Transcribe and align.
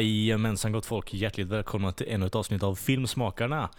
Jajamensan 0.00 0.72
gott 0.72 0.86
folk, 0.86 1.14
hjärtligt 1.14 1.48
välkomna 1.48 1.92
till 1.92 2.06
ännu 2.08 2.26
ett 2.26 2.34
avsnitt 2.34 2.62
av 2.62 2.74
Filmsmakarna. 2.74 3.70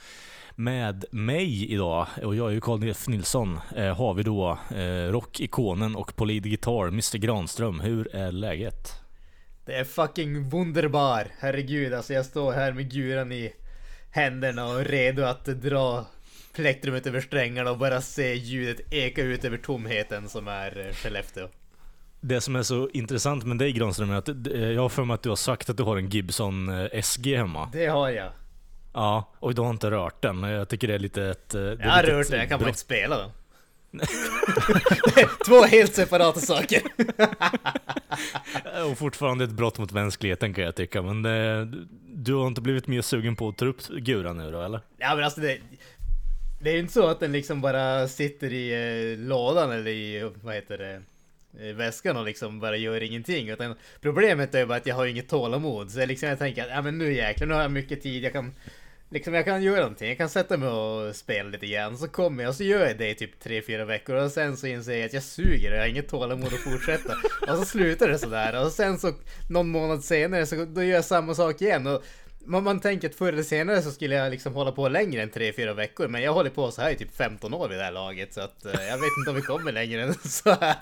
Med 0.56 1.06
mig 1.12 1.72
idag, 1.74 2.08
och 2.24 2.36
jag 2.36 2.50
är 2.50 2.54
ju 2.54 2.62
Carl 2.62 2.90
F 2.90 3.08
Nilsson, 3.08 3.60
eh, 3.76 3.98
har 3.98 4.14
vi 4.14 4.24
då 4.24 4.58
eh, 4.76 5.12
rockikonen 5.12 5.96
och 5.96 6.16
på 6.16 6.26
lead 6.26 6.44
guitar, 6.44 6.88
Mr 6.88 7.18
Granström. 7.18 7.80
Hur 7.80 8.16
är 8.16 8.32
läget? 8.32 8.88
Det 9.66 9.76
är 9.76 9.84
fucking 9.84 10.50
wunderbar. 10.50 11.28
Herregud, 11.40 11.94
alltså 11.94 12.14
jag 12.14 12.26
står 12.26 12.54
här 12.54 12.74
med 12.74 12.92
guran 12.92 13.32
i 13.32 13.54
händerna 14.12 14.68
och 14.68 14.86
redo 14.86 15.24
att 15.24 15.46
dra 15.46 16.06
plektrumet 16.56 17.08
över 17.08 17.22
strängarna 17.22 17.72
och 17.72 17.78
bara 17.78 18.02
se 18.02 18.34
ljudet 18.34 18.94
eka 18.94 19.22
ut 19.22 19.46
över 19.46 19.58
tomheten 19.58 20.30
som 20.30 20.48
är 20.48 20.88
eh, 20.88 20.94
Skellefteå. 20.94 21.48
Det 22.26 22.42
som 22.42 22.56
är 22.56 22.64
så 22.64 22.90
intressant 22.94 23.46
med 23.46 23.58
dig 23.58 23.72
Granström 23.72 24.12
är 24.12 24.16
att 24.16 24.30
eh, 24.30 24.36
jag 24.54 24.82
har 24.82 24.90
för 24.90 25.04
mig 25.04 25.14
att 25.14 25.24
du 25.24 25.30
har 25.30 25.36
sagt 25.36 25.70
att 25.70 25.78
du 25.78 25.84
har 25.84 25.98
en 25.98 26.10
Gibson 26.10 26.70
eh, 26.70 27.02
SG 27.02 27.36
hemma. 27.36 27.70
Det 27.74 27.86
har 27.86 28.10
jag. 28.10 28.32
Ja, 28.94 29.32
och 29.40 29.56
du 29.56 29.62
har 29.62 29.70
inte 29.70 29.92
rört 29.92 30.22
den. 30.22 30.44
Jag 30.44 30.70
tycker 30.70 30.88
det 30.88 30.94
är 30.94 31.00
lite 31.00 31.24
ett... 31.24 31.56
eh, 31.56 31.62
det 31.62 31.68
är 31.68 31.78
Jag 31.80 31.90
har 31.90 32.04
rört 32.04 32.30
den, 32.30 32.40
jag 32.40 32.50
kan 32.50 32.60
bara 32.60 32.68
inte 32.68 32.80
spela 32.80 33.18
den. 33.18 33.30
Det 33.92 34.06
Två 35.46 35.64
helt 35.64 35.96
separata 35.96 36.40
saker. 36.40 36.82
Och 38.92 38.98
fortfarande 38.98 39.44
ett 39.44 39.52
brott 39.52 39.80
mot 39.80 39.92
mänskligheten 39.92 40.54
kan 40.54 40.64
jag 40.64 40.76
tycka, 40.76 41.02
men 41.02 41.26
eh, 41.26 41.68
du 42.08 42.34
har 42.34 42.48
inte 42.48 42.62
blivit 42.62 42.88
mer 42.88 43.02
sugen 43.02 43.36
på 43.36 43.48
att 43.48 43.58
ta 43.58 43.66
upp 43.66 43.88
guran 43.88 44.38
nu 44.38 44.52
då 44.52 44.62
eller? 44.62 44.82
Ja 44.98 45.16
men 45.16 45.24
alltså 45.26 45.42
det... 45.42 45.58
Det 46.62 46.70
är 46.70 46.74
ju 46.74 46.80
inte 46.80 46.94
så 46.94 47.08
att 47.08 47.20
den 47.20 47.32
liksom 47.32 47.62
bara 47.62 48.08
sitter 48.08 48.54
i 48.54 48.72
eh, 49.14 49.20
lådan 49.28 49.72
eller 49.72 49.92
i, 49.92 50.32
vad 50.44 50.56
heter 50.56 50.78
det, 50.78 51.02
väskan 51.76 52.18
och 52.18 52.26
liksom 52.26 52.60
bara 52.60 52.78
gör 52.78 53.04
ingenting. 53.04 53.50
Utan 53.50 53.76
problemet 54.02 54.56
är 54.56 54.66
bara 54.66 54.78
att 54.78 54.86
jag 54.86 54.96
har 54.96 55.06
inget 55.06 55.30
tålamod. 55.30 55.92
Så 55.92 56.00
jag 56.00 56.08
liksom 56.08 56.30
jag 56.30 56.40
tänker 56.40 56.64
att 56.64 56.70
ja 56.70 56.82
men 56.82 56.98
nu 56.98 57.14
jäklar, 57.14 57.48
nu 57.48 57.54
har 57.54 57.62
jag 57.62 57.72
mycket 57.72 58.02
tid. 58.02 58.24
Jag 58.24 58.34
kan 58.34 58.54
liksom 59.14 59.34
jag 59.34 59.46
kan 59.46 59.64
göra 59.64 59.80
någonting. 59.80 60.08
Jag 60.08 60.18
kan 60.18 60.30
sätta 60.30 60.58
mig 60.58 60.70
och 60.70 61.16
spela 61.16 61.50
lite 61.50 61.68
grann. 61.68 61.98
Så 61.98 62.08
kommer 62.08 62.44
jag 62.44 62.50
och 62.50 62.56
så 62.56 62.64
gör 62.64 62.88
jag 62.88 62.98
det 62.98 63.10
i 63.10 63.16
typ 63.16 63.44
3-4 63.44 63.86
veckor. 63.86 64.16
Och 64.16 64.32
sen 64.32 64.58
så 64.58 64.68
inser 64.68 64.98
jag 64.98 65.06
att 65.06 65.14
jag 65.14 65.24
suger 65.24 65.72
och 65.72 65.78
jag 65.78 65.82
har 65.82 65.88
inget 65.88 66.10
tålamod 66.10 66.54
att 66.54 66.60
fortsätta. 66.60 67.14
och 67.52 67.58
så 67.58 67.66
slutar 67.66 68.08
det 68.08 68.20
sådär. 68.20 68.66
Och 68.66 68.72
sen 68.72 69.00
så 69.00 69.14
någon 69.50 69.70
månad 69.70 70.04
senare 70.04 70.46
så 70.46 70.66
då 70.66 70.84
gör 70.84 70.96
jag 70.96 71.06
samma 71.06 71.36
sak 71.36 71.62
igen. 71.62 71.88
Och 71.88 72.04
man, 72.46 72.64
man 72.64 72.80
tänker 72.80 73.10
att 73.10 73.16
förr 73.16 73.34
eller 73.34 73.44
senare 73.44 73.82
så 73.82 73.92
skulle 73.92 74.16
jag 74.16 74.32
liksom 74.32 74.54
hålla 74.54 74.72
på 74.72 74.90
längre 74.90 75.22
än 75.22 75.32
3-4 75.32 75.74
veckor. 75.74 76.08
Men 76.08 76.22
jag 76.22 76.34
håller 76.34 76.50
på 76.50 76.72
så 76.72 76.82
här 76.82 76.92
i 76.92 76.96
typ 76.96 77.16
15 77.16 77.54
år 77.54 77.68
vid 77.70 77.78
det 77.78 77.84
här 77.84 77.92
laget. 77.92 78.34
Så 78.34 78.42
att 78.42 78.66
eh, 78.66 78.72
jag 78.72 78.98
vet 78.98 79.18
inte 79.20 79.30
om 79.30 79.36
vi 79.36 79.42
kommer 79.42 79.72
längre 79.72 80.04
än 80.04 80.14
så 80.14 80.50
här. 80.50 80.76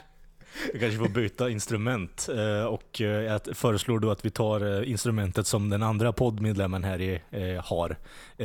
Vi 0.74 0.80
kanske 0.80 1.00
får 1.00 1.10
byta 1.10 1.50
instrument 1.50 2.30
eh, 2.36 2.66
och 2.66 3.02
eh, 3.02 3.08
jag 3.08 3.42
föreslår 3.54 4.00
då 4.00 4.12
att 4.12 4.26
vi 4.26 4.30
tar 4.30 4.82
eh, 4.82 4.92
instrumentet 4.92 5.48
som 5.48 5.70
den 5.70 5.84
andra 5.84 6.14
poddmedlemmen 6.14 6.84
här 6.84 7.02
i, 7.02 7.22
har. 7.64 7.98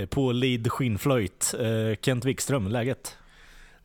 På 0.07 0.33
lead 0.33 0.73
skinnflöjt, 0.73 1.55
Kent 2.01 2.25
Wikström, 2.25 2.69
läget? 2.69 3.17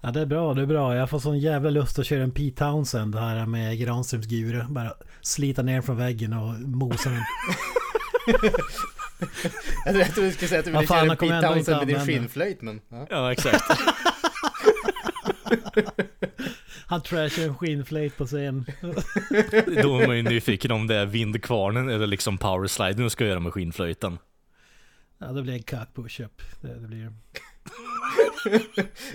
Ja 0.01 0.11
det 0.11 0.21
är 0.21 0.25
bra, 0.25 0.53
det 0.53 0.61
är 0.61 0.65
bra. 0.65 0.95
Jag 0.95 1.09
får 1.09 1.19
sån 1.19 1.39
jävla 1.39 1.69
lust 1.69 1.99
att 1.99 2.05
köra 2.05 2.23
en 2.23 2.31
Pete 2.31 2.57
Townsend 2.57 3.15
här 3.15 3.45
med 3.45 3.79
Granströms 3.79 4.25
guru. 4.25 4.63
Bara 4.69 4.93
slita 5.21 5.61
ner 5.61 5.81
från 5.81 5.97
väggen 5.97 6.33
och 6.33 6.59
mosa 6.59 7.09
den. 7.09 7.23
Jag 9.95 10.13
trodde 10.13 10.29
du 10.29 10.33
skulle 10.33 10.47
säga 10.47 10.59
att 10.59 10.65
du 10.65 10.71
ville 10.71 10.87
fan, 10.87 11.07
köra 11.07 11.15
kommer 11.15 11.41
Pete 11.41 11.53
Townsend 11.53 11.77
med 11.77 11.87
din 11.87 12.05
skinnflöjt 12.05 12.61
men... 12.61 12.81
Ja. 12.89 13.07
Ja, 13.09 13.31
exakt. 13.31 13.63
Han 16.91 17.01
trashar 17.01 17.43
en 17.43 17.55
skinnflöjt 17.57 18.17
på 18.17 18.25
scen. 18.25 18.65
då 19.83 19.97
är 19.99 20.07
man 20.07 20.17
ju 20.17 20.23
nyfiken 20.23 20.71
om 20.71 20.87
det 20.87 20.95
är 20.95 21.05
vindkvarnen 21.05 21.89
eller 21.89 22.07
liksom 22.07 22.37
powersliden 22.37 23.03
du 23.03 23.09
ska 23.09 23.25
göra 23.25 23.39
med 23.39 23.53
skinnflöjten. 23.53 24.17
Ja 25.17 25.27
det 25.27 25.41
blir 25.43 25.53
en 25.53 25.63
cock 25.63 25.95
push-up. 25.95 26.41
Det, 26.61 26.73
det 26.79 26.87
blir 26.87 27.13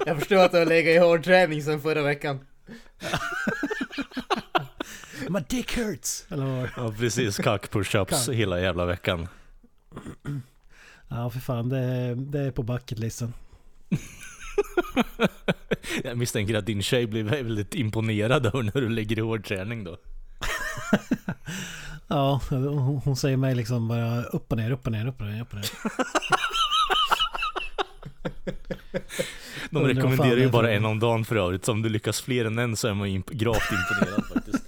Jag 0.06 0.18
förstår 0.18 0.36
att 0.36 0.52
du 0.52 0.58
har 0.58 0.66
legat 0.66 0.94
i 0.94 0.98
hård 0.98 1.24
träning 1.24 1.62
sedan 1.62 1.80
förra 1.80 2.02
veckan. 2.02 2.40
My 5.28 5.40
dick 5.48 5.76
hurts! 5.78 6.26
Eller 6.30 6.44
vad? 6.44 6.68
Ja, 6.76 6.94
precis. 6.98 7.36
Cock 7.36 7.70
push-ups 7.70 8.32
hela 8.32 8.60
jävla 8.60 8.84
veckan. 8.84 9.28
Ja 11.08 11.30
för 11.30 11.40
fan, 11.40 11.68
det, 11.68 11.78
är- 11.78 12.14
det 12.14 12.40
är 12.40 12.50
på 12.50 12.62
bucketlisten. 12.62 13.32
Jag 16.04 16.18
misstänker 16.18 16.54
att 16.54 16.66
din 16.66 16.82
tjej 16.82 17.06
blir 17.06 17.22
väldigt 17.22 17.74
imponerad 17.74 18.46
över 18.46 18.62
när 18.62 18.80
du 18.80 18.88
lägger 18.88 19.18
i 19.18 19.20
hård 19.20 19.44
träning 19.46 19.84
då. 19.84 19.96
Ja, 22.08 22.40
hon, 23.04 23.16
säger 23.16 23.36
mig 23.36 23.54
liksom 23.54 23.88
bara 23.88 24.22
upp 24.22 24.52
och 24.52 24.58
ner, 24.58 24.70
upp 24.70 24.86
och 24.86 24.92
ner, 24.92 25.06
upp 25.06 25.20
och 25.20 25.26
ner, 25.26 25.42
upp 25.42 25.52
och 25.52 25.58
ner. 25.58 25.70
De 29.70 29.84
rekommenderar 29.84 30.36
ju 30.36 30.50
bara 30.50 30.72
en 30.72 30.84
om 30.84 30.98
dagen 30.98 31.24
för 31.24 31.36
övrigt, 31.36 31.64
så 31.64 31.72
om 31.72 31.82
du 31.82 31.88
lyckas 31.88 32.20
fler 32.20 32.44
än 32.44 32.58
en 32.58 32.76
så 32.76 32.88
är 32.88 32.94
man 32.94 33.08
imp- 33.08 33.32
gravt 33.32 33.70
imponerad 33.72 34.24
faktiskt. 34.34 34.64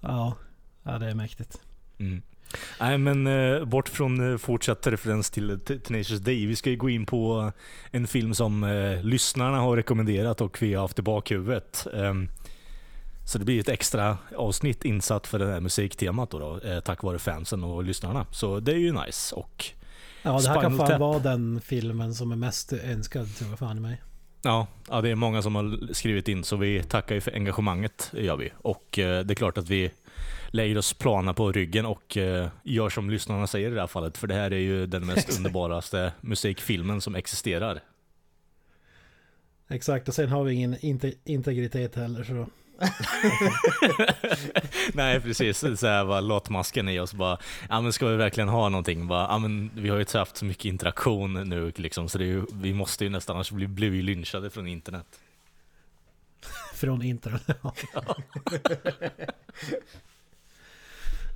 Ja, 0.00 0.36
ja 0.82 0.98
det 0.98 1.10
är 1.10 1.14
mäktigt. 1.14 1.60
Mm. 1.98 2.22
Nej 2.80 2.98
men 2.98 3.26
eh, 3.26 3.64
bort 3.64 3.88
från 3.88 4.32
eh, 4.32 4.38
fortsatt 4.38 4.86
referens 4.86 5.30
till 5.30 5.60
T- 5.60 5.78
Tenacious 5.78 6.20
D. 6.20 6.32
Vi 6.32 6.56
ska 6.56 6.70
ju 6.70 6.76
gå 6.76 6.90
in 6.90 7.06
på 7.06 7.40
eh, 7.40 7.52
en 8.00 8.06
film 8.06 8.34
som 8.34 8.64
eh, 8.64 9.02
lyssnarna 9.02 9.58
har 9.58 9.76
rekommenderat 9.76 10.40
och 10.40 10.62
vi 10.62 10.74
har 10.74 10.82
haft 10.82 10.98
i 10.98 11.02
bakhuvudet. 11.02 11.86
Ehm, 11.94 12.28
så 13.24 13.38
det 13.38 13.44
blir 13.44 13.60
ett 13.60 13.68
extra 13.68 14.18
avsnitt 14.36 14.84
insatt 14.84 15.26
för 15.26 15.38
det 15.38 15.46
här 15.46 15.60
musiktemat 15.60 16.30
då, 16.30 16.38
då 16.38 16.68
eh, 16.68 16.80
tack 16.80 17.02
vare 17.02 17.18
fansen 17.18 17.64
och 17.64 17.84
lyssnarna. 17.84 18.26
Så 18.30 18.60
det 18.60 18.72
är 18.72 18.76
ju 18.78 18.92
nice. 18.92 19.34
Och 19.34 19.64
Ja 20.22 20.30
det 20.40 20.48
här 20.48 20.60
kan 20.62 20.70
Spinal 20.72 20.78
fan 20.78 20.88
Tap. 20.88 21.00
vara 21.00 21.18
den 21.18 21.60
filmen 21.60 22.14
som 22.14 22.32
är 22.32 22.36
mest 22.36 22.72
önskad 22.72 23.36
tror 23.36 23.50
jag 23.50 23.58
fan 23.58 23.76
i 23.76 23.80
mig. 23.80 24.02
Ja, 24.42 24.66
ja, 24.88 25.00
det 25.00 25.10
är 25.10 25.14
många 25.14 25.42
som 25.42 25.54
har 25.54 25.92
skrivit 25.92 26.28
in 26.28 26.44
så 26.44 26.56
vi 26.56 26.82
tackar 26.82 27.14
ju 27.14 27.20
för 27.20 27.34
engagemanget, 27.34 28.12
gör 28.14 28.36
vi. 28.36 28.52
Och 28.56 28.98
eh, 28.98 29.24
det 29.24 29.32
är 29.32 29.34
klart 29.34 29.58
att 29.58 29.68
vi 29.68 29.90
lägger 30.50 30.78
oss 30.78 30.92
plana 30.92 31.34
på 31.34 31.52
ryggen 31.52 31.86
och 31.86 32.16
eh, 32.16 32.48
gör 32.62 32.88
som 32.88 33.10
lyssnarna 33.10 33.46
säger 33.46 33.70
i 33.70 33.74
det 33.74 33.80
här 33.80 33.86
fallet. 33.86 34.18
För 34.18 34.26
det 34.26 34.34
här 34.34 34.50
är 34.50 34.58
ju 34.58 34.86
den 34.86 35.06
mest 35.06 35.36
underbaraste 35.38 36.12
musikfilmen 36.20 37.00
som 37.00 37.14
existerar. 37.14 37.80
Exakt, 39.68 40.08
och 40.08 40.14
sen 40.14 40.28
har 40.28 40.44
vi 40.44 40.54
ingen 40.54 40.76
inte, 40.80 41.12
integritet 41.24 41.94
heller 41.94 42.24
så... 42.24 42.46
Nej 44.94 45.20
precis, 45.20 45.58
så 45.58 45.86
här 45.86 46.04
var 46.04 46.20
latmasken 46.20 46.88
i 46.88 47.00
oss 47.00 47.14
bara, 47.14 47.38
ja 47.68 47.80
men 47.80 47.92
ska 47.92 48.06
vi 48.06 48.16
verkligen 48.16 48.48
ha 48.48 48.68
någonting? 48.68 49.06
Bara, 49.06 49.26
ja 49.28 49.38
men 49.38 49.70
vi 49.74 49.88
har 49.88 49.98
ju 49.98 50.18
haft 50.18 50.36
så 50.36 50.44
mycket 50.44 50.64
interaktion 50.64 51.48
nu 51.48 51.72
liksom, 51.76 52.08
så 52.08 52.18
ju, 52.18 52.44
vi 52.52 52.74
måste 52.74 53.04
ju 53.04 53.10
nästan, 53.10 53.36
annars 53.36 53.50
bli, 53.50 53.66
blir 53.66 53.90
vi 53.90 54.02
lynchade 54.02 54.50
från 54.50 54.66
internet. 54.66 55.06
Från 56.74 57.02
internet. 57.02 57.42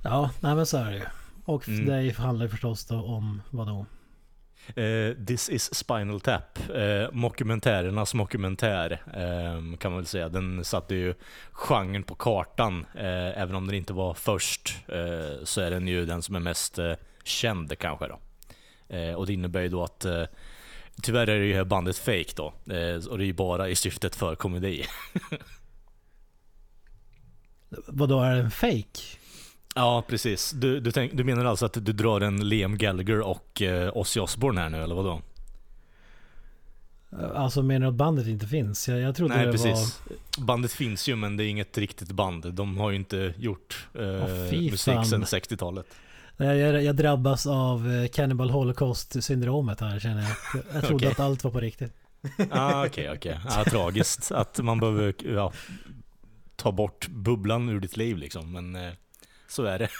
ja, 0.03 0.29
nej 0.39 0.55
men 0.55 0.65
så 0.65 0.77
är 0.77 0.91
det 0.91 0.97
ju. 0.97 1.03
Och 1.45 1.67
Mm. 1.67 1.85
det 1.85 2.17
handlar 2.17 2.47
förstås 2.47 2.85
då 2.85 3.03
om 3.03 3.41
vadå? 3.49 3.85
Uh, 4.69 5.25
This 5.25 5.49
is 5.49 5.75
Spinal 5.75 6.19
Tap, 6.19 6.59
uh, 6.69 7.11
mockumentärernas 7.11 8.13
mockumentär 8.13 8.91
eh, 9.13 9.77
kan 9.77 9.91
man 9.91 9.95
väl 9.95 10.05
säga. 10.05 10.29
Den 10.29 10.63
satte 10.63 10.95
ju 10.95 11.13
genren 11.51 12.03
på 12.03 12.15
kartan. 12.15 12.85
Uh, 12.95 13.39
även 13.41 13.55
om 13.55 13.67
den 13.67 13.75
inte 13.75 13.93
var 13.93 14.13
först 14.13 14.75
så 15.43 15.61
är 15.61 15.71
den 15.71 15.87
ju 15.87 16.05
den 16.05 16.21
som 16.21 16.35
är 16.35 16.39
mest 16.39 16.79
känd 17.23 17.79
kanske 17.79 18.07
då. 18.07 18.19
Och 19.15 19.25
det 19.25 19.33
innebär 19.33 19.61
ju 19.61 19.69
då 19.69 19.83
att 19.83 20.05
tyvärr 21.01 21.29
är 21.29 21.39
det 21.39 21.45
ju 21.45 21.53
här 21.53 21.63
bandet 21.63 21.97
fake 21.97 22.33
då. 22.35 22.45
Och 23.09 23.17
det 23.17 23.23
är 23.23 23.25
ju 23.25 23.33
bara 23.33 23.69
i 23.69 23.75
syftet 23.75 24.15
för 24.15 24.35
komedi. 24.35 24.85
Vadå 27.87 28.21
är 28.21 28.35
den 28.35 28.51
fake? 28.51 29.17
Ja 29.75 30.03
precis. 30.07 30.51
Du, 30.51 30.79
du, 30.79 30.91
tänk, 30.91 31.13
du 31.13 31.23
menar 31.23 31.45
alltså 31.45 31.65
att 31.65 31.73
du 31.73 31.93
drar 31.93 32.21
en 32.21 32.49
Liam 32.49 32.77
Gallagher 32.77 33.19
och 33.19 33.61
eh, 33.61 33.97
Ozzy 33.97 34.19
Osbourne 34.19 34.61
här 34.61 34.69
nu 34.69 34.83
eller 34.83 34.95
vadå? 34.95 35.21
Alltså 37.35 37.63
menar 37.63 37.79
du 37.79 37.87
att 37.87 37.95
bandet 37.95 38.27
inte 38.27 38.47
finns? 38.47 38.87
Jag, 38.87 38.99
jag 38.99 39.15
trodde 39.15 39.35
Nej 39.35 39.45
det 39.45 39.51
precis. 39.51 40.01
Bandet 40.37 40.71
finns 40.71 41.07
ju 41.07 41.15
men 41.15 41.37
det 41.37 41.43
är 41.43 41.47
inget 41.47 41.77
riktigt 41.77 42.11
band. 42.11 42.53
De 42.53 42.77
har 42.77 42.91
ju 42.91 42.95
inte 42.95 43.33
gjort 43.37 43.87
eh, 43.93 44.01
musik 44.51 44.77
sedan 44.79 45.23
60-talet. 45.23 45.85
var... 46.37 46.45
Jag, 46.45 46.83
jag 46.83 46.95
drabbas 46.95 47.47
av 47.47 47.91
eh, 47.91 48.07
Cannibal 48.07 48.49
Holocaust-syndromet 48.49 49.79
här 49.79 49.99
känner 49.99 50.21
jag. 50.21 50.63
Jag, 50.73 50.83
trodde 50.83 50.95
Okej. 50.95 51.11
att 51.11 51.19
allt 51.19 51.43
var 51.43 51.51
på 51.51 51.59
riktigt. 51.59 51.93
Ah, 52.51 52.85
Okej, 52.85 53.11
okej. 53.11 53.39
Ja, 53.49 53.63
tragiskt 53.69 54.31
att 54.31 54.59
man 54.59 54.79
behöver 54.79 55.13
ja, 55.25 55.53
ta 56.55 56.71
bort 56.71 57.07
bubblan 57.07 57.69
ur 57.69 57.79
ditt 57.79 57.97
liv 57.97 58.17
liksom. 58.17 58.51
Men 58.51 58.75
eh, 58.75 58.93
så 59.55 59.63
är 59.63 59.79
det. 59.79 59.89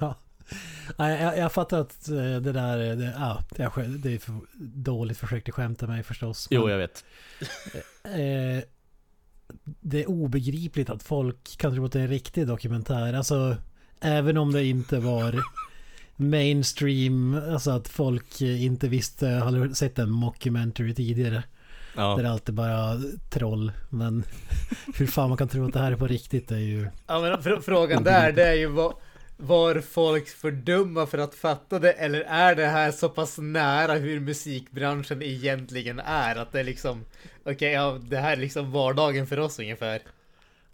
Ja. 0.00 0.14
Jag, 0.96 1.38
jag 1.38 1.52
fattar 1.52 1.80
att 1.80 2.08
eh, 2.08 2.14
det 2.16 2.52
där, 2.52 2.90
eh, 2.90 2.96
det, 2.96 3.14
ja, 3.16 3.42
det, 3.56 3.62
är, 3.62 4.18
för 4.18 4.34
dåligt 4.58 5.18
försökt 5.18 5.48
att 5.48 5.54
skämta 5.54 5.86
mig 5.86 6.02
förstås. 6.02 6.48
Jo, 6.50 6.70
jag 6.70 6.78
vet. 6.78 7.04
eh, 8.04 8.64
det 9.80 10.02
är 10.02 10.10
obegripligt 10.10 10.90
att 10.90 11.02
folk 11.02 11.56
kan 11.58 11.74
tro 11.74 11.84
att 11.84 11.92
det 11.92 11.98
är 11.98 12.02
en 12.02 12.08
riktig 12.08 12.46
dokumentär. 12.46 13.14
Alltså, 13.14 13.56
även 14.00 14.36
om 14.36 14.52
det 14.52 14.64
inte 14.64 14.98
var 14.98 15.42
mainstream, 16.16 17.34
alltså 17.34 17.70
att 17.70 17.88
folk 17.88 18.40
inte 18.40 18.88
visste, 18.88 19.26
hade 19.28 19.74
sett 19.74 19.98
en 19.98 20.10
mockumentary 20.10 20.94
tidigare. 20.94 21.42
Ja. 21.96 22.16
Där 22.16 22.22
det 22.22 22.30
alltid 22.30 22.54
bara 22.54 23.00
troll. 23.30 23.72
Men 23.88 24.24
hur 24.96 25.06
fan 25.06 25.28
man 25.28 25.38
kan 25.38 25.48
tro 25.48 25.66
att 25.66 25.72
det 25.72 25.78
här 25.80 25.92
är 25.92 25.96
på 25.96 26.06
riktigt 26.06 26.50
är 26.50 26.56
ju... 26.56 26.88
Ja 27.06 27.20
men 27.20 27.32
fr- 27.32 27.60
frågan 27.60 28.04
där 28.04 28.32
det 28.32 28.46
är 28.48 28.54
ju 28.54 28.66
vad 28.66 28.94
var 29.36 29.80
folk 29.80 30.28
för 30.28 30.50
dumma 30.50 31.06
för 31.06 31.18
att 31.18 31.34
fatta 31.34 31.78
det 31.78 31.92
eller 31.92 32.20
är 32.20 32.54
det 32.54 32.66
här 32.66 32.90
så 32.90 33.08
pass 33.08 33.38
nära 33.38 33.94
hur 33.94 34.20
musikbranschen 34.20 35.22
egentligen 35.22 35.98
är 35.98 36.36
att 36.36 36.52
det 36.52 36.60
är 36.60 36.64
liksom 36.64 37.04
okej 37.44 37.72
ja 37.72 37.98
det 38.02 38.16
här 38.16 38.32
är 38.32 38.36
liksom 38.36 38.72
vardagen 38.72 39.26
för 39.26 39.38
oss 39.38 39.58
ungefär. 39.58 40.02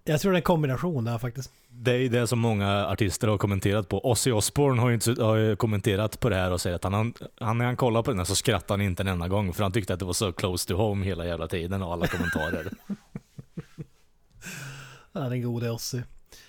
Jag 0.09 0.21
tror 0.21 0.33
det 0.33 0.37
är 0.37 0.39
en 0.39 0.43
kombination 0.43 1.05
där 1.05 1.19
faktiskt. 1.19 1.53
Det 1.69 1.93
är 1.93 2.09
det 2.09 2.27
som 2.27 2.39
många 2.39 2.87
artister 2.87 3.29
har 3.29 3.39
kommenterat 3.39 3.89
på. 3.89 4.11
Ozzy 4.11 4.33
Osbourne 4.33 4.81
har 4.81 4.89
ju, 4.89 4.95
inte, 4.95 5.23
har 5.23 5.37
ju 5.37 5.57
kommenterat 5.57 6.21
på 6.21 6.29
det 6.29 6.37
här 6.37 6.53
och 6.53 6.61
säger 6.61 6.77
att 6.77 6.85
han, 6.85 7.15
han, 7.41 7.59
när 7.59 7.65
han 7.65 7.77
kollar 7.77 8.03
på 8.03 8.11
den 8.11 8.19
här 8.19 8.25
så 8.25 8.35
skrattar 8.35 8.75
han 8.75 8.81
inte 8.81 9.03
en 9.03 9.09
enda 9.09 9.29
gång 9.29 9.53
för 9.53 9.63
han 9.63 9.73
tyckte 9.73 9.93
att 9.93 9.99
det 9.99 10.05
var 10.05 10.13
så 10.13 10.33
close 10.33 10.69
to 10.69 10.75
home 10.75 11.07
hela 11.07 11.27
jävla 11.27 11.49
tiden 11.49 11.83
och 11.83 11.93
alla 11.93 12.07
kommentarer. 12.07 12.69
Ja, 15.13 15.21
den 15.21 15.43
gode 15.43 15.71
Ozzy. 15.71 15.99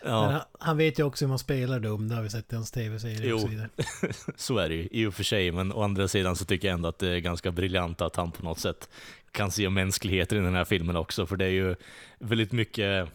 Ja, 0.04 0.32
han, 0.32 0.42
han 0.60 0.78
vet 0.78 1.00
ju 1.00 1.04
också 1.04 1.26
hur 1.26 1.30
man 1.30 1.40
spelar 1.40 1.80
dum, 1.80 2.10
det 2.10 2.16
har 2.16 2.24
vi 2.24 2.30
sett 2.30 2.54
i 2.54 2.56
hans 2.56 2.72
tv-serie 2.72 3.34
och 3.34 3.42
så 3.42 3.48
vidare. 3.48 3.70
så 4.36 4.58
är 4.58 4.70
det 4.70 4.76
ju 4.76 4.88
i 4.92 5.06
och 5.06 5.14
för 5.14 5.24
sig. 5.24 5.52
Men 5.52 5.74
å 5.74 5.84
andra 5.84 6.08
sidan 6.08 6.36
så 6.36 6.46
tycker 6.46 6.68
jag 6.68 6.76
ändå 6.76 6.90
att 6.90 7.00
det 7.00 7.08
är 7.08 7.20
ganska 7.20 7.52
briljant 7.52 8.02
att 8.02 8.16
han 8.16 8.32
på 8.32 8.44
något 8.44 8.60
sätt 8.60 8.90
kan 9.32 9.52
se 9.52 9.70
mänskligheter 9.70 10.36
i 10.36 10.40
den 10.40 10.56
här 10.56 10.66
filmen 10.66 10.96
också. 10.96 11.26
För 11.26 11.38
det 11.38 11.46
är 11.46 11.50
ju 11.50 11.76
väldigt 12.20 12.52
mycket 12.52 13.10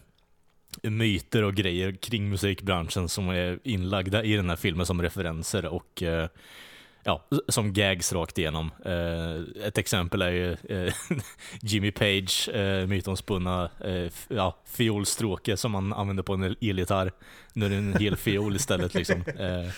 myter 0.82 1.42
och 1.42 1.54
grejer 1.54 1.92
kring 1.92 2.28
musikbranschen 2.28 3.08
som 3.08 3.28
är 3.28 3.58
inlagda 3.64 4.24
i 4.24 4.36
den 4.36 4.48
här 4.48 4.56
filmen 4.56 4.86
som 4.86 5.02
referenser 5.02 5.66
och 5.66 6.02
eh, 6.02 6.28
ja, 7.04 7.24
som 7.48 7.72
gags 7.72 8.12
rakt 8.12 8.38
igenom. 8.38 8.70
Eh, 8.84 9.66
ett 9.66 9.78
exempel 9.78 10.22
är 10.22 10.30
ju 10.30 10.52
eh, 10.52 10.94
Jimmy 11.60 11.90
Page, 11.90 12.48
eh, 12.48 12.86
mytomspunna 12.86 13.70
eh, 13.84 14.12
ja, 14.28 14.58
fiolstråke 14.64 15.56
som 15.56 15.72
man 15.72 15.92
använder 15.92 16.22
på 16.22 16.34
en 16.34 16.56
elgitarr. 16.60 17.12
Nu 17.52 17.66
är 17.66 17.70
det 17.70 17.76
en 17.76 17.96
hel 17.96 18.16
fiol 18.16 18.56
istället 18.56 18.94
liksom. 18.94 19.24
Eh, 19.38 19.70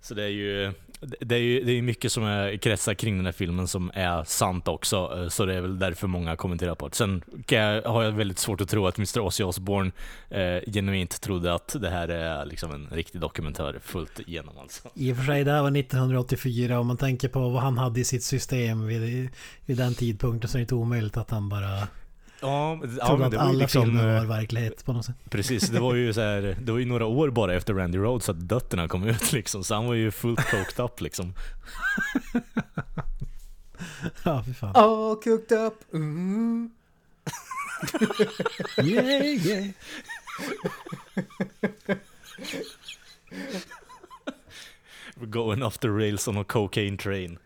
så 0.00 0.14
det 0.14 0.22
är 0.22 0.28
ju 0.28 0.72
det 1.00 1.34
är 1.34 1.40
ju 1.40 1.64
det 1.64 1.72
är 1.72 1.82
mycket 1.82 2.12
som 2.12 2.24
är 2.24 2.56
kretsar 2.56 2.94
kring 2.94 3.16
den 3.16 3.26
här 3.26 3.32
filmen 3.32 3.68
som 3.68 3.90
är 3.94 4.24
sant 4.24 4.68
också, 4.68 5.12
eh, 5.16 5.28
så 5.28 5.46
det 5.46 5.54
är 5.54 5.60
väl 5.60 5.78
därför 5.78 6.06
många 6.06 6.36
kommenterar 6.36 6.74
på 6.74 6.88
det. 6.88 6.94
Sen 6.94 7.22
kan 7.46 7.58
jag, 7.58 7.82
har 7.82 8.02
jag 8.02 8.12
väldigt 8.12 8.38
svårt 8.38 8.60
att 8.60 8.68
tro 8.68 8.86
att 8.86 8.98
Mr. 8.98 9.20
Ozzy 9.20 9.44
Osbourne 9.44 9.92
eh, 10.30 10.72
genuint 10.72 11.20
trodde 11.20 11.54
att 11.54 11.76
det 11.80 11.90
här 11.90 12.08
är 12.08 12.46
liksom 12.46 12.72
en 12.72 12.88
riktig 12.92 13.20
dokumentär 13.20 13.80
fullt 13.82 14.20
igenom 14.20 14.58
alltså. 14.58 14.88
I 14.94 15.12
och 15.12 15.16
för 15.16 15.24
sig, 15.24 15.44
det 15.44 15.52
här 15.52 15.62
var 15.62 15.76
1984 15.76 16.80
om 16.80 16.86
man 16.86 16.96
tänker 16.96 17.28
på 17.28 17.48
vad 17.48 17.62
han 17.62 17.78
hade 17.78 18.00
i 18.00 18.04
sitt 18.04 18.24
system 18.24 18.86
vid, 18.86 19.30
vid 19.66 19.76
den 19.76 19.94
tidpunkten 19.94 20.50
så 20.50 20.56
är 20.56 20.58
det 20.58 20.62
inte 20.62 20.74
omöjligt 20.74 21.16
att 21.16 21.30
han 21.30 21.48
bara 21.48 21.88
Ja, 22.40 22.80
ja 23.00 23.16
men 23.16 23.22
att 23.22 23.30
det 23.30 23.36
var 23.36 23.40
ju 23.44 23.48
alla 23.50 23.52
liksom... 23.52 23.84
filmer 23.84 24.14
eh, 24.14 24.20
var 24.20 24.26
verklighet 24.36 24.84
på 24.84 24.92
något 24.92 25.04
sätt. 25.04 25.16
Precis, 25.30 25.68
det 25.68 25.80
var 25.80 25.94
ju 25.94 26.12
så 26.12 26.20
här, 26.20 26.56
det 26.62 26.72
var 26.72 26.78
ju 26.78 26.84
några 26.84 27.06
år 27.06 27.30
bara 27.30 27.54
efter 27.54 27.74
Randy 27.74 27.98
Rhodes 27.98 28.28
att 28.28 28.48
dötterna 28.48 28.88
kom 28.88 29.04
ut 29.04 29.32
liksom, 29.32 29.64
så 29.64 29.74
han 29.74 29.86
var 29.86 29.94
ju 29.94 30.10
fullt 30.10 30.50
coked 30.50 30.84
up 30.84 31.00
liksom. 31.00 31.34
Ja, 34.22 34.42
fy 34.46 34.54
fan. 34.54 34.72
All 34.76 35.16
cooked 35.16 35.58
up. 35.58 35.94
Mm. 35.94 36.70
Yeah, 38.82 39.22
yeah. 39.22 39.66
We're 45.18 45.26
going 45.26 45.62
off 45.62 45.80
the 45.80 45.90
rails 45.90 46.28
on 46.28 46.36
a 46.36 46.44
cocaine 46.44 46.96
train. 46.96 47.38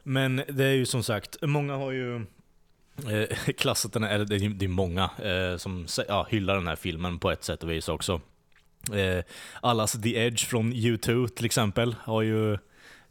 Men 0.08 0.42
det 0.48 0.66
är 0.66 0.74
ju 0.74 0.86
som 0.86 1.04
sagt, 1.04 1.38
många 1.42 1.76
har 1.76 1.92
ju 1.92 2.16
eh, 2.16 3.28
klassat 3.58 3.94
den, 3.94 4.04
här- 4.04 4.16
eller 4.16 4.26
det 4.26 4.66
är, 4.66 4.68
många 4.68 5.04
eh, 5.04 5.58
som 5.58 5.88
ja, 6.08 6.28
hyllar 6.30 6.56
den 6.56 6.68
här 6.68 6.76
filmen 6.76 7.20
på 7.20 7.32
ett 7.32 7.44
sätt 7.44 7.64
och 7.64 7.72
vis 7.72 7.90
också. 7.90 8.22
Eh, 8.94 9.24
allas 9.62 9.92
The 10.02 10.18
Edge 10.18 10.46
från 10.46 10.74
U2 10.74 11.28
till 11.28 11.46
exempel 11.46 11.96
har 12.00 12.22
ju 12.22 12.58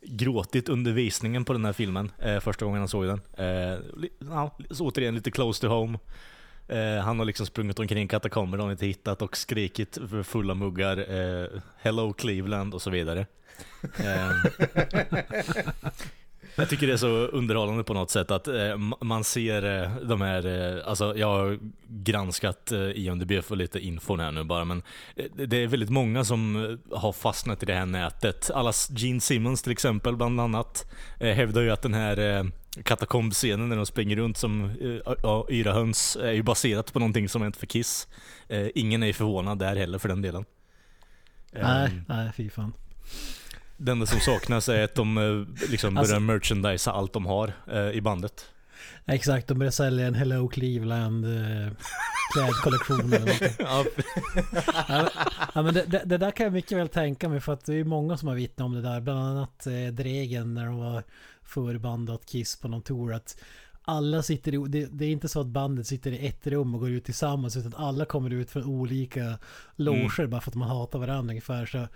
gråtit 0.02 0.68
under 0.68 0.92
visningen 0.92 1.44
på 1.44 1.52
den 1.52 1.64
här 1.64 1.72
filmen 1.72 2.12
eh, 2.18 2.40
första 2.40 2.64
gången 2.64 2.78
han 2.80 2.88
såg 2.88 3.06
den. 3.06 3.20
Eh, 3.36 3.78
ja, 4.30 4.58
så 4.70 4.86
återigen 4.86 5.14
lite 5.14 5.30
close 5.30 5.60
to 5.60 5.66
home. 5.66 5.98
Eh, 6.68 6.98
han 7.04 7.18
har 7.18 7.26
liksom 7.26 7.46
sprungit 7.46 7.78
omkring 7.78 8.08
katakomber 8.08 8.58
de 8.58 8.70
inte 8.70 8.86
hittat 8.86 9.22
och 9.22 9.36
skrikit 9.36 9.98
för 10.10 10.22
fulla 10.22 10.54
muggar 10.54 10.96
eh, 11.14 11.46
Hello 11.80 12.12
Cleveland 12.12 12.74
och 12.74 12.82
så 12.82 12.90
vidare. 12.90 13.26
Jag 16.56 16.68
tycker 16.68 16.86
det 16.86 16.92
är 16.92 16.96
så 16.96 17.08
underhållande 17.08 17.84
på 17.84 17.94
något 17.94 18.10
sätt 18.10 18.30
att 18.30 18.48
eh, 18.48 18.52
ma- 18.54 19.04
man 19.04 19.24
ser 19.24 19.82
eh, 19.82 19.96
de 19.96 20.20
här, 20.20 20.46
eh, 20.76 20.88
alltså 20.88 21.16
jag 21.18 21.26
har 21.26 21.58
granskat 21.88 22.72
eh, 22.72 22.80
IMDB 22.98 23.44
för 23.44 23.56
lite 23.56 23.80
info 23.80 24.16
här 24.16 24.32
nu 24.32 24.44
bara 24.44 24.64
men 24.64 24.82
eh, 25.16 25.24
det- 25.46 25.56
är 25.56 25.66
väldigt 25.66 25.90
många 25.90 26.24
som 26.24 26.56
eh, 26.90 26.98
har 26.98 27.12
fastnat 27.12 27.62
i 27.62 27.66
det 27.66 27.74
här 27.74 27.86
nätet. 27.86 28.50
Allas 28.50 28.90
Gene 28.90 29.20
Simmons 29.20 29.62
till 29.62 29.72
exempel 29.72 30.16
bland 30.16 30.40
annat 30.40 30.90
eh, 31.20 31.34
hävdar 31.34 31.62
ju 31.62 31.70
att 31.70 31.82
den 31.82 31.94
här 31.94 32.50
katakombscenen 32.84 33.68
när 33.68 33.76
de 33.76 33.86
springer 33.86 34.16
runt 34.16 34.36
som 34.36 34.70
ja, 35.22 35.46
yra 35.50 35.72
höns 35.72 36.16
är 36.16 36.32
ju 36.32 36.42
baserat 36.42 36.92
på 36.92 36.98
någonting 36.98 37.28
som 37.28 37.42
hänt 37.42 37.56
för 37.56 37.66
Kiss. 37.66 38.08
Ingen 38.74 39.02
är 39.02 39.06
ju 39.06 39.12
förvånad 39.12 39.58
där 39.58 39.76
heller 39.76 39.98
för 39.98 40.08
den 40.08 40.22
delen. 40.22 40.44
Nej, 41.52 41.86
Ehm, 41.86 42.04
nej, 42.08 42.30
fy 42.36 42.50
fan. 42.50 42.72
Det 43.76 43.92
enda 43.92 44.06
som 44.06 44.20
saknas 44.20 44.68
är 44.68 44.84
att 44.84 44.94
de 44.94 45.18
eh, 45.18 45.68
liksom 45.70 45.96
Alltså- 45.96 46.12
börjar 46.12 46.20
merchandisa 46.20 46.92
allt 46.92 47.12
de 47.12 47.26
har 47.26 47.52
eh, 47.72 47.90
i 47.90 48.00
bandet. 48.00 48.46
Exakt, 49.06 49.48
de 49.48 49.58
börjar 49.58 49.70
sälja 49.70 50.06
en 50.06 50.14
Hello 50.14 50.48
Cleveland 50.48 51.24
eh, 51.24 51.72
klädkollektion 52.34 53.12
eller 53.12 53.18
någonting. 53.18 53.48
Ja, 53.58 53.84
Ja, 55.54 55.62
men- 55.62 55.74
det, 55.74 56.02
det, 56.04 56.18
där 56.18 56.30
kan 56.30 56.44
jag 56.44 56.52
mycket 56.52 56.78
väl 56.78 56.88
tänka 56.88 57.28
mig 57.28 57.40
för 57.40 57.52
att 57.52 57.64
det 57.64 57.74
är 57.74 57.84
många 57.84 58.16
som 58.16 58.28
har 58.28 58.34
vittnat 58.34 58.66
om 58.66 58.72
det 58.74 58.82
där. 58.82 59.00
Bland 59.00 59.18
annat 59.20 59.66
eh, 59.66 59.72
Dregen 59.92 60.54
när 60.54 60.66
de 60.66 60.78
var 60.78 61.02
förbandat 61.42 62.26
Kiss 62.26 62.56
på 62.60 62.68
någon 62.68 62.82
tour. 62.82 63.12
Att 63.14 63.36
alla 63.86 64.22
sitter 64.22 64.54
i, 64.54 64.68
det, 64.68 64.86
det 64.86 65.04
är 65.04 65.10
inte 65.10 65.28
så 65.28 65.40
att 65.40 65.46
bandet 65.46 65.86
sitter 65.86 66.12
i 66.12 66.26
ett 66.26 66.46
rum 66.46 66.74
och 66.74 66.80
går 66.80 66.90
ut 66.90 67.04
tillsammans 67.04 67.56
utan 67.56 67.74
alla 67.76 68.04
kommer 68.04 68.30
ut 68.30 68.50
från 68.50 68.64
olika 68.64 69.38
loger 69.76 70.26
bara 70.26 70.40
för 70.40 70.50
att 70.50 70.54
man 70.54 70.68
hatar 70.68 70.98
varandra 70.98 71.32
ungefär. 71.32 71.66
Så, 71.66 71.88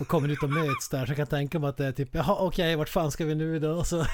och 0.00 0.08
kommer 0.08 0.28
ut 0.28 0.42
och 0.42 0.50
möts 0.50 0.88
där. 0.88 1.06
Så 1.06 1.10
jag 1.10 1.16
kan 1.16 1.26
tänka 1.26 1.58
mig 1.58 1.70
att 1.70 1.76
det 1.76 1.86
är 1.86 1.92
typ 1.92 2.14
jaha 2.14 2.36
okej 2.38 2.76
vart 2.76 2.88
fan 2.88 3.10
ska 3.10 3.24
vi 3.24 3.34
nu 3.34 3.58
då? 3.58 3.70
Och 3.70 3.86
så, 3.86 4.06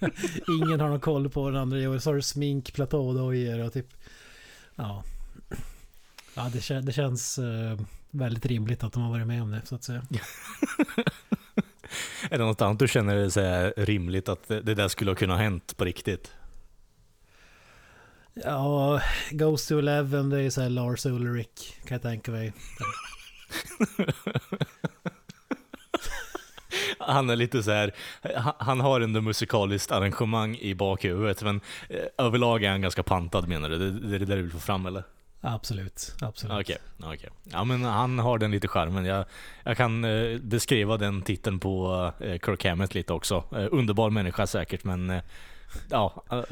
ingen 0.62 0.80
har 0.80 0.88
någon 0.88 1.00
koll 1.00 1.30
på 1.30 1.50
den 1.50 1.60
andra. 1.60 1.90
Och 1.90 2.02
så 2.02 2.10
har 2.10 2.14
du 2.14 2.22
smink, 2.22 2.72
platådojor 2.72 3.58
och 3.58 3.72
typ 3.72 3.88
ja. 4.76 5.04
Ja 6.34 6.50
det, 6.52 6.60
kän, 6.60 6.84
det 6.84 6.92
känns 6.92 7.38
eh, 7.38 7.78
väldigt 8.10 8.46
rimligt 8.46 8.84
att 8.84 8.92
de 8.92 9.02
har 9.02 9.10
varit 9.10 9.26
med 9.26 9.42
om 9.42 9.50
det 9.50 9.60
så 9.64 9.74
att 9.74 9.84
säga. 9.84 10.02
är 12.30 12.38
det 12.38 12.44
något 12.44 12.62
annat 12.62 12.78
du 12.78 12.88
känner 12.88 13.38
är 13.38 13.84
rimligt 13.84 14.28
att 14.28 14.48
det 14.48 14.60
det 14.60 14.74
där 14.74 14.88
skulle 14.88 15.10
ha 15.10 15.16
kunnat 15.16 15.38
hänt 15.38 15.76
på 15.76 15.84
riktigt? 15.84 16.32
Ja, 18.44 19.00
Ghost 19.30 19.68
to 19.68 19.78
Eleven 19.78 20.30
det 20.30 20.42
är 20.42 20.50
så 20.50 20.60
här 20.60 20.68
Lars 20.68 21.06
Ulrich 21.06 21.72
kan 21.86 21.94
jag 21.94 22.02
tänka 22.02 22.30
mig. 22.30 22.52
Han 26.98 27.30
är 27.30 27.36
lite 27.36 27.62
så 27.62 27.70
här, 27.70 27.94
han- 28.58 28.80
har 28.80 29.00
ändå 29.00 29.20
musikaliskt 29.20 29.92
arrangemang 29.92 30.56
i 30.56 30.74
bakhuvudet 30.74 31.42
men 31.42 31.60
eh, 31.88 32.00
överlag 32.18 32.64
är 32.64 32.70
han 32.70 32.80
ganska 32.82 33.02
pantad 33.02 33.48
menar 33.48 33.68
du? 33.68 33.78
Det, 33.90 34.14
är 34.16 34.18
det 34.18 34.24
där 34.26 34.36
du 34.36 34.42
vill 34.42 34.52
få 34.52 34.58
fram 34.58 34.86
eller? 34.86 35.02
Absolut, 35.40 36.14
absolut. 36.20 36.60
Okej, 36.60 36.76
okej. 37.02 37.30
Ja 37.44 37.64
men 37.64 37.84
han 37.84 38.18
har 38.18 38.38
den 38.38 38.50
lite 38.50 38.68
charmen. 38.68 39.04
Jag, 39.04 39.24
jag 39.64 39.76
kan 39.76 40.04
eh, 40.04 40.38
beskriva 40.38 40.96
den 40.96 41.22
titeln 41.22 41.58
på 41.60 42.12
eh, 42.20 42.38
Kirk 42.44 42.64
Hammett 42.64 42.94
lite 42.94 43.12
också. 43.12 43.44
Eh, 43.52 43.66
underbar 43.70 44.10
människa 44.10 44.46
säkert 44.46 44.84
men 44.84 45.20
ja, 45.90 46.24
eh, 46.30 46.42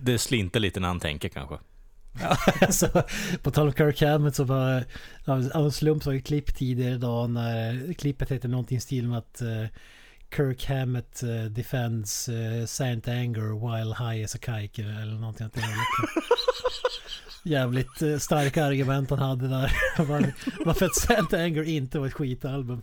det 0.00 0.18
slinter 0.18 0.60
lite 0.60 0.80
när 0.80 0.88
han 0.88 1.00
tänker 1.00 1.28
kanske. 1.28 1.58
Ja, 2.20 2.36
alltså, 2.60 3.02
på 3.42 3.50
tal 3.50 3.66
om 3.66 3.72
Kirk 3.72 4.02
Hammett 4.02 4.36
så 4.36 4.44
var 4.44 4.84
av 5.24 5.64
en 5.64 5.72
slump 5.72 6.02
så 6.02 6.10
var 6.10 6.14
det 6.14 6.20
klipp 6.20 6.54
tidigare 6.54 6.94
idag 6.94 7.30
när 7.30 7.92
klippet 7.92 8.30
heter 8.30 8.48
någonting 8.48 8.78
i 8.78 8.80
stil 8.80 9.08
med 9.08 9.18
att 9.18 9.40
eh, 9.42 9.66
Kirk 10.36 10.64
Hammett 10.66 11.22
uh, 11.24 11.44
defends 11.44 12.28
uh, 12.28 12.66
Saint 12.66 13.08
Anger 13.08 13.52
while 13.72 13.94
high 13.94 14.24
as 14.24 14.34
a 14.34 14.38
kike 14.38 14.82
eller 14.82 15.14
någonting. 15.18 15.48
Jävligt 17.44 18.02
uh, 18.02 18.18
starka 18.18 18.64
argument 18.64 19.10
han 19.10 19.18
hade 19.18 19.48
där. 19.48 19.72
Var- 20.04 20.32
Varför 20.64 20.86
att 20.86 20.96
Saint 20.96 21.32
Anger 21.32 21.62
inte 21.62 21.98
var 21.98 22.06
ett 22.06 22.12
skitalbum. 22.12 22.82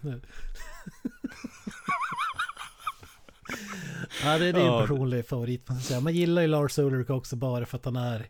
Ja, 4.24 4.38
det, 4.38 4.46
är 4.48 4.54
Ja. 4.54 4.82
en 4.82 4.88
personlig 4.88 5.28
favorit 5.28 5.70
man 5.70 5.80
säga. 5.80 6.00
Man 6.00 6.14
gillar 6.14 6.42
ju 6.42 6.48
Lars 6.48 6.78
Ulrich 6.80 7.10
också 7.10 7.36
bara 7.36 7.66
för 7.66 7.78
att 7.78 7.86
han 7.86 7.96
är 7.96 8.28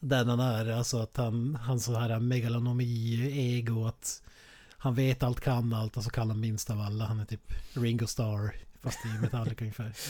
den 0.00 0.28
han 0.28 0.40
är. 0.40 0.70
Alltså 0.72 0.98
att 0.98 1.16
han, 1.16 1.54
han 1.62 1.80
så 1.80 1.94
här 1.94 2.18
megalonomi, 2.20 3.30
ego, 3.56 3.86
att 3.86 4.22
han 4.70 4.94
vet 4.94 5.22
allt, 5.22 5.40
kan 5.40 5.72
allt 5.72 5.96
och 5.96 6.04
så 6.04 6.10
kan 6.10 6.28
han 6.30 6.40
minst 6.40 6.70
av 6.70 6.80
alla. 6.80 7.04
Han 7.04 7.20
är 7.20 7.24
typ 7.24 7.52
Ringo 7.74 8.06
Starr, 8.06 8.54
fast 8.84 8.98
i 9.06 9.08
Metallica 9.22 9.64
ungefär. 9.64 9.92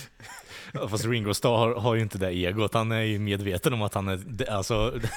Ja, 0.75 0.89
Fast 0.89 1.05
Ringo 1.05 1.35
Starr 1.35 1.57
har, 1.59 1.75
har 1.75 1.95
ju 1.95 2.03
inte 2.03 2.19
det 2.19 2.29
egot. 2.31 2.75
Han 2.75 2.93
är 2.93 3.01
ju 3.01 3.19
medveten 3.19 3.73
om 3.73 3.83
att 3.83 3.95
han 3.95 4.09
är... 4.09 4.17
det- 4.27 4.49
Alltså, 4.49 4.91
det, 4.91 5.09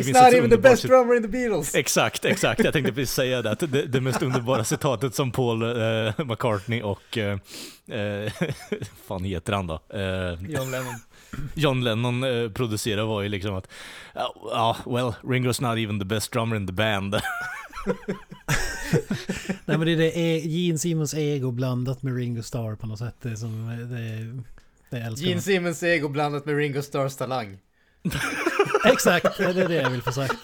It's 0.00 0.24
not 0.24 0.34
even 0.34 0.50
the 0.50 0.56
best 0.58 0.82
drummer 0.82 1.14
in 1.16 1.22
the 1.22 1.28
Beatles! 1.28 1.74
Exakt, 1.74 2.24
exakt. 2.24 2.64
Jag 2.64 2.72
tänkte 2.72 2.92
precis 2.94 3.14
säga 3.14 3.42
det. 3.42 3.50
att 3.50 3.58
Det, 3.60 3.86
det 3.86 4.00
mest 4.00 4.22
underbara 4.22 4.64
citatet 4.64 5.14
som 5.14 5.30
Paul 5.30 5.62
eh, 5.62 6.24
McCartney 6.26 6.82
och... 6.82 7.18
Eh, 7.18 7.38
eh, 7.98 8.32
fan 9.06 9.24
heter 9.24 9.52
han 9.52 9.66
då? 9.66 9.74
Eh, 9.94 10.32
John 10.50 10.70
Lennon. 10.70 10.94
John 11.54 11.84
Lennon 11.84 12.24
eh, 12.24 12.50
producerade 12.50 13.04
var 13.06 13.22
ju 13.22 13.28
liksom 13.28 13.54
att... 13.54 13.68
Ja, 14.14 14.34
ja, 14.52 14.76
well, 14.86 15.14
Ringo's 15.22 15.62
not 15.62 15.78
even 15.78 15.98
the 15.98 16.04
best 16.06 16.32
drummer 16.32 16.56
in 16.56 16.66
the 16.66 16.72
band. 16.72 17.16
Nej 19.64 19.78
men 19.78 19.80
det 19.80 19.92
är 19.92 19.96
det 19.96 20.18
e- 20.18 20.42
Gene 20.44 20.78
Simmons 20.78 21.14
ego 21.14 21.50
blandat 21.50 22.02
med 22.02 22.16
Ringo 22.16 22.42
Starr 22.42 22.74
på 22.76 22.86
något 22.86 22.98
sätt. 22.98 23.14
Det 23.22 23.30
är 23.30 23.36
som, 23.36 23.66
det, 23.90 24.42
det 24.90 25.04
älskar 25.04 25.28
Gene. 25.28 25.40
Simmons 25.40 25.82
ego 25.82 26.08
blandat 26.08 26.46
med 26.46 26.56
Ringo 26.56 26.82
Starrs 26.82 27.16
talang. 27.16 27.58
Exakt, 28.84 29.38
det 29.38 29.44
är 29.44 29.68
det 29.68 29.74
jag 29.74 29.90
vill 29.90 30.02
få 30.02 30.12
sagt. 30.12 30.34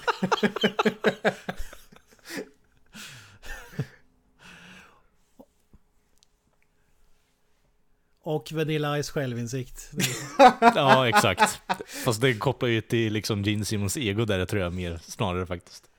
Och 8.24 8.52
Vanilla 8.52 9.02
Ice 9.02 9.10
självinsikt. 9.10 9.90
ja, 10.60 11.08
exakt. 11.08 11.60
Fast 12.04 12.20
det 12.20 12.34
kopplar 12.34 12.68
ju 12.68 12.80
till 12.80 13.12
liksom 13.12 13.42
Gene 13.42 13.64
Simmons 13.64 13.96
ego 13.96 14.24
där, 14.24 14.44
tror 14.44 14.62
jag 14.62 14.72
mer 14.72 15.00
snarare 15.02 15.46
faktiskt. 15.46 15.90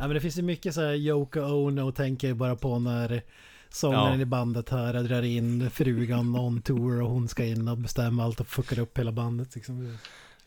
Ja 0.00 0.06
men 0.06 0.14
det 0.14 0.20
finns 0.20 0.38
ju 0.38 0.42
mycket 0.42 0.74
så 0.74 0.80
här 0.80 0.94
Yoko 0.94 1.40
Ono 1.40 1.92
tänker 1.92 2.28
jag 2.28 2.36
bara 2.36 2.56
på 2.56 2.78
när 2.78 3.22
sångaren 3.68 4.14
Ja. 4.14 4.20
i 4.20 4.24
bandet 4.24 4.68
här 4.68 5.02
drar 5.02 5.22
in 5.22 5.70
frugan 5.70 6.36
on 6.36 6.62
tour 6.62 7.02
och 7.02 7.10
hon 7.10 7.28
ska 7.28 7.44
in 7.44 7.68
och 7.68 7.78
bestämma 7.78 8.24
allt 8.24 8.40
och 8.40 8.46
fuckar 8.46 8.78
upp 8.78 8.98
hela 8.98 9.12
bandet 9.12 9.54
liksom. 9.54 9.98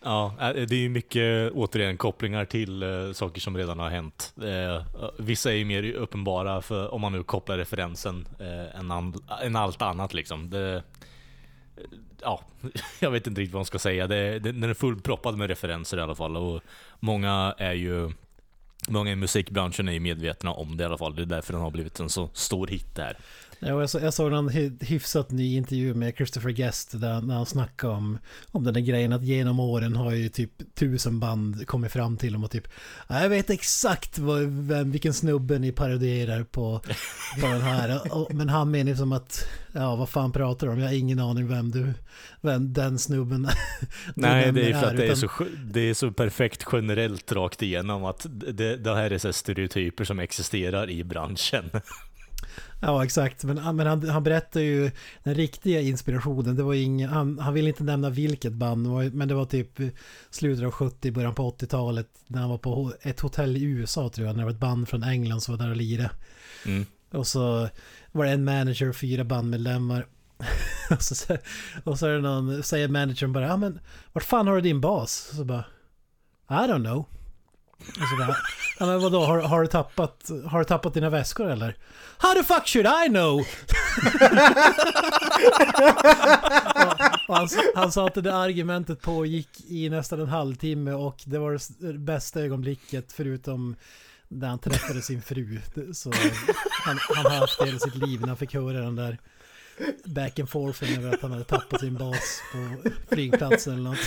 Ja, 0.03 0.35
eh, 0.39 0.53
det 0.53 0.75
är 0.75 0.79
ju 0.79 0.89
mycket 0.89 1.51
återigen 1.51 1.97
kopplingar 1.97 2.45
till 2.45 2.83
eh, 2.83 3.11
saker 3.11 3.41
som 3.41 3.57
redan 3.57 3.79
har 3.79 3.89
hänt. 3.89 4.33
Eh, 4.43 4.85
vissa 5.19 5.51
är 5.51 5.55
ju 5.55 5.65
mer 5.65 5.91
uppenbara 5.93 6.61
för 6.61 6.93
om 6.93 7.01
man 7.01 7.11
nu 7.11 7.23
kopplar 7.23 7.57
referensen 7.57 8.27
eh, 8.39 8.79
än, 8.79 8.91
an, 8.91 9.13
än 9.43 9.55
allt 9.55 9.81
annat 9.81 10.13
liksom. 10.13 10.49
Det, 10.49 10.83
ja, 12.21 12.41
jag 12.99 13.11
vet 13.11 13.27
inte 13.27 13.41
riktigt 13.41 13.53
vad 13.53 13.59
man 13.59 13.65
ska 13.65 13.79
säga. 13.79 14.07
Det, 14.07 14.39
det, 14.39 14.51
den 14.51 14.69
är 14.69 14.73
fullproppad 14.73 15.37
med 15.37 15.47
referenser 15.47 15.97
i 15.97 16.01
alla 16.01 16.15
fall 16.15 16.37
och 16.37 16.61
många 16.99 17.55
är 17.57 17.73
ju 17.73 18.11
Många 18.89 19.11
i 19.11 19.15
musikbranschen 19.15 19.87
är 19.87 19.93
ju 19.93 19.99
medvetna 19.99 20.51
om 20.51 20.77
det 20.77 20.83
i 20.83 20.85
alla 20.85 20.97
fall. 20.97 21.15
Det 21.15 21.21
är 21.21 21.25
därför 21.25 21.53
den 21.53 21.61
har 21.61 21.71
blivit 21.71 21.99
en 21.99 22.09
så 22.09 22.29
stor 22.33 22.67
hit 22.67 22.95
där. 22.95 23.17
Jag, 23.65 23.89
så, 23.89 23.99
jag 23.99 24.13
såg 24.13 24.33
en 24.33 24.49
hy- 24.49 24.83
hyfsat 24.85 25.31
ny 25.31 25.55
intervju 25.55 25.93
med 25.93 26.15
Christopher 26.15 26.49
Guest 26.49 27.01
där 27.01 27.21
när 27.21 27.35
han 27.35 27.45
snackade 27.45 27.93
om, 27.93 28.17
om 28.51 28.63
den 28.63 28.73
där 28.73 28.81
grejen 28.81 29.13
att 29.13 29.23
genom 29.23 29.59
åren 29.59 29.95
har 29.95 30.11
ju 30.11 30.29
typ 30.29 30.75
tusen 30.75 31.19
band 31.19 31.67
kommit 31.67 31.91
fram 31.91 32.17
till 32.17 32.33
dem 32.33 32.43
och 32.43 32.51
typ 32.51 32.67
"Ja, 33.07 33.21
jag 33.21 33.29
vet 33.29 33.49
exakt 33.49 34.17
vad, 34.19 34.41
vem, 34.41 34.91
vilken 34.91 35.13
snubbe 35.13 35.59
ni 35.59 35.71
parodierar 35.71 36.43
på, 36.43 36.79
på 37.41 37.47
den 37.47 37.61
här. 37.61 38.15
Och, 38.17 38.33
men 38.33 38.49
han 38.49 38.71
menar 38.71 38.91
ju 38.91 38.97
som 38.97 39.11
att 39.11 39.47
ja 39.73 39.95
vad 39.95 40.09
fan 40.09 40.31
pratar 40.31 40.67
du 40.67 40.73
om? 40.73 40.79
Jag 40.79 40.87
har 40.87 40.93
ingen 40.93 41.19
aning 41.19 41.47
vem 41.47 41.71
du, 41.71 41.93
vem 42.41 42.73
den 42.73 42.99
snubben 42.99 43.41
Nej, 44.15 44.51
det 44.51 44.69
är 44.71 44.79
för 44.81 44.87
att 44.87 44.97
det 44.97 45.07
är, 45.07 45.15
så, 45.15 45.29
det 45.65 45.79
är 45.89 45.93
så 45.93 46.11
perfekt 46.11 46.65
generellt 46.71 47.31
rakt 47.31 47.61
igenom 47.61 48.05
att 48.05 48.25
det, 48.29 48.77
det 48.77 48.95
här 48.95 49.11
är 49.11 49.17
så 49.17 49.33
stereotyper 49.33 50.03
som 50.03 50.19
existerar 50.19 50.89
i 50.89 51.03
branschen. 51.03 51.69
Ja, 52.85 53.03
exakt. 53.03 53.43
Men, 53.43 53.75
men 53.75 53.87
han, 53.87 54.09
han 54.09 54.23
berättar 54.23 54.59
ju 54.59 54.91
den 55.23 55.35
riktiga 55.35 55.81
inspirationen. 55.81 56.55
Det 56.55 56.63
var 56.63 56.73
ingen, 56.73 57.09
han, 57.09 57.39
han 57.39 57.53
ville 57.53 57.69
inte 57.69 57.83
nämna 57.83 58.09
vilket 58.09 58.53
band, 58.53 59.13
men 59.13 59.27
det 59.27 59.33
var 59.33 59.45
typ 59.45 59.79
slutet 60.29 60.65
av 60.65 60.71
70, 60.71 61.11
början 61.11 61.35
på 61.35 61.51
80-talet. 61.51 62.07
När 62.27 62.41
han 62.41 62.49
var 62.49 62.57
på 62.57 62.93
ett 63.01 63.19
hotell 63.19 63.57
i 63.57 63.63
USA 63.63 64.09
tror 64.09 64.27
jag, 64.27 64.35
när 64.35 64.41
det 64.41 64.45
var 64.45 64.51
ett 64.51 64.59
band 64.59 64.89
från 64.89 65.03
England 65.03 65.41
som 65.41 65.57
var 65.57 65.63
där 65.63 65.71
och 65.71 65.77
lirade. 65.77 66.11
Mm. 66.65 66.85
Och 67.11 67.27
så 67.27 67.69
var 68.11 68.25
det 68.25 68.31
en 68.31 68.43
manager 68.43 68.89
och 68.89 68.95
fyra 68.95 69.23
bandmedlemmar. 69.23 70.07
och, 70.89 71.01
så, 71.01 71.37
och 71.83 71.99
så 71.99 72.07
är 72.07 72.13
det 72.13 72.21
någon, 72.21 72.63
säger 72.63 72.87
managern 72.87 73.33
bara, 73.33 73.47
ja 73.47 73.57
men 73.57 73.79
vart 74.13 74.23
fan 74.23 74.47
har 74.47 74.55
du 74.55 74.61
din 74.61 74.81
bas? 74.81 75.31
Så 75.35 75.45
bara, 75.45 75.65
I 76.49 76.53
don't 76.53 76.83
know. 76.83 77.05
Och 77.87 78.35
ja 78.79 78.85
men 78.85 79.01
vadå, 79.01 79.25
har, 79.25 79.39
har, 79.39 79.61
du 79.61 79.67
tappat, 79.67 80.31
har 80.45 80.59
du 80.59 80.65
tappat 80.65 80.93
dina 80.93 81.09
väskor 81.09 81.51
eller? 81.51 81.77
How 82.17 82.33
the 82.33 82.43
fuck 82.43 82.67
should 82.67 82.87
I 82.87 83.09
know? 83.09 83.39
och, 87.27 87.29
och 87.29 87.35
han, 87.35 87.49
han 87.75 87.91
sa 87.91 88.07
att 88.07 88.13
det 88.13 88.21
där 88.21 88.33
argumentet 88.33 89.01
pågick 89.01 89.49
i 89.67 89.89
nästan 89.89 90.19
en 90.19 90.27
halvtimme 90.27 90.91
och 90.91 91.23
det 91.25 91.37
var 91.37 91.59
det 91.91 91.93
bästa 91.93 92.41
ögonblicket 92.41 93.11
förutom 93.11 93.75
när 94.27 94.47
han 94.47 94.59
träffade 94.59 95.01
sin 95.01 95.21
fru. 95.21 95.59
Så 95.93 96.11
han, 96.85 96.97
han 97.15 97.25
har 97.25 97.39
haft 97.39 97.59
det 97.59 97.65
hela 97.65 97.79
sitt 97.79 97.95
liv 97.95 98.21
när 98.21 98.27
han 98.27 98.37
fick 98.37 98.53
höra 98.53 98.81
den 98.81 98.95
där 98.95 99.17
back 100.05 100.39
and 100.39 100.49
forth 100.49 100.97
över 100.97 101.13
att 101.13 101.21
han 101.21 101.31
hade 101.31 101.43
tappat 101.43 101.79
sin 101.79 101.93
bas 101.93 102.41
på 102.51 102.89
flygplatsen 103.15 103.73
eller 103.73 103.83
något. 103.83 103.99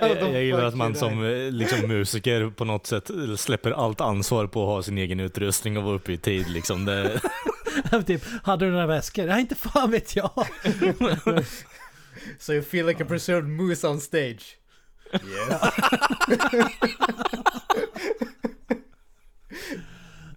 Jag, 0.00 0.34
jag 0.34 0.44
gillar 0.44 0.64
att 0.64 0.76
man 0.76 0.94
som 0.94 1.24
eh, 1.24 1.50
liksom, 1.50 1.88
musiker 1.88 2.50
på 2.50 2.64
något 2.64 2.86
sätt 2.86 3.10
släpper 3.36 3.70
allt 3.70 4.00
ansvar 4.00 4.46
på 4.46 4.62
att 4.62 4.68
ha 4.68 4.82
sin 4.82 4.98
egen 4.98 5.20
utrustning 5.20 5.78
och 5.78 5.84
vara 5.84 5.94
uppe 5.94 6.12
i 6.12 6.18
tid. 6.18 6.48
Liksom. 6.48 6.84
Det, 6.84 7.20
typ, 8.06 8.22
hade 8.42 8.64
du 8.64 8.70
några 8.70 8.86
väskor? 8.86 9.26
Nej, 9.26 9.40
inte 9.40 9.54
fan 9.54 9.90
vet 9.90 10.16
jag. 10.16 10.30
So 12.38 12.52
you 12.52 12.62
feel 12.62 12.86
like 12.86 13.00
a 13.00 13.06
preserved 13.06 13.48
moose 13.48 13.84
on 13.84 14.00
stage? 14.00 14.58
Yes. 15.12 15.62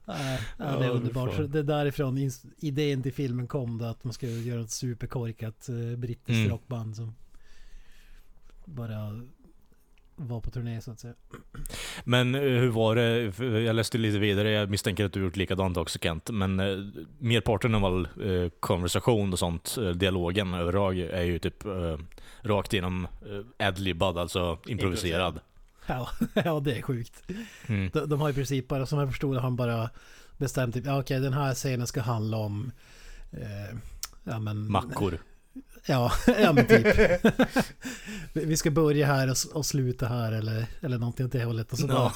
Nej, 0.10 0.40
ja, 0.58 0.66
det 0.80 0.86
är 0.86 0.90
underbart. 0.90 1.36
Så 1.36 1.42
Det 1.42 1.60
är 1.60 1.64
därifrån 1.64 2.30
idén 2.58 3.04
till 3.04 3.14
filmen 3.14 3.48
kom 3.48 3.78
då, 3.78 3.86
att 3.86 4.04
man 4.04 4.14
skulle 4.14 4.32
göra 4.32 4.62
ett 4.62 4.72
superkorkat 4.72 5.70
eh, 5.70 5.98
brittiskt 5.98 6.30
Mm. 6.40 6.50
rockband 6.50 6.96
som 6.96 7.16
bara 8.66 9.22
var 10.16 10.42
på 10.42 10.50
turné 10.52 10.82
så 10.82 10.92
att 10.92 11.00
säga. 11.00 11.14
men 12.04 12.36
eh, 12.36 12.42
hur 12.42 12.70
var 12.70 12.96
det? 12.96 13.32
För 13.32 13.60
Jag 13.60 13.76
läste 13.76 13.98
lite 13.98 14.20
vidare, 14.20 14.50
jag 14.52 14.70
misstänker 14.70 15.06
att 15.06 15.14
du 15.14 15.22
gjort 15.24 15.36
likadant 15.36 15.78
också 15.78 16.00
Kent. 16.00 16.30
Men 16.32 16.60
eh, 16.60 16.78
merparten 17.20 17.76
av 17.76 17.86
all 17.86 18.06
eh, 18.06 18.50
konversation 18.60 19.34
och 19.34 19.40
sånt, 19.40 19.78
eh, 19.82 19.90
dialogen 19.90 20.54
överlag 20.54 21.00
är 21.00 21.24
ju 21.24 21.40
typ 21.40 21.66
eh, 21.66 21.98
rakt 22.42 22.74
igenom 22.74 23.08
eh, 23.60 23.68
adlibbad, 23.68 24.18
alltså 24.18 24.58
improviserad. 24.68 25.40
Ja, 25.90 26.10
ja 26.46 26.60
det 26.60 26.78
är 26.78 26.82
sjukt. 26.82 27.24
Mm. 27.68 27.90
De, 27.94 28.10
de 28.10 28.22
har 28.22 28.30
i 28.30 28.34
princip 28.34 28.68
bara, 28.68 28.86
som 28.86 29.00
jag 29.00 29.10
förstod 29.10 29.36
har 29.36 29.42
han 29.42 29.56
bara 29.56 29.90
bestämt 30.38 30.74
typ, 30.76 30.86
ja 30.86 31.00
okej 31.00 31.20
den 31.20 31.34
här 31.34 31.54
scenen 31.54 31.88
ska 31.88 32.02
handla 32.02 32.38
om 32.38 32.72
eh, 33.32 33.78
ja 34.24 34.40
men... 34.40 34.72
Mackor. 34.72 35.18
Ja, 35.86 36.12
ja 36.28 36.54
men 36.54 36.68
typ. 36.68 36.88
Vi- 38.48 38.58
ska 38.58 38.72
börja 38.72 39.06
här 39.08 39.30
och, 39.30 39.36
och 39.54 39.66
sluta 39.66 40.08
här 40.08 40.32
eller, 40.32 40.66
eller 40.82 40.98
någonting 40.98 41.26
åt 41.26 41.32
det 41.32 41.44
hållet. 41.44 41.72
Och 41.72 41.78
så, 41.80 41.88
bara, 41.88 41.98
Ja. 41.98 42.14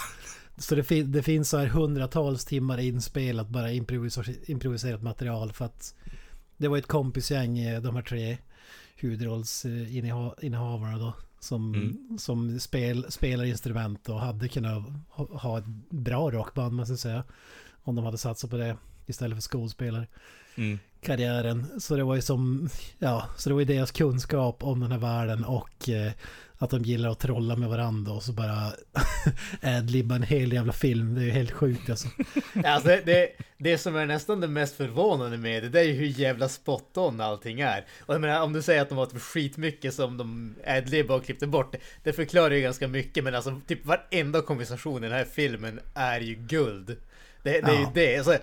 så 0.57 0.75
det, 0.75 0.83
fin, 0.83 1.11
det 1.11 1.23
finns 1.23 1.49
så 1.49 1.57
här 1.57 1.67
hundratals 1.67 2.45
timmar 2.45 2.77
inspelat 2.79 3.49
bara 3.49 3.71
improviser, 3.71 4.49
improviserat 4.51 5.03
material 5.03 5.53
för 5.53 5.65
att 5.65 5.95
det 6.57 6.67
var 6.67 6.77
ett 6.77 6.87
kompisgäng, 6.87 7.59
eh, 7.59 7.81
de 7.81 7.95
här 7.95 8.03
tre 8.03 8.37
huvudrollsinnehavarna 8.95 10.97
då. 10.97 11.13
Som, 11.43 11.73
Mm. 11.73 12.17
som 12.19 12.59
spel, 12.59 13.05
spelar 13.09 13.43
instrument 13.43 14.09
och 14.09 14.19
hade 14.19 14.47
kunnat 14.47 14.83
ha, 15.09 15.37
ha 15.39 15.57
ett 15.57 15.65
bra 15.89 16.31
rockband 16.31 16.73
måste 16.73 16.91
jag 16.91 16.99
säga. 16.99 17.23
Om 17.83 17.95
de 17.95 18.05
hade 18.05 18.17
satsat 18.17 18.49
på 18.49 18.57
det 18.57 18.77
istället 19.05 19.37
för 19.37 19.41
skådespelare. 19.41 20.07
Mm. 20.55 20.79
karriären. 21.01 21.79
Så 21.79 21.95
det 21.95 22.03
var 22.03 22.15
ju 22.15 22.21
som, 22.21 22.69
ja, 22.99 23.27
så 23.37 23.49
det 23.49 23.53
var 23.53 23.61
ju 23.61 23.65
deras 23.65 23.91
kunskap 23.91 24.63
om 24.63 24.79
den 24.79 24.91
här 24.91 24.99
världen 24.99 25.45
och 25.45 25.89
eh, 25.89 26.11
att 26.63 26.69
de 26.69 26.83
gillar 26.83 27.09
att 27.09 27.19
trolla 27.19 27.55
med 27.55 27.69
varandra 27.69 28.11
och 28.11 28.23
så 28.23 28.31
bara 28.31 28.73
adlibba 29.77 30.15
en 30.15 30.23
hel 30.23 30.53
jävla 30.53 30.73
film. 30.73 31.15
Det 31.15 31.21
är 31.21 31.25
ju 31.25 31.31
helt 31.31 31.51
sjukt 31.51 31.89
alltså. 31.89 32.07
Alltså 32.65 32.87
det, 32.87 33.01
det, 33.05 33.29
det 33.57 33.77
som 33.77 33.95
är 33.95 34.05
nästan 34.05 34.39
det 34.39 34.47
mest 34.47 34.75
förvånande 34.75 35.37
med 35.37 35.63
det, 35.63 35.69
det 35.69 35.79
är 35.79 35.83
ju 35.83 35.93
hur 35.93 36.05
jävla 36.05 36.49
spot 36.49 36.97
on 36.97 37.21
allting 37.21 37.59
är. 37.59 37.85
Och 37.99 38.13
jag 38.13 38.21
menar, 38.21 38.41
om 38.41 38.53
du 38.53 38.61
säger 38.61 38.81
att 38.81 38.89
de 38.89 38.97
har 38.97 39.05
typ 39.05 39.21
skitmycket 39.21 39.93
som 39.93 40.17
de 40.17 40.55
adlibbade 40.67 41.19
och 41.19 41.25
klippte 41.25 41.47
bort, 41.47 41.75
det, 42.03 42.13
förklarar 42.13 42.55
ju 42.55 42.61
ganska 42.61 42.87
mycket, 42.87 43.23
men 43.23 43.35
alltså 43.35 43.61
typ 43.67 43.85
varenda 43.85 44.41
konversation 44.41 45.03
i 45.03 45.07
den 45.07 45.17
här 45.17 45.25
filmen 45.25 45.79
är 45.93 46.19
ju 46.19 46.35
guld. 46.35 46.97
Det, 47.43 47.61
det 47.61 47.71
är 47.71 47.79
ju 47.79 47.85
det. 47.93 48.17
Alltså, 48.17 48.37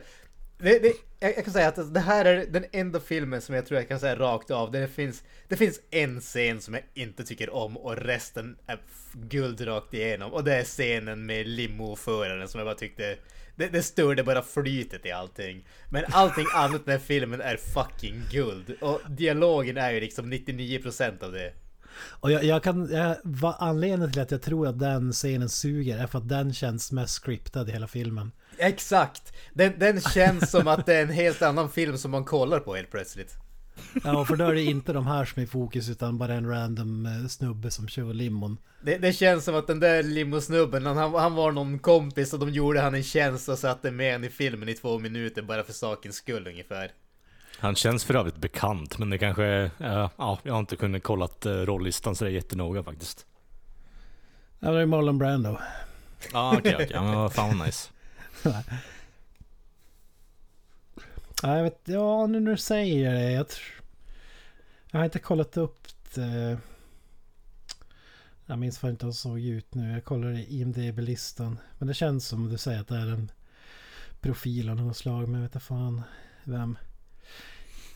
det, 0.60 0.78
det, 0.78 0.92
jag, 1.20 1.36
jag 1.36 1.44
kan 1.44 1.52
säga 1.52 1.68
att 1.68 1.94
det 1.94 2.00
här 2.00 2.24
är 2.24 2.46
den 2.46 2.64
enda 2.72 3.00
filmen 3.00 3.40
som 3.40 3.54
jag 3.54 3.66
tror 3.66 3.80
jag 3.80 3.88
kan 3.88 4.00
säga 4.00 4.16
rakt 4.16 4.50
av. 4.50 4.70
Där 4.70 4.80
det, 4.80 4.88
finns, 4.88 5.22
det 5.48 5.56
finns 5.56 5.80
en 5.90 6.20
scen 6.20 6.60
som 6.60 6.74
jag 6.74 6.82
inte 6.94 7.24
tycker 7.24 7.54
om 7.54 7.76
och 7.76 7.96
resten 7.96 8.56
är 8.66 8.78
guld 9.12 9.66
rakt 9.66 9.94
igenom. 9.94 10.32
Och 10.32 10.44
det 10.44 10.54
är 10.54 10.64
scenen 10.64 11.26
med 11.26 11.46
limoföraren 11.46 12.48
som 12.48 12.58
jag 12.58 12.66
bara 12.66 12.74
tyckte... 12.74 13.16
Det, 13.56 13.68
det 13.68 13.82
störde 13.82 14.24
bara 14.24 14.42
flytet 14.42 15.06
i 15.06 15.10
allting. 15.10 15.66
Men 15.90 16.04
allting 16.08 16.46
annat 16.54 16.80
i 16.80 16.84
den 16.84 16.92
här 16.92 17.06
filmen 17.06 17.40
är 17.40 17.56
fucking 17.56 18.22
guld. 18.30 18.76
Och 18.80 19.00
dialogen 19.10 19.76
är 19.76 19.90
ju 19.90 20.00
liksom 20.00 20.32
99% 20.32 21.24
av 21.24 21.32
det. 21.32 21.52
Och 22.02 22.30
jag, 22.30 22.44
jag 22.44 22.62
kan, 22.62 22.88
jag, 22.92 23.16
vad 23.24 23.54
anledningen 23.58 24.12
till 24.12 24.22
att 24.22 24.30
jag 24.30 24.42
tror 24.42 24.66
att 24.66 24.78
den 24.78 25.12
scenen 25.12 25.48
suger 25.48 25.98
är 25.98 26.06
för 26.06 26.18
att 26.18 26.28
den 26.28 26.54
känns 26.54 26.92
mest 26.92 27.24
scriptad 27.24 27.68
i 27.68 27.72
hela 27.72 27.86
filmen. 27.86 28.32
Exakt! 28.58 29.32
Den, 29.54 29.72
den 29.78 30.00
känns 30.00 30.50
som 30.50 30.68
att 30.68 30.86
det 30.86 30.94
är 30.94 31.02
en 31.02 31.08
helt 31.08 31.42
annan 31.42 31.70
film 31.70 31.98
som 31.98 32.10
man 32.10 32.24
kollar 32.24 32.60
på 32.60 32.74
helt 32.74 32.90
plötsligt. 32.90 33.34
Ja, 34.04 34.24
för 34.24 34.36
då 34.36 34.44
är 34.44 34.54
det 34.54 34.62
inte 34.62 34.92
de 34.92 35.06
här 35.06 35.24
som 35.24 35.40
är 35.40 35.44
i 35.44 35.48
fokus 35.48 35.88
utan 35.88 36.18
bara 36.18 36.34
en 36.34 36.48
random 36.48 37.06
eh, 37.06 37.26
snubbe 37.28 37.70
som 37.70 37.88
kör 37.88 38.14
limon. 38.14 38.58
Det, 38.82 38.98
det 38.98 39.12
känns 39.12 39.44
som 39.44 39.54
att 39.54 39.66
den 39.66 39.80
där 39.80 40.02
limosnubben, 40.02 40.86
han, 40.86 41.14
han 41.14 41.34
var 41.34 41.52
någon 41.52 41.78
kompis 41.78 42.32
och 42.32 42.38
de 42.38 42.50
gjorde 42.50 42.80
han 42.80 42.94
en 42.94 43.02
tjänst 43.02 43.48
och 43.48 43.58
satte 43.58 43.90
med 43.90 44.12
han 44.12 44.24
i 44.24 44.28
filmen 44.28 44.68
i 44.68 44.74
två 44.74 44.98
minuter 44.98 45.42
bara 45.42 45.64
för 45.64 45.72
sakens 45.72 46.16
skull 46.16 46.46
ungefär. 46.46 46.90
Han 47.60 47.74
känns 47.74 48.04
för 48.04 48.14
övrigt 48.14 48.36
bekant, 48.36 48.98
men 48.98 49.10
det 49.10 49.18
kanske... 49.18 49.46
eh, 49.78 50.10
ja, 50.16 50.38
jag 50.42 50.52
har 50.52 50.60
inte 50.60 50.76
kunnat 50.76 51.02
kollat 51.02 51.46
uh, 51.46 51.52
rollistan 51.52 52.16
sådär 52.16 52.30
jättenoga 52.32 52.82
faktiskt. 52.82 53.26
Ja, 54.58 54.70
det 54.70 54.80
är 54.80 54.86
Marlon 54.86 55.18
Brando. 55.18 55.58
Ja, 56.32 56.56
okej, 56.58 56.74
okej. 56.74 56.90
Men 57.00 57.14
vad 57.16 57.32
fan 57.32 57.58
nice. 57.58 57.90
Ja, 61.42 61.56
jag 61.56 61.62
vet, 61.62 61.80
ja 61.84 62.26
nu 62.26 62.40
när 62.40 62.50
du 62.50 62.56
säger 62.56 63.14
det. 63.14 63.32
Jag, 63.32 63.46
tr- 63.46 63.80
jag 64.90 64.98
har 65.00 65.04
inte 65.04 65.18
kollat 65.18 65.56
upp 65.56 65.88
det. 66.14 66.58
Jag 68.46 68.58
minns 68.58 68.78
fan 68.78 68.90
inte 68.90 69.06
hur 69.06 69.12
såg 69.12 69.40
ut 69.40 69.74
nu. 69.74 69.92
Jag 69.92 70.04
kollar 70.04 70.30
i 70.32 70.60
IMDB-listan. 70.60 71.58
Men 71.78 71.88
det 71.88 71.94
känns 71.94 72.26
som 72.28 72.48
du 72.48 72.58
säger 72.58 72.80
att 72.80 72.88
det 72.88 72.96
är 72.96 73.12
en 73.12 73.30
profil 74.20 74.70
av 74.70 74.76
något 74.76 74.96
slag. 74.96 75.28
Men 75.28 75.34
jag 75.34 75.40
vet 75.48 75.54
inte 75.54 75.66
fan 75.66 76.02
vem. 76.44 76.78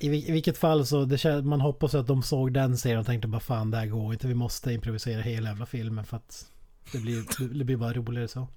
I, 0.05 0.29
I 0.29 0.33
vilket 0.33 0.59
fall 0.59 0.87
så 0.87 1.05
det 1.05 1.43
man 1.43 1.61
hoppas 1.61 1.95
att 1.95 2.07
de 2.07 2.23
såg 2.23 2.53
den 2.53 2.79
serien 2.79 3.01
och 3.01 3.07
tänkte 3.07 3.29
bara 3.29 3.41
fan 3.41 3.71
det 3.71 3.77
här 3.77 3.87
går 3.87 4.13
inte. 4.13 4.29
Vi 4.29 4.35
måste 4.35 4.73
improvisera 4.73 5.23
hela 5.23 5.49
jävla 5.49 5.67
filmen 5.67 6.05
för 6.05 6.17
att 6.17 6.47
det 6.93 6.99
blir, 6.99 7.49
det 7.55 7.65
blir 7.65 7.77
bara 7.77 7.93
roligare 7.93 8.29
så. 8.29 8.49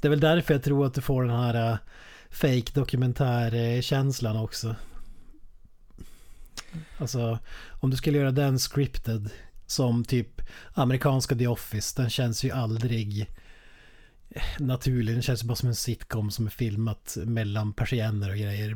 Det 0.00 0.08
är 0.08 0.10
väl 0.10 0.20
därför 0.20 0.54
jag 0.54 0.62
tror 0.62 0.86
att 0.86 0.94
du 0.94 1.00
får 1.00 1.22
den 1.22 1.36
här 1.36 1.72
uh, 1.72 1.78
fake 2.30 2.72
dokumentärkänslan 2.74 4.36
också. 4.36 4.76
Alltså 6.98 7.38
om 7.80 7.90
du 7.90 7.96
skulle 7.96 8.18
göra 8.18 8.30
den 8.30 8.58
scripted 8.58 9.30
som 9.66 10.04
typ 10.04 10.42
amerikanska 10.74 11.34
The 11.36 11.46
Office. 11.46 12.02
Den 12.02 12.10
känns 12.10 12.44
ju 12.44 12.50
aldrig 12.50 13.30
naturlig. 14.58 15.14
Den 15.14 15.22
känns 15.22 15.42
ju 15.44 15.46
bara 15.48 15.54
som 15.56 15.68
en 15.68 15.74
sitcom 15.74 16.30
som 16.30 16.46
är 16.46 16.50
filmat 16.50 17.16
mellan 17.24 17.72
persienner 17.72 18.30
och 18.30 18.36
grejer 18.36 18.68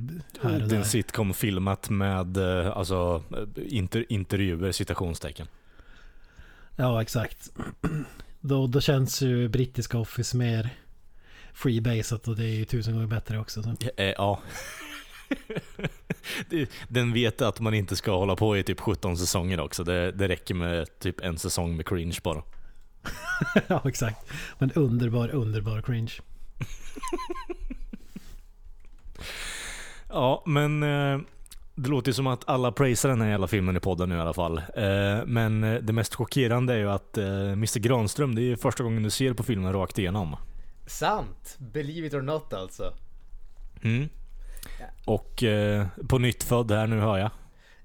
här 0.43 0.53
och 0.53 0.59
Det 0.59 0.65
är 0.65 0.69
där. 0.69 0.77
en 0.77 0.85
sitcom 0.85 1.35
filmat 1.35 1.91
med 1.91 2.37
eh, 2.37 2.77
alltså, 2.77 3.23
eh, 3.37 3.77
inter, 3.77 4.05
intervjuer, 4.09 4.73
citationstecken. 4.73 5.47
Ja, 6.77 7.03
exakt. 7.03 7.51
Då, 8.41 8.67
då 8.67 8.81
känns 8.81 9.23
ju 9.23 9.49
brittiska 9.49 9.99
Office 9.99 10.37
mer 10.37 10.71
freebasat 11.53 12.29
och 12.29 12.37
det 12.37 12.45
är 12.45 12.55
ju 12.55 12.65
tusen 12.65 12.95
gånger 12.95 13.07
bättre 13.07 13.39
också. 13.39 13.63
Så. 13.63 13.75
Eh, 13.97 14.05
ja. 14.07 14.41
Det- 16.51 16.71
Den 16.89 17.13
vet 17.13 17.43
att 17.43 17.61
man 17.61 17.75
inte 17.75 17.97
ska 17.97 18.17
hålla 18.19 18.37
på 18.37 18.57
i 18.57 18.63
typ 18.63 18.81
17 18.81 19.17
säsonger 19.17 19.61
också. 19.61 19.85
Det, 19.85 20.13
det 20.13 20.29
räcker 20.29 20.55
med 20.55 20.99
typ 20.99 21.21
en 21.21 21.39
säsong 21.39 21.77
med 21.77 21.87
cringe 21.89 22.19
bara. 22.23 22.43
ja, 23.69 23.83
exakt. 23.85 24.31
Men 24.59 24.73
underbar, 24.73 25.29
underbar 25.29 25.83
cringe. 25.83 26.13
Ja, 30.13 30.43
men 30.47 30.83
eh, 30.83 31.21
det 31.75 31.91
låter 31.91 32.09
ju 32.09 32.15
som 32.15 32.27
att 32.27 32.49
alla 32.49 32.73
praisar 32.73 33.09
den 33.09 33.21
här 33.21 33.29
jävla 33.29 33.47
filmen 33.47 33.77
i 33.77 33.81
podden 33.81 34.09
nu 34.09 34.17
i 34.17 34.21
alla 34.21 34.33
fall. 34.33 34.59
Eh, 34.59 35.25
men 35.27 35.65
eh, 35.65 35.75
det 35.75 35.93
mest 35.93 36.15
chockerande 36.15 36.75
är 36.75 36.79
ju 36.79 36.91
att 36.91 37.17
Mr 37.17 37.79
Granström, 37.79 38.35
det 38.35 38.41
är 38.41 38.45
ju 38.45 38.57
första 38.57 38.85
gången 38.85 39.03
du 39.03 39.11
ser 39.11 39.35
på 39.35 39.43
filmen 39.43 39.73
rakt 39.73 39.99
igenom. 39.99 40.37
Sant! 40.87 41.57
Believe 41.59 42.07
it 42.07 42.15
or 42.15 42.23
not 42.23 42.53
alltså. 42.53 42.95
Mm. 43.83 44.09
Och 45.05 45.45
på 46.09 46.19
nytt 46.19 46.43
född 46.43 46.71
här 46.71 46.87
nu 46.87 47.01
hör 47.01 47.19
jag. 47.19 47.31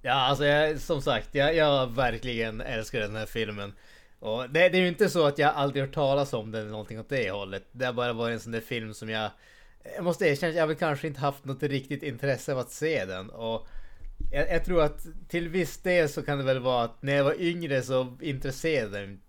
Ja, 0.02 0.14
alltså 0.14 0.46
jag, 0.46 0.80
som 0.80 1.02
sagt, 1.02 1.36
jag, 1.36 1.56
jag 1.56 1.88
verkligen 1.88 2.62
älskar 2.62 3.00
den 3.00 3.16
här 3.16 3.26
filmen. 3.26 3.74
Och 4.20 4.50
det, 4.50 4.70
det 4.70 4.78
är 4.78 4.82
ju 4.82 4.88
inte 4.88 5.10
så 5.10 5.26
att 5.26 5.38
jag 5.38 5.56
aldrig 5.56 5.84
hört 5.84 5.94
talas 5.94 6.34
om 6.34 6.52
den 6.52 6.62
eller 6.62 6.72
någonting 6.72 7.00
åt 7.00 7.10
det 7.10 7.32
hållet. 7.32 7.64
Det 7.72 7.86
har 7.86 7.94
bara 7.94 8.14
varit 8.14 8.34
en 8.34 8.40
sån 8.40 8.52
där 8.52 8.62
film 8.62 8.94
som 8.94 9.10
jag... 9.10 9.32
Jag 9.96 10.04
måste 10.04 10.26
erkänna, 10.26 10.50
att 10.50 10.56
jag 10.56 10.64
har 10.64 10.68
väl 10.68 10.78
kanske 10.78 11.08
inte 11.08 11.20
haft 11.20 11.46
något 11.46 11.64
riktigt 11.64 12.04
intresse 12.04 12.54
av 12.54 12.60
att 12.60 12.72
se 12.72 13.06
den. 13.06 13.30
Och 13.30 13.68
jag, 14.32 14.50
jag 14.50 14.66
tror 14.66 14.82
att 14.82 15.06
till 15.30 15.50
viss 15.50 15.78
del 15.78 16.10
så 16.10 16.22
kan 16.22 16.38
det 16.38 16.44
väl 16.44 16.60
vara 16.60 16.84
att 16.84 17.02
när 17.02 17.16
jag 17.16 17.24
var 17.24 17.42
yngre 17.42 17.82
så 17.82 18.18
intresserade 18.22 19.00
den 19.00 19.22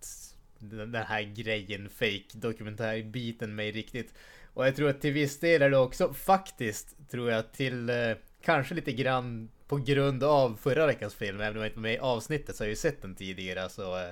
den 0.59 0.95
här 0.95 1.23
grejen, 1.23 1.89
fake 1.89 2.25
dokumentärbiten 2.33 3.55
mig 3.55 3.73
riktigt. 3.73 4.15
Och 4.55 4.67
jag 4.67 4.77
tror 4.77 4.89
att 4.89 5.01
till 5.01 5.13
viss 5.13 5.41
del 5.41 5.63
är 5.63 5.71
det 5.71 5.79
också 5.79 6.13
faktiskt, 6.13 7.11
tror 7.11 7.31
jag, 7.31 7.53
till 7.53 7.91
eh, 7.91 7.97
kanske 8.43 8.75
lite 8.75 8.93
grann 8.93 9.51
på 9.69 9.77
grund 9.77 10.25
av 10.25 10.59
förra 10.63 10.87
veckans 10.87 11.15
film, 11.15 11.41
även 11.41 11.57
om 11.57 11.63
jag 11.63 11.69
inte 11.69 11.79
var 11.79 11.83
med 11.83 11.95
i 11.95 11.99
avsnittet 11.99 12.57
så 12.57 12.63
har 12.63 12.67
jag 12.67 12.73
ju 12.73 12.77
sett 12.77 13.03
den 13.03 13.15
tidigare, 13.15 13.69
Så, 13.69 13.99
eh, 13.99 14.11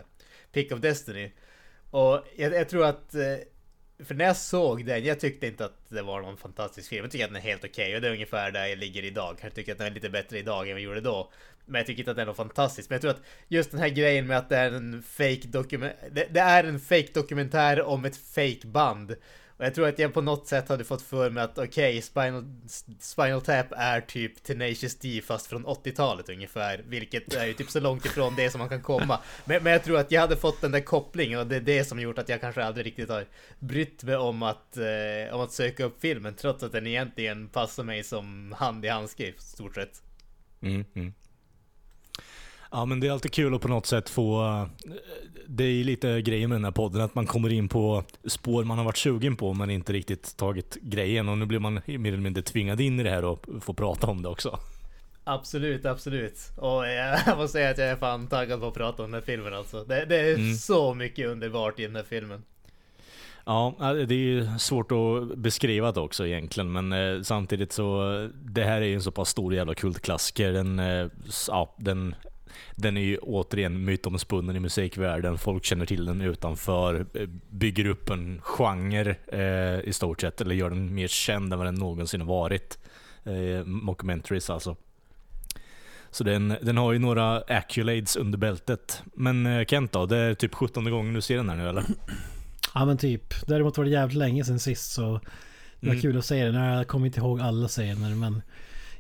Pick 0.57 0.73
of 0.73 0.81
Destiny. 0.81 1.33
Och 1.91 2.27
jag, 2.37 2.55
jag 2.55 2.69
tror 2.69 2.85
att, 2.85 3.15
eh, 3.15 3.37
för 4.05 4.15
när 4.15 4.25
jag 4.25 4.37
såg 4.37 4.87
den, 4.87 5.05
jag 5.05 5.21
tyckte 5.21 5.47
inte 5.47 5.65
att 5.65 5.89
det 5.89 6.03
var 6.03 6.23
någon 6.23 6.37
fantastisk 6.37 6.89
film. 6.89 7.05
Jag 7.05 7.13
tycker 7.13 7.25
att 7.25 7.31
den 7.31 7.37
är 7.37 7.47
helt 7.47 7.65
okej 7.65 7.95
och 7.95 8.01
det 8.01 8.09
är 8.09 8.13
ungefär 8.13 8.51
där 8.51 8.67
jag 8.67 8.79
ligger 8.79 9.05
idag. 9.05 9.39
Jag 9.43 9.55
tycker 9.55 9.73
att 9.73 9.79
den 9.79 9.87
är 9.87 9.91
lite 9.91 10.11
bättre 10.11 10.39
idag 10.39 10.69
än 10.69 10.75
vad 10.75 10.81
jag 10.81 10.81
gjorde 10.81 11.01
då. 11.01 11.33
Men 11.67 11.79
jag 11.79 11.87
tycker 11.87 12.01
inte 12.01 12.11
att 12.11 12.17
den 12.17 12.23
är 12.23 12.27
något 12.27 12.37
fantastiskt. 12.37 12.91
Men 12.91 12.95
jag 12.95 13.01
tror 13.03 13.11
att 13.11 13.23
just 13.49 13.71
den 13.71 13.81
här 13.81 13.89
grejen 13.89 14.27
med 14.27 14.39
att 14.39 14.49
det 14.49 14.57
är 14.57 14.73
en 14.73 15.03
fake 15.03 15.49
dokument... 15.49 15.95
Det, 16.13 16.27
det 16.31 16.41
är 16.41 16.65
en 16.65 16.81
fake 16.81 17.09
dokumentär 17.15 17.83
om 17.83 18.05
ett 18.05 18.17
fake 18.17 18.67
band. 18.67 19.17
Och 19.57 19.65
jag 19.65 19.75
tror 19.75 19.89
att 19.89 19.99
jag 19.99 20.15
på 20.15 20.21
något 20.21 20.47
sätt 20.47 20.69
hade 20.69 20.85
fått 20.85 21.03
för 21.03 21.31
mig 21.31 21.43
att 21.45 21.59
okej, 21.59 22.03
Spinal, 22.03 22.45
Spinal 23.01 23.41
Tap 23.41 23.67
är 23.71 24.01
typ 24.01 24.43
Tenacious 24.43 24.95
D 24.95 25.21
fast 25.25 25.47
från 25.47 25.67
80-talet 25.67 26.29
ungefär. 26.29 26.85
Vilket 26.87 27.35
är 27.35 27.47
ju 27.47 27.55
typ 27.55 27.71
så 27.71 27.81
långt 27.81 28.05
ifrån 28.05 28.35
det 28.37 28.51
som 28.51 28.59
man 28.59 28.69
kan 28.69 28.83
komma. 28.83 29.19
Men, 29.45 29.63
men 29.63 29.73
jag 29.73 29.85
tror 29.85 29.99
att 29.99 30.13
jag 30.13 30.21
hade 30.21 30.37
fått 30.37 30.61
den 30.61 30.73
där 30.73 30.81
kopplingen 30.81 31.39
och 31.39 31.47
det 31.47 31.57
är 31.57 31.61
det 31.61 31.85
som 31.85 32.01
gjort 32.01 32.19
att 32.19 32.29
jag 32.29 32.41
kanske 32.41 32.65
aldrig 32.65 32.87
riktigt 32.87 33.09
har 33.09 33.25
brytt 33.59 34.05
mig 34.05 34.17
om 34.17 34.43
att, 34.43 34.77
eh, 34.77 35.35
om 35.35 35.41
att 35.41 35.53
söka 35.53 35.85
upp 35.85 36.01
filmen. 36.01 36.35
Trots 36.35 36.63
att 36.63 36.73
den 36.73 36.87
egentligen 36.87 37.49
passar 37.49 37.85
mig 37.85 38.05
som 38.05 38.55
hand 38.59 38.85
i 38.85 38.89
handske 38.89 39.27
i 39.27 39.35
stort 39.39 39.75
sett. 39.75 40.03
Mm, 40.61 40.85
mm. 40.95 41.13
Ja 42.71 42.85
men 42.85 43.01
det 43.01 43.07
är 43.07 43.13
alltid 43.13 43.33
kul 43.33 43.55
att 43.55 43.61
på 43.61 43.69
något 43.69 43.87
sätt 43.87 44.09
få... 44.09 44.45
eh, 44.45 44.67
Det 45.49 45.65
är 45.65 45.85
lite 45.85 46.21
grejen 46.23 46.51
med 46.51 46.57
den 46.57 46.65
här 46.65 46.73
podden, 46.73 47.01
att 47.03 47.15
man 47.15 47.27
kommer 47.27 47.53
in 47.53 47.69
på 47.69 48.05
spår 48.25 48.65
man 48.65 48.79
har 48.79 48.85
varit 48.85 48.97
sugen 48.97 49.37
på 49.37 49.55
men 49.55 49.71
inte 49.71 49.93
riktigt 49.93 50.37
tagit 50.37 50.77
grejen 50.83 51.29
och 51.29 51.39
nu 51.39 51.47
blir 51.47 51.59
man 51.59 51.75
mer 51.87 52.09
eller 52.13 52.17
mindre 52.23 52.43
tvingad 52.43 52.81
in 52.81 53.01
i 53.01 53.03
det 53.03 53.11
här 53.11 53.25
och 53.25 53.47
får 53.61 53.75
prata 53.75 54.07
om 54.07 54.23
det 54.23 54.29
också. 54.29 54.59
Absolut, 55.25 55.87
absolut. 55.87 56.39
Och 56.57 56.87
jag 56.87 57.19
måste 57.39 57.53
säga 57.53 57.71
att 57.71 57.79
jag 57.79 57.89
är 57.89 57.97
fan 57.97 58.27
taggad 58.27 58.61
på 58.61 58.67
att 58.67 58.75
prata 58.75 59.03
om 59.03 59.11
den 59.11 59.21
här 59.21 59.27
filmen 59.27 59.55
alltså. 59.55 59.85
Det, 59.85 60.05
det 60.05 60.17
är 60.17 60.55
så 60.55 60.95
mycket 60.95 61.27
underbart 61.29 61.81
i 61.81 61.83
den 61.83 61.97
här 61.97 62.03
filmen. 62.09 62.43
Ja, 63.45 63.75
det 63.79 64.15
är 64.15 64.19
ju 64.19 64.49
svårt 64.59 64.93
att 64.93 65.39
beskriva 65.39 65.93
det 65.93 66.01
också 66.01 66.27
egentligen 66.27 66.73
men 66.73 66.93
eh, 66.93 67.23
samtidigt 67.23 67.73
så 67.73 68.01
det 68.45 68.65
här 68.65 68.81
är 68.81 68.87
ju 68.87 68.95
en 68.95 69.03
så 69.03 69.11
pass 69.11 69.29
stor 69.29 69.55
jävla 69.55 69.75
kultklassiker. 69.75 70.53
Den, 70.53 70.79
eh, 70.79 71.07
ja, 71.49 71.75
den 71.79 72.15
den 72.75 72.97
är 72.97 73.01
ju 73.01 73.19
återigen 73.19 73.85
mytomspunnen 73.85 74.57
i 74.57 74.61
musikvärlden. 74.61 75.39
Folk 75.39 75.65
känner 75.65 75.87
till 75.87 76.05
den 76.05 76.21
utanför, 76.21 77.07
eh, 77.15 77.27
bygger 77.51 77.87
upp 77.87 78.11
en 78.11 78.41
genre 78.43 79.17
eh, 79.33 79.81
i 79.89 79.93
stort 79.93 80.21
sett, 80.21 80.41
eller 80.41 80.55
gör 80.55 80.71
den 80.71 80.95
mer 80.95 81.09
känd 81.09 81.53
än 81.53 81.59
vad 81.59 81.69
den 81.69 81.75
någonsin 81.75 82.21
har 82.21 82.29
varit. 82.29 82.79
Eh, 83.25 83.65
mockumentaries 83.65 84.51
alltså. 84.51 84.77
Så 86.11 86.25
den, 86.25 86.57
den 86.63 86.77
har 86.77 86.93
ju 86.93 86.99
några 86.99 87.41
accolades 87.41 88.17
under 88.17 88.39
bältet. 88.39 89.03
Men 89.15 89.47
eh, 89.47 89.65
Kent 89.67 89.93
då, 89.93 90.07
det 90.07 90.17
är 90.17 90.35
typ 90.35 90.55
17 90.55 90.91
gången 90.91 91.15
du 91.15 91.21
ser 91.21 91.37
den 91.37 91.49
här 91.49 91.57
nu 91.57 91.69
eller? 91.69 91.85
Ja 92.75 92.85
men 92.85 92.99
typ. 92.99 93.35
Däremot 93.47 93.77
var 93.79 93.85
det 93.85 93.91
jävligt 93.91 94.19
länge 94.19 94.45
sedan 94.45 94.59
sist 94.59 94.93
så 94.93 95.21
det 95.81 95.87
var 95.87 95.93
Mm. 95.95 96.03
kul 96.03 96.19
att 96.19 96.25
se 96.25 96.45
den. 96.45 96.55
Jag 96.55 96.87
kommer 96.89 97.07
inte 97.07 97.21
ihåg 97.21 97.41
alla 97.41 97.69
scener 97.69 98.15
men 98.15 98.43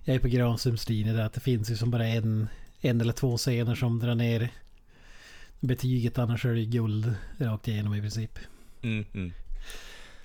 jag 0.04 0.16
är 0.16 0.20
på 0.20 0.28
Granströms 0.28 0.88
linje 0.88 1.12
där 1.12 1.24
att 1.24 1.32
det 1.32 1.40
finns 1.40 1.70
ju 1.70 1.76
som 1.76 1.90
bara 1.90 2.06
en, 2.06 2.48
en 2.80 3.00
eller 3.00 3.12
två 3.12 3.36
scener 3.36 3.74
som 3.74 3.98
drar 3.98 4.14
ner 4.14 4.48
betyget 5.60 6.18
annars 6.18 6.44
är 6.44 6.54
det 6.54 6.64
guld 6.64 7.14
rakt 7.38 7.68
igenom 7.68 7.94
i 7.94 8.00
princip. 8.00 8.38
Mm, 8.82 9.04
mm. 9.14 9.32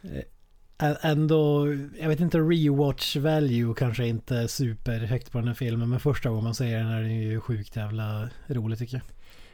Ä- 0.03 0.97
Ändå, 1.01 1.67
jag 1.99 2.07
vet 2.09 2.19
inte, 2.19 2.37
rewatch 2.37 3.15
value 3.15 3.73
kanske 3.77 4.07
inte 4.07 4.37
är 4.37 4.47
superhögt 4.47 5.31
på 5.31 5.37
den 5.37 5.47
här 5.47 5.55
filmen 5.55 5.89
men 5.89 5.99
första 5.99 6.29
gången 6.29 6.43
man 6.43 6.55
ser 6.55 6.77
den 6.77 6.87
är 6.87 7.01
den 7.01 7.15
ju 7.15 7.39
sjukt 7.39 7.75
jävla 7.75 8.29
rolig 8.47 8.79
tycker 8.79 8.95
jag. 8.97 9.03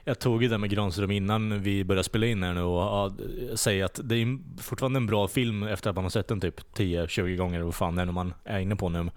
Jag 0.04 0.20
tog 0.20 0.44
ju 0.44 0.50
det 0.50 0.58
med 0.58 0.70
Granström 0.70 1.12
innan 1.12 1.62
vi 1.64 1.84
började 1.84 2.04
spela 2.04 2.26
in 2.26 2.44
här 2.44 2.54
nu 2.54 2.62
och 2.62 2.82
ja, 2.82 3.12
säga 3.56 3.86
att 3.86 4.00
det 4.04 4.16
är 4.16 4.38
fortfarande 4.62 4.98
en 4.98 5.06
bra 5.08 5.28
film 5.28 5.64
efter 5.64 5.90
att 5.90 5.96
man 5.96 6.06
har 6.06 6.10
sett 6.10 6.28
den 6.28 6.42
typ 6.42 6.60
10-20 6.78 7.36
gånger 7.36 7.62
vad 7.62 7.76
fan 7.76 7.96
det 7.96 8.02
är 8.02 8.06
man 8.06 8.34
är 8.44 8.60
inne 8.60 8.76
på 8.76 8.90
nu. 8.90 9.10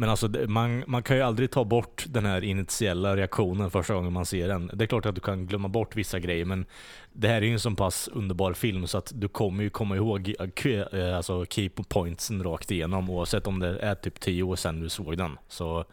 Men 0.00 0.08
alltså 0.08 0.28
man, 0.48 0.84
man 0.86 1.02
kan 1.02 1.16
ju 1.16 1.22
aldrig 1.22 1.50
ta 1.50 1.64
bort 1.64 2.04
den 2.08 2.26
här 2.26 2.44
initiella 2.44 3.16
reaktionen 3.16 3.70
första 3.70 3.94
gången 3.94 4.12
man 4.12 4.26
ser 4.26 4.48
den. 4.48 4.70
Det 4.74 4.84
är 4.84 4.86
klart 4.86 5.06
att 5.06 5.14
du 5.14 5.20
kan 5.20 5.46
glömma 5.46 5.68
bort 5.68 5.96
vissa 5.96 6.18
grejer 6.18 6.44
men 6.44 6.66
det 7.12 7.28
här 7.28 7.36
är 7.36 7.46
ju 7.46 7.52
en 7.52 7.60
så 7.60 7.70
pass 7.70 8.08
underbar 8.12 8.52
film 8.52 8.86
så 8.86 8.98
att 8.98 9.12
du 9.14 9.28
kommer 9.28 9.62
ju 9.62 9.70
komma 9.70 9.96
ihåg 9.96 10.34
eh, 10.38 11.00
eh, 11.00 11.16
alltså 11.16 11.46
key 11.46 11.68
pointsen 11.68 12.42
rakt 12.42 12.70
igenom 12.70 13.10
oavsett 13.10 13.46
om 13.46 13.58
det 13.58 13.78
är 13.78 13.94
typ 13.94 14.20
10 14.20 14.42
år 14.42 14.56
sedan 14.56 14.80
du 14.80 14.88
såg 14.88 15.16
den. 15.16 15.38
Så 15.48 15.84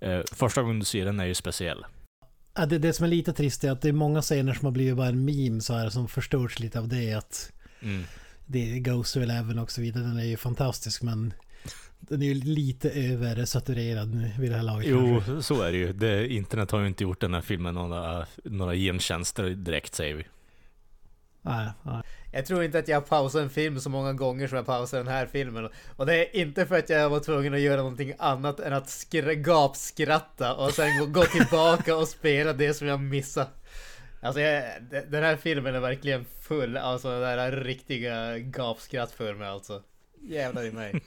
eh, 0.00 0.20
första 0.32 0.62
gången 0.62 0.78
du 0.78 0.84
ser 0.84 1.04
den 1.04 1.20
är 1.20 1.26
ju 1.26 1.34
speciell. 1.34 1.86
Ja, 2.54 2.66
det, 2.66 2.78
det 2.78 2.92
som 2.92 3.04
är 3.04 3.10
lite 3.10 3.32
trist 3.32 3.64
är 3.64 3.70
att 3.70 3.82
det 3.82 3.88
är 3.88 3.92
många 3.92 4.22
scener 4.22 4.54
som 4.54 4.64
har 4.64 4.72
blivit 4.72 4.96
bara 4.96 5.08
en 5.08 5.24
meme 5.24 5.60
så 5.60 5.74
här 5.74 5.90
som 5.90 6.08
förstörs 6.08 6.58
lite 6.60 6.78
av 6.78 6.88
det 6.88 7.14
att 7.14 7.52
Mm. 7.82 8.02
det 8.46 8.80
Goes 8.80 9.12
to 9.12 9.20
Eleven 9.20 9.58
och 9.58 9.70
så 9.70 9.80
vidare. 9.80 10.04
Den 10.04 10.18
är 10.18 10.24
ju 10.24 10.36
fantastisk 10.36 11.02
men 11.02 11.34
den 12.00 12.22
är 12.22 12.26
ju 12.26 12.34
lite 12.34 12.90
översaturerad 12.90 14.30
vid 14.38 14.50
det 14.50 14.56
här 14.56 14.62
laget 14.62 14.86
Jo, 14.90 15.22
kanske. 15.26 15.42
så 15.42 15.62
är 15.62 15.72
det 15.72 15.78
ju. 15.78 15.92
Det, 15.92 16.28
internet 16.28 16.70
har 16.70 16.80
ju 16.80 16.86
inte 16.86 17.02
gjort 17.02 17.20
den 17.20 17.34
här 17.34 17.40
filmen 17.40 17.74
några, 17.74 18.26
några 18.44 18.74
gentjänster 18.74 19.50
direkt 19.50 19.94
säger 19.94 20.14
vi. 20.14 20.24
Nej, 21.42 21.68
nej. 21.82 22.02
Jag 22.32 22.46
tror 22.46 22.64
inte 22.64 22.78
att 22.78 22.88
jag 22.88 22.96
har 22.96 23.00
pausat 23.06 23.42
en 23.42 23.50
film 23.50 23.80
så 23.80 23.90
många 23.90 24.12
gånger 24.12 24.48
som 24.48 24.56
jag 24.56 24.66
pausar 24.66 24.98
den 24.98 25.08
här 25.08 25.26
filmen. 25.26 25.68
Och 25.96 26.06
det 26.06 26.14
är 26.14 26.40
inte 26.40 26.66
för 26.66 26.78
att 26.78 26.88
jag 26.90 27.10
var 27.10 27.20
tvungen 27.20 27.54
att 27.54 27.60
göra 27.60 27.76
någonting 27.82 28.12
annat 28.18 28.60
än 28.60 28.72
att 28.72 28.86
skra- 28.86 29.34
gapskratta 29.34 30.54
och 30.54 30.70
sen 30.72 30.98
gå, 30.98 31.06
gå 31.06 31.22
tillbaka 31.24 31.96
och 31.96 32.08
spela 32.08 32.52
det 32.52 32.74
som 32.74 32.86
jag 32.86 33.00
missade. 33.00 33.46
Alltså 34.20 34.40
jag, 34.40 34.64
de- 34.90 35.00
den 35.00 35.22
här 35.24 35.36
filmen 35.36 35.74
är 35.74 35.80
verkligen 35.80 36.24
full 36.42 36.76
av 36.76 36.98
sådana 36.98 37.20
där 37.36 37.52
riktiga 37.52 38.38
gapskratt 38.38 39.12
för 39.12 39.34
mig 39.34 39.48
alltså. 39.48 39.82
Jävlar 40.22 40.64
i 40.64 40.72
mig. 40.72 40.94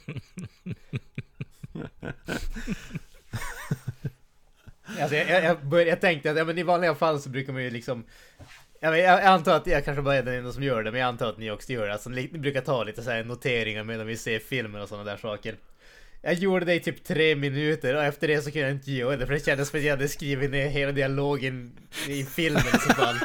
Alltså 5.00 5.16
jag, 5.16 5.28
jag, 5.28 5.44
jag, 5.44 5.66
bör, 5.66 5.86
jag 5.86 6.00
tänkte 6.00 6.30
att 6.30 6.36
ja, 6.36 6.44
men 6.44 6.58
i 6.58 6.62
vanliga 6.62 6.94
fall 6.94 7.20
så 7.20 7.28
brukar 7.28 7.52
man 7.52 7.62
ju 7.62 7.70
liksom 7.70 8.04
jag, 8.82 8.98
jag, 8.98 9.22
antar 9.22 9.56
att 9.56 9.66
jag 9.66 9.84
kanske 9.84 10.02
bara 10.02 10.16
är 10.16 10.22
den 10.22 10.34
enda 10.34 10.52
som 10.52 10.62
gör 10.62 10.82
det, 10.82 10.90
men 10.90 11.00
jag 11.00 11.08
antar 11.08 11.28
att 11.28 11.38
ni 11.38 11.50
också 11.50 11.72
gör 11.72 11.86
det. 11.86 11.92
Alltså, 11.92 12.10
ni, 12.10 12.28
brukar 12.28 12.60
ta 12.60 12.84
lite 12.84 13.02
så 13.02 13.10
här 13.10 13.24
noteringar 13.24 13.84
medan 13.84 14.06
vi 14.06 14.16
ser 14.16 14.38
filmen 14.38 14.82
och 14.82 14.88
sådana 14.88 15.10
där 15.10 15.16
saker. 15.16 15.56
Jag 16.22 16.34
gjorde 16.34 16.64
det 16.64 16.74
i 16.74 16.80
typ 16.80 17.04
tre 17.04 17.36
minuter 17.36 17.96
och 17.96 18.04
efter 18.04 18.28
det 18.28 18.42
så 18.42 18.50
kunde 18.50 18.68
jag 18.68 18.76
inte 18.76 18.92
göra 18.92 19.16
det 19.16 19.26
för 19.26 19.34
det 19.34 19.44
kändes 19.44 19.68
som 19.68 19.78
att 19.78 19.84
jag 19.84 19.90
hade 19.90 20.08
skrivit 20.08 20.50
ner 20.50 20.68
hela 20.68 20.92
dialogen 20.92 21.72
i 22.08 22.24
filmen 22.24 22.62
i 22.66 22.78
så 22.78 22.94
fall. 22.94 23.16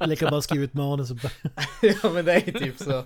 Lika 0.08 0.30
bara 0.30 0.42
skriva 0.42 0.64
ut 0.64 0.74
manus 0.74 1.10
och 1.10 1.16
bara... 1.16 1.32
Ja 2.02 2.10
men 2.10 2.24
det 2.24 2.34
är 2.34 2.40
typ 2.40 2.78
så. 2.78 3.04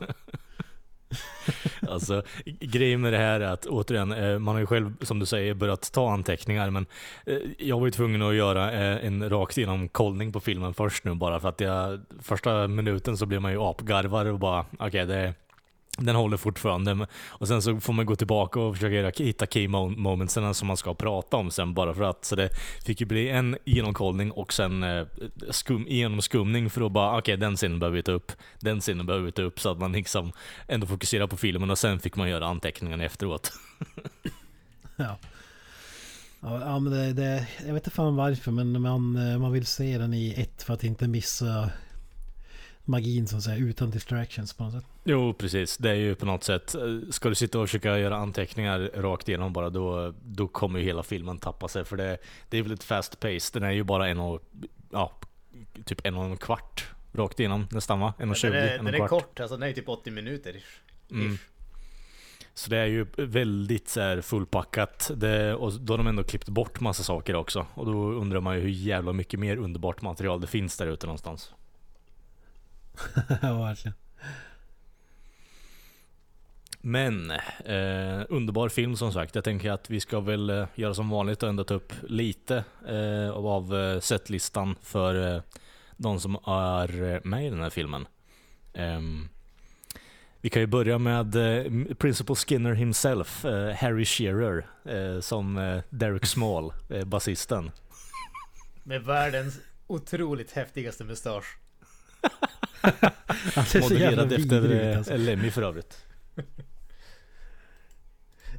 Alltså, 1.88 2.22
grejen 2.44 3.00
med 3.00 3.12
det 3.12 3.18
här 3.18 3.40
är 3.40 3.52
att 3.52 3.66
återigen, 3.66 4.12
eh, 4.12 4.38
man 4.38 4.54
har 4.54 4.60
ju 4.60 4.66
själv 4.66 4.94
som 5.02 5.18
du 5.18 5.26
säger 5.26 5.54
börjat 5.54 5.92
ta 5.92 6.12
anteckningar 6.12 6.70
men 6.70 6.86
eh, 7.26 7.38
jag 7.58 7.78
var 7.78 7.86
ju 7.86 7.90
tvungen 7.90 8.22
att 8.22 8.34
göra 8.34 8.72
eh, 8.72 9.06
en 9.06 9.30
rakt 9.30 9.58
igenom 9.58 9.88
kollning 9.88 10.32
på 10.32 10.40
filmen 10.40 10.74
först 10.74 11.04
nu 11.04 11.14
bara 11.14 11.40
för 11.40 11.48
att 11.48 11.60
jag 11.60 12.00
första 12.22 12.68
minuten 12.68 13.16
så 13.16 13.26
blir 13.26 13.38
man 13.38 13.52
ju 13.52 13.62
apgarvar 13.62 14.26
och 14.26 14.38
bara 14.38 14.66
okej 14.78 15.06
det 15.06 15.34
den 15.98 16.16
håller 16.16 16.36
fortfarande 16.36 17.06
och 17.26 17.48
sen 17.48 17.62
så 17.62 17.80
får 17.80 17.92
man 17.92 18.06
gå 18.06 18.16
tillbaka 18.16 18.60
och 18.60 18.74
försöka 18.76 19.24
hitta 19.24 19.46
key-moments 19.46 19.98
momentsen 19.98 20.54
som 20.54 20.68
man 20.68 20.76
ska 20.76 20.94
prata 20.94 21.36
om 21.36 21.50
sen 21.50 21.74
bara 21.74 21.94
för 21.94 22.02
att 22.02 22.24
så 22.24 22.36
det 22.36 22.50
fick 22.84 23.00
ju 23.00 23.06
bli 23.06 23.28
en 23.28 23.56
genomkollning 23.64 24.30
och 24.30 24.52
sen 24.52 24.82
eh, 24.82 25.06
skum, 25.50 25.86
genomskumning 25.88 26.70
för 26.70 26.86
att 26.86 26.92
bara 26.92 27.18
okej 27.18 27.36
den 27.36 27.56
scenen 27.56 27.78
behöver 27.78 27.96
vi 27.96 28.02
ta 28.02 28.12
upp, 28.12 28.32
den 28.60 28.80
scenen 28.80 29.06
behöver 29.06 29.26
vi 29.26 29.32
ta 29.32 29.42
upp 29.42 29.60
så 29.60 29.70
att 29.70 29.78
man 29.78 29.92
liksom 29.92 30.32
ändå 30.68 30.86
fokuserar 30.86 31.26
på 31.26 31.36
filmen 31.36 31.70
och 31.70 31.78
sen 31.78 32.00
fick 32.00 32.16
man 32.16 32.28
göra 32.28 32.46
anteckningarna 32.46 33.04
efteråt. 33.04 33.52
Ja. 34.96 35.18
Ja, 36.40 36.78
men 36.78 36.92
det, 36.92 37.12
det, 37.12 37.46
jag 37.66 37.74
vet 37.74 37.86
inte 37.86 37.90
fan 37.96 38.16
varför 38.16 38.50
men 38.50 38.82
man, 38.82 39.16
eh, 39.16 39.38
man 39.38 39.52
vill 39.52 39.66
se 39.66 39.98
den 39.98 40.14
i 40.14 40.34
ett 40.36 40.62
för 40.62 40.74
att 40.74 40.84
inte 40.84 41.08
missa 41.08 41.70
magin 42.84 43.26
så 43.26 43.36
att 43.36 43.42
säga 43.42 43.56
utan 43.56 43.90
distractions 43.90 44.52
på 44.52 44.64
något 44.64 44.72
sätt. 44.72 44.84
Jo 45.04 45.34
precis, 45.34 45.76
det 45.76 45.90
är 45.90 45.94
ju 45.94 46.14
på 46.14 46.26
något 46.26 46.44
sätt, 46.44 46.74
eh, 46.74 46.82
ska 47.10 47.28
du 47.28 47.34
sitta 47.34 47.58
och 47.58 47.68
försöka 47.68 47.98
göra 47.98 48.16
anteckningar 48.16 48.90
rakt 48.94 49.28
igenom 49.28 49.52
bara 49.52 49.70
då, 49.70 50.14
då 50.22 50.48
kommer 50.48 50.78
ju 50.78 50.84
hela 50.84 51.02
filmen 51.02 51.38
tappa 51.38 51.68
sig 51.68 51.84
för 51.84 51.96
det, 51.96 52.18
det 52.48 52.58
är 52.58 52.62
väl 52.62 52.72
ett 52.72 52.84
fast 52.84 53.20
pace, 53.20 53.50
den 53.52 53.62
är 53.62 53.70
ju 53.70 53.82
bara 53.84 54.08
en 54.08 54.18
och, 54.18 54.42
ja, 54.92 55.12
typ 55.84 56.06
en 56.06 56.14
och 56.14 56.24
en 56.24 56.36
kvart 56.36 56.86
rakt 57.12 57.40
igenom 57.40 57.66
nästan 57.70 58.00
va? 58.00 58.14
En 58.18 58.22
och 58.22 58.26
Den 58.28 58.34
tjugo, 58.34 58.56
är, 58.56 58.74
en 58.74 58.78
och 58.78 58.84
den 58.84 58.86
en 58.86 58.94
är 58.94 58.98
kvart. 58.98 59.10
kort, 59.10 59.40
alltså 59.40 59.56
den 59.56 59.68
är 59.68 59.72
typ 59.72 59.88
80 59.88 60.10
minuter. 60.10 60.56
ish. 60.56 60.80
Mm. 61.10 61.38
Så 62.54 62.70
det 62.70 62.78
är 62.78 62.86
ju 62.86 63.06
väldigt 63.16 63.88
så 63.88 64.00
här 64.00 64.20
fullpackat. 64.20 65.10
Det, 65.16 65.54
och 65.54 65.72
då 65.72 65.92
har 65.92 65.98
de 65.98 66.06
ändå 66.06 66.24
klippt 66.24 66.48
bort 66.48 66.80
massa 66.80 67.02
saker 67.02 67.34
också. 67.36 67.66
Och 67.74 67.86
då 67.86 67.92
undrar 68.12 68.40
man 68.40 68.54
ju 68.56 68.60
hur 68.60 68.68
jävla 68.68 69.12
mycket 69.12 69.40
mer 69.40 69.56
underbart 69.56 70.02
material 70.02 70.40
det 70.40 70.46
finns 70.46 70.76
där 70.76 70.86
ute 70.86 71.06
någonstans. 71.06 71.52
ja, 73.42 73.62
verkligen. 73.62 73.94
Men, 76.80 77.30
eh, 77.64 78.26
underbar 78.28 78.68
film 78.68 78.96
som 78.96 79.12
sagt. 79.12 79.34
Jag 79.34 79.44
tänker 79.44 79.70
att 79.70 79.90
vi 79.90 80.00
ska 80.00 80.20
väl 80.20 80.50
eh, 80.50 80.66
göra 80.74 80.94
som 80.94 81.10
vanligt 81.10 81.42
och 81.42 81.48
ändå 81.48 81.64
ta 81.64 81.74
upp 81.74 81.92
lite 82.02 82.64
eh, 82.88 83.30
av 83.30 83.76
eh, 83.76 84.00
setlistan 84.00 84.76
för 84.82 85.34
eh, 85.34 85.42
de 85.96 86.20
som 86.20 86.36
är 86.46 87.02
eh, 87.02 87.20
med 87.24 87.46
i 87.46 87.50
den 87.50 87.60
här 87.60 87.70
filmen. 87.70 88.06
Ehm, 88.74 89.28
vi 90.40 90.50
kan 90.50 90.62
ju 90.62 90.66
börja 90.66 90.98
med 90.98 91.36
eh, 91.36 91.94
Principal 91.94 92.36
Skinner 92.36 92.74
himself, 92.74 93.44
eh, 93.44 93.74
Harry 93.74 94.04
Shearer, 94.04 94.66
eh, 94.84 95.20
som 95.20 95.56
eh, 95.56 95.82
Derek 95.90 96.26
Small, 96.26 96.72
eh, 96.90 97.04
basisten. 97.04 97.70
Med 98.82 99.04
världens 99.04 99.60
otroligt 99.86 100.52
häftigaste 100.52 101.04
mustasch. 101.04 101.56
Modellerad 103.80 104.32
efter 104.32 104.60
vidrig 104.60 104.90
eh, 104.90 104.98
alltså. 104.98 105.16
Lemmy 105.16 105.50
för 105.50 105.62
övrigt. 105.62 105.98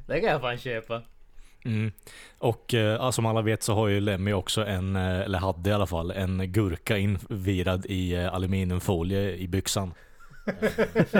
Det 0.06 0.20
kan 0.20 0.30
jag 0.30 0.40
fan 0.40 0.58
köpa. 0.58 1.02
Mm. 1.64 1.92
Och 2.38 2.74
eh, 2.74 3.10
som 3.10 3.26
alla 3.26 3.42
vet 3.42 3.62
så 3.62 3.74
har 3.74 3.88
ju 3.88 4.00
Lemmy 4.00 4.32
också 4.32 4.66
en, 4.66 4.96
eh, 4.96 5.20
eller 5.20 5.38
hade 5.38 5.70
i 5.70 5.72
alla 5.72 5.86
fall, 5.86 6.10
en 6.10 6.52
gurka 6.52 6.98
invirad 6.98 7.86
i 7.86 8.14
eh, 8.14 8.34
aluminiumfolie 8.34 9.36
i 9.36 9.48
byxan. 9.48 9.94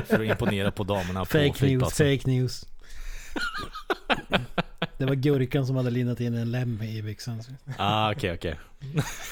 För 0.07 0.15
att 0.15 0.21
imponera 0.21 0.71
på 0.71 0.85
damerna 0.85 1.21
på 1.21 1.27
Fake 1.27 1.67
news, 1.67 1.95
fake 1.95 2.21
news. 2.25 2.67
Det 4.99 5.05
var 5.05 5.15
gurkan 5.15 5.67
som 5.67 5.77
hade 5.77 5.91
lindat 5.91 6.21
in 6.21 6.35
en 6.35 6.51
Lemmy 6.51 6.99
i 6.99 7.03
byxan. 7.03 7.43
Ah, 7.79 8.13
okej, 8.13 8.33
okej. 8.35 8.59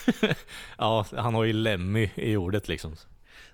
ja, 0.79 1.07
han 1.17 1.35
har 1.35 1.45
ju 1.45 1.53
Lemmy 1.53 2.11
i 2.15 2.37
ordet 2.37 2.69
liksom. 2.69 2.97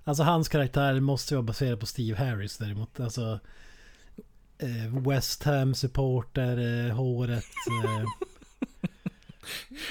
Alltså 0.05 0.23
hans 0.23 0.49
karaktär 0.49 1.01
måste 1.01 1.35
ju 1.35 1.37
vara 1.37 1.47
baserad 1.47 1.81
på 1.81 1.87
Steve 1.87 2.19
Harris 2.19 2.59
däremot. 2.59 3.01
Alltså 3.01 3.41
eh, 4.59 5.09
West 5.09 5.43
Ham 5.43 5.75
supporter, 5.75 6.87
eh, 6.89 6.95
håret. 6.97 7.45
Eh, 7.85 8.05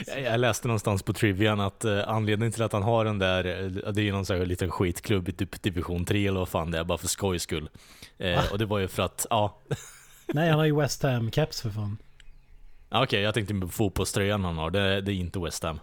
Jag- 0.24 0.40
läste 0.40 0.68
någonstans 0.68 1.04
på 1.04 1.14
Trivian 1.14 1.60
att 1.60 1.86
eh, 1.86 2.08
anledningen 2.08 2.52
till 2.52 2.64
att 2.64 2.74
han 2.74 2.84
har 2.84 3.06
den 3.06 3.20
där, 3.20 3.44
det 3.92 4.02
är 4.02 4.06
ju 4.06 4.12
någon 4.12 4.26
sån 4.26 4.38
här 4.38 4.46
liten 4.46 4.72
skitklubb 4.72 5.30
i 5.30 5.32
typ 5.32 5.62
division 5.62 6.06
3 6.06 6.28
eller 6.28 6.40
vad 6.40 6.50
fan 6.50 6.72
det 6.72 6.78
är, 6.80 6.84
bara 6.84 6.98
för 6.98 7.08
skojs 7.08 7.44
skull. 7.44 7.70
Eh, 8.18 8.52
och 8.52 8.58
det 8.58 8.66
var 8.66 8.80
ju 8.80 8.88
för 8.88 9.04
att, 9.04 9.26
ja, 9.30 9.58
nej, 10.34 10.50
han 10.50 10.60
har 10.60 10.66
ju 10.66 10.76
West 10.80 11.04
Ham 11.04 11.32
caps 11.32 11.62
för 11.62 11.70
fan. 11.70 11.98
Ja, 12.90 13.04
Okej, 13.04 13.22
jag 13.22 13.34
tänkte 13.34 13.54
på 13.54 13.68
fotbollströjan 13.68 14.44
han 14.44 14.58
har. 14.58 14.72
Det, 14.72 15.02
det 15.02 15.12
är 15.12 15.16
inte 15.16 15.40
West 15.40 15.64
Ham. 15.64 15.80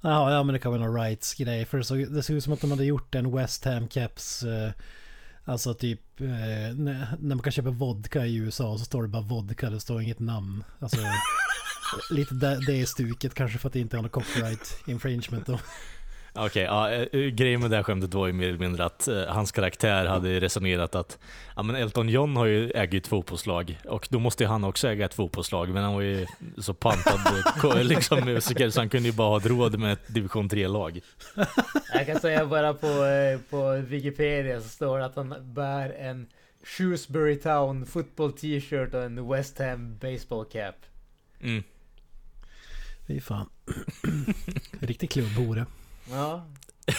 Jaha, 0.00 0.32
ja 0.32 0.42
men 0.42 0.52
det 0.52 0.58
kan 0.58 0.72
vara 0.72 0.86
någon 0.86 1.02
rights 1.02 1.34
grej. 1.34 1.64
För 1.64 1.78
det, 1.78 1.84
såg, 1.84 2.12
det 2.12 2.22
såg 2.22 2.36
ut 2.36 2.44
som 2.44 2.52
att 2.52 2.60
de 2.60 2.70
hade 2.70 2.84
gjort 2.84 3.14
en 3.14 3.36
West 3.36 3.64
Ham 3.64 3.88
caps. 3.88 4.42
Eh, 4.42 4.70
alltså 5.44 5.74
typ 5.74 6.20
eh, 6.20 6.26
när, 6.26 7.16
när 7.20 7.34
man 7.34 7.42
kan 7.42 7.52
köpa 7.52 7.70
vodka 7.70 8.26
i 8.26 8.36
USA 8.36 8.78
så 8.78 8.84
står 8.84 9.02
det 9.02 9.08
bara 9.08 9.22
vodka, 9.22 9.70
det 9.70 9.80
står 9.80 10.02
inget 10.02 10.18
namn. 10.18 10.64
Alltså 10.78 10.98
lite 12.10 12.34
det, 12.34 12.60
det 12.66 12.80
är 12.80 12.86
stuket 12.86 13.34
kanske 13.34 13.58
för 13.58 13.68
att 13.68 13.72
det 13.72 13.80
inte 13.80 13.96
har 13.96 14.02
någon 14.02 14.10
copyright 14.10 14.82
infringement 14.86 15.46
då. 15.46 15.58
Okej, 16.34 16.62
ja, 16.62 16.90
eh, 16.90 17.20
grejen 17.20 17.60
med 17.60 17.70
det 17.70 17.76
här 17.76 17.82
skämtet 17.82 18.14
var 18.14 18.26
ju 18.26 18.32
mer 18.32 18.48
eller 18.48 18.58
mindre 18.58 18.84
att 18.84 19.08
eh, 19.08 19.24
hans 19.28 19.52
karaktär 19.52 20.06
hade 20.06 20.40
resonerat 20.40 20.94
att 20.94 21.18
ja, 21.56 21.62
men 21.62 21.76
Elton 21.76 22.08
John 22.08 22.36
har 22.36 22.46
ju 22.46 22.70
äger 22.70 22.98
ett 22.98 23.06
fotbollslag 23.06 23.78
och 23.84 24.08
då 24.10 24.18
måste 24.18 24.44
ju 24.44 24.48
han 24.48 24.64
också 24.64 24.88
äga 24.88 25.04
ett 25.04 25.14
fotbollslag 25.14 25.68
men 25.68 25.84
han 25.84 25.94
var 25.94 26.00
ju 26.00 26.26
så 26.58 26.74
pantad 26.74 27.44
ko- 27.60 27.82
liksom, 27.82 28.24
musiker 28.24 28.70
så 28.70 28.80
han 28.80 28.88
kunde 28.88 29.08
ju 29.08 29.14
bara 29.14 29.28
ha 29.28 29.36
ett 29.38 29.46
råd 29.46 29.78
med 29.78 29.92
ett 29.92 30.14
division 30.14 30.48
3-lag. 30.50 31.00
Jag 31.94 32.06
kan 32.06 32.20
säga 32.20 32.46
bara 32.46 32.74
på, 32.74 32.86
eh, 33.04 33.40
på 33.50 33.72
Wikipedia 33.72 34.60
så 34.60 34.68
står 34.68 34.98
det 34.98 35.04
att 35.04 35.16
han 35.16 35.34
bär 35.54 35.90
en 35.90 36.26
Shrewsbury 36.64 37.36
Town 37.36 37.86
football 37.86 38.32
t-shirt 38.32 38.94
och 38.94 39.02
en 39.02 39.28
West 39.28 39.58
Ham 39.58 39.98
baseball 39.98 40.44
cap. 40.44 40.74
Mm. 41.40 41.62
Fy 43.06 43.20
fan. 43.20 43.48
Riktig 44.80 45.10
klubbhore. 45.10 45.66
Ja, 46.10 46.44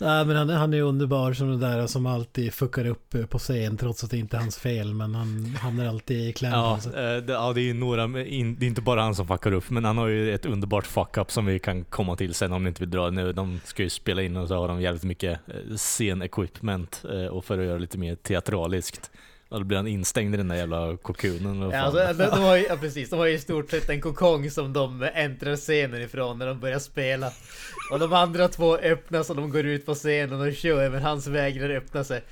Nej 0.00 0.24
men 0.24 0.36
han, 0.36 0.48
han 0.48 0.74
är 0.74 0.82
underbar 0.82 1.32
som 1.32 1.50
den 1.50 1.60
där 1.60 1.86
som 1.86 2.06
alltid 2.06 2.54
fuckar 2.54 2.86
upp 2.86 3.14
eh, 3.14 3.26
på 3.26 3.38
scen 3.38 3.76
trots 3.76 4.04
att 4.04 4.10
det 4.10 4.18
inte 4.18 4.36
är 4.36 4.40
hans 4.40 4.58
fel. 4.58 4.94
Men 4.94 5.14
han 5.14 5.56
hamnar 5.60 5.86
alltid 5.86 6.28
i 6.28 6.32
kläm. 6.32 6.52
Ja, 6.52 6.72
alltså. 6.74 6.88
eh, 6.88 7.16
det, 7.16 7.32
ja, 7.32 7.52
det 7.52 7.60
är 7.60 7.62
ju 7.64 7.74
några, 7.74 8.06
det 8.06 8.20
är 8.20 8.64
inte 8.64 8.80
bara 8.82 9.02
han 9.02 9.14
som 9.14 9.26
fuckar 9.26 9.52
upp, 9.52 9.70
men 9.70 9.84
han 9.84 9.98
har 9.98 10.06
ju 10.06 10.34
ett 10.34 10.46
underbart 10.46 10.86
fuck-up 10.86 11.30
som 11.30 11.46
vi 11.46 11.58
kan 11.58 11.84
komma 11.84 12.16
till 12.16 12.34
sen 12.34 12.52
om 12.52 12.62
ni 12.64 12.68
inte 12.68 12.80
vill 12.82 12.90
dra 12.90 13.10
nu. 13.10 13.32
De 13.32 13.60
ska 13.64 13.82
ju 13.82 13.90
spela 13.90 14.22
in 14.22 14.36
och 14.36 14.48
så 14.48 14.54
har 14.56 14.68
de 14.68 14.80
jävligt 14.80 15.04
mycket 15.04 15.40
eh, 15.48 15.76
scen-equipment 15.76 17.04
och 17.30 17.44
för 17.44 17.58
att 17.58 17.64
göra 17.64 17.78
lite 17.78 17.98
mer 17.98 18.14
teatraliskt. 18.14 19.10
Då 19.58 19.64
blir 19.64 19.76
han 19.76 19.86
instängd 19.86 20.34
i 20.34 20.36
den 20.36 20.48
där 20.48 20.56
jävla 20.56 20.96
kokunen. 20.96 21.70
ja 21.70 21.80
alltså, 21.80 22.12
de, 22.12 22.24
de 22.24 22.42
har 22.42 22.56
ju, 22.56 22.66
ja 22.68 22.76
precis, 22.76 23.10
de 23.10 23.18
har 23.18 23.26
ju 23.26 23.34
i 23.34 23.38
stort 23.38 23.70
sett 23.70 23.88
en 23.88 24.00
kokong 24.00 24.50
som 24.50 24.72
de 24.72 25.08
äntrar 25.14 25.56
scenen 25.56 26.02
ifrån 26.02 26.38
när 26.38 26.46
de 26.46 26.60
börjar 26.60 26.78
spela. 26.78 27.30
Och 27.92 27.98
de 27.98 28.12
andra 28.12 28.48
två 28.48 28.76
öppnas 28.76 29.30
och 29.30 29.36
de 29.36 29.50
går 29.50 29.66
ut 29.66 29.86
på 29.86 29.94
scenen 29.94 30.40
och 30.40 30.54
kör, 30.54 30.90
men 30.90 31.02
hans 31.02 31.26
vägrar 31.26 31.70
öppna 31.70 32.04
sig. 32.04 32.22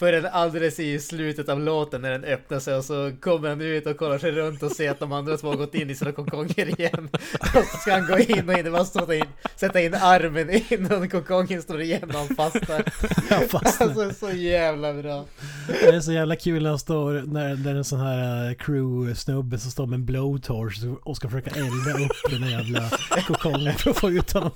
Förrän 0.00 0.26
alldeles 0.26 0.80
i 0.80 0.98
slutet 0.98 1.48
av 1.48 1.60
låten 1.60 2.02
när 2.02 2.10
den 2.10 2.24
öppnar 2.24 2.58
sig 2.58 2.74
och 2.74 2.84
så 2.84 3.12
kommer 3.20 3.48
han 3.48 3.60
ut 3.60 3.86
och 3.86 3.96
kollar 3.96 4.18
sig 4.18 4.32
runt 4.32 4.62
och 4.62 4.70
ser 4.70 4.90
att 4.90 4.98
de 4.98 5.12
andra 5.12 5.36
två 5.36 5.48
har 5.48 5.56
gått 5.56 5.74
in 5.74 5.90
i 5.90 5.94
sina 5.94 6.12
kokonger 6.12 6.80
igen. 6.80 7.08
Och 7.40 7.64
så 7.64 7.78
ska 7.78 7.92
han 7.92 8.06
gå 8.06 8.18
in 8.18 8.48
och 8.48 8.58
in, 8.58 8.72
bara 8.72 8.84
stå 8.84 9.12
in, 9.12 9.24
sätta 9.56 9.80
in 9.80 9.94
armen 9.94 10.62
innan 10.68 11.08
kokongen 11.08 11.62
står 11.62 11.80
igen 11.80 12.02
och 12.08 12.14
han 12.14 12.28
fastnar. 12.28 12.84
Jag 13.30 13.50
fastnar. 13.50 13.86
Alltså 13.86 14.26
så 14.26 14.32
jävla 14.32 14.94
bra. 14.94 15.24
Det 15.66 15.88
är 15.88 16.00
så 16.00 16.12
jävla 16.12 16.36
kul 16.36 16.62
när 16.62 16.70
han 16.70 16.78
står, 16.78 17.12
när, 17.26 17.56
när 17.56 17.74
en 17.74 17.84
sån 17.84 18.00
här 18.00 18.48
eh, 18.48 18.54
crew-snubbe 18.54 19.58
som 19.58 19.70
står 19.70 19.86
med 19.86 19.94
en 19.94 20.06
blowtorch 20.06 20.76
och 21.02 21.16
ska 21.16 21.28
försöka 21.28 21.50
elda 21.50 22.04
upp 22.04 22.30
den 22.30 22.50
jävla 22.50 22.90
kokongen 23.26 23.74
för 23.74 23.90
att 23.90 23.98
få 23.98 24.10
ut 24.10 24.32
honom. 24.32 24.50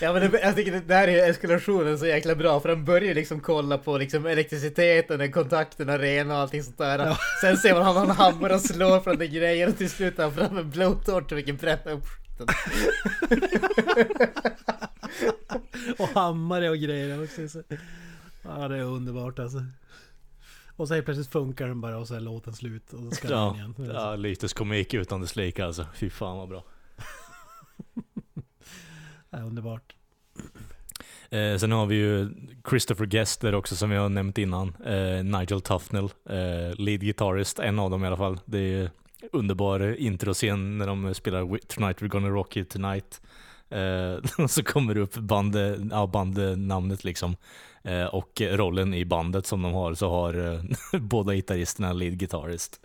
Ja 0.00 0.12
men 0.12 0.30
det, 0.30 0.40
jag 0.40 0.56
tycker 0.56 0.72
det 0.72 0.80
där 0.80 1.08
är 1.08 1.30
eskalationen 1.30 1.98
så 1.98 2.06
jäkla 2.06 2.34
bra 2.34 2.60
för 2.60 2.68
han 2.68 2.84
börjar 2.84 3.14
liksom 3.14 3.40
kolla 3.40 3.78
på 3.78 3.98
liksom 3.98 4.26
elektriciteten, 4.26 5.32
kontakterna 5.32 5.98
rena 5.98 6.34
och 6.34 6.40
allting 6.40 6.62
sånt 6.62 6.78
där. 6.78 6.98
Ja. 6.98 7.16
Sen 7.40 7.56
ser 7.56 7.74
man 7.74 7.82
han 7.96 8.10
hammar 8.10 8.54
och 8.54 8.60
slår 8.60 9.00
från 9.00 9.18
den 9.18 9.32
grejen 9.32 9.70
och 9.70 9.78
till 9.78 9.90
slut 9.90 10.16
tar 10.16 10.22
han 10.22 10.34
fram 10.34 10.58
en 10.58 10.70
blowtorch 10.70 11.32
och 11.32 11.38
vilken 11.38 11.56
bränna 11.56 11.90
upp 11.90 12.04
skiten. 12.06 12.46
Och 15.98 16.08
hammare 16.08 16.70
och 16.70 16.78
grejer 16.78 17.24
också. 17.24 17.48
Så. 17.48 17.62
Ja 18.42 18.68
det 18.68 18.76
är 18.76 18.82
underbart 18.82 19.38
alltså. 19.38 19.64
Och 20.76 20.88
så 20.88 20.94
helt 20.94 21.04
plötsligt 21.06 21.32
funkar 21.32 21.68
den 21.68 21.80
bara 21.80 21.98
och 21.98 22.08
så 22.08 22.14
är 22.14 22.20
låten 22.20 22.52
slut 22.52 22.92
och 22.92 23.02
då 23.02 23.10
ska 23.10 23.28
den 23.28 23.36
Ja, 23.38 23.54
igen. 23.54 23.74
ja, 23.94 24.16
lite 24.16 24.48
komik 24.48 24.94
utan 24.94 25.20
dess 25.20 25.36
like 25.36 25.64
alltså. 25.64 25.86
Fy 25.94 26.10
fan 26.10 26.38
vad 26.38 26.48
bra. 26.48 26.64
Ja, 29.30 29.38
underbart. 29.38 29.94
Eh, 31.30 31.56
sen 31.56 31.72
har 31.72 31.86
vi 31.86 31.94
ju 31.94 32.30
Christopher 32.68 33.06
Guest 33.06 33.40
där 33.40 33.54
också 33.54 33.76
som 33.76 33.90
vi 33.90 33.96
har 33.96 34.08
nämnt 34.08 34.38
innan. 34.38 34.74
Eh, 34.84 35.24
Nigel 35.24 35.60
Tufnell, 35.60 36.10
eh, 36.30 36.74
lead 36.78 37.00
guitarist, 37.00 37.58
en 37.58 37.78
av 37.78 37.90
dem 37.90 38.04
i 38.04 38.06
alla 38.06 38.16
fall. 38.16 38.40
Det 38.44 38.58
är 38.58 38.90
underbar 39.32 40.00
introscen 40.00 40.78
när 40.78 40.86
de 40.86 41.14
spelar 41.14 41.58
Tonight 41.66 42.00
We're 42.00 42.08
Gonna 42.08 42.28
Rock 42.28 42.56
You 42.56 42.64
Tonight. 42.64 43.20
Eh, 43.68 44.14
och 44.44 44.50
så 44.50 44.62
kommer 44.62 44.94
det 44.94 45.00
upp 45.00 45.14
band, 45.14 45.56
ja, 45.90 46.06
bandnamnet 46.06 47.04
liksom. 47.04 47.36
Eh, 47.82 48.04
och 48.04 48.40
rollen 48.40 48.94
i 48.94 49.04
bandet 49.04 49.46
som 49.46 49.62
de 49.62 49.72
har 49.72 49.94
så 49.94 50.10
har 50.10 50.54
eh, 50.54 50.60
båda 51.00 51.34
gitarristerna 51.34 51.92
lead 51.92 52.18
guitarist. 52.18 52.80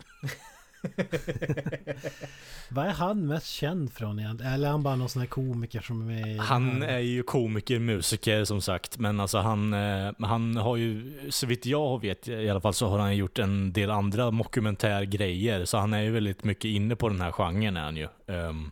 Vad 2.68 2.86
är 2.86 2.90
han 2.92 3.26
mest 3.26 3.46
känd 3.46 3.92
från 3.92 4.18
egentligen? 4.18 4.52
Eller 4.52 4.66
är 4.66 4.70
han 4.70 4.82
bara 4.82 4.96
någon 4.96 5.08
sån 5.08 5.20
här 5.20 5.26
komiker 5.26 5.80
som 5.80 6.00
är 6.00 6.04
med 6.14 6.34
i... 6.34 6.38
Han 6.38 6.82
är 6.82 6.98
ju 6.98 7.22
komiker, 7.22 7.78
musiker 7.78 8.44
som 8.44 8.60
sagt, 8.60 8.98
men 8.98 9.20
alltså 9.20 9.38
han, 9.38 9.72
eh, 9.72 10.12
han 10.18 10.56
har 10.56 10.76
ju, 10.76 11.12
så 11.30 11.46
vitt 11.46 11.66
jag 11.66 12.00
vet 12.00 12.28
i 12.28 12.50
alla 12.50 12.60
fall, 12.60 12.74
så 12.74 12.88
har 12.88 12.98
han 12.98 13.16
gjort 13.16 13.38
en 13.38 13.72
del 13.72 13.90
andra 13.90 14.30
mockumentärgrejer, 14.30 15.64
så 15.64 15.78
han 15.78 15.92
är 15.92 16.00
ju 16.00 16.10
väldigt 16.10 16.44
mycket 16.44 16.64
inne 16.64 16.96
på 16.96 17.08
den 17.08 17.20
här 17.20 17.32
genren 17.32 17.76
är 17.76 17.80
han 17.80 17.96
ju. 17.96 18.08
Ehm, 18.26 18.70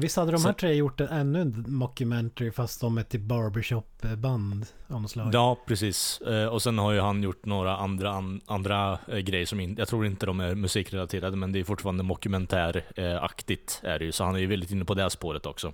Visst 0.00 0.16
hade 0.16 0.32
de 0.32 0.42
här 0.44 0.52
Så- 0.52 0.58
tre 0.58 0.74
gjort 0.74 1.00
en, 1.00 1.08
ännu 1.08 1.40
en 1.40 1.64
mockumentary 1.68 2.50
fast 2.52 2.80
de 2.80 2.98
är 2.98 3.02
till 3.02 3.20
barbershop-band 3.20 4.66
av 4.88 5.02
något 5.02 5.10
slag? 5.10 5.30
ja, 5.34 5.58
precis. 5.66 6.20
Eh, 6.20 6.46
och 6.48 6.62
sen 6.62 6.78
har 6.78 6.92
ju 6.92 7.00
han 7.00 7.22
gjort 7.22 7.44
några 7.44 7.76
andra, 7.76 8.10
an, 8.10 8.40
andra 8.46 8.98
eh, 9.08 9.18
grejer 9.18 9.46
som 9.46 9.60
in, 9.60 9.74
jag 9.78 9.88
tror 9.88 10.06
inte 10.06 10.26
de 10.26 10.40
är 10.40 10.54
musikrelaterade, 10.54 11.36
men 11.36 11.52
det 11.52 11.60
är 11.60 11.64
fortfarande 11.64 12.02
mockumentäraktigt 12.02 13.80
är 13.82 13.98
det 13.98 14.04
ju, 14.04 14.12
så 14.12 14.24
han 14.24 14.34
är 14.34 14.38
ju 14.38 14.46
väldigt 14.46 14.70
inne 14.70 14.84
på 14.84 14.94
det 14.94 15.02
här 15.02 15.08
spåret 15.08 15.46
också. 15.46 15.72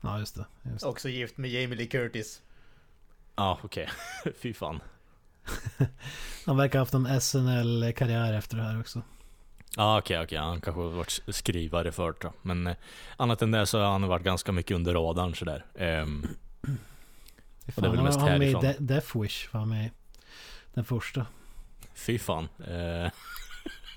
Ja, 0.00 0.18
just 0.18 0.34
det. 0.36 0.44
Just 0.70 0.80
det. 0.80 0.88
Också 0.88 1.08
gift 1.08 1.36
med 1.36 1.50
Jamie 1.50 1.76
Lee 1.78 1.86
Curtis. 1.86 2.42
Ja, 3.36 3.58
okej. 3.62 3.88
Fy 4.42 4.54
fan. 4.54 4.80
Han 6.46 6.56
verkar 6.56 6.78
ha 6.78 6.82
haft 6.82 6.94
en 6.94 7.20
SNL-karriär 7.20 8.32
efter 8.32 8.56
det 8.56 8.62
här 8.62 8.80
också. 8.80 9.02
Ja 9.76 9.98
okej, 9.98 10.20
okej. 10.20 10.38
Han 10.38 10.60
kanske 10.60 10.80
har 10.82 10.88
varit 10.90 11.20
skrivare 11.28 11.92
förut 11.92 12.16
då. 12.20 12.32
Men 12.42 12.66
eh, 12.66 12.76
annat 13.16 13.42
än 13.42 13.50
det 13.50 13.66
så 13.66 13.78
har 13.78 13.90
han 13.90 14.08
varit 14.08 14.22
ganska 14.24 14.52
mycket 14.52 14.74
under 14.74 14.94
radarn 14.94 15.34
sådär. 15.34 15.64
Ehm, 15.78 16.26
Fy 17.66 17.80
det 17.80 17.86
är 17.86 17.90
väl 17.90 17.96
han 17.96 18.04
mest 18.04 18.18
han 18.20 18.28
med 18.28 18.40
härifrån. 18.40 18.62
De- 18.62 18.94
Death 18.94 19.20
Wish, 19.22 19.48
var 19.52 19.60
han 19.60 19.68
med. 19.68 19.90
Den 20.74 20.84
första. 20.84 21.26
fy 21.94 22.18
fan. 22.18 22.48
Eh, 22.58 23.10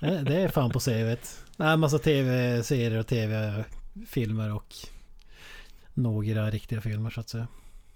Det, 0.00 0.22
det 0.22 0.36
är 0.40 0.48
fan 0.48 0.70
på 0.70 0.80
CVt. 0.80 1.44
Nej, 1.56 1.76
massa 1.76 1.98
tv-serier 1.98 2.98
och 2.98 3.06
tv-filmer 3.06 4.54
och 4.54 4.74
några 5.94 6.50
riktiga 6.50 6.80
filmer 6.80 7.10
så 7.10 7.20
att 7.20 7.28
säga. 7.28 7.46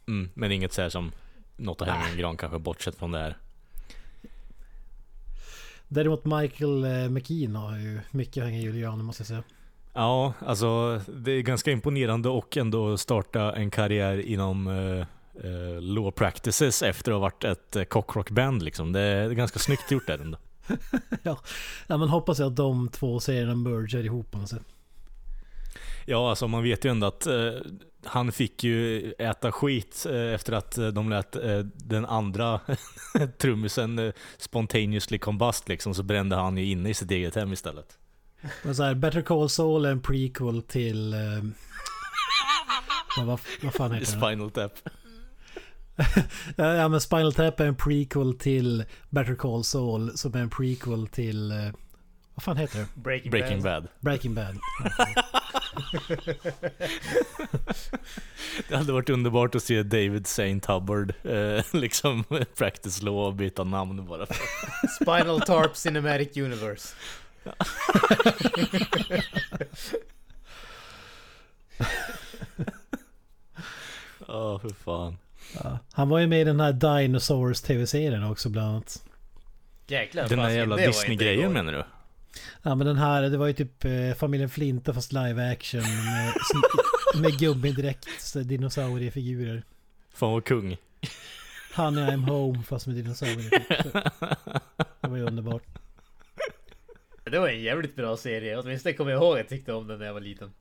mm, 0.09 0.31
men 0.35 0.53
inget 0.53 0.73
så 0.73 0.83
här 0.83 0.89
som 0.89 1.13
något 1.57 1.83
att 1.83 1.89
hänga 1.89 2.09
i 2.09 2.11
en 2.13 2.19
gran 2.19 2.37
kanske 2.37 2.59
bortsett 2.59 2.97
från 2.97 3.13
det 3.13 3.19
här. 3.19 3.37
Däremot 5.89 6.25
Michael 6.25 6.85
eh, 6.85 7.09
McKean 7.11 7.57
har 7.57 7.79
ju 7.79 8.01
mycket 8.11 8.45
hänga 8.45 8.59
i 8.59 8.63
julgranen 8.63 9.05
måste 9.05 9.21
jag 9.21 9.27
säga. 9.27 9.43
Ja, 9.93 10.33
alltså 10.47 11.01
det 11.07 11.33
är 11.33 11.41
ganska 11.41 11.71
imponerande 11.71 12.29
och 12.29 12.57
ändå 12.57 12.97
starta 12.97 13.57
en 13.57 13.71
karriär 13.71 14.19
inom 14.21 14.67
eh, 14.67 15.07
eh, 15.45 15.81
law 15.81 16.11
practices 16.11 16.83
efter 16.83 17.13
att 17.13 17.15
ha 17.15 17.21
varit 17.21 17.45
ett 17.45 17.77
eh, 17.77 17.85
cockrock-band 17.85 18.63
liksom. 18.63 18.93
Det 18.93 19.01
är 19.01 19.31
ganska 19.31 19.59
snyggt 19.59 19.91
gjort 19.91 20.07
där 20.07 20.19
ändå. 20.19 20.39
ja, 21.23 21.39
man 21.89 22.09
hoppas 22.09 22.41
att 22.41 22.57
de 22.57 22.89
två 22.89 23.21
serierna 23.21 23.55
mergar 23.55 24.05
ihop 24.05 24.31
på 24.31 24.39
något 24.39 24.49
sätt. 24.49 24.65
Ja, 26.07 26.31
alltså 26.31 26.49
man 26.49 26.63
vet 26.63 26.85
ju 26.85 26.91
ändå 26.91 27.07
att 27.07 27.27
eh, 27.27 27.35
han 28.05 28.33
fick 28.33 28.65
ju 28.65 29.13
äta 29.19 29.53
skit 29.53 30.07
eh, 30.11 30.35
efter 30.35 30.53
att 30.53 30.79
eh, 30.79 30.87
de 30.87 31.11
lät 31.11 31.37
eh, 31.37 31.59
den 31.75 32.07
andra 32.07 32.61
trummisen 33.39 34.13
spontaneously 34.39 35.19
combust 35.19 35.69
liksom, 35.69 35.95
så 35.95 36.03
brände 36.03 36.37
han 36.37 36.57
ju 36.57 36.65
inne 36.65 36.91
i 36.91 36.95
sitt 36.95 37.11
eget 37.11 37.35
hem 37.35 37.53
istället. 37.53 37.99
Men 38.63 38.75
så 38.75 38.83
här, 38.83 38.95
Better 38.95 39.23
Call 39.23 39.49
Saul 39.49 39.85
är 39.85 39.91
en 39.91 40.03
prequel 40.03 40.63
till... 40.63 41.15
Eh, 41.15 41.45
vad, 43.17 43.41
vad, 43.63 43.75
fan 43.75 43.93
heter 43.93 44.13
den? 44.13 44.21
Spinal 44.21 44.51
Tap. 44.51 44.73
Ja, 46.57 46.89
men 46.89 47.01
Spinal 47.01 47.33
Tap 47.33 47.61
är 47.61 47.67
en 47.67 47.77
prequel 47.77 48.39
till 48.39 48.85
Better 49.11 49.35
Call 49.35 49.65
Saul 49.65 50.19
som 50.19 50.35
är 50.35 50.39
en 50.39 50.51
prequel 50.51 51.07
till... 51.07 51.51
Eh, 51.51 51.69
vad 52.39 52.43
fan 52.43 52.57
heter 52.57 52.79
det? 52.79 52.87
Breaking, 52.95 53.31
Breaking 53.31 53.63
Bad. 53.63 53.83
Bad. 53.83 53.89
Breaking 54.01 54.35
Bad. 54.35 54.59
Det 58.69 58.77
hade 58.77 58.93
varit 58.93 59.11
underbart 59.11 59.55
att 59.55 59.63
se 59.63 59.83
David 59.83 60.27
Saint 60.27 60.67
Hubbard 60.67 61.15
eh, 61.25 61.65
liksom 61.73 62.25
practice 62.59 63.03
law 63.03 63.27
och 63.27 63.35
byta 63.35 63.65
namn 63.65 64.07
bara. 64.07 64.27
För. 64.27 64.37
Spinal 65.03 65.41
Tarp 65.41 65.77
Cinematic 65.77 66.37
Universe. 66.37 66.95
Ja, 74.27 74.59
för 74.63 74.75
fan. 74.85 75.19
Ja. 75.63 75.79
Han 75.93 76.09
var 76.09 76.19
ju 76.19 76.27
med 76.27 76.41
i 76.41 76.45
den 76.45 76.61
här 76.61 76.73
Dinosaurs 76.73 77.61
tv-serien 77.61 78.25
också 78.25 78.49
bland 78.49 78.69
annat. 78.69 79.03
Jäklar, 79.87 80.29
Den 80.29 80.39
där 80.39 80.51
jävla 80.51 80.77
Disney-grejen 80.77 81.53
menar 81.53 81.73
du? 81.73 81.85
Ja 82.63 82.75
men 82.75 82.87
den 82.87 82.97
här, 82.97 83.23
det 83.23 83.37
var 83.37 83.47
ju 83.47 83.53
typ 83.53 83.85
eh, 83.85 84.15
familjen 84.15 84.51
Flinta 84.51 84.95
fast 84.95 85.13
live 85.13 85.53
action 85.53 85.81
med, 85.81 86.35
med 87.23 87.39
gummidräkt, 87.39 88.35
dinosauriefigurer. 88.35 89.63
Fan 90.15 90.33
vad 90.33 90.45
kung. 90.45 90.77
Honey 91.77 92.05
I'm 92.05 92.31
home 92.31 92.63
fast 92.63 92.87
med 92.87 92.97
dinosaurier. 92.97 93.51
Det 95.01 95.09
var 95.09 95.17
ju 95.17 95.23
underbart. 95.23 95.63
Det 97.25 97.39
var 97.39 97.49
en 97.49 97.63
jävligt 97.63 97.97
bra 97.97 98.17
serie. 98.17 98.59
Åtminstone 98.59 98.93
kommer 98.93 99.11
jag 99.11 99.23
ihåg 99.23 99.33
att 99.33 99.39
jag 99.39 99.49
tyckte 99.49 99.73
om 99.73 99.87
den 99.87 99.99
när 99.99 100.07
jag 100.07 100.15
var 100.15 100.21
liten. 100.21 100.53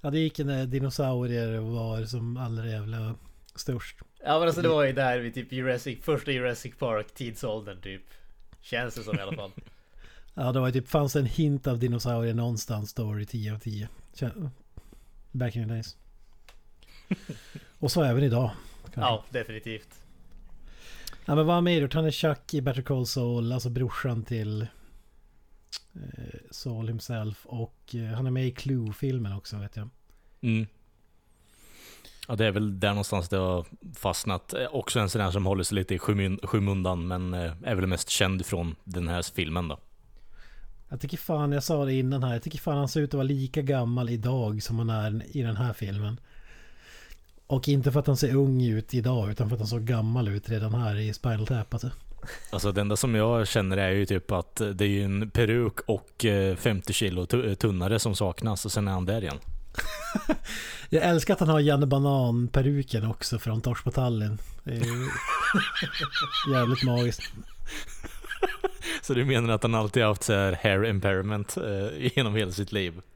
Ja 0.00 0.10
det 0.10 0.18
gick 0.18 0.38
när 0.38 0.66
dinosaurier 0.66 1.58
var 1.58 2.04
som 2.04 2.36
allra 2.36 2.66
jävla 2.66 3.14
störst. 3.54 3.98
Ja 4.24 4.38
men 4.38 4.48
alltså 4.48 4.62
det 4.62 4.68
var 4.68 4.84
ju 4.84 4.92
där 4.92 5.18
vid 5.18 5.34
typ 5.34 5.52
Jurassic, 5.52 6.04
första 6.04 6.32
Jurassic 6.32 6.74
Park 6.78 7.14
tidsåldern 7.14 7.80
typ. 7.80 8.02
Känns 8.60 8.94
det 8.94 9.02
som 9.02 9.18
i 9.18 9.20
alla 9.20 9.36
fall. 9.36 9.50
Ja 10.38 10.52
det 10.52 10.60
var 10.60 10.70
typ, 10.70 10.88
fanns 10.88 11.16
en 11.16 11.26
hint 11.26 11.66
av 11.66 11.78
dinosaurier 11.78 12.34
någonstans 12.34 12.94
då 12.94 13.20
i 13.20 13.26
10 13.26 13.54
av 13.54 13.58
10. 13.58 13.88
Kän- 14.14 14.50
Back 15.32 15.56
in 15.56 15.62
the 15.68 15.68
days. 15.74 15.96
Och 17.78 17.92
så 17.92 18.02
även 18.02 18.22
idag. 18.24 18.50
kanske. 18.82 19.00
ja, 19.00 19.24
definitivt. 19.30 19.88
Ja 21.24 21.34
men 21.34 21.46
vad 21.46 21.54
har 21.54 21.62
mer 21.62 21.80
gjort? 21.80 21.94
Han 21.94 22.04
är 22.06 22.10
Chuck 22.10 22.54
i 22.54 22.60
Better 22.60 22.82
Call 22.82 23.06
Saul, 23.06 23.52
alltså 23.52 23.70
brorsan 23.70 24.22
till 24.22 24.62
eh, 25.94 25.98
Saul 26.50 26.88
himself. 26.88 27.46
Och 27.46 27.94
eh, 27.94 28.14
han 28.16 28.26
är 28.26 28.30
med 28.30 28.46
i 28.46 28.50
Clue-filmen 28.50 29.32
också 29.32 29.56
vet 29.56 29.76
jag. 29.76 29.88
Mm. 30.40 30.66
Ja, 32.28 32.36
det 32.36 32.46
är 32.46 32.50
väl 32.50 32.80
där 32.80 32.88
någonstans 32.88 33.28
det 33.28 33.36
har 33.36 33.66
fastnat. 33.94 34.54
Eh, 34.54 34.66
Också 34.74 35.00
en 35.00 35.08
sån 35.10 35.20
här 35.20 35.30
som 35.30 35.46
håller 35.46 35.64
sig 35.64 35.74
lite 35.74 35.94
i 35.94 35.98
skymun- 35.98 36.46
skymundan, 36.46 37.06
men 37.06 37.34
eh, 37.34 37.52
är 37.64 37.74
väl 37.74 37.86
mest 37.86 38.08
känd 38.08 38.46
från 38.46 38.76
den 38.84 39.08
här 39.08 39.22
filmen 39.22 39.68
då. 39.68 39.78
Jag 40.88 41.00
tycker 41.00 41.16
fan, 41.16 41.52
jag 41.52 41.62
sa 41.62 41.84
det 41.84 41.94
innan 41.94 42.22
här, 42.22 42.32
jag 42.32 42.42
tycker 42.42 42.58
fan 42.58 42.76
han 42.76 42.88
ser 42.88 43.00
ut 43.00 43.10
att 43.10 43.14
vara 43.14 43.22
lika 43.22 43.62
gammal 43.62 44.10
idag 44.10 44.62
som 44.62 44.78
han 44.78 44.90
är 44.90 45.36
i 45.36 45.42
den 45.42 45.56
här 45.56 45.72
filmen. 45.72 46.20
Och 47.46 47.68
inte 47.68 47.92
för 47.92 48.00
att 48.00 48.06
han 48.06 48.16
ser 48.16 48.34
ung 48.36 48.62
ut 48.62 48.94
idag, 48.94 49.30
utan 49.30 49.48
för 49.48 49.56
att 49.56 49.60
han 49.60 49.68
såg 49.68 49.84
gammal 49.84 50.28
ut 50.28 50.48
redan 50.48 50.74
här 50.74 50.96
i 50.96 51.12
Spinal 51.14 51.46
Tap 51.46 51.74
alltså. 51.74 51.90
Alltså 52.50 52.72
det 52.72 52.80
enda 52.80 52.96
som 52.96 53.14
jag 53.14 53.48
känner 53.48 53.76
är 53.76 53.90
ju 53.90 54.06
typ 54.06 54.30
att 54.32 54.56
det 54.74 54.84
är 54.84 54.88
ju 54.88 55.04
en 55.04 55.30
peruk 55.30 55.80
och 55.86 56.24
eh, 56.24 56.56
50 56.56 56.92
kilo 56.92 57.26
tu- 57.26 57.54
tunnare 57.54 57.98
som 57.98 58.14
saknas 58.16 58.64
och 58.64 58.72
sen 58.72 58.88
är 58.88 58.92
han 58.92 59.04
där 59.04 59.22
igen. 59.22 59.38
Jag 60.88 61.02
älskar 61.02 61.34
att 61.34 61.40
han 61.40 61.48
har 61.48 61.60
Janne 61.60 61.86
Banan-peruken 61.86 63.06
också 63.10 63.38
från 63.38 63.60
Tors 63.60 63.82
på 63.82 63.90
Tallinn. 63.90 64.38
Det 64.64 64.70
är 64.70 64.84
ju 64.84 65.08
jävligt 66.54 66.82
magiskt. 66.84 67.22
Så 69.02 69.14
du 69.14 69.24
menar 69.24 69.54
att 69.54 69.62
han 69.62 69.74
alltid 69.74 70.02
haft 70.02 70.22
så 70.22 70.32
här 70.32 70.52
hair 70.62 70.84
impairment 70.84 71.56
eh, 71.56 72.12
genom 72.16 72.34
hela 72.34 72.52
sitt 72.52 72.72
liv? 72.72 73.00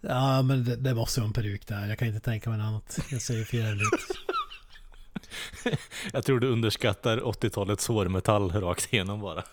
Ja 0.00 0.42
men 0.42 0.64
det, 0.64 0.76
det 0.76 0.94
måste 0.94 1.20
vara 1.20 1.26
en 1.26 1.32
peruk 1.32 1.66
där. 1.66 1.88
Jag 1.88 1.98
kan 1.98 2.08
inte 2.08 2.20
tänka 2.20 2.50
mig 2.50 2.58
något 2.58 2.66
annat. 2.66 2.98
Jag 3.10 3.20
jävligt 3.52 3.92
ut. 3.94 4.26
Jag 6.12 6.24
tror 6.24 6.40
du 6.40 6.48
underskattar 6.48 7.18
80-talets 7.18 7.88
hårmetall 7.88 8.50
rakt 8.50 8.92
igenom 8.92 9.20
bara. 9.20 9.44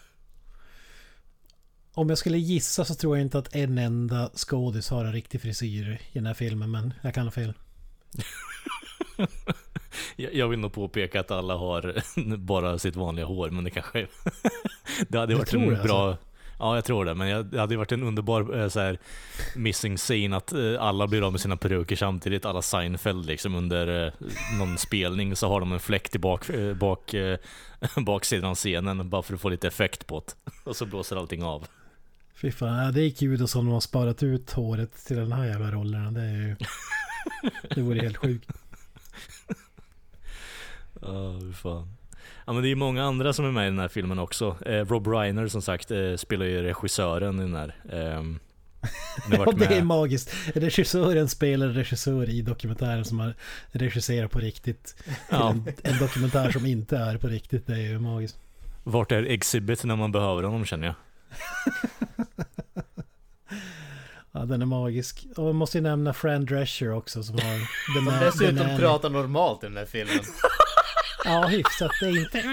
Om 1.94 2.10
jag 2.10 2.18
skulle 2.18 2.38
gissa 2.38 2.86
så 2.86 2.96
tror 2.96 3.18
jag 3.18 3.26
inte 3.26 3.40
att 3.40 3.56
en 3.56 3.78
enda 3.78 4.30
skådis 4.36 4.90
har 4.90 5.06
en 5.06 5.14
riktig 5.14 5.42
frisyr 5.42 6.02
i 6.12 6.14
den 6.14 6.26
här 6.26 6.34
filmen. 6.34 6.72
Men 6.72 6.94
jag 7.02 7.14
kan 7.14 7.24
ha 7.24 7.32
fel. 7.32 7.54
Jag 10.16 10.48
vill 10.48 10.60
nog 10.60 10.74
påpeka 10.74 11.20
att 11.20 11.32
alla 11.32 11.56
har 11.56 11.96
bara 12.38 12.80
sitt 12.80 12.96
vanliga 12.96 13.26
hår, 13.26 13.50
men 13.50 13.64
det 13.64 13.70
kanske... 13.70 14.08
det 15.08 15.18
hade 15.18 15.36
varit 15.36 15.54
en 15.54 15.62
det, 15.62 15.68
alltså? 15.68 15.88
bra... 15.88 16.18
Ja, 16.60 16.76
jag 16.76 16.86
tror 16.86 17.06
det. 17.06 17.16
Men 17.16 17.50
det 17.50 17.60
hade 17.60 17.78
varit 17.78 17.92
en 17.92 18.04
underbar 18.04 18.60
eh, 18.60 18.70
så 18.70 18.80
här, 18.80 18.98
missing 19.56 19.98
scene 19.98 20.38
att 20.38 20.54
eh, 20.54 20.76
alla 20.80 21.08
blir 21.08 21.26
av 21.26 21.32
med 21.32 21.42
sina 21.42 21.58
peruker 21.58 21.96
samtidigt. 21.96 22.46
Alla 22.46 22.62
Seinfeld 22.62 23.26
liksom 23.26 23.56
under 23.56 24.06
eh, 24.06 24.14
någon 24.60 24.78
spelning 24.78 25.36
så 25.36 25.48
har 25.48 25.60
de 25.60 25.72
en 25.72 25.80
fläkt 25.80 26.16
i 26.16 26.20
bak, 26.20 26.50
bak, 26.76 27.16
baksidan 28.06 28.50
av 28.50 28.56
scenen 28.56 29.10
bara 29.10 29.22
för 29.22 29.34
att 29.34 29.42
få 29.42 29.50
lite 29.50 29.68
effekt 29.68 30.08
på 30.08 30.24
det. 30.26 30.52
Och 30.70 30.76
så 30.76 30.86
blåser 30.86 31.16
allting 31.16 31.44
av. 31.44 31.68
Fy 32.36 32.52
fan, 32.52 32.94
det 32.94 33.02
är 33.02 33.10
kul 33.10 33.48
som 33.48 33.66
de 33.66 33.74
har 33.74 33.80
sparat 33.80 34.24
ut 34.24 34.52
håret 34.52 35.06
till 35.06 35.16
den 35.16 35.32
här 35.32 35.46
jävla 35.46 35.72
rollen. 35.72 36.14
Det 36.14 36.22
är 36.22 36.34
ju... 36.34 36.56
Det 37.76 37.82
vore 37.82 38.02
helt 38.02 38.18
sjukt. 38.18 38.52
Ja, 41.06 41.32
hur 41.32 41.54
fan. 41.54 41.96
Ja 42.46 42.54
men 42.54 42.62
det 42.62 42.68
är 42.68 42.70
ju 42.70 42.76
många 42.76 43.04
andra 43.04 43.34
som 43.34 43.46
är 43.46 43.52
med 43.52 43.68
i 43.68 43.70
den 43.70 43.80
här 43.80 43.88
filmen 43.88 44.20
också. 44.20 44.58
Eh, 44.66 44.86
Rob 44.86 45.08
Reiner 45.08 45.48
som 45.48 45.62
sagt 45.62 45.92
eh, 45.92 46.16
spelar 46.16 46.46
ju 46.46 46.62
regissören 46.62 47.40
i 47.40 47.42
den 47.42 47.56
här. 47.56 47.76
Har 47.90 48.40
Ja, 49.46 49.52
det 49.52 49.66
är 49.66 49.84
magiskt. 49.84 50.34
Regissören 50.56 51.30
spelar 51.30 51.68
regissör 51.68 52.30
i 52.30 52.42
dokumentären 52.42 53.06
som 53.06 53.20
har 53.20 53.34
regisserat 53.72 54.32
på 54.32 54.40
riktigt. 54.40 54.96
Ja, 55.30 55.50
en, 55.50 55.74
en 55.84 56.00
dokumentär 56.00 56.52
som 56.52 56.66
inte 56.66 56.98
är 56.98 57.18
på 57.18 57.28
riktigt. 57.28 57.68
Det 57.68 57.74
är 57.74 57.78
ju 57.78 58.00
magiskt. 58.00 58.38
vart 58.84 59.12
är 59.12 59.24
Exhibit 59.24 59.84
när 59.84 59.96
man 59.96 60.12
behöver 60.12 60.44
honom 60.44 60.66
känner 60.66 60.88
jag. 60.88 60.96
Ja, 64.36 64.46
den 64.46 64.62
är 64.62 64.66
magisk. 64.66 65.26
Och 65.38 65.48
jag 65.48 65.56
måste 65.56 65.78
ju 65.78 65.82
nämna 65.82 66.14
Fran 66.14 66.46
Drescher 66.46 66.94
också 66.94 67.24
som 67.24 67.36
har... 67.36 67.54
Den 67.96 68.06
Som 68.06 68.20
dessutom 68.20 68.56
den 68.56 68.80
pratar 68.80 69.10
normalt 69.10 69.64
i 69.64 69.68
den 69.68 69.78
här 69.78 69.86
filmen. 69.86 70.20
Ja, 71.26 71.48
hyfsat. 71.48 71.92
Det 72.00 72.06
är 72.06 72.20
inte... 72.20 72.44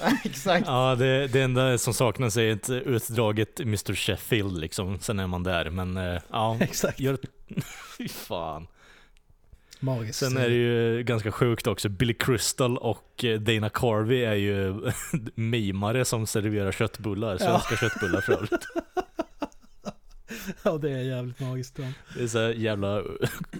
Exakt. 0.24 0.66
Ja, 0.66 0.94
det, 0.94 1.26
det 1.26 1.42
enda 1.42 1.78
som 1.78 1.94
saknas 1.94 2.36
är 2.36 2.52
ett 2.52 2.70
utdraget 2.70 3.60
Mr 3.60 3.94
Sheffield 3.94 4.58
liksom. 4.58 4.98
Sen 5.00 5.18
är 5.18 5.26
man 5.26 5.42
där. 5.42 5.70
Men 5.70 5.96
eh, 5.96 6.20
ja, 6.30 6.56
Exakt. 6.60 7.00
gör... 7.00 7.18
Fy 7.98 8.08
fan. 8.08 8.66
Magiskt. 9.80 10.18
Sen 10.18 10.36
är 10.36 10.48
det 10.48 10.54
ju 10.54 11.02
ganska 11.02 11.32
sjukt 11.32 11.66
också. 11.66 11.88
Billy 11.88 12.14
Crystal 12.14 12.78
och 12.78 13.24
eh, 13.24 13.40
Dana 13.40 13.68
Carvey 13.70 14.24
är 14.24 14.34
ju 14.34 14.90
mimare 15.34 16.04
som 16.04 16.26
serverar 16.26 16.72
köttbullar. 16.72 17.38
Svenska 17.38 17.76
köttbullar 17.76 18.20
för 18.20 18.32
övrigt. 18.32 18.66
Ja, 20.62 20.78
det 20.78 20.90
är 20.90 21.02
jävligt 21.02 21.40
magiskt. 21.40 21.78
Ja. 21.78 21.86
Det 22.16 22.22
är 22.22 22.26
så 22.28 22.52
jävla 22.56 23.02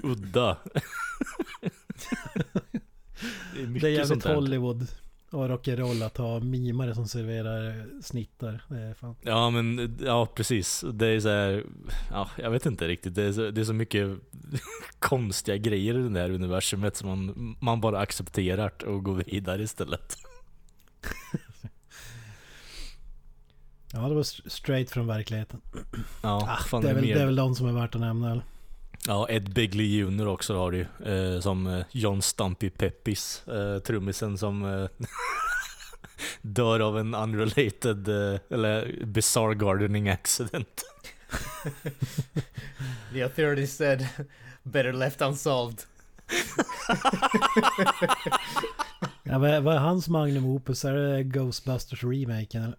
udda. 0.03 0.57
Det 3.59 3.63
är 3.63 3.67
mycket 3.67 3.83
Det 3.83 3.89
är 3.89 3.93
jävligt. 3.93 4.25
Hollywood 4.25 4.87
och 5.31 5.49
rock'n'roll 5.49 6.07
att 6.07 6.17
ha 6.17 6.41
mimare 6.41 6.95
som 6.95 7.09
serverar 7.09 7.87
snittar. 8.03 8.63
Det 8.69 8.79
är 8.81 8.95
fan. 8.95 9.17
Ja 9.23 9.51
men, 9.51 9.99
ja 10.05 10.27
precis. 10.35 10.85
Det 10.93 11.07
är 11.07 11.21
så 11.21 11.29
här, 11.29 11.65
ja 12.11 12.31
jag 12.37 12.51
vet 12.51 12.67
inte 12.67 12.89
riktigt. 12.89 13.15
Det 13.15 13.23
är 13.23 13.33
så, 13.33 13.51
det 13.51 13.61
är 13.61 13.65
så 13.65 13.73
mycket 13.73 14.09
konstiga 14.99 15.57
grejer 15.57 15.99
i 15.99 16.09
det 16.09 16.21
här 16.21 16.31
universumet 16.31 16.97
som 16.97 17.09
man, 17.09 17.57
man 17.61 17.81
bara 17.81 17.99
accepterar 18.01 18.85
och 18.85 19.05
går 19.05 19.15
vidare 19.15 19.63
istället. 19.63 20.17
Ja, 23.93 24.09
det 24.09 24.15
var 24.15 24.21
st- 24.21 24.51
straight 24.51 24.91
från 24.91 25.07
verkligheten. 25.07 25.61
Ja, 26.23 26.49
Ah, 26.59 26.63
fan 26.65 26.83
det, 26.83 26.91
är 26.91 26.95
väl, 26.95 27.05
mer. 27.05 27.15
det 27.15 27.21
är 27.23 27.27
väl 27.27 27.37
de 27.37 27.55
som 27.55 27.67
är 27.67 27.73
värt 27.73 27.95
att 27.95 28.01
nämna 28.01 28.31
eller? 28.31 28.43
Ja, 29.07 29.29
Ed 29.29 29.53
Begley 29.55 29.99
Jr 29.99 30.27
också 30.27 30.57
har 30.57 30.71
du. 30.71 30.81
Eh, 31.13 31.41
som 31.41 31.67
eh, 31.67 31.85
John 31.91 32.23
Stumpy 32.23 32.71
Peppis, 32.71 33.49
eh, 33.49 33.79
trummisen 33.79 34.39
som 34.39 34.65
eh, 34.65 34.89
dör 36.43 36.81
av 36.81 36.99
en 36.99 37.15
unrelated, 37.15 38.09
eh, 38.09 38.41
eller 38.51 39.05
bizarre 39.05 39.55
gardening 39.55 40.09
accident. 40.09 40.85
The 43.13 43.23
authorities 43.23 43.77
said 43.77 44.07
better 44.63 44.93
left 44.93 45.23
unsolved. 45.23 45.81
Ja, 49.31 49.39
vad, 49.39 49.51
är, 49.51 49.61
vad 49.61 49.75
är 49.75 49.79
hans 49.79 50.09
magnum 50.09 50.45
opus? 50.47 50.85
Är 50.85 50.93
det 50.93 51.23
Ghostbusters 51.23 52.05
remaken 52.05 52.63
eller? 52.63 52.77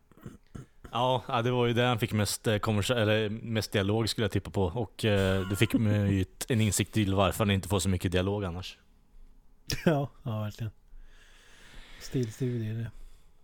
Ja, 0.91 1.41
det 1.43 1.51
var 1.51 1.65
ju 1.65 1.73
det 1.73 1.83
han 1.83 1.99
fick 1.99 2.13
mest, 2.13 2.47
eh, 2.47 2.53
eller 2.89 3.29
mest 3.29 3.71
dialog 3.71 4.09
skulle 4.09 4.25
jag 4.25 4.31
tippa 4.31 4.49
på. 4.49 4.63
Och 4.63 5.05
eh, 5.05 5.49
det 5.49 5.55
fick 5.55 5.73
mig 5.73 6.13
ju 6.13 6.25
en 6.47 6.61
insikt 6.61 6.93
till 6.93 7.15
varför 7.15 7.45
han 7.45 7.51
inte 7.51 7.67
får 7.67 7.79
så 7.79 7.89
mycket 7.89 8.11
dialog 8.11 8.43
annars. 8.43 8.77
Ja, 9.85 10.09
ja 10.23 10.39
verkligen. 10.41 10.71
Stilstudie 12.01 12.73
det. 12.73 12.91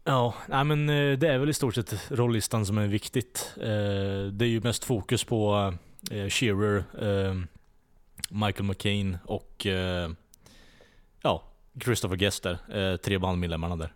Ja, 0.04 0.34
nej 0.48 0.64
men 0.64 0.90
eh, 0.90 1.18
det 1.18 1.28
är 1.28 1.38
väl 1.38 1.50
i 1.50 1.54
stort 1.54 1.76
sett 1.76 2.12
rollistan 2.12 2.66
som 2.66 2.78
är 2.78 2.88
viktigt. 2.88 3.54
Det 3.56 4.42
är 4.42 4.50
ju 4.50 4.62
mest 4.62 4.84
fokus 4.84 5.24
på 5.24 5.74
Shearer, 6.30 6.84
eh, 7.02 7.34
Michael 8.30 8.64
McCain 8.64 9.18
och 9.26 9.68
ja, 11.22 11.44
Christopher 11.84 12.16
Guest 12.16 12.44
där, 12.44 12.98
tre 12.98 13.18
bandmedlemmarna 13.18 13.76
där. 13.76 13.94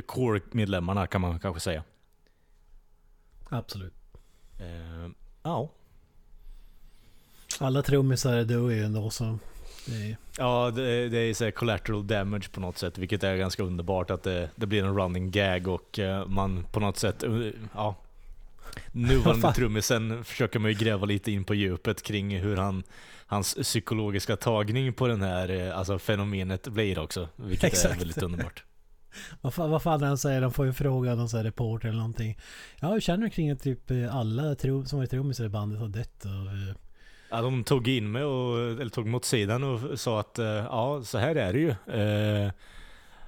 Core-medlemmarna 0.00 1.06
kan 1.06 1.20
man 1.20 1.40
kanske 1.40 1.60
säga. 1.60 1.82
Absolut. 3.52 3.94
Eh, 4.58 5.10
Ja. 5.42 5.70
Alla 7.58 7.82
trummisar 7.82 8.44
dör 8.44 8.70
ju 8.70 8.84
ändå 8.84 9.10
så... 9.10 9.38
Det 9.86 9.94
är, 9.94 10.16
Ja, 10.38 10.70
det, 10.70 11.08
det 11.08 11.18
är 11.18 11.34
så 11.34 11.52
collateral 11.52 12.06
damage 12.06 12.50
på 12.52 12.60
något 12.60 12.78
sätt, 12.78 12.98
vilket 12.98 13.24
är 13.24 13.36
ganska 13.36 13.62
underbart 13.62 14.10
att 14.10 14.22
det, 14.22 14.50
det 14.56 14.66
blir 14.66 14.84
en 14.84 14.98
running 14.98 15.30
gag 15.30 15.68
och 15.68 15.98
eh, 15.98 16.26
man 16.26 16.66
på 16.72 16.80
något 16.80 16.96
sätt, 16.96 17.22
eh, 17.22 17.30
ja. 17.74 17.94
Nuvarande 18.92 19.52
trummisen 19.52 20.24
försöker 20.24 20.58
man 20.58 20.70
ju 20.70 20.76
gräva 20.76 21.06
lite 21.06 21.32
in 21.32 21.44
på 21.44 21.54
djupet 21.54 22.02
kring 22.02 22.38
hur 22.38 22.56
han, 22.56 22.82
hans 23.26 23.54
psykologiska 23.54 24.36
tagning 24.36 24.92
på 24.92 25.06
den 25.06 25.22
här 25.22 25.48
eh, 25.48 25.78
alltså 25.78 25.98
fenomenet 25.98 26.68
blir 26.68 26.98
också, 26.98 27.28
vilket 27.36 27.64
är 27.64 27.68
Exakt. 27.68 28.00
väldigt 28.00 28.22
underbart. 28.22 28.64
Vad, 29.40 29.54
fan, 29.54 29.70
vad 29.70 29.82
fan 29.82 29.94
är 29.94 29.98
det 29.98 30.06
han 30.06 30.18
säger? 30.18 30.40
De 30.40 30.52
får 30.52 30.66
ju 30.66 30.72
fråga 30.72 31.14
någon 31.14 31.28
sån 31.28 31.36
här 31.38 31.44
reporter 31.44 31.88
eller 31.88 31.98
någonting. 31.98 32.38
Ja, 32.80 32.88
hur 32.88 33.00
känner 33.00 33.24
du 33.24 33.30
kring 33.30 33.50
att 33.50 33.62
typ 33.62 33.90
eh, 33.90 34.16
alla 34.16 34.54
trum, 34.54 34.86
som 34.86 34.98
var 34.98 35.06
trummisar 35.06 35.44
i 35.44 35.48
bandet 35.48 35.80
har 35.80 35.88
dött? 35.88 36.24
Och, 36.24 36.30
eh, 36.52 36.76
Ja, 37.30 37.42
de 37.42 37.64
tog 37.64 37.88
in 37.88 38.12
mig 38.12 38.24
och, 38.24 38.58
eller 38.80 38.88
tog 38.90 39.06
mig 39.06 39.16
åt 39.16 39.24
sidan 39.24 39.64
och 39.64 40.00
sa 40.00 40.20
att 40.20 40.38
eh, 40.38 40.46
ja, 40.46 41.02
så 41.04 41.18
här 41.18 41.34
är 41.36 41.52
det 41.52 41.58
ju. 41.58 41.70
Eh, 42.00 42.52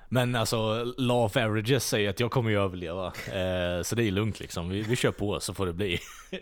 Men 0.08 0.34
alltså, 0.34 0.84
law 0.98 1.24
of 1.24 1.36
averages 1.36 1.88
säger 1.88 2.10
att 2.10 2.20
jag 2.20 2.30
kommer 2.30 2.50
ju 2.50 2.60
överleva. 2.60 3.06
Eh, 3.06 3.82
Så 3.82 3.94
det 3.94 4.02
är 4.04 4.10
lugnt 4.10 4.40
liksom. 4.40 4.68
Vi, 4.68 4.82
vi 4.82 4.96
kör 4.96 5.10
på 5.12 5.40
så 5.40 5.54
får 5.54 5.66
det 5.66 5.72
bli. 5.72 5.98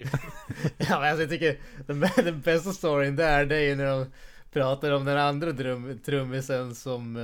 Ja 0.79 1.01
men 1.01 1.09
alltså 1.09 1.21
jag 1.23 1.31
tycker 1.31 1.57
den, 1.87 2.05
den 2.17 2.41
bästa 2.41 2.73
storyn 2.73 3.17
där 3.17 3.47
det 3.47 3.57
är 3.57 3.61
ju 3.69 3.75
när 3.75 3.87
de 3.87 4.07
pratar 4.53 4.91
om 4.91 5.05
den 5.05 5.19
andra 5.19 5.53
drum, 5.53 5.99
trummisen 6.05 6.75
som 6.75 7.17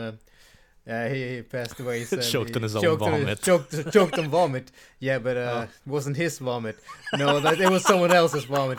uh, 0.89 1.09
he, 1.15 1.37
he 1.37 1.43
passed 1.43 1.81
away 1.81 2.05
said 2.05 2.23
Choked 2.23 2.57
on 2.57 2.63
his 2.63 2.77
own 2.77 2.83
choked 2.83 3.03
on- 3.03 3.11
vomit. 3.21 3.43
Choked, 3.43 3.93
choked 3.93 4.19
on 4.19 4.29
vomit. 4.31 4.73
Yeah 5.01 5.19
but 5.23 5.37
uh, 5.37 5.41
Ja. 5.41 5.63
it 5.63 5.71
wasn't 5.87 6.17
his 6.17 6.39
vomit. 6.41 6.77
No 7.19 7.41
that, 7.41 7.61
it 7.61 7.71
was 7.71 7.83
someone 7.85 8.13
else's 8.17 8.45
vomit. 8.47 8.79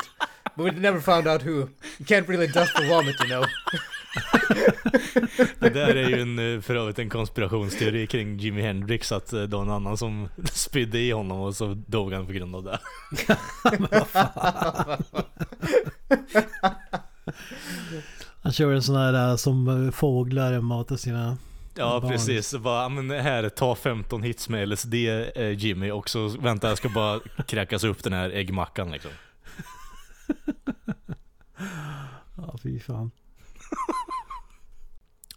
But 0.58 0.64
we 0.64 0.72
never 0.72 1.00
found 1.02 1.28
out 1.28 1.42
who. 1.42 1.70
You 2.00 2.06
can't 2.06 2.28
really 2.28 2.48
dust 2.48 2.76
the 2.76 2.88
vomit 2.88 3.16
you 3.24 3.28
know. 3.30 3.46
Det 5.60 5.70
där 5.70 5.96
är 5.96 6.10
ju 6.10 6.22
en, 6.22 6.56
eh, 6.56 6.62
för 6.62 6.76
övrigt 6.76 7.00
en 7.00 7.10
konspirationsteori 7.10 8.08
kring 8.08 8.38
Jimi 8.38 8.62
Hendrix 8.62 9.12
att 9.12 9.34
eh, 9.34 9.42
det 9.42 9.56
var 9.56 9.62
en 9.62 9.70
annan 9.70 9.98
som 9.98 10.30
spydde 10.54 11.00
i 11.00 11.12
honom 11.12 11.40
och 11.42 11.56
så 11.56 11.74
dog 11.88 12.14
han 12.14 12.26
på 12.26 12.32
grund 12.32 12.56
av 12.56 12.64
det. 12.64 12.80
han 18.42 18.54
kör 18.54 18.72
en 18.72 18.84
sån 18.84 18.96
här 18.96 19.30
eh, 19.30 19.36
som 19.36 19.92
fåglar 19.96 20.60
matar 20.62 20.96
sina... 20.96 21.38
Ja 21.80 22.00
Barn. 22.00 22.12
precis, 22.12 22.48
Så 22.48 22.60
bara, 22.60 22.82
"Ja, 22.84 22.90
men 22.90 23.10
här, 23.10 23.50
ta 23.50 23.76
15 23.76 24.24
hits 24.24 24.50
med 24.50 24.70
LSD 24.70 24.94
eh, 25.36 25.50
Jimmy 25.52 25.92
och 25.92 26.10
så 26.10 26.28
vänta 26.28 26.70
jag 26.70 26.78
ska 26.78 26.90
bara 26.90 27.20
kräkas 27.48 27.84
upp 27.84 28.04
den 28.04 28.14
här 28.14 28.30
äggmackan 28.30 28.92
liksom. 28.92 29.12
Ja, 32.38 32.58
fy 32.64 32.80
fan. 32.80 33.12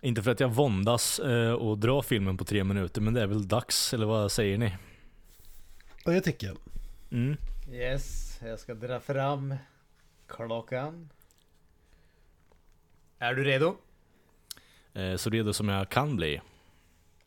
Inte 0.01 0.23
för 0.23 0.31
att 0.31 0.41
jag 0.41 0.49
våndas 0.49 1.19
eh, 1.19 1.53
och 1.53 1.79
dra 1.79 2.03
filmen 2.03 2.37
på 2.37 2.45
tre 2.45 2.65
minuter, 2.65 3.01
men 3.01 3.15
det 3.15 3.23
är 3.23 3.27
väl 3.27 3.49
dags, 3.49 3.95
eller 3.95 4.07
vad 4.07 4.33
säger 4.33 4.59
ni? 4.59 4.77
Och 6.05 6.15
jag 6.15 6.25
tycker. 6.25 6.57
Mm. 7.11 7.37
Yes, 7.73 8.39
jag 8.45 8.61
ska 8.61 8.75
dra 8.75 9.01
fram 9.01 9.55
klockan. 10.29 11.09
Är 13.19 13.35
du 13.35 13.45
redo? 13.45 13.77
Eh, 14.95 15.17
så 15.17 15.31
redo 15.31 15.53
som 15.53 15.69
jag 15.69 15.89
kan 15.89 16.17
bli. 16.17 16.41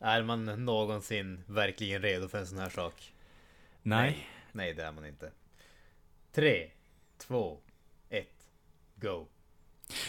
Är 0.00 0.22
man 0.22 0.44
någonsin 0.44 1.40
verkligen 1.46 2.02
redo 2.02 2.28
för 2.28 2.38
en 2.38 2.46
sån 2.46 2.58
här 2.58 2.70
sak? 2.70 3.12
Nej. 3.82 4.28
Nej, 4.52 4.74
det 4.74 4.82
är 4.82 4.92
man 4.92 5.06
inte. 5.06 5.30
Tre, 6.32 6.70
två, 7.18 7.58
ett, 8.10 8.46
go. 8.94 9.26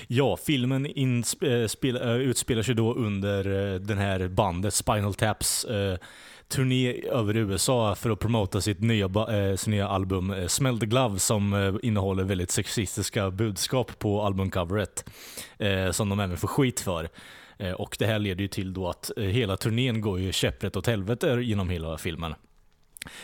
Ja, 0.08 0.38
filmen 0.38 0.86
eh, 0.86 0.94
eh, 1.42 2.16
utspelar 2.16 2.62
sig 2.62 2.76
då 2.76 2.94
under 2.94 3.44
den 3.80 3.98
här 3.98 4.28
bandet 4.28 4.74
Spinal 4.74 5.14
Taps 5.14 5.66
eh, 5.66 5.98
turné 6.48 7.02
över 7.02 7.38
USA 7.38 7.96
för 7.96 8.10
att 8.10 8.20
promota 8.20 8.62
sitt 8.62 8.82
nya, 8.82 9.06
eh, 9.06 9.56
sitt 9.56 9.68
nya 9.68 9.88
album 9.88 10.36
Smell 10.48 10.80
the 10.80 10.86
Glove 10.86 11.20
som 11.20 11.54
eh, 11.54 11.76
innehåller 11.84 12.24
väldigt 12.24 12.52
sexistiska 12.52 13.32
budskap 13.32 14.00
på 14.00 14.22
albumcoveret. 14.22 15.10
Som 15.92 16.10
de 16.10 16.20
även 16.20 16.38
får 16.38 16.48
skit 16.48 16.80
för. 16.80 17.10
Eh, 17.60 17.72
och 17.72 17.96
det 18.00 18.06
här 18.06 18.20
leder 18.20 18.42
ju 18.42 18.48
till 18.48 18.74
då 18.74 18.90
att 18.90 19.12
eh, 19.18 19.24
hela 19.24 19.58
turnén 19.58 20.02
går 20.02 20.20
ju 20.20 20.32
käpprätt 20.32 20.76
åt 20.76 20.88
helvete 20.88 21.28
genom 21.42 21.70
hela 21.70 21.98
filmen. 21.98 22.36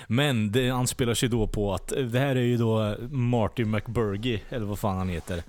Men 0.07 0.51
det 0.51 0.69
anspelar 0.69 1.13
sig 1.13 1.29
då 1.29 1.47
på 1.47 1.73
att 1.73 1.91
eh, 1.91 2.03
det 2.03 2.19
här 2.19 2.35
är 2.35 2.41
ju 2.41 2.57
då 2.57 2.95
Marty 3.09 3.65
McBurgey, 3.65 4.39
eller 4.49 4.65
vad 4.65 4.79
fan 4.79 4.97
han 4.97 5.09
heter. 5.09 5.43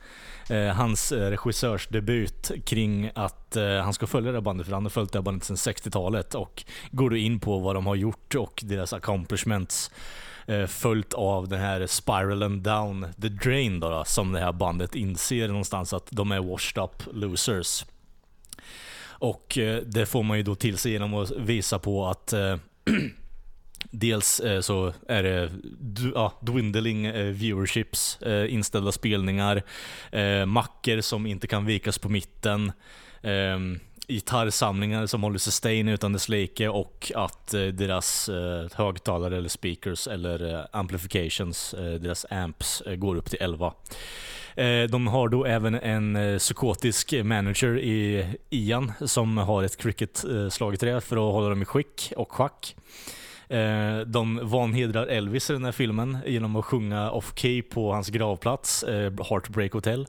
Hans 0.74 1.12
regissörsdebut 1.12 2.51
kring 2.64 3.11
att 3.14 3.57
han 3.82 3.95
ska 3.95 4.07
följa 4.07 4.32
det 4.32 4.37
här 4.37 4.43
bandet, 4.43 4.66
för 4.66 4.74
han 4.74 4.82
har 4.82 4.91
följt 4.91 5.12
det 5.12 5.18
här 5.18 5.22
bandet 5.22 5.45
sedan 5.45 5.57
60-talet 5.57 6.35
och 6.35 6.64
går 6.91 7.11
då 7.11 7.16
in 7.16 7.41
på 7.41 7.59
vad 7.59 7.74
de 7.74 7.87
har 7.87 7.95
gjort 7.95 8.35
och 8.35 8.62
deras 8.64 8.93
accomplishments 8.93 9.91
följt 10.68 11.14
av 11.14 11.49
den 11.49 11.61
här 11.61 11.87
spiralen 11.87 12.62
down 12.62 13.07
the 13.22 13.28
drain 13.28 13.80
då, 13.80 13.91
då, 13.91 14.05
som 14.07 14.32
det 14.32 14.41
här 14.41 14.53
bandet 14.53 14.95
inser 14.95 15.49
någonstans 15.49 15.93
att 15.93 16.07
de 16.11 16.32
är 16.32 16.41
washed 16.41 16.85
up 16.85 17.03
losers. 17.12 17.85
Och 19.25 19.59
eh, 19.59 19.83
det 19.83 20.07
får 20.07 20.22
man 20.22 20.37
ju 20.37 20.43
då 20.43 20.55
till 20.55 20.79
sig 20.79 20.93
genom 20.93 21.14
att 21.14 21.31
visa 21.31 21.79
på 21.79 22.07
att 22.07 22.33
eh, 22.33 22.57
Dels 23.91 24.41
eh, 24.41 24.61
så 24.61 24.93
är 25.09 25.22
det 25.22 25.51
ja, 26.14 26.33
dwindling 26.41 27.12
viewerships, 27.33 28.18
inställda 28.49 28.93
spelningar, 28.93 29.62
mackor 30.47 31.01
som 31.01 31.27
inte 31.27 31.47
kan 31.47 31.66
vikas 31.66 31.99
på 31.99 32.09
mitten, 32.09 32.72
gitarrsamlingar 34.09 35.07
som 35.07 35.22
håller 35.22 35.39
sustain 35.39 35.89
utan 35.89 36.12
dess 36.12 36.29
like 36.29 36.68
och 36.68 37.12
att 37.14 37.49
deras 37.51 38.31
högtalare 38.75 39.37
eller 39.37 39.49
speakers 39.49 40.09
eller 40.09 40.66
amplifications, 40.77 41.75
deras 41.79 42.27
amps, 42.31 42.83
går 42.97 43.16
upp 43.16 43.31
till 43.31 43.43
11. 43.43 43.75
Eh, 44.57 44.82
de 44.82 45.07
har 45.07 45.28
då 45.28 45.44
även 45.44 45.74
en 45.74 46.16
eh, 46.16 46.38
psykotisk 46.38 47.14
manager 47.24 47.78
i 47.78 48.26
Ian 48.50 48.92
som 49.00 49.38
har 49.38 49.62
ett 49.62 49.76
cricket-slagträ 49.76 50.94
eh, 50.94 51.00
för 51.00 51.16
att 51.16 51.34
hålla 51.34 51.48
dem 51.48 51.62
i 51.62 51.64
skick 51.64 52.12
och 52.16 52.32
schack. 52.32 52.76
De 54.07 54.40
vanhedrar 54.42 55.07
Elvis 55.07 55.50
i 55.50 55.52
den 55.52 55.64
här 55.64 55.72
filmen 55.72 56.18
genom 56.26 56.57
att 56.57 56.64
sjunga 56.64 57.11
off-key 57.11 57.62
på 57.62 57.92
hans 57.92 58.09
gravplats, 58.09 58.84
Heartbreak 59.30 59.72
Hotel. 59.72 60.07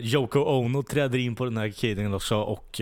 Yoko 0.00 0.40
Ono 0.40 0.82
träder 0.82 1.18
in 1.18 1.34
på 1.34 1.44
den 1.44 1.56
här 1.56 1.68
cateringen 1.68 2.14
också 2.14 2.36
och 2.36 2.80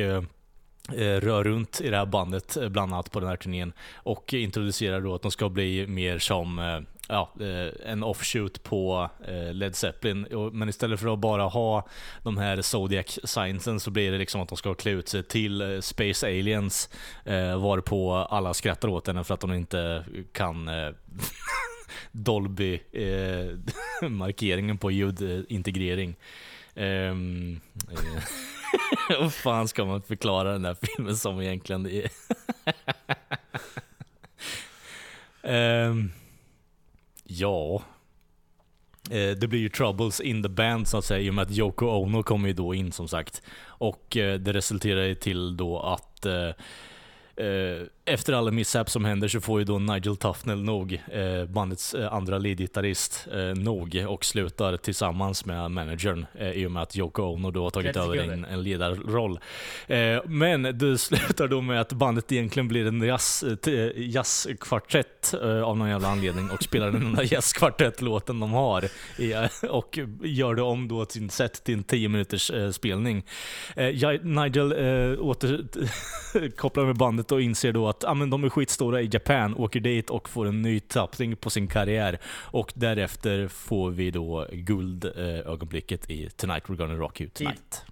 rör 0.97 1.45
runt 1.45 1.81
i 1.81 1.91
det 1.91 1.97
här 1.97 2.07
bandet, 2.07 2.57
bland 2.69 2.93
annat 2.93 3.11
på 3.11 3.21
den 3.21 3.29
här 3.29 3.37
turnén. 3.37 3.73
Och 3.95 4.35
introducerar 4.35 5.01
då 5.01 5.15
att 5.15 5.23
de 5.23 5.31
ska 5.31 5.49
bli 5.49 5.87
mer 5.87 6.19
som 6.19 6.85
ja, 7.09 7.33
eh, 7.41 7.91
en 7.91 8.03
offshoot 8.03 8.63
på 8.63 9.11
eh, 9.29 9.53
Led 9.53 9.77
Zeppelin. 9.77 10.27
Men 10.53 10.69
istället 10.69 11.01
för 11.01 11.13
att 11.13 11.19
bara 11.19 11.43
ha 11.43 11.89
de 12.23 12.37
här 12.37 12.63
Zodiac 12.63 13.19
signsen 13.25 13.81
så 13.81 13.91
blir 13.91 14.13
det 14.13 14.19
liksom 14.19 14.41
att 14.41 14.49
de 14.49 14.59
ska 14.59 14.75
klä 14.75 14.91
ut 14.91 15.09
sig 15.09 15.23
till 15.23 15.61
eh, 15.61 15.81
Space 15.81 16.27
Aliens. 16.27 16.91
Varpå 17.59 18.15
alla 18.15 18.55
skrattar 18.55 18.89
åt 18.89 19.07
henne 19.07 19.25
för 19.25 19.35
att 19.35 19.41
de 19.41 19.53
inte 19.53 20.05
kan 20.33 20.69
eh, 20.69 20.91
Dolby 22.13 22.81
eh, 22.93 23.57
markeringen 24.09 24.79
på 24.79 24.91
ljudintegrering. 24.91 26.17
Um, 26.75 26.83
ehm, 26.83 27.61
vad 29.21 29.35
fan 29.35 29.69
ska 29.69 29.85
man 29.85 30.03
förklara 30.03 30.53
den 30.53 30.63
där 30.63 30.77
filmen 30.83 31.17
som 31.17 31.41
egentligen? 31.41 31.87
Är? 31.87 32.11
Ehm, 35.43 36.11
ja. 37.27 37.83
Eh, 39.11 39.31
det 39.31 39.49
blir 39.49 39.61
ju 39.61 39.69
troubles 39.69 40.21
in 40.21 40.43
the 40.43 40.49
band 40.49 40.89
så 40.89 40.99
att 40.99 41.05
säga 41.05 41.21
i 41.21 41.31
och 41.31 41.35
med 41.35 41.43
att 41.43 41.59
Yoko 41.59 41.87
Ono 41.87 42.23
kommer 42.23 42.49
ju 42.49 42.55
då 42.55 42.75
in 42.75 42.93
som 42.93 43.09
sagt. 43.09 43.43
Och 43.67 44.17
eh, 44.17 44.39
det 44.39 44.53
resulterar 44.53 45.03
ju 45.03 45.15
till 45.15 45.57
då 45.57 45.81
att 45.81 46.27
eh, 46.27 46.49
eh, 47.47 47.83
efter 48.07 48.33
alla 48.33 48.51
mishap 48.51 48.91
som 48.91 49.05
händer 49.05 49.29
så 49.29 49.41
får 49.41 49.59
ju 49.59 49.65
då 49.65 49.79
Nigel 49.79 50.17
Tufnell 50.17 50.63
nog, 50.63 51.03
eh, 51.13 51.45
bandets 51.45 51.95
eh, 51.95 52.13
andra 52.13 52.39
leadgitarrist, 52.39 53.29
eh, 53.33 53.41
nog 53.41 54.05
och 54.09 54.25
slutar 54.25 54.77
tillsammans 54.77 55.45
med 55.45 55.71
managern 55.71 56.27
eh, 56.35 56.51
i 56.51 56.67
och 56.67 56.71
med 56.71 56.83
att 56.83 56.97
Yoko 56.97 57.23
Ono 57.23 57.51
då 57.51 57.63
har 57.63 57.71
tagit 57.71 57.95
30 57.95 58.01
över 58.01 58.33
en, 58.33 58.45
en 58.45 58.63
ledarroll. 58.63 59.41
Eh, 59.87 60.19
men 60.25 60.63
det 60.63 60.99
slutar 60.99 61.49
då 61.49 61.61
med 61.61 61.81
att 61.81 61.93
bandet 61.93 62.33
egentligen 62.33 62.69
blir 62.69 62.87
en 62.87 63.01
jazz, 63.01 63.45
eh, 63.67 63.91
jazzkvartett 63.97 65.35
eh, 65.43 65.63
av 65.63 65.77
någon 65.77 65.89
jävla 65.89 66.09
anledning 66.09 66.51
och 66.51 66.63
spelar 66.63 66.91
den 66.91 67.03
enda 67.07 67.25
jazzkvartettlåten 67.31 68.41
de 68.41 68.53
har 68.53 68.85
i, 69.19 69.33
eh, 69.33 69.71
och 69.71 69.99
gör 70.23 70.55
det 70.55 70.63
om 70.63 70.89
då 70.89 71.07
sin 71.07 71.31
set 71.31 71.65
till 71.65 71.75
en 71.75 71.85
10 71.85 72.09
minuters 72.09 72.53
spelning. 72.73 73.25
Nigel 74.23 74.73
eh, 74.73 75.21
åter 75.21 75.67
kopplar 76.57 76.85
med 76.85 76.97
bandet 76.97 77.33
och 77.33 77.43
inser 77.43 77.73
då 77.73 77.89
att 77.89 77.96
ah, 78.05 78.15
men 78.15 78.31
de 78.31 78.45
är 78.45 78.49
skitstora 78.49 79.01
i 79.01 79.09
Japan, 79.13 79.55
åker 79.55 79.81
dit 79.81 80.11
och 80.11 80.29
får 80.29 80.47
en 80.47 80.63
ny 80.63 80.81
tappning 80.81 81.37
på 81.37 81.51
sin 81.51 81.69
karriär. 81.69 82.19
Och 82.27 82.73
därefter 82.75 83.49
får 83.49 83.91
vi 83.91 84.11
då 84.11 84.47
guldögonblicket 84.53 86.11
i 86.11 86.31
Tonight 86.31 86.65
We're 86.65 86.77
Gonna 86.77 86.95
Rock 86.95 87.21
You 87.21 87.31
Tonight. 87.31 87.83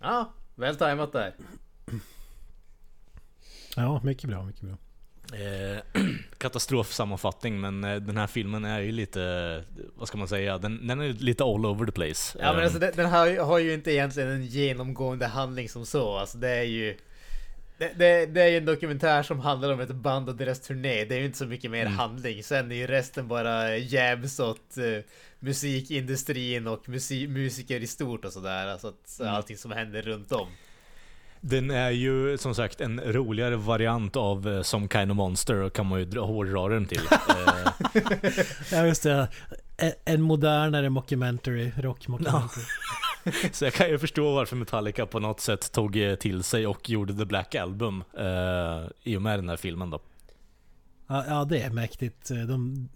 Ja, 0.00 0.32
väl 0.54 0.76
tajmat 0.76 1.12
där. 1.12 1.34
Ja, 3.76 4.00
mycket 4.04 4.30
bra, 4.30 4.42
mycket 4.44 4.62
bra. 4.62 4.76
Eh, 5.38 5.78
katastrofsammanfattning, 6.38 7.60
men 7.60 7.84
eh, 7.84 7.96
den 7.96 8.16
här 8.16 8.26
filmen 8.26 8.64
är 8.64 8.80
ju 8.80 8.92
lite, 8.92 9.64
vad 9.94 10.08
ska 10.08 10.18
man 10.18 10.28
säga, 10.28 10.58
den, 10.58 10.86
den 10.86 11.00
är 11.00 11.12
lite 11.12 11.44
all 11.44 11.66
over 11.66 11.86
the 11.86 11.92
place. 11.92 12.38
Ja 12.40 12.46
men 12.52 12.58
Eh, 12.58 12.64
alltså 12.64 12.78
den, 12.78 12.92
den 12.96 13.10
har, 13.10 13.26
ju- 13.26 13.40
har 13.40 13.58
ju 13.58 13.74
inte 13.74 13.92
egentligen 13.92 14.28
en 14.28 14.46
genomgående 14.46 15.26
handling 15.26 15.68
som 15.68 15.86
så. 15.86 16.16
Alltså 16.16 16.38
det 16.38 16.48
är 16.50 16.62
ju... 16.62 16.96
Det, 17.80 17.92
det, 17.98 18.26
det 18.26 18.42
är 18.42 18.48
ju 18.48 18.56
en 18.56 18.64
dokumentär 18.64 19.22
som 19.22 19.40
handlar 19.40 19.72
om 19.72 19.80
ett 19.80 19.90
band 19.94 20.28
och 20.28 20.36
deras 20.36 20.60
turné. 20.60 21.04
Det 21.04 21.14
är 21.14 21.18
ju 21.18 21.24
inte 21.24 21.38
så 21.38 21.46
mycket 21.46 21.70
mer 21.70 21.86
handling. 21.86 22.42
Sen 22.42 22.72
är 22.72 22.76
ju 22.76 22.86
resten 22.86 23.28
bara 23.28 23.76
jabs 23.76 24.40
åt 24.40 24.76
eh, 24.78 25.04
musikindustrin 25.38 26.66
och 26.66 26.88
musi, 26.88 27.28
musiker 27.28 27.80
i 27.80 27.86
stort 27.86 28.24
och 28.24 28.32
sådär. 28.32 28.66
Alltså 28.66 28.88
att 28.88 29.20
allting 29.26 29.56
som 29.56 29.70
händer 29.72 30.02
runt 30.02 30.32
om. 30.32 30.48
Den 31.40 31.70
är 31.70 31.90
ju 31.90 32.38
som 32.38 32.54
sagt 32.54 32.80
en 32.80 33.00
roligare 33.00 33.56
variant 33.56 34.16
av 34.16 34.48
eh, 34.48 34.62
Some 34.62 34.88
Kind 34.88 35.10
of 35.10 35.16
Monster, 35.16 35.68
kan 35.70 35.86
man 35.86 35.98
ju 35.98 36.04
dra, 36.04 36.20
hårdra 36.26 36.68
den 36.68 36.86
till. 36.86 37.00
Eh, 37.28 38.30
Ja, 38.72 38.86
just 38.86 39.02
det. 39.02 39.28
En- 39.76 39.92
En 40.04 40.22
modernare 40.22 40.90
mockumentary, 40.90 41.70
rock 41.76 42.08
mockumentary. 42.08 42.64
Så 43.52 43.64
jag 43.64 43.74
kan 43.74 43.88
ju 43.88 43.98
förstå 43.98 44.34
varför 44.34 44.56
Metallica 44.56 45.06
på 45.06 45.20
något 45.20 45.40
sätt 45.40 45.72
tog 45.72 45.96
eh, 45.96 46.14
till 46.14 46.42
sig 46.42 46.66
och 46.66 46.90
gjorde 46.90 47.14
The 47.14 47.24
Black 47.24 47.54
Album 47.54 48.04
eh, 48.18 48.88
i 49.02 49.16
och 49.16 49.22
med 49.22 49.38
den 49.38 49.48
här 49.48 49.56
filmen 49.56 49.90
då. 49.90 50.00
Ja, 51.06 51.24
ja, 51.28 51.44
det 51.44 51.62
är 51.62 51.70
mäktigt. 51.70 52.28
De... 52.28 52.88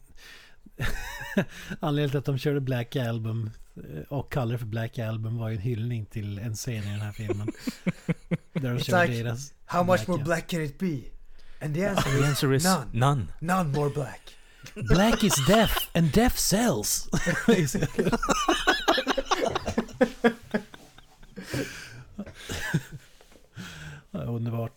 Anledningen 1.81 2.11
till 2.11 2.19
att 2.19 2.25
de 2.25 2.39
körde 2.39 2.61
Black 2.61 2.97
Album 2.97 3.51
eh, 3.77 4.03
och 4.09 4.33
kallade 4.33 4.53
det 4.53 4.59
för 4.59 4.67
Black 4.67 4.99
Album 4.99 5.39
var 5.39 5.49
ju 5.49 5.55
en 5.55 5.63
hyllning 5.63 6.07
till 6.07 6.39
en 6.39 6.55
scen 6.55 6.85
i 6.85 6.91
den 6.91 7.01
här 7.01 7.13
filmen. 7.13 7.47
Där 8.53 8.75
de 8.75 8.79
It's 8.79 8.85
körde 8.85 9.07
like, 9.07 9.23
deras 9.23 9.53
How 9.67 9.85
much 9.85 10.09
more 10.09 10.25
black 10.25 10.49
can 10.49 10.63
it 10.63 10.79
be? 10.79 11.01
And 11.61 11.75
the 11.75 11.87
answer 11.87 12.11
The 12.11 12.19
is 12.19 12.25
answer 12.25 12.55
is 12.55 12.65
none. 12.65 12.87
none. 12.93 13.27
None 13.41 13.73
more 13.73 13.91
black. 13.91 14.21
Black 14.75 15.25
is 15.25 15.47
death 15.47 15.89
and 15.95 16.13
death 16.13 16.37
sells. 16.37 17.09
Underbart. 24.11 24.73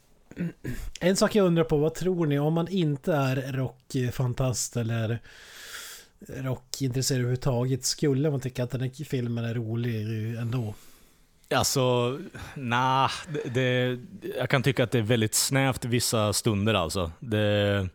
En 0.99 1.15
sak 1.15 1.35
jag 1.35 1.45
undrar 1.45 1.63
på, 1.63 1.77
vad 1.77 1.95
tror 1.95 2.25
ni 2.25 2.39
om 2.39 2.53
man 2.53 2.67
inte 2.67 3.13
är 3.13 3.53
rockfantast 3.53 4.77
eller 4.77 5.19
rockintresserad 6.27 7.19
överhuvudtaget, 7.19 7.85
skulle 7.85 8.31
man 8.31 8.39
tycka 8.39 8.63
att 8.63 8.71
den 8.71 8.81
här 8.81 9.05
filmen 9.05 9.45
är 9.45 9.53
rolig 9.53 10.35
ändå? 10.35 10.73
Alltså, 11.49 12.19
nah, 12.55 13.11
det, 13.33 13.49
det, 13.49 13.99
jag 14.37 14.49
kan 14.49 14.63
tycka 14.63 14.83
att 14.83 14.91
det 14.91 14.97
är 14.97 15.01
väldigt 15.03 15.35
snävt 15.35 15.85
vissa 15.85 16.33
stunder 16.33 16.73
alltså. 16.73 17.11
Det, 17.19 17.89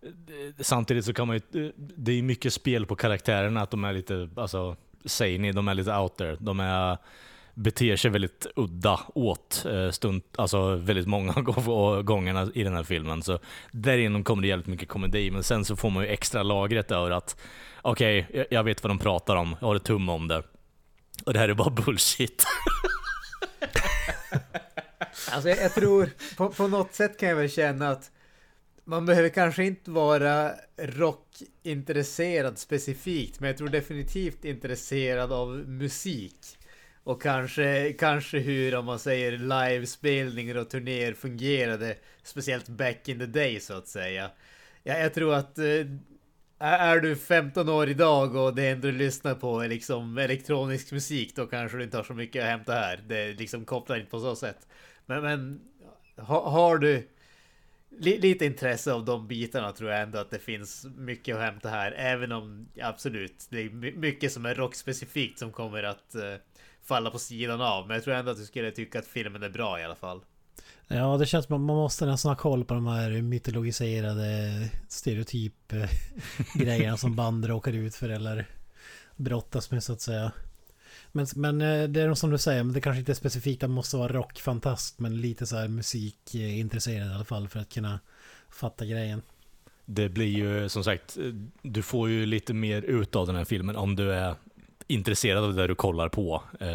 det, 0.00 0.64
samtidigt 0.64 1.04
så 1.04 1.12
kan 1.12 1.26
man 1.26 1.40
ju, 1.52 1.72
det 1.76 2.12
är 2.12 2.22
mycket 2.22 2.52
spel 2.52 2.86
på 2.86 2.96
karaktärerna, 2.96 3.62
att 3.62 3.70
de 3.70 3.84
är 3.84 3.92
lite, 3.92 4.28
alltså, 4.36 4.76
zany, 5.08 5.52
de 5.52 5.68
är 5.68 5.74
lite 5.74 5.94
out 5.94 6.16
there. 6.16 6.36
De 6.40 6.60
är, 6.60 6.98
beter 7.54 7.96
sig 7.96 8.10
väldigt 8.10 8.46
udda 8.56 9.00
åt 9.14 9.66
eh, 9.70 9.90
stund, 9.90 10.22
alltså 10.38 10.76
väldigt 10.76 11.06
många 11.06 11.32
gångerna 12.02 12.48
i 12.54 12.62
den 12.62 12.74
här 12.74 12.82
filmen. 12.82 13.22
Så 13.22 13.38
därigenom 13.70 14.24
kommer 14.24 14.42
det 14.42 14.48
jävligt 14.48 14.66
mycket 14.66 14.88
komedi, 14.88 15.30
men 15.30 15.42
sen 15.42 15.64
så 15.64 15.76
får 15.76 15.90
man 15.90 16.04
ju 16.04 16.08
extra 16.08 16.42
lagret 16.42 16.90
över 16.90 17.10
att 17.10 17.36
okej, 17.82 18.26
jag, 18.32 18.46
jag 18.50 18.64
vet 18.64 18.82
vad 18.82 18.90
de 18.90 18.98
pratar 18.98 19.36
om, 19.36 19.56
jag 19.60 19.68
har 19.68 19.76
ett 19.76 19.84
tum 19.84 20.08
om 20.08 20.28
det. 20.28 20.42
Och 21.26 21.32
det 21.32 21.38
här 21.38 21.48
är 21.48 21.54
bara 21.54 21.70
bullshit. 21.70 22.44
Alltså 25.32 25.48
jag, 25.48 25.58
jag 25.58 25.74
tror, 25.74 26.10
på, 26.36 26.50
på 26.50 26.68
något 26.68 26.94
sätt 26.94 27.20
kan 27.20 27.28
jag 27.28 27.36
väl 27.36 27.50
känna 27.50 27.90
att 27.90 28.10
man 28.88 29.06
behöver 29.06 29.28
kanske 29.28 29.64
inte 29.64 29.90
vara 29.90 30.52
rockintresserad 30.76 32.58
specifikt, 32.58 33.40
men 33.40 33.46
jag 33.46 33.56
tror 33.56 33.68
definitivt 33.68 34.44
intresserad 34.44 35.32
av 35.32 35.48
musik. 35.48 36.36
Och 37.04 37.22
kanske, 37.22 37.92
kanske 37.92 38.38
hur, 38.38 38.74
om 38.76 38.84
man 38.84 38.98
säger 38.98 39.32
livespelningar 39.38 40.54
och 40.54 40.70
turnéer 40.70 41.14
fungerade, 41.14 41.96
speciellt 42.22 42.68
back 42.68 43.08
in 43.08 43.18
the 43.18 43.26
day 43.26 43.60
så 43.60 43.74
att 43.74 43.88
säga. 43.88 44.30
Ja, 44.82 44.98
jag 44.98 45.14
tror 45.14 45.34
att 45.34 45.58
eh, 45.58 45.86
är 46.58 47.00
du 47.00 47.16
15 47.16 47.68
år 47.68 47.88
idag 47.88 48.36
och 48.36 48.54
det 48.54 48.68
enda 48.68 48.86
du 48.86 48.92
lyssnar 48.92 49.34
på 49.34 49.60
är 49.60 49.68
liksom 49.68 50.18
elektronisk 50.18 50.92
musik, 50.92 51.36
då 51.36 51.46
kanske 51.46 51.78
du 51.78 51.84
inte 51.84 51.96
har 51.96 52.04
så 52.04 52.14
mycket 52.14 52.42
att 52.42 52.50
hämta 52.50 52.72
här. 52.72 53.04
Det 53.08 53.32
liksom 53.32 53.64
kopplar 53.64 53.96
inte 53.96 54.10
på 54.10 54.20
så 54.20 54.36
sätt. 54.36 54.68
Men, 55.06 55.22
men 55.22 55.60
ha, 56.16 56.50
har 56.50 56.78
du 56.78 57.08
lite 57.98 58.46
intresse 58.46 58.92
av 58.92 59.04
de 59.04 59.28
bitarna 59.28 59.72
tror 59.72 59.90
jag 59.90 60.02
ändå 60.02 60.18
att 60.18 60.30
det 60.30 60.38
finns 60.38 60.86
mycket 60.96 61.36
att 61.36 61.42
hämta 61.42 61.68
här. 61.68 61.92
Även 61.92 62.32
om 62.32 62.68
absolut, 62.82 63.46
det 63.50 63.60
är 63.60 63.70
mycket 63.96 64.32
som 64.32 64.46
är 64.46 64.54
rockspecifikt 64.54 65.38
som 65.38 65.52
kommer 65.52 65.82
att 65.82 66.14
uh, 66.14 66.22
falla 66.82 67.10
på 67.10 67.18
sidan 67.18 67.60
av. 67.60 67.86
Men 67.86 67.94
jag 67.94 68.04
tror 68.04 68.14
ändå 68.14 68.30
att 68.30 68.38
du 68.38 68.44
skulle 68.44 68.70
tycka 68.70 68.98
att 68.98 69.06
filmen 69.06 69.42
är 69.42 69.48
bra 69.48 69.80
i 69.80 69.84
alla 69.84 69.96
fall. 69.96 70.20
Ja, 70.88 71.16
det 71.16 71.26
känns 71.26 71.46
som 71.46 71.54
att 71.54 71.60
man 71.60 71.76
måste 71.76 72.06
nästan 72.06 72.30
ha 72.30 72.36
koll 72.36 72.64
på 72.64 72.74
de 72.74 72.86
här 72.86 73.22
mytologiserade 73.22 74.52
stereotyp-grejerna 74.88 76.92
eh, 76.92 76.96
som 76.96 77.16
band 77.16 77.44
råkar 77.44 77.72
ut 77.72 77.94
för 77.94 78.08
eller 78.08 78.46
brottas 79.16 79.70
med 79.70 79.84
så 79.84 79.92
att 79.92 80.00
säga. 80.00 80.32
Men, 81.18 81.26
men 81.58 81.82
eh, 81.82 81.88
det 81.88 82.00
är 82.02 82.14
som 82.14 82.30
du 82.30 82.38
säger, 82.38 82.62
men 82.62 82.74
det 82.74 82.80
kanske 82.80 82.98
inte 83.00 83.12
är 83.12 83.14
specifikt 83.14 83.62
att 83.62 83.70
man 83.70 83.74
måste 83.74 83.96
vara 83.96 84.12
rockfantast 84.12 84.98
men 84.98 85.20
lite 85.20 85.46
så 85.46 85.56
här 85.56 85.68
musikintresserad 85.68 87.10
i 87.10 87.14
alla 87.14 87.24
fall 87.24 87.48
för 87.48 87.60
att 87.60 87.72
kunna 87.72 88.00
fatta 88.50 88.84
grejen. 88.86 89.22
Det 89.84 90.08
blir 90.08 90.26
ju 90.38 90.68
som 90.68 90.84
sagt, 90.84 91.16
du 91.62 91.82
får 91.82 92.08
ju 92.08 92.26
lite 92.26 92.54
mer 92.54 92.82
ut 92.82 93.16
av 93.16 93.26
den 93.26 93.36
här 93.36 93.44
filmen 93.44 93.76
om 93.76 93.96
du 93.96 94.12
är 94.12 94.34
intresserad 94.86 95.44
av 95.44 95.54
det 95.54 95.66
du 95.66 95.74
kollar 95.74 96.08
på. 96.08 96.42
Eh, 96.60 96.68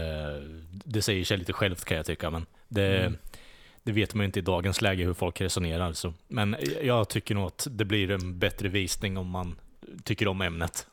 Det 0.86 1.02
säger 1.02 1.26
sig 1.26 1.38
lite 1.38 1.54
självt 1.54 1.86
kan 1.86 1.98
jag 1.98 2.06
tycka, 2.06 2.30
men 2.30 2.46
det, 2.70 3.00
Mm. 3.00 3.18
det 3.84 3.92
vet 3.92 4.14
man 4.14 4.24
ju 4.24 4.26
inte 4.26 4.40
i 4.40 4.42
dagens 4.42 4.82
läge 4.82 5.04
hur 5.04 5.14
folk 5.14 5.42
resonerar. 5.42 5.94
Så. 5.94 6.14
Men 6.28 6.56
jag 6.84 7.10
tycker 7.10 7.36
nog 7.36 7.48
att 7.48 7.68
det 7.72 7.86
blir 7.86 8.12
en 8.12 8.40
bättre 8.40 8.70
visning 8.70 9.18
om 9.18 9.28
man 9.30 9.56
tycker 10.04 10.28
om 10.28 10.42
ämnet. 10.42 10.88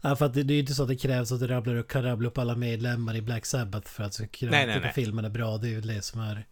Ja, 0.00 0.16
för 0.16 0.26
att 0.26 0.34
det, 0.34 0.42
det 0.42 0.52
är 0.52 0.54
ju 0.54 0.60
inte 0.60 0.74
så 0.74 0.82
att 0.82 0.88
det 0.88 0.96
krävs 0.96 1.32
att 1.32 1.40
du 1.40 1.46
rabblar, 1.46 1.76
upp- 1.76 1.88
kan 1.88 2.02
rabbla 2.02 2.28
upp 2.28 2.38
alla 2.38 2.54
medlemmar 2.56 3.16
i 3.16 3.22
Black 3.22 3.46
Sabbath 3.46 3.90
för 3.90 4.04
att 4.04 4.30
kunna 4.32 4.50
filmen 4.94 5.24
är 5.24 5.28
bra. 5.30 5.58
Det 5.58 5.68
är 5.68 5.70
ju 5.70 5.80
det 5.80 6.02
som 6.02 6.20
är, 6.20 6.44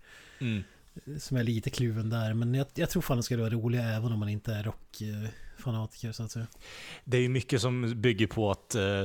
som 1.18 1.36
är 1.36 1.42
lite 1.44 1.70
kluven 1.70 2.10
där. 2.10 2.34
Men 2.34 2.54
jag, 2.54 2.66
jag 2.74 2.90
tror 2.90 3.02
fan 3.02 3.16
det 3.16 3.22
skulle 3.22 3.42
vara 3.42 3.52
roligt 3.54 3.80
även 3.80 4.12
om 4.12 4.18
man 4.18 4.28
inte 4.28 4.52
är 4.54 4.62
rockfanatiker 4.64 6.12
så 6.12 6.22
att 6.22 6.30
säga. 6.30 6.46
Det 7.04 7.16
är 7.16 7.20
ju 7.20 7.28
mycket 7.28 7.60
som 7.60 8.00
bygger 8.02 8.26
på 8.26 8.50
att 8.50 8.74
eh, 8.74 9.04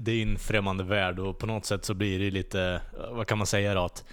det 0.00 0.12
är 0.12 0.22
en 0.22 0.38
främmande 0.38 0.84
värld 0.84 1.18
och 1.18 1.38
på 1.38 1.46
något 1.46 1.64
sätt 1.64 1.84
så 1.84 1.94
blir 1.94 2.18
det 2.18 2.30
lite, 2.30 2.80
vad 3.10 3.26
kan 3.26 3.38
man 3.38 3.46
säga 3.46 3.74
då? 3.74 3.84
Att, 3.84 4.00
eh, 4.00 4.04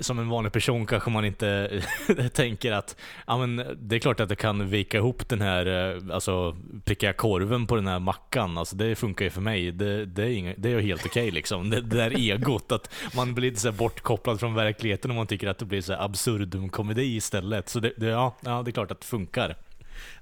som 0.00 0.18
en 0.18 0.28
vanlig 0.28 0.52
person 0.52 0.86
kanske 0.86 1.10
man 1.10 1.24
inte 1.24 1.82
tänker 2.32 2.72
att 2.72 2.96
ja, 3.26 3.46
men 3.46 3.76
det 3.80 3.96
är 3.96 4.00
klart 4.00 4.20
att 4.20 4.28
det 4.28 4.36
kan 4.36 4.68
vika 4.68 4.98
ihop 4.98 5.28
den 5.28 5.40
här, 5.40 5.66
eh, 5.66 6.14
alltså 6.14 6.56
pricka 6.84 7.12
korven 7.12 7.66
på 7.66 7.76
den 7.76 7.86
här 7.86 7.98
mackan. 7.98 8.58
Alltså 8.58 8.76
det 8.76 8.94
funkar 8.94 9.24
ju 9.24 9.30
för 9.30 9.40
mig. 9.40 9.72
Det, 9.72 10.06
det 10.06 10.22
är, 10.22 10.28
inga, 10.28 10.54
det 10.56 10.72
är 10.72 10.80
helt 10.80 11.06
okej 11.06 11.30
liksom. 11.30 11.70
Det, 11.70 11.80
det 11.80 11.96
där 11.96 12.10
egot, 12.10 12.72
att 12.72 12.90
man 13.16 13.34
blir 13.34 13.50
lite 13.50 13.60
så 13.60 13.70
här 13.70 13.78
bortkopplad 13.78 14.40
från 14.40 14.54
verkligheten 14.54 15.10
och 15.10 15.16
man 15.16 15.26
tycker 15.26 15.48
att 15.48 15.58
det 15.58 15.64
blir 15.64 15.80
så 15.80 15.92
här 15.92 16.04
absurdum 16.04 16.68
komedi 16.68 17.16
istället. 17.16 17.68
Så 17.68 17.80
det, 17.80 17.92
det, 17.96 18.06
ja, 18.06 18.36
ja, 18.40 18.62
det 18.62 18.70
är 18.70 18.72
klart 18.72 18.90
att 18.90 19.00
det 19.00 19.06
funkar. 19.06 19.56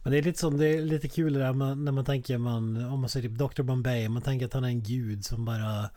Men 0.02 0.12
det 0.12 0.18
är 0.18 0.22
lite 0.22 0.38
som, 0.38 0.58
det 0.58 0.66
är 0.66 0.82
lite 0.82 1.08
kul 1.08 1.32
det 1.32 1.38
där 1.38 1.52
när 1.74 1.92
man 1.92 2.04
tänker 2.04 2.38
man, 2.38 2.84
om 2.84 3.00
man 3.00 3.08
säger 3.08 3.28
typ 3.28 3.38
Dr. 3.38 3.62
Bombay, 3.62 4.08
man 4.08 4.22
tänker 4.22 4.46
att 4.46 4.52
han 4.52 4.64
är 4.64 4.68
en 4.68 4.82
gud 4.82 5.24
som 5.24 5.44
bara 5.44 5.90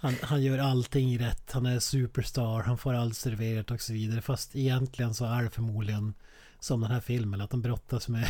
han, 0.00 0.14
han 0.22 0.42
gör 0.42 0.58
allting 0.58 1.18
rätt, 1.18 1.52
han 1.52 1.66
är 1.66 1.78
superstar, 1.78 2.62
han 2.62 2.78
får 2.78 2.94
allt 2.94 3.16
serverat 3.16 3.70
och 3.70 3.80
så 3.80 3.92
vidare. 3.92 4.20
Fast 4.20 4.56
egentligen 4.56 5.14
så 5.14 5.24
är 5.24 5.42
det 5.42 5.50
förmodligen 5.50 6.14
som 6.60 6.80
den 6.80 6.90
här 6.90 7.00
filmen, 7.00 7.40
att 7.40 7.50
de 7.50 7.62
brottas 7.62 8.08
med 8.08 8.26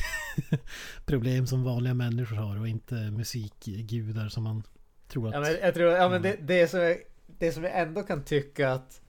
problem 1.07 1.47
som 1.47 1.65
vanliga 1.65 1.95
människor 1.95 2.37
har 2.37 2.61
och 2.61 2.69
inte 2.69 2.95
musikgudar 2.95 4.29
som 4.29 4.43
man 4.43 4.63
tror 5.09 5.29
att... 5.29 5.35
Ja, 5.35 5.41
men 5.41 5.57
jag 5.63 5.75
tror, 5.75 5.91
ja, 5.93 6.09
men 6.09 6.23
det, 6.23 6.37
det, 6.41 6.69
som 6.69 6.81
jag, 6.81 6.97
det 7.27 7.53
som 7.53 7.65
jag 7.65 7.81
ändå 7.81 8.03
kan 8.03 8.25
tycka 8.25 8.73
att 8.73 9.01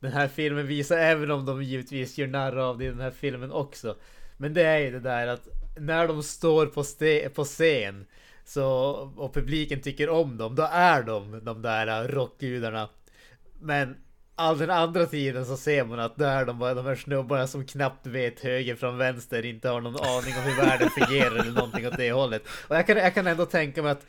den 0.00 0.12
här 0.12 0.28
filmen 0.28 0.66
visar, 0.66 0.96
även 0.96 1.30
om 1.30 1.44
de 1.44 1.62
givetvis 1.62 2.18
gör 2.18 2.26
narr 2.26 2.56
av 2.56 2.78
det 2.78 2.84
i 2.84 2.88
den 2.88 3.00
här 3.00 3.10
filmen 3.10 3.52
också. 3.52 3.96
Men 4.36 4.54
det 4.54 4.62
är 4.62 4.78
ju 4.78 4.90
det 4.90 5.00
där 5.00 5.26
att 5.26 5.48
när 5.78 6.08
de 6.08 6.22
står 6.22 6.66
på, 6.66 6.84
ste, 6.84 7.28
på 7.28 7.44
scen 7.44 8.06
så, 8.46 8.66
och 9.16 9.34
publiken 9.34 9.80
tycker 9.80 10.08
om 10.08 10.36
dem, 10.36 10.54
då 10.54 10.68
är 10.72 11.02
de 11.02 11.44
de 11.44 11.62
där 11.62 12.08
rockgudarna. 12.08 12.88
Men 13.60 13.96
all 14.34 14.58
den 14.58 14.70
andra 14.70 15.06
tiden 15.06 15.46
så 15.46 15.56
ser 15.56 15.84
man 15.84 16.00
att 16.00 16.16
där 16.16 16.44
de 16.44 16.58
bara 16.58 16.74
de 16.74 16.86
här 16.86 16.94
snubbarna 16.94 17.46
som 17.46 17.66
knappt 17.66 18.06
vet 18.06 18.40
höger 18.40 18.74
från 18.74 18.98
vänster 18.98 19.44
inte 19.44 19.68
har 19.68 19.80
någon 19.80 19.96
aning 19.96 20.34
om 20.36 20.42
hur 20.42 20.56
världen 20.56 20.90
fungerar 20.90 21.36
eller 21.36 21.52
någonting 21.52 21.86
åt 21.86 21.96
det 21.96 22.12
hållet. 22.12 22.42
Och 22.68 22.76
jag 22.76 22.86
kan, 22.86 22.96
jag 22.96 23.14
kan 23.14 23.26
ändå 23.26 23.46
tänka 23.46 23.82
mig 23.82 23.92
att 23.92 24.06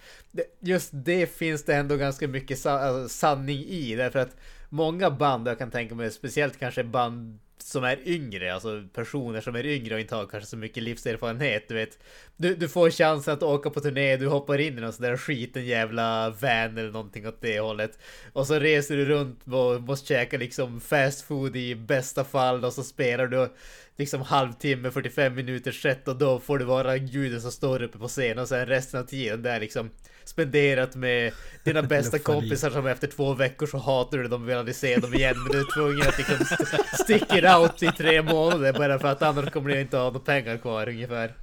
just 0.60 0.90
det 0.94 1.28
finns 1.38 1.64
det 1.64 1.76
ändå 1.76 1.96
ganska 1.96 2.28
mycket 2.28 2.60
sanning 3.08 3.60
i 3.60 3.96
därför 3.96 4.20
att 4.20 4.36
många 4.70 5.12
band, 5.12 5.48
jag 5.48 5.58
kan 5.58 5.72
tänka 5.72 5.96
mig 5.96 6.12
speciellt 6.12 6.60
kanske 6.60 6.84
band 6.84 7.40
som 7.64 7.84
är 7.84 8.08
yngre, 8.08 8.54
alltså 8.54 8.84
personer 8.94 9.42
som 9.42 9.56
är 9.56 9.66
yngre 9.66 9.94
och 9.96 10.02
inte 10.02 10.16
har 10.16 10.26
kanske 10.26 10.50
så 10.50 10.58
mycket 10.58 10.84
livserfarenhet, 10.84 11.68
du 11.68 11.76
vet. 11.76 12.00
Du, 12.38 12.56
du 12.56 12.70
får 12.70 12.90
chansen 12.90 13.34
att 13.34 13.44
åka 13.44 13.70
på 13.70 13.80
turné, 13.80 14.18
du 14.18 14.28
hoppar 14.28 14.58
in 14.58 14.78
i 14.78 14.82
någon 14.82 14.94
sån 14.94 15.06
där 15.06 15.18
skiten 15.18 15.66
jävla 15.66 16.30
van 16.30 16.78
eller 16.78 16.92
någonting 16.92 17.28
åt 17.28 17.42
det 17.42 17.60
hållet. 17.60 18.00
Och 18.34 18.48
så 18.48 18.60
reser 18.60 18.98
du 18.98 19.06
runt 19.06 19.40
och 19.48 19.82
måste 19.82 20.08
käka 20.08 20.38
liksom 20.38 20.82
fast 20.82 21.22
food 21.22 21.56
i 21.56 21.76
bästa 21.76 22.24
fall 22.24 22.66
och 22.66 22.74
så 22.74 22.84
spelar 22.84 23.28
du 23.28 23.50
liksom 23.98 24.22
halvtimme, 24.22 24.92
45 24.92 25.36
minuters 25.36 25.82
set 25.82 26.08
och 26.08 26.16
då 26.16 26.40
får 26.40 26.58
du 26.58 26.66
vara 26.66 26.98
guden 26.98 27.42
som 27.42 27.52
står 27.52 27.84
uppe 27.84 27.98
på 27.98 28.08
scenen 28.08 28.40
och 28.40 28.48
sen 28.48 28.66
resten 28.66 29.00
av 29.00 29.04
tiden 29.04 29.42
där 29.42 29.60
liksom 29.60 29.90
spenderat 30.28 30.96
med 30.96 31.34
dina 31.64 31.82
bästa 31.94 32.20
kompisar 32.20 32.70
som 32.70 32.88
efter 32.88 33.08
två 33.08 33.34
veckor 33.34 33.68
så 33.68 33.78
hatar 33.78 34.18
du 34.18 34.28
dem 34.28 34.42
och 34.42 34.50
vill 34.50 34.58
aldrig 34.58 34.76
se 34.76 34.98
dem 34.98 35.14
igen 35.14 35.36
men 35.44 35.52
du 35.52 35.60
är 35.60 35.74
tvungen 35.74 36.08
att 36.08 36.18
liksom 36.18 36.58
stick 37.04 37.34
it 37.34 37.46
out 37.46 37.84
i 37.84 37.88
tre 37.98 38.22
månader 38.22 38.74
bara 38.74 39.00
för 39.00 39.08
att 39.08 39.22
annars 39.22 39.52
kommer 39.52 39.70
du 39.70 39.82
inte 39.82 39.98
ha 39.98 40.04
några 40.04 40.20
pengar 40.20 40.58
kvar 40.58 40.90
ungefär. 40.90 41.34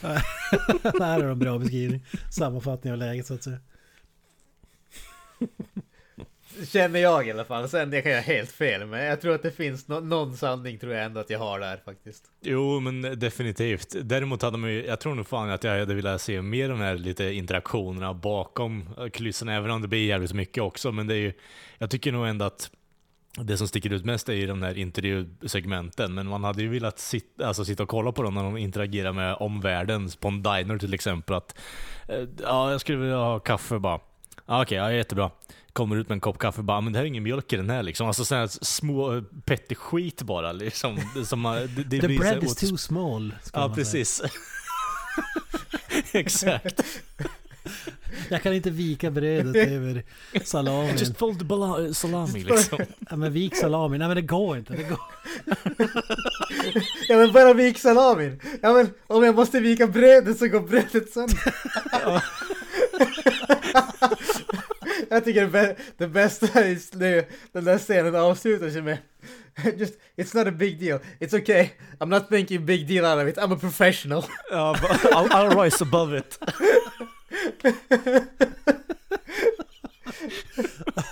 det 0.82 1.04
här 1.04 1.20
är 1.20 1.24
en 1.24 1.38
bra 1.38 1.58
beskrivning. 1.58 2.06
Sammanfattning 2.30 2.92
av 2.92 2.98
läget 2.98 3.26
så 3.26 3.34
att 3.34 3.44
säga. 3.44 3.58
Känner 6.62 7.00
jag 7.00 7.26
i 7.26 7.30
alla 7.30 7.44
fall. 7.44 7.68
Sen 7.68 7.90
det 7.90 8.02
kan 8.02 8.12
jag 8.12 8.22
helt 8.22 8.52
fel 8.52 8.86
men 8.86 9.04
jag 9.04 9.20
tror 9.20 9.34
att 9.34 9.42
det 9.42 9.50
finns 9.50 9.88
no 9.88 10.00
någon 10.00 10.36
sanning 10.36 10.78
tror 10.78 10.92
jag 10.92 11.04
ändå 11.04 11.20
att 11.20 11.30
jag 11.30 11.38
har 11.38 11.60
där 11.60 11.80
faktiskt. 11.84 12.24
Jo, 12.40 12.80
men 12.80 13.18
definitivt. 13.18 13.96
Däremot 14.02 14.42
hade 14.42 14.58
man 14.58 14.70
ju, 14.70 14.86
jag 14.86 15.00
tror 15.00 15.14
nog 15.14 15.26
fan 15.26 15.50
att 15.50 15.64
jag 15.64 15.78
hade 15.78 15.94
velat 15.94 16.20
se 16.20 16.42
mer 16.42 16.70
av 16.70 16.78
de 16.78 16.84
här 16.84 16.94
lite 16.94 17.24
interaktionerna 17.24 18.14
bakom 18.14 18.88
kulisserna, 19.12 19.54
även 19.54 19.70
om 19.70 19.82
det 19.82 19.88
blir 19.88 20.06
jävligt 20.06 20.32
mycket 20.32 20.62
också. 20.62 20.92
Men 20.92 21.06
det 21.06 21.14
är 21.14 21.18
ju, 21.18 21.32
jag 21.78 21.90
tycker 21.90 22.12
nog 22.12 22.26
ändå 22.26 22.44
att 22.44 22.70
det 23.36 23.56
som 23.56 23.68
sticker 23.68 23.92
ut 23.92 24.04
mest 24.04 24.28
är 24.28 24.32
ju 24.32 24.46
de 24.46 24.62
här 24.62 24.78
intervjusegmenten, 24.78 26.14
men 26.14 26.26
man 26.26 26.44
hade 26.44 26.62
ju 26.62 26.68
velat 26.68 26.98
sitta, 26.98 27.46
alltså 27.46 27.64
sitta 27.64 27.82
och 27.82 27.88
kolla 27.88 28.12
på 28.12 28.22
dem 28.22 28.34
när 28.34 28.42
de 28.42 28.56
interagerar 28.56 29.12
med 29.12 29.36
omvärlden, 29.40 30.10
på 30.20 30.28
en 30.28 30.42
diner 30.42 30.78
till 30.78 30.94
exempel. 30.94 31.34
Att, 31.34 31.58
eh, 32.08 32.24
ja, 32.42 32.70
jag 32.70 32.80
skulle 32.80 32.98
vilja 32.98 33.16
ha 33.16 33.38
kaffe 33.38 33.78
bara. 33.78 34.00
Ja, 34.46 34.62
Okej, 34.62 34.80
okay, 34.80 34.92
ja, 34.92 34.96
jättebra 34.96 35.30
kommer 35.74 35.96
ut 35.96 36.08
med 36.08 36.16
en 36.16 36.20
kopp 36.20 36.38
kaffe 36.38 36.58
och 36.58 36.64
bara 36.64 36.80
men 36.80 36.92
det 36.92 36.98
här 36.98 37.04
är 37.04 37.08
ingen 37.08 37.22
mjölk 37.22 37.52
i 37.52 37.56
den 37.56 37.70
här 37.70 37.82
liksom. 37.82 38.06
Alltså 38.06 38.24
sådana 38.24 38.48
små 38.48 39.22
petty 39.44 39.74
skit 39.74 40.22
bara 40.22 40.52
liksom. 40.52 40.98
Som, 41.24 41.42
det, 41.76 41.84
det 41.84 42.00
The 42.00 42.18
bread 42.18 42.44
is 42.44 42.56
too 42.56 42.76
small. 42.76 43.34
Ja, 43.52 43.72
precis. 43.74 44.22
Exakt. 46.12 46.82
Jag 48.28 48.42
kan 48.42 48.54
inte 48.54 48.70
vika 48.70 49.10
brödet 49.10 49.68
över 49.68 50.02
salamin. 50.44 50.96
Just 50.96 51.18
fold 51.18 51.38
the 51.38 51.94
salami 51.94 52.44
liksom. 52.44 52.78
Ja 53.10 53.16
men 53.16 53.32
vik 53.32 53.56
salami. 53.56 53.98
Nej 53.98 54.08
men 54.08 54.16
det 54.16 54.22
går 54.22 54.58
inte. 54.58 54.72
Det 54.72 54.82
går. 54.82 55.00
ja 57.08 57.16
men 57.16 57.32
bara 57.32 57.52
vik 57.52 57.78
salamin. 57.78 58.40
Ja 58.62 58.72
men 58.72 58.90
om 59.06 59.24
jag 59.24 59.34
måste 59.34 59.60
vika 59.60 59.86
brödet 59.86 60.38
så 60.38 60.48
går 60.48 60.60
brödet 60.60 61.10
sönder. 61.12 61.54
Jag 65.14 65.24
tycker 65.24 65.46
det, 65.46 65.76
det 65.96 66.08
bästa 66.08 66.46
är 66.46 67.26
den 67.52 67.64
där 67.64 67.78
scenen 67.78 68.14
avslutar 68.14 68.70
sig 68.70 68.82
med 68.82 68.98
Just, 69.78 69.94
it's 70.16 70.34
not 70.34 70.46
a 70.46 70.52
big 70.52 70.80
deal. 70.80 71.00
It's 71.20 71.34
okay. 71.34 71.70
I'm 72.00 72.08
not 72.08 72.28
thinking 72.28 72.66
big 72.66 72.88
deal 72.88 73.04
out 73.04 73.18
of 73.22 73.28
it. 73.28 73.38
I'm 73.38 73.52
a 73.52 73.56
professional. 73.56 74.24
Ja, 74.50 74.74
I'll, 74.74 75.28
I'll 75.28 75.62
rise 75.62 75.82
above 75.82 76.18
it. 76.18 76.38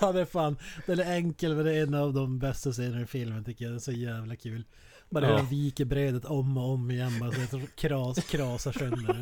ja, 0.00 0.12
det 0.12 0.20
är 0.20 0.24
fan. 0.24 0.57
Den 0.86 0.98
är 0.98 1.16
enkel 1.16 1.55
men 1.55 1.64
det 1.64 1.72
är 1.72 1.82
en 1.82 1.94
av 1.94 2.14
de 2.14 2.38
bästa 2.38 2.72
scenerna 2.72 3.03
i 3.03 3.07
filmen 3.07 3.44
tycker 3.44 3.64
jag. 3.64 3.74
Det 3.74 3.76
är 3.76 3.80
så 3.80 3.92
jävla 3.92 4.36
kul. 4.36 4.64
Bara 5.11 5.26
hur 5.26 5.32
ja. 5.32 5.38
han 5.38 5.48
viker 5.48 5.84
brödet 5.84 6.24
om 6.24 6.59
och 6.59 6.70
om 6.70 6.90
igen. 6.90 7.18
Bara 7.20 7.32
så 7.32 7.57
att 7.57 7.76
kras, 7.76 8.24
krasar 8.24 8.72
sönder. 8.72 9.16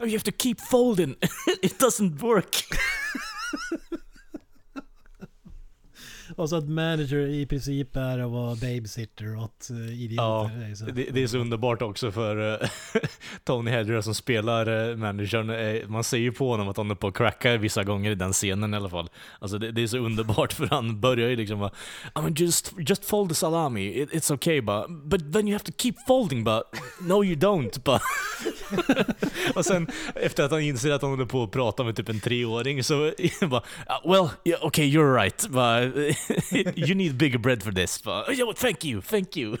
You 0.00 0.10
have 0.10 0.20
to 0.20 0.32
keep 0.38 0.56
folding. 0.70 1.16
It 1.62 1.80
doesn't 1.80 2.18
work. 2.18 2.64
Och 6.36 6.48
så 6.48 6.56
att 6.56 6.68
manager 6.68 7.26
i 7.26 7.46
princip 7.46 7.96
är 7.96 8.18
att 8.18 8.30
vara 8.30 8.54
babysitter 8.54 9.36
åt 9.36 9.68
uh, 9.70 10.02
idioter. 10.02 10.76
Ja, 10.80 10.92
det, 10.92 11.10
det, 11.10 11.22
är 11.22 11.26
så 11.26 11.38
underbart 11.38 11.82
också 11.82 12.10
för 12.10 12.62
uh, 12.62 12.68
Tony 13.44 13.70
Hedger 13.70 14.00
som 14.00 14.14
spelar 14.14 14.68
uh, 14.68 14.96
managern. 14.96 15.90
Man 15.90 16.04
ser 16.04 16.18
ju 16.18 16.32
på 16.32 16.50
honom 16.50 16.68
att 16.68 16.76
han 16.76 16.90
är 16.90 16.94
på 16.94 17.06
att 17.06 17.14
cracka 17.14 17.56
vissa 17.56 17.84
gånger 17.84 18.10
i 18.10 18.14
den 18.14 18.32
scenen 18.32 18.74
i 18.74 18.76
alla 18.76 18.88
fall. 18.88 19.10
Alltså 19.38 19.58
det, 19.58 19.72
det 19.72 19.82
är 19.82 19.86
så 19.86 19.98
underbart 19.98 20.52
för 20.52 20.66
han 20.66 21.00
börjar 21.00 21.28
ju 21.28 21.36
liksom 21.36 21.58
bara 21.58 21.70
I 22.04 22.20
mean 22.20 22.34
just, 22.34 22.74
just 22.78 23.04
fold 23.04 23.28
the 23.28 23.34
salami, 23.34 24.02
It, 24.02 24.10
it's 24.10 24.34
okay 24.34 24.60
but, 24.60 24.86
but 24.88 25.32
then 25.32 25.48
you 25.48 25.54
have 25.54 25.64
to 25.64 25.72
keep 25.78 25.94
folding 26.06 26.44
but 26.44 26.62
no 27.00 27.24
you 27.24 27.36
don't 27.36 27.84
but. 27.84 28.02
och 29.54 29.64
sen 29.64 29.86
efter 30.14 30.44
att 30.44 30.50
han 30.50 30.60
inser 30.60 30.90
att 30.90 31.02
han 31.02 31.10
håller 31.10 31.24
på 31.24 31.42
att 31.42 31.50
prata 31.50 31.84
med 31.84 31.96
typ 31.96 32.08
en 32.08 32.20
treåring 32.20 32.84
så 32.84 33.12
bara 33.40 33.62
ah, 33.86 34.00
Well, 34.04 34.30
yeah, 34.44 34.66
okay 34.66 34.84
you're 34.84 35.14
right 35.14 35.48
but 35.48 35.94
you 36.88 36.94
need 36.94 37.16
bigger 37.16 37.38
bread 37.38 37.62
for 37.62 37.72
this. 37.72 38.02
Oh, 38.06 38.52
thank 38.52 38.84
you, 38.84 39.02
thank 39.02 39.36
you. 39.36 39.56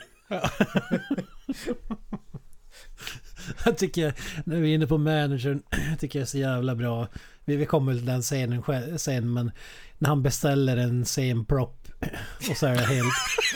jag 3.64 3.78
tycker, 3.78 4.14
när 4.44 4.60
vi 4.60 4.70
är 4.70 4.74
inne 4.74 4.86
på 4.86 4.98
managern, 4.98 5.62
tycker 5.98 6.18
jag 6.18 6.22
är 6.22 6.26
så 6.26 6.38
jävla 6.38 6.74
bra. 6.74 7.08
Vi, 7.44 7.56
vi 7.56 7.66
kommer 7.66 7.94
till 7.94 8.06
den 8.06 8.22
scenen 8.22 8.62
sen, 8.98 9.32
men 9.32 9.50
när 9.98 10.08
han 10.08 10.22
beställer 10.22 10.76
en 10.76 11.04
scenprop 11.04 11.77
och 12.50 12.56
så 12.56 12.66
är 12.66 12.74
det 12.74 12.80
helt... 12.80 13.14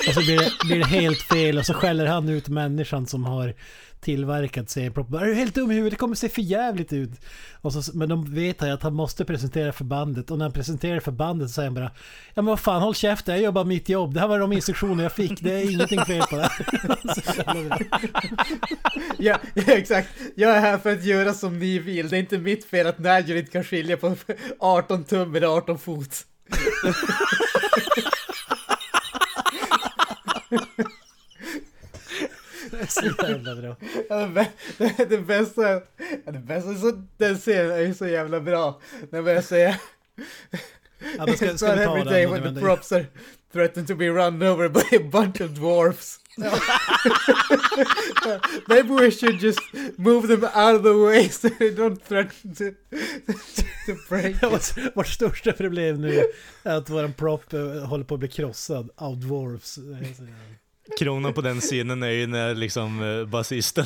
Och 0.08 0.14
så 0.14 0.20
blir 0.20 0.36
det, 0.36 0.50
blir 0.64 0.78
det 0.78 0.86
helt 0.86 1.22
fel 1.22 1.58
och 1.58 1.66
så 1.66 1.74
skäller 1.74 2.06
han 2.06 2.28
ut 2.28 2.48
människan 2.48 3.06
som 3.06 3.24
har 3.24 3.54
tillverkat 4.02 4.70
serieproposition. 4.70 5.22
Är 5.22 5.26
du 5.26 5.34
helt 5.34 5.54
dum 5.54 5.70
i 5.70 5.74
huvudet? 5.74 5.98
Det 5.98 6.00
kommer 6.00 6.14
se 6.14 6.28
för 6.28 6.42
jävligt 6.42 6.92
ut. 6.92 7.10
Och 7.60 7.72
så, 7.72 7.96
men 7.96 8.08
de 8.08 8.34
vet 8.34 8.62
att 8.62 8.82
han 8.82 8.94
måste 8.94 9.24
presentera 9.24 9.72
för 9.72 9.84
bandet 9.84 10.30
och 10.30 10.38
när 10.38 10.44
han 10.44 10.52
presenterar 10.52 11.00
för 11.00 11.12
bandet 11.12 11.48
så 11.48 11.54
säger 11.54 11.66
han 11.66 11.74
bara 11.74 11.90
Ja 12.34 12.42
men 12.42 12.44
vad 12.44 12.60
fan 12.60 12.82
håll 12.82 12.94
käften, 12.94 13.34
jag 13.34 13.42
gör 13.42 13.52
bara 13.52 13.64
mitt 13.64 13.88
jobb. 13.88 14.14
Det 14.14 14.20
här 14.20 14.28
var 14.28 14.38
de 14.38 14.52
instruktioner 14.52 15.02
jag 15.02 15.12
fick, 15.12 15.40
det 15.40 15.52
är 15.52 15.72
ingenting 15.72 16.00
fel 16.00 16.22
på 16.30 16.36
det 16.36 16.50
ja, 19.18 19.38
ja, 19.54 19.62
exakt. 19.66 20.08
Jag 20.34 20.56
är 20.56 20.60
här 20.60 20.78
för 20.78 20.92
att 20.92 21.04
göra 21.04 21.34
som 21.34 21.58
ni 21.58 21.78
vill. 21.78 22.08
Det 22.08 22.16
är 22.16 22.20
inte 22.20 22.38
mitt 22.38 22.64
fel 22.64 22.86
att 22.86 22.98
Nigel 22.98 23.36
inte 23.36 23.52
kan 23.52 23.64
skilja 23.64 23.96
på 23.96 24.16
18 24.58 25.04
tum 25.04 25.34
eller 25.34 25.56
18 25.56 25.78
fot. 25.78 26.24
Så 32.88 33.04
jävla 33.28 33.56
bra. 33.56 33.76
Ja, 34.08 34.16
det, 34.16 34.48
det, 34.78 35.04
det 35.08 35.18
bästa, 35.18 35.80
det 36.24 36.38
bästa 36.46 36.74
så, 36.74 37.02
den 37.16 37.36
scenen 37.38 37.70
är 37.70 37.80
ju 37.80 37.94
så 37.94 38.06
jävla 38.06 38.40
bra. 38.40 38.80
När 39.10 39.28
jag 39.30 39.44
säga 39.44 39.80
Ja, 41.18 41.26
men 41.26 41.36
ska, 41.36 41.56
ska 41.56 41.74
vi 41.74 41.84
ta 41.84 42.04
day 42.04 42.26
when 42.26 42.54
the 42.54 42.60
props 42.60 42.92
are 42.92 43.06
threatened 43.52 43.88
to 43.88 43.94
be 43.94 44.08
run 44.08 44.42
over 44.42 44.68
by 44.68 44.96
a 44.96 45.00
bunch 45.00 45.40
of 45.40 45.54
dwarfs. 45.54 46.18
Maybe 48.68 48.88
we 48.88 49.10
should 49.10 49.42
just 49.42 49.60
move 49.96 50.28
them 50.28 50.44
out 50.44 50.76
of 50.76 50.82
the 50.82 50.96
way 50.96 51.28
so 51.28 51.48
they 51.48 51.70
don't 51.74 52.02
threaten 52.02 52.54
to, 52.54 52.70
to 53.86 53.96
break 54.08 54.36
it. 54.42 54.94
Vårt 54.94 55.08
största 55.08 55.52
problem 55.52 56.00
nu 56.00 56.24
är 56.62 56.76
att 56.76 56.90
våran 56.90 57.12
prop 57.12 57.52
eh, 57.52 57.60
håller 57.60 58.04
på 58.04 58.14
att 58.14 58.20
bli 58.20 58.28
krossad 58.28 58.90
av 58.96 59.16
dwarfs. 59.16 59.78
Kronan 60.98 61.32
på 61.34 61.40
den 61.40 61.60
scenen 61.60 62.02
är 62.02 62.08
ju 62.10 62.26
när 62.26 62.54
liksom 62.54 63.02
eh, 63.02 63.26
basisten, 63.26 63.84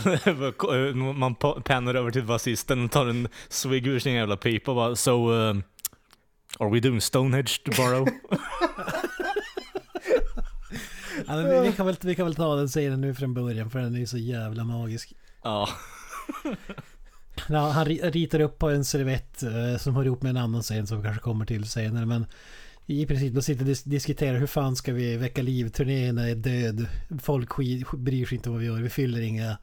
man 1.18 1.34
pannar 1.64 1.94
över 1.94 2.10
till 2.10 2.24
basisten 2.24 2.84
och 2.84 2.90
tar 2.90 3.06
en 3.06 3.28
swig 3.48 3.86
ur 3.86 3.98
sin 3.98 4.12
jävla 4.14 4.36
pipa 4.36 4.70
och 4.70 4.74
bara 4.76 4.96
so, 4.96 5.32
uh, 5.32 5.56
Are 6.58 6.70
we 6.70 6.80
doing 6.80 7.00
Stonehenge 7.00 7.52
tomorrow? 7.64 8.08
Ja, 11.26 11.36
men 11.36 11.62
vi, 11.62 11.72
kan 11.72 11.86
väl, 11.86 11.96
vi 12.00 12.14
kan 12.14 12.26
väl 12.26 12.34
ta 12.34 12.54
den 12.56 12.68
scenen 12.68 13.00
nu 13.00 13.14
från 13.14 13.34
början 13.34 13.70
för 13.70 13.78
den 13.78 13.94
är 13.94 13.98
ju 13.98 14.06
så 14.06 14.18
jävla 14.18 14.64
magisk. 14.64 15.12
ja. 15.42 15.68
Han 17.48 17.84
ri- 17.86 18.10
ritar 18.10 18.40
upp 18.40 18.58
på 18.58 18.70
en 18.70 18.84
servett 18.84 19.42
eh, 19.42 19.76
som 19.78 19.96
hör 19.96 20.04
ihop 20.04 20.22
med 20.22 20.30
en 20.30 20.36
annan 20.36 20.62
scen 20.62 20.86
som 20.86 20.98
vi 20.98 21.04
kanske 21.04 21.22
kommer 21.22 21.44
till 21.46 21.68
senare. 21.70 22.06
Men 22.06 22.26
i 22.86 23.06
princip 23.06 23.34
då 23.34 23.42
sitter 23.42 23.62
och 23.62 23.70
dis- 23.70 23.88
diskuterar 23.88 24.38
hur 24.38 24.46
fan 24.46 24.76
ska 24.76 24.92
vi 24.92 25.16
väcka 25.16 25.42
liv? 25.42 25.68
Turnén 25.68 26.18
är 26.18 26.34
död. 26.34 26.86
Folk 27.22 27.52
skit, 27.52 27.90
bryr 27.92 28.26
sig 28.26 28.36
inte 28.36 28.50
vad 28.50 28.60
vi 28.60 28.66
gör. 28.66 28.80
Vi 28.80 28.88
fyller 28.88 29.20
inga 29.20 29.58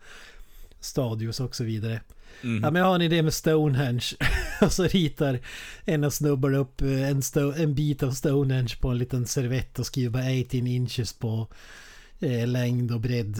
stadios 0.80 1.40
och 1.40 1.56
så 1.56 1.64
vidare. 1.64 2.02
Mm. 2.44 2.64
Ja, 2.64 2.72
men 2.72 2.80
jag 2.82 2.90
har 2.90 2.96
en 2.96 3.02
idé 3.02 3.22
med 3.22 3.34
Stonehenge. 3.34 4.06
och 4.62 4.72
så 4.72 4.84
ritar 4.84 5.40
en 5.86 6.04
av 6.04 6.10
snubbarna 6.10 6.58
upp 6.58 6.82
eh, 6.82 7.10
en, 7.10 7.22
en 7.58 7.76
bit 7.76 8.04
av 8.04 8.12
Stonehenge 8.12 8.76
på 8.82 8.90
en 8.90 8.98
liten 8.98 9.28
servett 9.28 9.80
och 9.80 9.86
skriver 9.86 10.10
bara 10.10 10.42
18 10.42 10.68
inches 10.68 11.14
på 11.14 11.48
eh, 12.20 12.48
längd 12.48 12.92
och 12.92 13.00
bredd. 13.00 13.40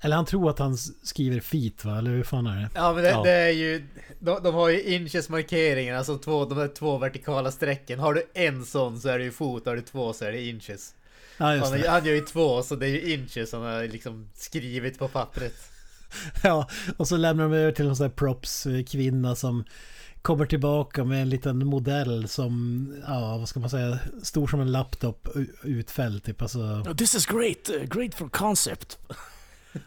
Eller 0.00 0.16
han 0.16 0.24
tror 0.26 0.50
att 0.50 0.58
han 0.58 0.76
skriver 1.02 1.40
feet 1.40 1.84
va? 1.84 1.98
Eller 1.98 2.10
hur 2.10 2.22
fan 2.24 2.46
är 2.46 2.56
det? 2.60 2.68
Ja 2.74 2.92
men 2.92 3.02
det, 3.04 3.10
Ja. 3.10 3.22
det 3.22 3.30
är 3.30 3.50
ju... 3.50 3.86
De, 4.18 4.42
de 4.42 4.54
har 4.54 4.68
ju 4.68 4.82
inches 4.82 5.28
markeringen, 5.28 5.96
alltså 5.96 6.18
två, 6.18 6.44
de 6.44 6.58
där 6.58 6.68
två 6.68 6.98
vertikala 6.98 7.50
strecken. 7.50 7.98
Har 7.98 8.14
du 8.14 8.22
en 8.34 8.64
sån 8.64 9.00
så 9.00 9.08
är 9.08 9.18
det 9.18 9.24
ju 9.24 9.30
fot, 9.32 9.66
har 9.66 9.76
du 9.76 9.82
två 9.82 10.12
så 10.12 10.24
är 10.24 10.32
det 10.32 10.42
inches. 10.46 10.94
Ja 11.38 11.54
just 11.54 11.70
Han, 11.70 11.80
det. 11.80 11.90
han 11.90 12.04
gör 12.04 12.14
ju 12.14 12.20
två 12.20 12.62
så 12.62 12.76
det 12.76 12.86
är 12.86 12.90
ju 12.90 13.12
inches 13.14 13.52
han 13.52 13.62
har 13.62 13.82
liksom 13.88 14.28
skrivit 14.34 14.98
på 14.98 15.08
pappret. 15.08 15.54
Ja, 16.42 16.68
och 16.96 17.08
så 17.08 17.16
lämnar 17.16 17.44
de 17.44 17.52
över 17.52 17.72
till 17.72 17.86
en 17.86 17.96
sån 17.96 18.04
här 18.04 18.10
props 18.14 18.66
eh, 18.66 18.84
kvinna 18.84 19.34
som 19.34 19.64
kommer 20.22 20.46
tillbaka 20.46 21.04
med 21.04 21.22
en 21.22 21.28
liten 21.28 21.66
modell 21.66 22.28
som, 22.28 22.86
ja 23.06 23.36
vad 23.38 23.48
ska 23.48 23.60
man 23.60 23.70
säga, 23.70 23.98
stor 24.22 24.46
som 24.46 24.60
en 24.60 24.72
laptop 24.72 25.28
utfälld 25.62 26.24
typ. 26.24 26.42
Alltså, 26.42 26.84
This 26.98 27.14
is 27.14 27.26
great, 27.26 27.70
uh, 27.70 27.82
great 27.88 28.14
for 28.14 28.28
concept. 28.28 28.98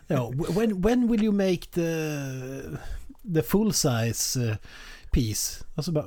ja, 0.08 0.32
when, 0.50 0.82
when 0.82 1.08
will 1.08 1.24
you 1.24 1.34
make 1.34 1.66
the, 1.72 1.90
the 3.34 3.42
full 3.42 3.74
size 3.74 4.50
eh, 4.50 4.56
piece? 5.12 5.66
Alltså 5.76 5.92
bara, 5.92 6.06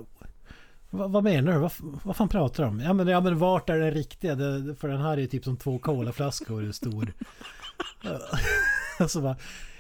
vad, 0.91 1.11
vad 1.11 1.25
menar 1.25 1.53
du? 1.53 1.59
Vad, 1.59 1.73
vad 1.79 2.17
fan 2.17 2.29
pratar 2.29 2.63
du 2.63 2.69
om? 2.69 2.81
Ja 2.81 2.93
men, 2.93 3.09
ja 3.09 3.21
men 3.21 3.39
vart 3.39 3.71
är 3.71 3.79
den 3.79 3.91
riktiga? 3.91 4.35
Det, 4.35 4.75
för 4.75 4.89
den 4.89 5.01
här 5.01 5.13
är 5.13 5.17
ju 5.17 5.27
typ 5.27 5.45
som 5.45 5.57
två 5.57 5.79
colaflaskor 5.79 6.73
stor. 6.73 7.13
alltså 8.99 9.21
bara, 9.21 9.37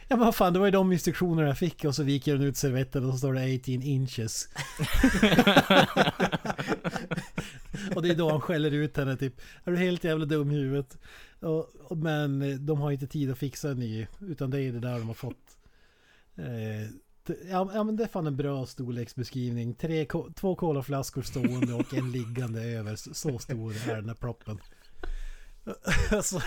ja 0.09 0.17
men 0.17 0.25
vad 0.25 0.35
fan 0.35 0.53
det 0.53 0.59
var 0.59 0.67
ju 0.67 0.73
de 0.73 0.93
instruktioner 0.93 1.43
jag 1.43 1.59
fick 1.59 1.85
och 1.85 1.95
så 1.95 2.03
viker 2.03 2.33
den 2.33 2.43
ut 2.43 2.57
servetten 2.57 3.05
och 3.05 3.13
så 3.13 3.19
står 3.19 3.33
det 3.33 3.55
18 3.55 3.83
inches. 3.83 4.49
och 7.95 8.03
det 8.03 8.09
är 8.09 8.15
då 8.15 8.31
han 8.31 8.41
skäller 8.41 8.71
ut 8.71 8.97
henne 8.97 9.17
typ. 9.17 9.41
Är 9.65 9.71
du 9.71 9.79
helt 9.79 10.05
jävla 10.05 10.25
dum 10.25 10.51
i 10.51 10.55
huvudet? 10.55 10.99
Och, 11.41 11.99
men 11.99 12.59
de 12.67 12.81
har 12.81 12.91
inte 12.93 13.07
tid 13.07 13.31
att 13.31 13.39
fixa 13.39 13.71
en 13.71 13.79
ny. 13.79 14.07
Utan 14.21 14.51
det 14.51 14.61
är 14.63 14.73
det 14.73 14.81
där 14.81 14.99
de 14.99 15.07
har 15.09 15.15
fått. 15.15 15.57
Eh, 16.37 16.83
ja, 17.51 17.71
ja 17.75 17.85
men 17.85 17.97
det 17.97 18.03
är 18.05 18.09
fan 18.09 18.27
en 18.27 18.37
bra 18.37 18.67
storleksbeskrivning. 18.67 19.75
Tre, 19.75 20.07
två 20.35 20.57
kolaflaskor 20.57 21.23
stående 21.23 21.75
och 21.75 21.95
en 21.95 22.13
liggande 22.13 22.63
över. 22.63 22.97
Så- 22.97 23.15
Så 23.15 23.39
stor 23.39 23.73
är 23.89 23.97
den 23.97 24.09
här 24.09 24.15
proppen. 24.17 24.59
och, 26.17 26.25
så, 26.25 26.41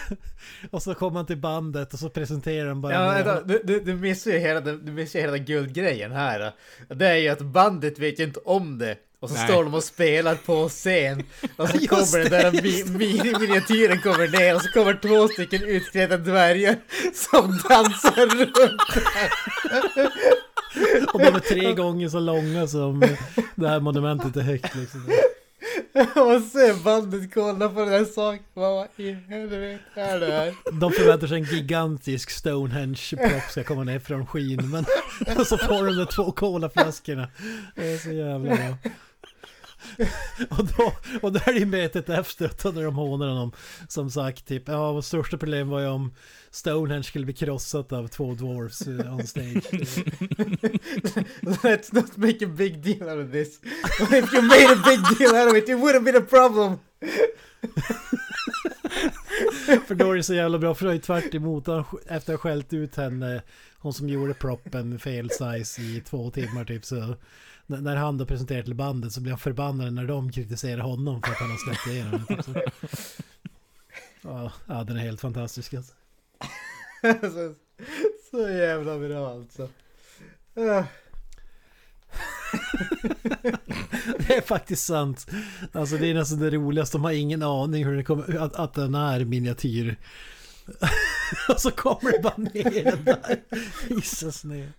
och 0.72 0.84
så 0.84 0.95
kommer 0.95 1.15
han 1.15 1.26
till 1.26 1.38
bandet 1.38 1.93
och 1.93 1.99
så 1.99 2.09
presenterar 2.09 2.67
han 2.67 2.82
bara... 2.82 2.93
Ja, 2.93 3.09
vänta, 3.09 3.41
du, 3.41 3.61
du, 3.63 3.80
du 3.80 3.95
missar 3.95 4.32
ju 4.32 4.38
hela, 4.38 4.61
du 4.61 4.91
missar 4.91 5.20
hela 5.20 5.38
guldgrejen 5.38 6.11
här. 6.11 6.53
Det 6.88 7.07
är 7.07 7.15
ju 7.15 7.30
att 7.30 7.41
bandet 7.41 7.99
vet 7.99 8.20
ju 8.20 8.24
inte 8.24 8.39
om 8.39 8.78
det. 8.78 8.97
Och 9.22 9.30
så 9.30 9.36
Nej. 9.36 9.47
står 9.47 9.63
de 9.63 9.74
och 9.74 9.84
spelar 9.84 10.36
på 10.36 10.70
scen. 10.70 11.24
Och 11.57 11.70
så 11.70 11.78
Just 11.82 11.89
kommer 11.89 12.30
den 12.30 12.32
där 12.32 12.61
mi, 12.61 12.84
mi, 12.97 13.39
miniatyren 13.39 14.01
kommer 14.01 14.28
ner 14.28 14.55
och 14.55 14.61
så 14.61 14.72
kommer 14.72 14.93
två 14.93 15.28
stycken 15.28 15.63
utklädda 15.63 16.17
dvärgar 16.17 16.76
som 17.13 17.59
dansar 17.70 18.26
runt. 18.38 18.82
Och 21.13 21.20
de 21.20 21.36
är 21.36 21.39
tre 21.39 21.74
gånger 21.74 22.09
så 22.09 22.20
långa 22.20 22.67
som 22.67 23.03
det 23.55 23.67
här 23.67 23.80
monumentet 23.80 24.36
är 24.36 24.41
högt 24.41 24.76
liksom. 24.76 25.11
Och 26.15 26.41
sen 26.41 26.84
bandet 26.84 27.34
kollar 27.34 27.69
på 27.69 27.80
den 27.80 27.89
här 27.89 28.05
saken. 28.05 28.43
Vad 28.53 28.88
i 28.97 29.13
helvete 29.13 29.80
är 29.93 30.19
det 30.19 30.32
här? 30.32 30.55
De 30.80 30.91
förväntar 30.91 31.27
sig 31.27 31.38
en 31.38 31.43
gigantisk 31.43 32.30
Stonehenge-propp 32.30 33.51
ska 33.51 33.63
komma 33.63 33.84
ner 33.84 33.99
från 33.99 34.27
skyn. 34.27 34.69
Men 34.69 34.86
så 35.45 35.57
får 35.57 35.86
de 35.86 35.95
de 35.95 36.05
två 36.05 36.32
colaflaskorna. 36.32 37.27
Det 37.75 37.93
är 37.93 37.97
så 37.97 38.11
jävla 38.11 38.55
bra. 38.55 38.77
Och 40.49 40.65
då, 40.65 40.93
och 41.21 41.32
då 41.32 41.39
är 41.45 41.53
det 41.53 41.59
ju 41.59 41.65
mötet 41.65 42.09
efteråt 42.09 42.75
när 42.75 42.84
de 42.84 42.95
hånar 42.95 43.27
honom. 43.27 43.51
Som 43.88 44.11
sagt 44.11 44.47
typ, 44.47 44.67
ja 44.67 44.91
vårt 44.91 45.05
största 45.05 45.38
problem 45.38 45.69
var 45.69 45.80
ju 45.80 45.88
om 45.88 46.13
Stonehenge 46.51 47.03
skulle 47.03 47.25
bli 47.25 47.33
krossat 47.33 47.93
av 47.93 48.07
två 48.07 48.33
dwarfs 48.33 48.87
eh, 48.87 49.15
on 49.15 49.27
stage. 49.27 49.63
Let's 51.41 51.93
not 51.93 52.17
make 52.17 52.45
a 52.45 52.47
big 52.47 52.83
deal 52.83 53.09
out 53.09 53.25
of 53.25 53.31
this. 53.31 53.59
If 53.99 54.33
you 54.33 54.41
made 54.41 54.71
a 54.71 54.81
big 54.85 55.17
deal 55.17 55.35
out 55.35 55.51
of 55.51 55.57
it, 55.57 55.69
it 55.69 55.77
wouldn't 55.77 56.03
been 56.03 56.15
a 56.15 56.25
problem. 56.29 56.77
För 59.87 59.95
då 59.95 60.11
är 60.11 60.15
det 60.15 60.23
så 60.23 60.33
jävla 60.33 60.57
bra, 60.57 60.75
för 60.75 60.85
då 60.85 60.91
är 60.91 60.95
det 60.95 61.01
tvärt 61.01 61.35
emot 61.35 61.67
han, 61.67 61.83
efter 62.07 62.33
att 62.33 62.39
ha 62.41 62.49
skällt 62.49 62.73
ut 62.73 62.95
henne, 62.95 63.41
hon 63.79 63.93
som 63.93 64.09
gjorde 64.09 64.33
proppen 64.33 64.99
fel 64.99 65.29
size 65.29 65.81
i 65.81 66.01
två 66.05 66.31
timmar 66.31 66.65
typ 66.65 66.85
så 66.85 67.15
när 67.67 67.95
han 67.95 68.17
då 68.17 68.25
presenterar 68.25 68.61
till 68.61 68.75
bandet 68.75 69.11
så 69.11 69.21
blir 69.21 69.31
han 69.31 69.39
förbannad 69.39 69.93
när 69.93 70.05
de 70.05 70.31
kritiserar 70.31 70.81
honom 70.81 71.21
för 71.21 71.31
att 71.31 71.37
han 71.37 71.49
har 71.49 71.57
släppt 71.57 71.87
igenom 71.87 72.25
det. 72.27 72.35
Typ 72.35 72.45
så. 72.45 72.53
Ja, 74.21 74.51
ja, 74.67 74.83
den 74.83 74.97
är 74.97 75.01
helt 75.01 75.21
fantastisk 75.21 75.73
alltså 75.73 75.93
så, 77.21 77.53
så 78.31 78.49
jävla 78.49 78.99
bra 78.99 79.29
alltså. 79.29 79.69
Äh. 80.55 80.83
Det 84.27 84.35
är 84.35 84.41
faktiskt 84.41 84.85
sant. 84.85 85.27
Alltså 85.71 85.97
det 85.97 86.07
är 86.07 86.13
nästan 86.13 86.39
det 86.39 86.49
roligaste, 86.49 86.97
de 86.97 87.03
har 87.03 87.11
ingen 87.11 87.43
aning 87.43 87.85
hur 87.85 87.97
det 87.97 88.03
kommer, 88.03 88.37
att, 88.37 88.55
att 88.55 88.73
den 88.73 88.95
är 88.95 89.25
miniatyr. 89.25 89.95
Och 91.49 91.61
så 91.61 91.71
kommer 91.71 92.11
det 92.11 92.19
bara 92.19 92.37
ner 92.37 92.83
den 92.83 93.03
där. 93.03 93.41
Gissas 93.89 94.43
ner. 94.43 94.73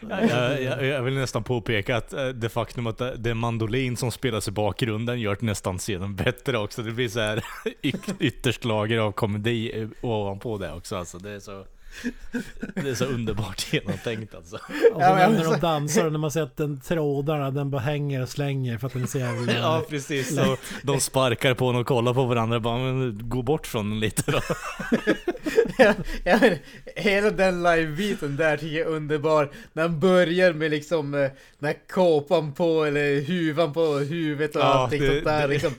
Jag, 0.00 0.22
eh, 0.22 0.64
jag, 0.64 0.84
jag 0.84 1.02
vill 1.02 1.14
nästan 1.14 1.44
påpeka 1.44 1.96
att 1.96 2.12
eh, 2.12 2.28
det 2.28 2.48
faktum 2.48 2.86
att 2.86 3.00
eh, 3.00 3.08
det 3.08 3.30
är 3.30 3.34
mandolin 3.34 3.96
som 3.96 4.10
spelas 4.10 4.48
i 4.48 4.50
bakgrunden 4.50 5.20
gör 5.20 5.36
nästan 5.40 5.78
scenen 5.78 6.14
bättre 6.14 6.58
också. 6.58 6.82
Det 6.82 6.90
blir 6.90 7.08
så 7.08 7.20
här 7.20 7.44
ytterst 8.20 8.64
lager 8.64 8.98
av 8.98 9.12
komedi 9.12 9.88
ovanpå 10.00 10.58
det 10.58 10.72
också. 10.72 10.96
Alltså, 10.96 11.18
det, 11.18 11.30
är 11.30 11.40
så, 11.40 11.64
det 12.74 12.90
är 12.90 12.94
så 12.94 13.04
underbart 13.04 13.72
genomtänkt 13.72 14.34
alltså. 14.34 14.56
Och 14.56 14.60
så 14.94 15.00
Ja, 15.00 15.28
när 15.28 15.44
de 15.44 15.60
dansar, 15.60 16.10
när 16.10 16.18
man 16.18 16.30
ser 16.30 16.42
att 16.42 16.56
den 16.56 16.80
trådarna, 16.80 17.50
den 17.50 17.70
bara 17.70 17.82
hänger 17.82 18.22
och 18.22 18.28
slänger 18.28 18.78
för 18.78 18.86
att 18.86 18.92
den 18.92 19.02
är 19.02 19.06
så 19.06 19.18
jävla... 19.18 19.52
Ja 19.52 19.84
precis, 19.88 20.34
så 20.36 20.56
de 20.82 21.00
sparkar 21.00 21.54
på 21.54 21.72
den 21.72 21.80
och 21.80 21.86
kollar 21.86 22.14
på 22.14 22.24
varandra 22.24 22.60
bara 22.60 22.78
men, 22.78 23.20
gå 23.28 23.42
bort 23.42 23.66
från 23.66 23.90
den 23.90 24.00
lite 24.00 24.30
då. 24.30 24.40
ja, 25.78 25.94
ja, 26.24 26.38
men 26.40 26.58
hela 26.96 27.30
den 27.30 27.62
live-biten 27.62 28.36
där 28.36 28.56
tycker 28.56 28.76
jag 28.78 28.86
är 28.86 28.90
underbar. 28.96 29.50
När 29.72 29.82
han 29.82 30.00
börjar 30.00 30.52
med 30.52 30.70
liksom 30.70 31.14
eh, 31.14 31.20
den 31.58 31.66
här 31.66 31.76
kåpan 31.92 32.52
på 32.52 32.84
eller 32.84 33.20
huvan 33.20 33.72
på 33.72 33.94
huvudet 33.98 34.56
och 34.56 34.62
Ja, 34.62 34.66
allting 34.66 35.00
det- 35.02 35.08
sånt 35.08 35.24
där 35.24 35.40
det- 35.40 35.46
liksom. 35.54 35.74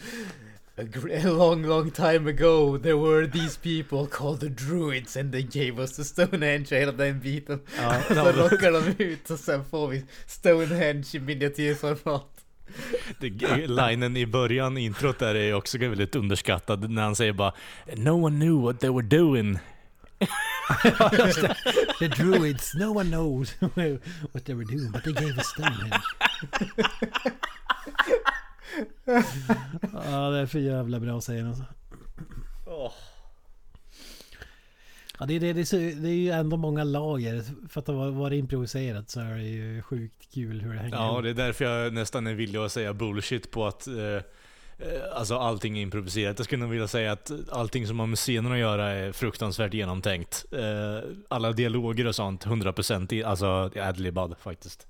A, 0.77 0.83
long, 1.29 1.63
long 1.63 1.89
time 1.89 2.27
ago 2.27 2.77
there 2.77 2.97
were 2.97 3.25
these 3.27 3.55
people 3.55 4.07
called 4.07 4.41
the 4.41 4.49
druids 4.49 5.15
and 5.15 5.31
they 5.31 5.41
gave 5.41 5.79
us 5.79 5.95
the 5.95 6.03
Stonehenge 6.03 6.71
och 6.71 6.77
hela 6.77 6.91
den 6.91 7.19
biten. 7.19 7.59
Ja, 7.77 8.01
så 8.07 8.31
rockar 8.31 8.71
de 8.71 9.03
ut 9.03 9.29
och 9.29 9.39
sen 9.39 9.65
får 9.65 9.87
vi 9.87 10.05
Stonehenge 10.27 11.05
i 11.13 11.19
miniatyrformat. 11.19 12.31
Linen 13.67 14.17
i 14.17 14.25
början, 14.25 14.77
introt 14.77 15.19
där 15.19 15.35
är 15.35 15.53
också 15.53 15.77
väldigt 15.77 16.15
underskattad 16.15 16.89
när 16.89 17.01
han 17.01 17.15
säger 17.15 17.33
bara 17.33 17.53
No 17.95 18.25
one 18.25 18.39
knew 18.39 18.61
what 18.61 18.79
they 18.79 18.89
were 18.89 19.07
doing. 19.07 19.59
The 21.99 22.07
druids, 22.07 22.73
no 22.75 22.91
one 22.91 23.09
knows 23.09 23.55
what 23.59 24.45
they 24.45 24.55
were 24.55 24.65
doing, 24.65 24.91
but 24.91 25.03
they 25.03 25.13
gave 25.13 25.37
us 25.37 25.47
Stonehenge. 25.47 26.01
Ja, 29.93 30.29
det 30.29 30.39
är 30.39 30.45
för 30.45 30.59
jävla 30.59 30.99
bra 30.99 31.21
säger 31.21 31.45
alltså. 31.47 31.63
Ja, 35.19 35.25
det, 35.25 35.33
är- 35.35 35.39
det, 35.39 35.53
det, 35.53 35.93
det 36.01 36.09
är 36.09 36.13
ju 36.13 36.29
ändå 36.31 36.57
många 36.57 36.83
lager. 36.83 37.43
För 37.69 37.79
att 37.79 37.85
det 37.85 37.91
var, 37.93 38.31
improviserat 38.33 39.09
så 39.09 39.19
är 39.19 39.35
det 39.35 39.43
ju 39.43 39.81
sjukt 39.81 40.33
kul 40.33 40.61
hur 40.61 40.73
det 40.73 40.79
hänger 40.79 40.95
Ja, 40.97 41.21
det 41.21 41.29
är 41.29 41.33
därför 41.33 41.65
jag 41.65 41.93
nästan 41.93 42.27
är 42.27 42.33
villig 42.33 42.59
att 42.59 42.71
säga 42.71 42.93
bullshit 42.93 43.51
på 43.51 43.67
att 43.67 43.87
eh, 43.87 43.95
eh, 43.95 44.21
Alltså 45.15 45.35
allting 45.37 45.77
är 45.77 45.81
improviserat. 45.81 46.39
Jag 46.39 46.45
skulle 46.45 46.61
nog 46.61 46.71
vilja 46.71 46.87
säga 46.87 47.11
att 47.11 47.31
allting 47.51 47.87
som 47.87 47.99
har 47.99 48.07
med 48.07 48.17
scenen 48.17 48.51
att 48.51 48.57
göra 48.57 48.89
är 48.91 49.11
fruktansvärt 49.11 49.73
genomtänkt. 49.73 50.45
Eh, 50.51 51.09
alla 51.29 51.51
dialoger 51.51 52.07
och 52.07 52.15
sånt, 52.15 52.45
100% 52.45 53.13
i, 53.13 53.23
alltså 53.23 53.71
adlibad 53.75 54.35
faktiskt. 54.39 54.87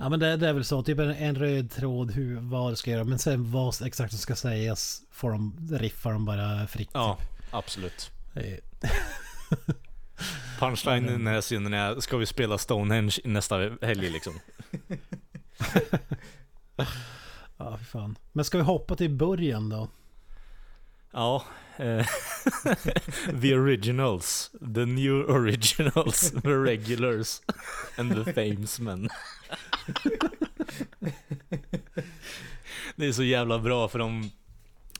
Ja 0.00 0.08
men 0.08 0.20
det, 0.20 0.36
det 0.36 0.48
är 0.48 0.52
väl 0.52 0.64
så, 0.64 0.82
typ 0.82 0.98
en, 0.98 1.10
en 1.10 1.34
röd 1.34 1.70
tråd 1.70 2.10
hur, 2.10 2.40
vad 2.40 2.72
det 2.72 2.76
ska 2.76 2.90
göra. 2.90 3.04
Men 3.04 3.18
sen 3.18 3.50
vad 3.50 3.82
exakt 3.86 4.12
som 4.12 4.18
ska 4.18 4.36
sägas 4.36 5.02
får 5.10 5.30
de, 5.30 5.68
riffar 5.72 6.12
de 6.12 6.24
bara 6.24 6.66
fritt. 6.66 6.90
Ja, 6.92 7.18
absolut. 7.50 8.10
typ. 8.34 8.64
Punchline 10.58 11.08
i 11.08 11.12
den 11.12 11.26
här 11.26 11.40
scenen 11.40 11.74
är, 11.74 12.00
ska 12.00 12.16
vi 12.16 12.26
spela 12.26 12.58
Stonehenge 12.58 13.16
nästa 13.24 13.58
helg 13.82 14.10
liksom? 14.10 14.32
Ja, 17.56 17.78
fy 17.78 17.84
fan. 17.84 18.18
Men 18.32 18.44
ska 18.44 18.58
vi 18.58 18.64
hoppa 18.64 18.96
till 18.96 19.10
början 19.10 19.68
då? 19.68 19.88
Ja. 21.12 21.44
eh, 21.76 22.06
the 23.42 23.54
originals. 23.54 24.50
The 24.74 24.86
new 24.86 25.30
originals. 25.30 26.30
The 26.30 26.54
regulars. 26.54 27.42
And 27.96 28.24
the 28.24 28.32
famesmen. 28.32 29.08
Det 32.96 33.06
är 33.06 33.12
så 33.12 33.22
jävla 33.22 33.58
bra 33.58 33.88
för 33.88 33.98
de 33.98 34.30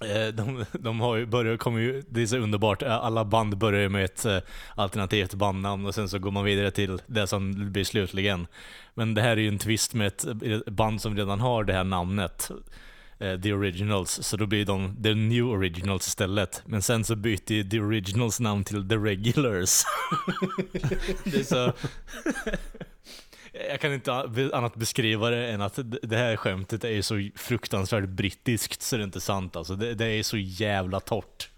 eh, 0.01 0.35
de, 0.35 0.65
de 0.73 1.01
har 1.01 1.17
ju 1.17 1.27
börjat, 1.27 1.61
kommer 1.61 1.81
ju, 1.81 2.03
det 2.09 2.23
är 2.23 2.27
så 2.27 2.37
underbart, 2.37 2.83
eh, 2.83 2.97
alla 2.97 3.25
band 3.25 3.59
börjar 3.59 3.89
med 3.89 4.05
ett 4.05 4.25
eh, 4.25 4.39
alternativt 4.75 5.35
bandnamn 5.35 5.87
och 5.87 5.95
sen 5.95 6.09
så 6.09 6.19
går 6.19 6.31
man 6.31 6.45
vidare 6.45 6.71
till 6.71 7.03
det 7.07 7.27
som 7.27 7.73
blir 7.73 7.85
slutligen. 7.85 8.47
Men 8.95 9.15
det 9.15 9.23
här 9.23 9.31
är 9.31 9.37
ju 9.37 9.49
en 9.49 9.59
twist 9.59 9.95
med 9.95 10.07
ett 10.07 10.67
band 10.67 11.03
som 11.03 11.17
redan 11.17 11.41
har 11.41 11.65
det 11.65 11.73
här 11.73 11.85
namnet. 11.85 12.51
The 13.43 13.53
Originals, 13.53 14.23
så 14.23 14.37
då 14.37 14.47
blir 14.47 14.67
de 14.67 15.03
The 15.03 15.15
New 15.15 15.45
Originals 15.45 16.07
istället. 16.07 16.63
Men 16.67 16.83
sen 16.83 17.05
så 17.05 17.17
byter 17.17 17.53
ju 17.53 17.65
The 17.65 17.81
Originals 17.81 18.41
namn 18.41 18.65
till 18.65 18.89
The 18.89 18.97
Regulars. 18.97 19.83
det 21.25 21.37
är 21.37 21.45
så... 21.45 21.73
Jag 23.69 23.81
kan 23.81 23.93
inte 23.93 24.13
annat 24.53 24.75
beskriva 24.75 25.31
det 25.31 25.49
än 25.51 25.61
att 25.61 25.79
det 26.03 26.17
här 26.17 26.37
skämtet 26.37 26.85
är 26.85 27.03
så 27.03 27.31
fruktansvärt 27.37 28.09
brittiskt 28.09 28.83
så 28.83 28.97
det 28.97 29.03
är 29.03 29.05
inte 29.05 29.21
sant 29.21 29.57
alltså. 29.57 29.77
Det, 29.77 29.95
det 29.95 30.07
är 30.07 30.23
så 30.23 30.37
jävla 30.37 31.01
torrt. 31.01 31.51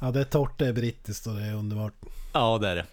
Ja 0.00 0.10
det 0.10 0.20
är 0.20 0.24
torrt, 0.24 0.58
det 0.58 0.66
är 0.66 0.72
brittiskt 0.72 1.26
och 1.26 1.34
det 1.34 1.42
är 1.42 1.54
underbart. 1.54 1.94
Ja, 2.32 2.58
det 2.58 2.68
är 2.68 2.76
det. 2.76 2.86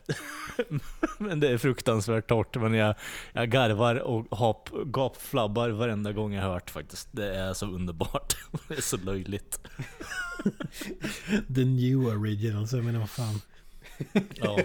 Men 1.17 1.39
det 1.39 1.49
är 1.49 1.57
fruktansvärt 1.57 2.27
torrt. 2.27 2.55
Men 2.55 2.73
jag, 2.73 2.95
jag 3.33 3.49
garvar 3.49 3.95
och 3.95 4.37
hop, 4.37 4.69
gapflabbar 4.85 5.69
varenda 5.69 6.11
gång 6.11 6.33
jag 6.33 6.43
hört 6.43 6.69
faktiskt. 6.69 7.07
Det 7.11 7.35
är 7.35 7.53
så 7.53 7.65
underbart. 7.65 8.35
Det 8.67 8.77
är 8.77 8.81
så 8.81 8.97
löjligt. 8.97 9.59
The 11.55 11.65
new 11.65 11.97
original, 11.97 12.67
så 12.67 12.77
jag 12.77 12.85
menar 12.85 12.99
vad 12.99 13.09
fan. 13.09 13.41
Ja. 14.35 14.59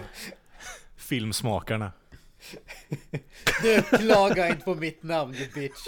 Filmsmakarna. 0.97 1.91
Du 3.61 3.81
klaga 3.81 4.47
inte 4.47 4.63
på 4.63 4.75
mitt 4.75 5.03
namn 5.03 5.31
du 5.31 5.47
bitch. 5.61 5.87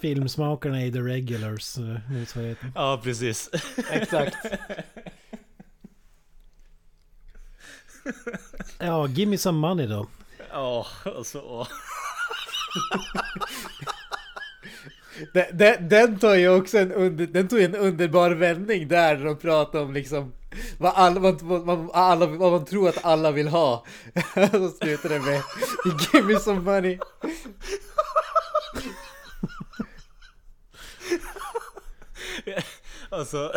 Filmsmakarna 0.00 0.82
är 0.82 0.90
the 0.90 0.98
regulars, 0.98 1.78
eh, 1.78 2.10
motsvarigheten. 2.10 2.72
Ja, 2.74 3.00
precis. 3.04 3.50
Exakt. 3.90 4.36
Ja, 8.78 9.06
give 9.08 9.30
me 9.30 9.38
some 9.38 9.58
money 9.58 9.86
då. 9.86 10.06
Ja, 10.50 10.86
alltså. 11.04 11.66
Den, 15.34 15.44
den, 15.52 15.88
den 15.88 16.18
tar 16.18 16.34
ju 16.34 16.48
också 16.48 16.78
en, 16.78 16.92
under, 16.92 17.26
den 17.26 17.48
tog 17.48 17.60
en 17.60 17.74
underbar 17.74 18.30
vändning 18.30 18.88
där 18.88 19.16
de 19.16 19.36
pratar 19.36 19.82
om 19.82 19.94
liksom 19.94 20.32
vad, 20.78 20.92
alla, 20.94 21.20
vad, 21.20 21.42
vad, 21.42 21.62
vad, 21.62 21.90
alla, 21.92 22.26
vad 22.26 22.52
man 22.52 22.64
tror 22.64 22.88
att 22.88 23.04
alla 23.04 23.30
vill 23.30 23.48
ha. 23.48 23.84
Så 24.50 24.68
slutar 24.68 25.08
det 25.08 25.20
med 25.20 25.42
Give 26.12 26.26
me 26.26 26.38
some 26.38 26.60
money. 26.60 26.98
Alltså, 33.10 33.52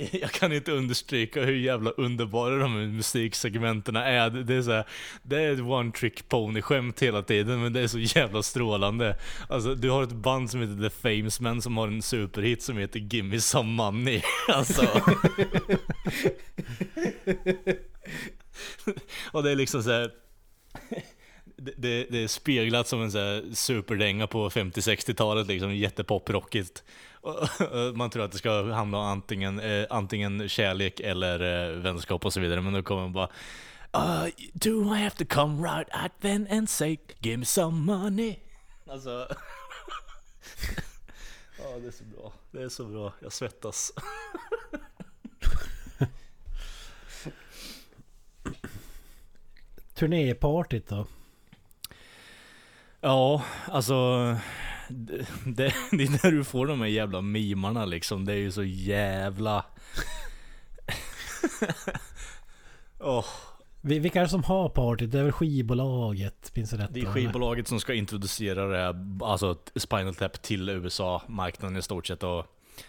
jag 0.12 0.30
kan 0.30 0.52
inte 0.52 0.72
understryka 0.72 1.44
hur 1.44 1.54
jävla 1.54 1.90
underbara 1.90 2.56
de 2.56 2.72
här 2.72 2.86
musiksegmenten 2.86 3.96
är. 3.96 4.30
Det 4.30 4.54
är, 4.54 4.62
så 4.62 4.70
här, 4.70 4.84
det 5.22 5.42
är 5.42 5.52
ett 5.52 5.60
one 5.60 5.92
trick 5.92 6.28
pony 6.28 6.62
skämt 6.62 7.02
hela 7.02 7.22
tiden, 7.22 7.62
men 7.62 7.72
det 7.72 7.80
är 7.80 7.86
så 7.86 7.98
jävla 7.98 8.42
strålande. 8.42 9.16
Alltså, 9.48 9.74
du 9.74 9.90
har 9.90 10.02
ett 10.02 10.12
band 10.12 10.50
som 10.50 10.60
heter 10.60 10.88
The 10.88 10.90
Fames 10.90 11.40
Men 11.40 11.62
som 11.62 11.76
har 11.76 11.88
en 11.88 12.02
superhit 12.02 12.62
som 12.62 12.76
heter 12.76 13.00
Gimme 13.00 13.40
Some 13.40 13.72
Money. 13.72 14.22
Alltså. 14.48 14.82
Och 19.32 19.42
det 19.42 19.50
är 19.50 19.56
liksom 19.56 19.82
så 19.82 19.90
här. 19.90 20.10
Det, 21.56 21.74
det, 21.76 22.06
det 22.10 22.22
är 22.22 22.28
speglat 22.28 22.88
som 22.88 23.02
en 23.02 23.12
så 23.12 23.18
här 23.18 23.54
superdänga 23.54 24.26
på 24.26 24.50
50-60-talet 24.50 25.46
liksom, 25.46 25.74
jättepoprockigt. 25.74 26.82
Man 27.94 28.10
tror 28.10 28.24
att 28.24 28.32
det 28.32 28.38
ska 28.38 28.72
handla 28.72 28.98
om 28.98 29.04
antingen, 29.04 29.60
eh, 29.60 29.86
antingen 29.90 30.48
kärlek 30.48 31.00
eller 31.00 31.70
eh, 31.70 31.76
vänskap 31.76 32.24
och 32.24 32.32
så 32.32 32.40
vidare, 32.40 32.60
men 32.60 32.72
då 32.72 32.82
kommer 32.82 33.02
man 33.02 33.12
bara 33.12 33.28
uh, 33.96 34.26
Do 34.52 34.94
I 34.94 34.98
have 34.98 35.10
to 35.10 35.24
come 35.28 35.68
right 35.68 35.88
out 36.02 36.12
then 36.20 36.46
and 36.50 36.68
say 36.68 36.96
Give 37.18 37.36
me 37.36 37.44
some 37.44 37.92
money? 37.92 38.36
Alltså... 38.86 39.28
Ja, 41.62 41.78
det 41.78 41.86
är 41.86 41.90
så 41.90 42.04
bra. 42.04 42.32
Det 42.50 42.62
är 42.62 42.68
så 42.68 42.84
bra. 42.84 43.12
Jag 43.20 43.32
svettas. 43.32 43.92
Turnépartyt 49.94 50.88
då? 50.88 51.06
Ja, 53.00 53.44
alltså... 53.66 54.36
Det, 54.90 55.26
det, 55.46 55.74
det 55.90 56.02
är 56.04 56.22
där 56.22 56.30
du 56.32 56.44
får 56.44 56.66
de 56.66 56.80
här 56.80 56.88
jävla 56.88 57.20
mimarna 57.20 57.84
liksom. 57.84 58.24
Det 58.24 58.32
är 58.32 58.36
ju 58.36 58.52
så 58.52 58.62
jävla... 58.64 59.64
Vi- 63.80 63.98
Vilka 63.98 64.18
är 64.20 64.22
det 64.24 64.28
som 64.30 64.44
har 64.44 64.68
partyt? 64.68 65.10
Det 65.12 65.18
är 65.18 65.22
väl 65.22 65.32
skivbolaget? 65.32 66.50
Finns 66.54 66.70
det 66.70 66.76
rätt? 66.78 66.90
det 66.94 67.00
är 67.00 67.06
skivbolaget 67.06 67.68
som 67.68 67.80
ska 67.80 67.94
introducera 67.94 68.66
det 68.66 68.78
här, 68.78 68.94
alltså 69.24 69.58
Spinal 69.76 70.14
Tap 70.14 70.42
till 70.42 70.68
USA-marknaden 70.68 71.76
i 71.76 71.82
stort 71.82 72.06
sett 72.06 72.22
och 72.22 72.46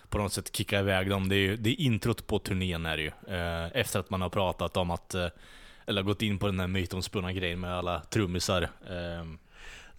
på 0.09 0.17
något 0.17 0.33
sätt 0.33 0.55
kicka 0.55 0.79
iväg 0.79 1.09
dem. 1.09 1.29
Det 1.29 1.35
är 1.35 1.39
ju 1.39 1.55
det 1.57 1.69
är 1.69 1.81
introt 1.81 2.27
på 2.27 2.39
turnén 2.39 2.85
är 2.85 2.97
det 2.97 3.03
ju. 3.03 3.11
Eh, 3.35 3.69
Efter 3.73 3.99
att 3.99 4.09
man 4.09 4.21
har 4.21 4.29
pratat 4.29 4.77
om 4.77 4.91
att, 4.91 5.13
eh, 5.13 5.27
eller 5.87 6.01
gått 6.01 6.21
in 6.21 6.39
på 6.39 6.45
den 6.45 6.59
här 6.59 6.67
mytomspunna 6.67 7.33
grejen 7.33 7.59
med 7.59 7.73
alla 7.77 7.99
trummisar. 7.99 8.69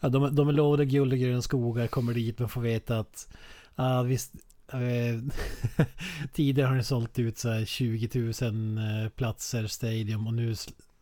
Ja, 0.02 0.08
de, 0.08 0.34
de 0.34 0.48
är 0.48 0.52
lovade 0.52 0.84
guld 0.84 1.12
och 1.12 1.18
gröna 1.18 1.42
skogar, 1.42 1.86
kommer 1.86 2.14
dit 2.14 2.38
men 2.38 2.48
får 2.48 2.60
veta 2.60 2.98
att 2.98 3.28
ah, 3.76 4.02
visst, 4.02 4.32
eh, 4.72 5.86
tidigare 6.32 6.68
har 6.68 6.74
ni 6.74 6.84
sålt 6.84 7.18
ut 7.18 7.38
så 7.38 7.50
här 7.50 7.64
20 7.64 8.32
000 8.42 8.78
eh, 8.78 9.08
platser 9.08 9.66
stadium 9.66 10.26
och 10.26 10.34
nu 10.34 10.50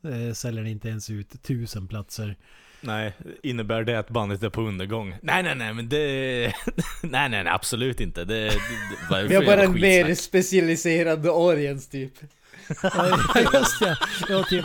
eh, 0.05 0.33
säljer 0.35 0.63
ni 0.63 0.71
inte 0.71 0.89
ens 0.89 1.11
ut 1.11 1.35
1000 1.35 1.89
platser. 1.89 2.37
Nej, 2.81 3.13
innebär 3.43 3.85
det 3.85 3.99
att 3.99 4.11
bandet 4.11 4.43
är 4.43 4.49
på 4.49 4.63
undergång? 4.63 5.15
Nej, 5.23 5.43
nej, 5.43 5.55
nej, 5.55 5.75
men 5.75 5.89
det... 5.89 5.99
nej, 7.03 7.29
nej, 7.29 7.45
nej, 7.45 7.49
absolut 7.49 8.01
inte. 8.01 8.25
Det, 8.25 8.35
det, 8.35 8.51
det 9.11 9.27
Vi 9.29 9.35
har 9.35 9.45
bara 9.45 9.63
en 9.63 9.81
mer 9.81 10.15
specialiserad 10.15 11.27
audience 11.27 11.91
typ. 11.91 12.13
Ja, 12.83 13.19
just 13.53 13.81
det. 13.81 13.99
Ja, 14.29 14.45
typ, 14.45 14.65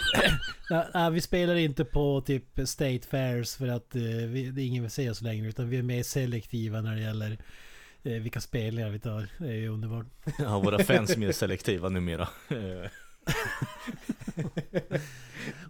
ja, 0.70 0.86
ja, 0.94 1.10
vi 1.10 1.22
spelar 1.22 1.56
inte 1.56 1.86
på 1.86 2.22
typ 2.22 2.60
State 2.66 3.08
Fairs 3.10 3.56
för 3.56 3.68
att 3.68 3.96
eh, 3.96 4.02
vi, 4.02 4.52
det 4.52 4.62
är 4.62 4.66
ingen 4.66 4.84
vill 4.84 4.92
se 4.92 5.10
oss 5.10 5.22
längre 5.22 5.48
utan 5.48 5.70
vi 5.70 5.78
är 5.78 5.84
mer 5.84 6.04
selektiva 6.04 6.82
när 6.82 6.96
det 6.96 7.02
gäller 7.02 7.38
eh, 8.04 8.14
vilka 8.14 8.42
spelningar 8.42 8.90
vi 8.90 9.00
tar. 9.00 9.28
Det 9.38 9.48
är 9.48 9.54
ju 9.54 9.68
underbart. 9.68 10.06
Ja, 10.40 10.60
våra 10.60 10.84
fans 10.84 11.10
är 11.10 11.18
mer 11.18 11.32
selektiva 11.32 11.90
numera. 11.90 12.28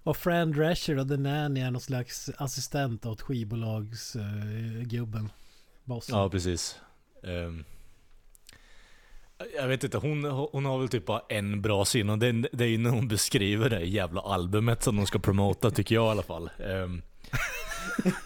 Och 0.04 0.18
Fran 0.18 0.52
Drescher 0.52 1.00
och 1.00 1.08
The 1.08 1.18
Nanny 1.18 1.60
är 1.60 1.72
någon 1.72 1.82
slags 1.82 2.30
assistent 2.38 3.06
åt 3.06 3.22
skivbolagsgubben. 3.22 5.30
Bossen. 5.84 6.18
Ja, 6.18 6.30
precis. 6.30 6.80
Ehm, 7.24 7.66
jag 9.56 9.68
vet 9.68 9.84
inte, 9.84 9.98
hon, 9.98 10.24
hon 10.24 10.66
har 10.66 10.80
väl 10.80 10.90
typ 10.90 11.06
bara 11.06 11.22
en 11.30 11.62
bra 11.62 11.86
syn 11.86 12.10
och 12.10 12.18
det, 12.18 12.28
är- 12.28 12.50
det 12.52 12.64
är 12.64 12.68
ju 12.68 12.78
när 12.78 12.90
hon 12.90 13.08
beskriver 13.08 13.70
det 13.70 13.80
jävla 13.82 14.22
albumet 14.22 14.84
som 14.84 14.96
de 14.96 15.06
ska 15.08 15.20
promota 15.20 15.72
tycker 15.72 15.96
jag 15.96 16.08
i 16.08 16.10
alla 16.10 16.24
fall. 16.24 16.50
Um. 16.60 17.02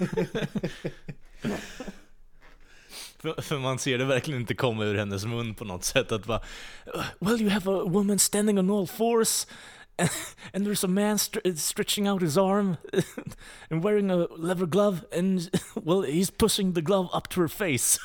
för, 3.19 3.41
för 3.41 3.59
man 3.59 3.79
ser 3.79 3.97
det 3.97 4.05
verkligen 4.05 4.41
inte 4.41 4.55
komma 4.55 4.83
ur 4.85 4.95
hennes 4.95 5.25
mun 5.25 5.55
på 5.55 5.65
något 5.65 5.83
sätt 5.83 6.11
att 6.11 6.25
bara 6.25 6.41
uh, 6.95 7.03
Well 7.19 7.41
you 7.41 7.49
have 7.49 7.71
a 7.71 7.83
woman 7.85 8.19
standing 8.19 8.59
on 8.59 8.69
all 8.71 8.87
fours 8.87 9.47
and 10.53 10.67
there's 10.67 10.85
a 10.85 10.87
man 10.87 11.15
st 11.15 11.57
stretching 11.57 12.09
out 12.09 12.21
his 12.21 12.37
arm 12.37 12.75
and 13.69 13.83
wearing 13.83 14.11
a 14.11 14.27
leather 14.37 14.65
glove 14.65 14.97
and 15.17 15.49
well 15.75 16.01
he's 16.03 16.31
pushing 16.31 16.73
the 16.73 16.81
glove 16.81 17.09
up 17.13 17.27
to 17.29 17.41
her 17.41 17.47
face. 17.47 17.99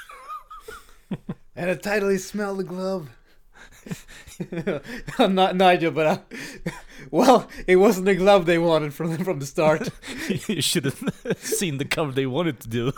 And 1.56 1.70
I 1.70 1.74
totally 1.74 2.18
smell 2.18 2.56
the 2.56 2.64
glove. 2.64 3.06
Ni- 5.28 5.52
Nigel 5.52 5.92
bara 5.92 6.18
Well, 7.12 7.42
it 7.66 7.76
wasn't 7.76 8.06
the 8.06 8.14
glove 8.14 8.46
they 8.46 8.58
wanted 8.58 8.94
from, 8.94 9.24
from 9.24 9.40
the 9.40 9.46
start. 9.46 9.88
you 10.48 10.62
should 10.62 10.84
have 10.84 11.36
seen 11.38 11.78
the 11.78 11.84
cover 11.84 12.12
they 12.12 12.26
wanted 12.26 12.60
to 12.60 12.68
do. 12.68 12.92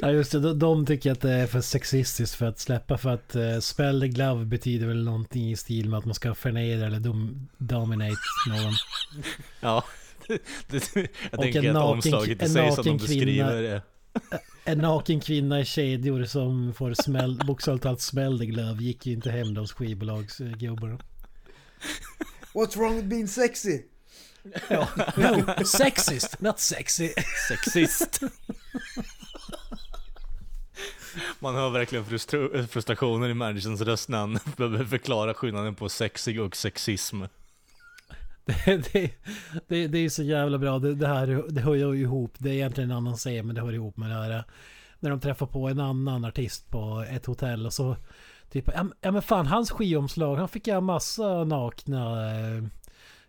Ja 0.00 0.10
just 0.10 0.32
det, 0.32 0.40
de, 0.40 0.58
de 0.58 0.86
tycker 0.86 1.12
att 1.12 1.20
det 1.20 1.30
är 1.32 1.46
för 1.46 1.60
sexistiskt 1.60 2.34
för 2.36 2.46
att 2.46 2.58
släppa 2.58 2.98
för 2.98 3.10
att 3.10 3.36
uh, 3.36 3.58
spell 3.60 4.00
the 4.00 4.08
glove 4.08 4.44
betyder 4.44 4.86
väl 4.86 5.04
någonting 5.04 5.50
i 5.50 5.56
stil 5.56 5.88
med 5.88 5.98
att 5.98 6.04
man 6.04 6.14
ska 6.14 6.34
förnedra 6.34 6.86
eller 6.86 7.00
dom, 7.00 7.48
dominate 7.58 8.16
någon. 8.48 8.72
Ja. 9.60 9.84
Det, 10.66 10.96
jag 10.96 11.08
Och 11.32 11.42
tänker 11.42 11.70
att 11.70 11.76
omslaget 11.76 12.42
i 12.42 12.48
sig 12.48 12.72
som 12.72 12.84
de 12.84 12.98
kvinna. 12.98 12.98
beskriver 12.98 13.62
det. 13.62 13.82
En 14.64 14.78
naken 14.78 15.20
kvinna 15.20 15.60
i 15.60 15.64
kedjor 15.64 16.24
som 16.24 16.74
får 16.74 16.94
smäll, 17.02 17.40
bokstavligt 17.46 17.82
talat 17.82 18.00
smell 18.00 18.38
the 18.38 18.46
glove 18.46 18.82
gick 18.82 19.06
ju 19.06 19.12
inte 19.12 19.30
hem 19.30 19.56
hos 19.56 19.72
skivbolagsgubbarna. 19.72 20.98
What's 22.54 22.76
wrong 22.76 22.96
with 22.96 23.08
being 23.08 23.28
sexy? 23.28 23.82
Ja, 24.68 24.88
no, 25.16 25.64
sexist, 25.64 26.40
not 26.40 26.60
sexy. 26.60 27.12
Sexist. 27.48 28.20
Man 31.38 31.54
hör 31.54 31.70
verkligen 31.70 32.04
frustra- 32.04 32.66
frustrationen 32.66 33.30
i 33.30 33.34
managerns 33.34 33.80
röst 33.80 34.08
när 34.08 34.18
han 34.18 34.38
behöver 34.56 34.84
förklara 34.84 35.34
skillnaden 35.34 35.74
på 35.74 35.88
sexig 35.88 36.40
och 36.40 36.56
sexism. 36.56 37.22
Det, 38.64 38.92
det, 38.92 39.10
det, 39.68 39.86
det 39.88 39.98
är 39.98 40.08
så 40.08 40.22
jävla 40.22 40.58
bra. 40.58 40.78
Det, 40.78 40.94
det 40.94 41.06
här 41.08 41.44
det 41.48 41.60
hör 41.60 41.74
ju 41.74 41.94
ihop. 42.00 42.34
Det 42.38 42.50
är 42.50 42.54
egentligen 42.54 42.90
en 42.90 42.96
annan 42.96 43.16
scen 43.16 43.46
men 43.46 43.54
det 43.54 43.60
hör 43.60 43.72
ihop 43.72 43.96
med 43.96 44.10
det 44.10 44.14
här. 44.14 44.44
När 45.00 45.10
de 45.10 45.20
träffar 45.20 45.46
på 45.46 45.68
en 45.68 45.80
annan 45.80 46.24
artist 46.24 46.68
på 46.70 47.04
ett 47.10 47.26
hotell 47.26 47.66
och 47.66 47.72
så 47.72 47.96
Typ, 48.50 48.68
ja, 48.74 48.86
ja 49.00 49.10
men 49.12 49.22
fan 49.22 49.46
hans 49.46 49.70
skivomslag, 49.70 50.36
han 50.36 50.48
fick 50.48 50.66
göra 50.66 50.80
massa 50.80 51.44
nakna... 51.44 52.30
eh, 52.30 52.62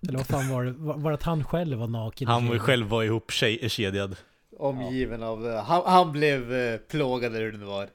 Eller 0.08 0.18
vad 0.18 0.28
fan 0.28 0.50
var 0.50 0.64
det? 0.64 0.72
Var, 0.72 0.98
var 0.98 1.12
det 1.12 1.16
att 1.16 1.24
han 1.24 1.44
själv 1.44 1.78
var 1.78 1.88
naken? 1.88 2.28
Han 2.28 2.36
var 2.48 2.54
ju 2.54 2.60
kedjan? 2.60 2.66
själv 2.66 2.88
var 2.88 3.04
ihop 3.04 3.32
tjej, 3.32 3.70
kedjad. 3.70 4.16
Omgiven 4.60 5.24
av... 5.24 5.48
eh, 5.48 5.64
Han, 5.64 5.82
han 5.86 6.12
blev 6.12 6.54
eh, 6.54 6.78
plågad 6.78 7.36
eller 7.36 7.46
hur 7.46 7.52
det 7.52 7.66
var. 7.66 7.88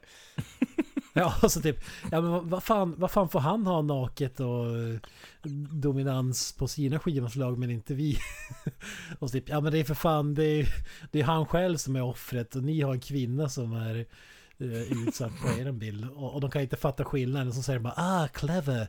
Ja, 1.19 1.35
alltså 1.41 1.61
typ, 1.61 1.83
ja 2.11 2.21
men 2.21 2.49
vad, 2.49 2.63
fan, 2.63 2.95
vad 2.97 3.11
fan 3.11 3.29
får 3.29 3.39
han 3.39 3.67
ha 3.67 3.81
naket 3.81 4.39
och 4.39 4.65
eh, 4.65 4.99
dominans 5.71 6.51
på 6.51 6.67
sina 6.67 6.99
skivomslag 6.99 7.57
men 7.57 7.71
inte 7.71 7.93
vi? 7.93 8.17
och 9.19 9.29
så 9.29 9.33
typ, 9.33 9.49
ja 9.49 9.61
men 9.61 9.71
det 9.71 9.79
är 9.79 9.83
för 9.83 9.93
fan, 9.93 10.33
det 10.33 10.43
är, 10.43 10.67
det 11.11 11.19
är 11.19 11.23
han 11.23 11.45
själv 11.45 11.77
som 11.77 11.95
är 11.95 12.01
offret 12.01 12.55
och 12.55 12.63
ni 12.63 12.81
har 12.81 12.93
en 12.93 12.99
kvinna 12.99 13.49
som 13.49 13.73
är 13.73 14.05
eh, 14.57 15.07
utsatt 15.07 15.31
på 15.41 15.61
er 15.61 15.71
bild. 15.71 16.09
Och, 16.09 16.33
och 16.33 16.41
de 16.41 16.51
kan 16.51 16.61
inte 16.61 16.77
fatta 16.77 17.05
skillnaden, 17.05 17.53
så 17.53 17.63
säger 17.63 17.79
de 17.79 17.83
bara 17.83 17.93
ah, 17.97 18.27
clever. 18.27 18.87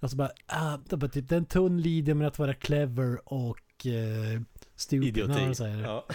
Och 0.00 0.10
så 0.10 0.16
bara, 0.16 0.30
ah, 0.46 0.78
är 0.90 0.96
bara 0.96 1.10
typ, 1.10 1.28
det 1.28 1.34
är 1.34 1.38
en 1.38 1.46
tunn 1.46 1.80
linje 1.80 2.14
med 2.14 2.26
att 2.26 2.38
vara 2.38 2.54
clever 2.54 3.32
och 3.32 3.86
eh, 3.86 4.40
stupid. 4.76 5.18
Idioti. 5.18 5.62
det. 5.62 5.80
Ja. 5.80 6.06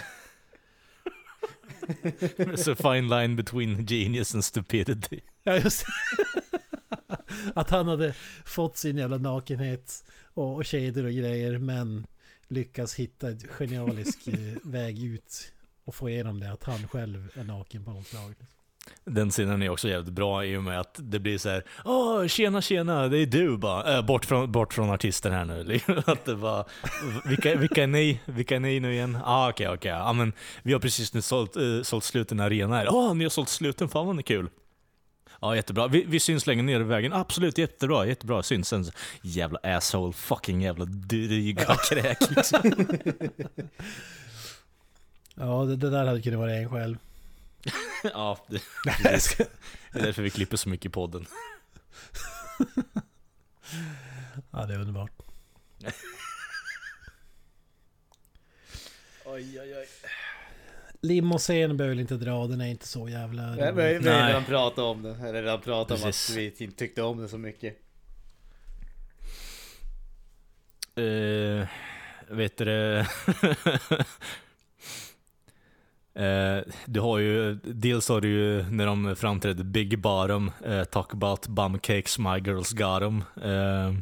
There's 2.36 2.68
a 2.68 2.76
fine 2.76 3.08
line 3.08 3.36
between 3.36 3.86
genius 3.86 4.34
and 4.34 4.44
stupidity. 4.44 5.20
Ja, 5.42 5.56
just 5.56 5.84
Att 7.54 7.70
han 7.70 7.88
hade 7.88 8.14
fått 8.44 8.76
sin 8.76 8.96
jävla 8.98 9.18
nakenhet 9.18 10.04
och, 10.34 10.54
och 10.54 10.64
kedjor 10.64 11.04
och 11.04 11.12
grejer 11.12 11.58
men 11.58 12.06
lyckas 12.48 12.94
hitta 12.94 13.28
en 13.28 13.38
genialisk 13.38 14.28
eh, 14.28 14.56
väg 14.62 15.04
ut 15.04 15.52
och 15.84 15.94
få 15.94 16.10
igenom 16.10 16.40
det 16.40 16.52
att 16.52 16.64
han 16.64 16.88
själv 16.88 17.30
är 17.34 17.44
naken 17.44 17.84
på 17.84 17.90
omslaget. 17.90 18.38
Den 19.04 19.30
scenen 19.30 19.62
är 19.62 19.68
också 19.68 19.88
jävligt 19.88 20.14
bra 20.14 20.44
i 20.44 20.56
och 20.56 20.62
med 20.62 20.80
att 20.80 20.96
det 20.98 21.18
blir 21.18 21.38
så 21.38 21.48
här. 21.48 21.64
Åh, 21.84 22.26
tjena 22.26 22.62
tjena, 22.62 23.08
det 23.08 23.18
är 23.18 23.26
du 23.26 23.56
bara. 23.56 23.96
Äh, 23.96 24.04
bort, 24.04 24.24
från, 24.24 24.52
bort 24.52 24.74
från 24.74 24.90
artisten 24.90 25.32
här 25.32 25.44
nu. 25.44 25.64
Liksom. 25.70 26.02
Att 26.06 26.24
det 26.24 26.34
var, 26.34 26.64
vilka, 27.24 27.56
vilka 27.56 27.82
är 27.82 27.86
ni? 27.86 28.20
Vilka 28.24 28.56
är 28.56 28.60
ni 28.60 28.80
nu 28.80 28.92
igen? 28.92 29.18
Ah, 29.24 29.48
okej, 29.50 29.68
okej. 29.68 29.90
Ja, 29.90 30.12
men 30.12 30.32
vi 30.62 30.72
har 30.72 30.80
precis 30.80 31.14
nu 31.14 31.22
sålt, 31.22 31.56
uh, 31.56 31.82
sålt 31.82 32.04
slut 32.04 32.32
en 32.32 32.40
arena 32.40 32.76
här. 32.76 32.88
Åh, 32.90 33.14
ni 33.14 33.24
har 33.24 33.30
sålt 33.30 33.48
sluten, 33.48 33.88
fan 33.88 34.06
vad 34.06 34.24
kul. 34.24 34.48
Ja, 35.40 35.56
jättebra. 35.56 35.88
Vi, 35.88 36.04
vi 36.08 36.20
syns 36.20 36.46
längre 36.46 36.62
ner 36.62 36.80
i 36.80 36.84
vägen. 36.84 37.12
Absolut, 37.12 37.58
jättebra, 37.58 38.06
jättebra. 38.06 38.42
Syns 38.42 38.68
sen. 38.68 38.84
Jävla 39.22 39.58
asshole, 39.62 40.12
fucking 40.12 40.62
jävla 40.62 40.84
dryga 40.84 41.76
kräk 41.90 42.30
liksom. 42.30 42.60
Ja, 45.34 45.64
det, 45.64 45.76
det 45.76 45.90
där 45.90 46.06
hade 46.06 46.22
kunnat 46.22 46.38
vara 46.38 46.54
en 46.54 46.70
själv. 46.70 46.96
Ja, 48.02 48.38
det, 48.48 48.62
precis. 49.02 49.36
det 49.92 49.98
är 49.98 50.02
därför 50.02 50.22
vi 50.22 50.30
klipper 50.30 50.56
så 50.56 50.68
mycket 50.68 50.86
i 50.86 50.88
podden. 50.88 51.26
Ja, 54.50 54.66
det 54.66 54.74
är 54.74 54.78
underbart. 54.78 55.10
Oj, 59.24 59.60
oj, 59.60 59.74
oj. 59.76 59.86
Limoscenen 61.02 61.76
behöver 61.76 61.94
väl 61.94 62.00
inte 62.00 62.14
dra, 62.14 62.46
den 62.46 62.60
är 62.60 62.66
inte 62.66 62.88
så 62.88 63.08
jävla 63.08 63.50
Vi 63.50 63.56
vi- 63.56 63.62
har 63.62 63.72
Nej. 64.00 64.28
redan 64.28 64.44
pratat 64.44 64.78
om 64.78 65.02
det. 65.02 65.10
Eller 65.10 65.42
redan 65.42 65.60
pratat 65.60 66.02
om 66.02 66.08
att 66.08 66.30
vi 66.36 66.44
inte 66.64 66.76
tyckte 66.78 67.02
om 67.02 67.18
det 67.22 67.28
så 67.28 67.38
mycket. 67.38 67.76
Uh, 70.98 71.66
vet 72.28 72.56
du 72.56 72.64
det? 72.64 73.06
Eh, 76.14 76.58
du 76.86 77.00
har 77.00 77.18
ju, 77.18 77.54
dels 77.54 78.08
har 78.08 78.20
du 78.20 78.28
ju 78.28 78.62
när 78.70 78.86
de 78.86 79.16
framträdde 79.16 79.64
Big 79.64 79.98
Bottom, 79.98 80.50
eh, 80.64 80.84
Talk 80.84 81.12
about 81.12 81.46
bum 81.46 81.78
cakes, 81.78 82.18
my 82.18 82.38
girls 82.38 82.72
got 82.72 83.02
'em. 83.02 83.22
Eh, 83.42 83.94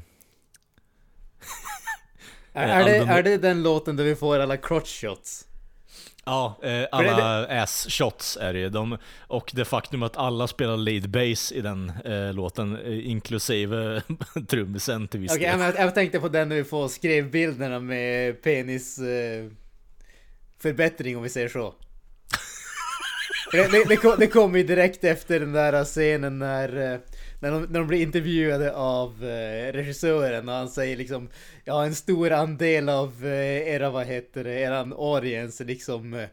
Är, 2.53 2.85
det, 2.85 2.97
är 2.97 3.23
det 3.23 3.37
den 3.37 3.63
låten 3.63 3.97
där 3.97 4.05
vi 4.05 4.17
får 4.17 4.39
alla 4.39 4.57
crotch 4.57 5.01
shots? 5.01 5.49
ja, 6.29 6.59
eh, 6.63 6.87
alla 6.93 7.47
ass-shots 7.47 8.39
är 8.41 8.53
det 8.53 8.59
ju. 8.59 8.69
De, 8.69 8.99
och 9.27 9.51
det 9.55 9.65
faktum 9.65 10.03
att 10.03 10.17
alla 10.17 10.47
spelar 10.47 10.77
lead 10.77 11.11
bass 11.11 11.53
i 11.53 11.61
den 11.61 11.93
eh, 12.05 12.33
låten, 12.33 12.79
eh, 12.79 13.11
inklusive 13.11 14.03
trummisen 14.49 15.09
till 15.09 15.21
viss 15.21 15.33
Okej, 15.33 15.51
del. 15.51 15.61
jag, 15.61 15.79
jag 15.79 15.95
tänkte 15.95 16.21
på 16.21 16.29
den 16.29 16.49
när 16.49 16.57
vi 16.57 16.65
får 16.65 16.89
skrevbilderna 16.89 17.81
med 17.81 18.43
penis 18.43 18.99
eh, 18.99 19.51
förbättring 20.59 21.17
om 21.17 21.23
vi 21.23 21.29
säger 21.29 21.49
så. 21.49 21.75
Det, 23.53 23.73
det, 23.73 23.85
det, 23.89 23.97
kom, 23.97 24.15
det 24.19 24.27
kom 24.27 24.57
ju 24.57 24.63
direkt 24.63 25.05
efter 25.05 25.41
den 25.41 25.53
där 25.53 25.85
scenen 25.85 26.39
när, 26.39 26.93
eh, 26.93 26.99
när, 27.41 27.51
de, 27.51 27.63
när 27.63 27.79
de 27.79 27.89
blir 27.89 28.03
intervjuade 28.03 28.75
av 28.75 29.25
eh, 29.25 29.73
regissören 29.73 30.49
och 30.49 30.55
han 30.55 30.69
säger 30.69 30.97
liksom 30.97 31.29
Ja 31.65 31.85
en 31.85 31.95
stor 31.95 32.33
andel 32.33 32.89
av 32.89 33.27
eh, 33.27 33.69
era, 33.75 33.91
vad 33.91 34.07
heter 34.07 34.45
det, 34.45 34.61
eran 34.61 34.93
audience 34.93 35.65
liksom 35.65 36.27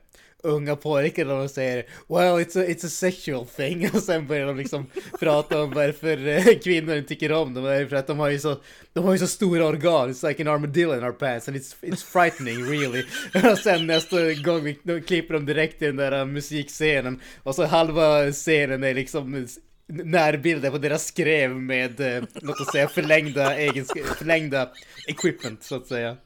unga 0.45 0.75
pojkar 0.75 1.25
och 1.25 1.37
de 1.39 1.49
säger 1.49 1.85
Well 2.07 2.45
it's 2.45 2.61
a, 2.61 2.65
it's 2.67 2.85
a 2.85 2.89
sexual 2.89 3.45
thing. 3.45 3.89
Och 3.93 4.03
sen 4.03 4.27
börjar 4.27 4.47
de 4.47 4.57
liksom 4.57 4.85
prata 5.19 5.61
om 5.61 5.71
varför 5.71 6.27
eh, 6.27 6.59
kvinnor 6.63 6.95
inte 6.95 7.09
tycker 7.09 7.31
om 7.31 7.53
dem. 7.53 7.63
Det 7.63 7.73
är 7.75 7.85
för 7.85 7.95
att 7.95 8.07
de 8.07 8.19
har 8.19 8.29
ju 8.29 8.39
så 8.39 8.55
de 8.93 9.03
har 9.05 9.11
ju 9.13 9.19
så 9.19 9.27
stora 9.27 9.65
organ, 9.65 10.13
it's 10.13 10.27
like 10.27 10.41
an 10.43 10.47
armadillo 10.47 10.97
in 10.97 11.03
our 11.03 11.11
pants 11.11 11.47
and 11.47 11.57
it's, 11.57 11.75
it's 11.81 12.05
frightening 12.05 12.63
really. 12.65 13.03
Och 13.51 13.57
sen 13.57 13.87
nästa 13.87 14.33
gång 14.33 14.63
vi, 14.63 14.79
de 14.83 15.01
klipper 15.01 15.33
de 15.33 15.45
direkt 15.45 15.79
till 15.79 15.87
den 15.87 15.95
där 15.95 16.19
eh, 16.19 16.25
musikscenen 16.25 17.21
och 17.43 17.55
så 17.55 17.65
halva 17.65 18.31
scenen 18.31 18.83
är 18.83 18.93
liksom 18.93 19.47
närbilder 19.87 20.71
på 20.71 20.77
deras 20.77 21.05
skrev 21.05 21.49
med, 21.51 22.01
låt 22.33 22.61
oss 22.61 22.71
säga 22.71 22.87
förlängda 22.87 23.57
egensk- 23.57 24.15
förlängda 24.17 24.69
equipment 25.07 25.63
så 25.63 25.75
att 25.75 25.87
säga. 25.87 26.17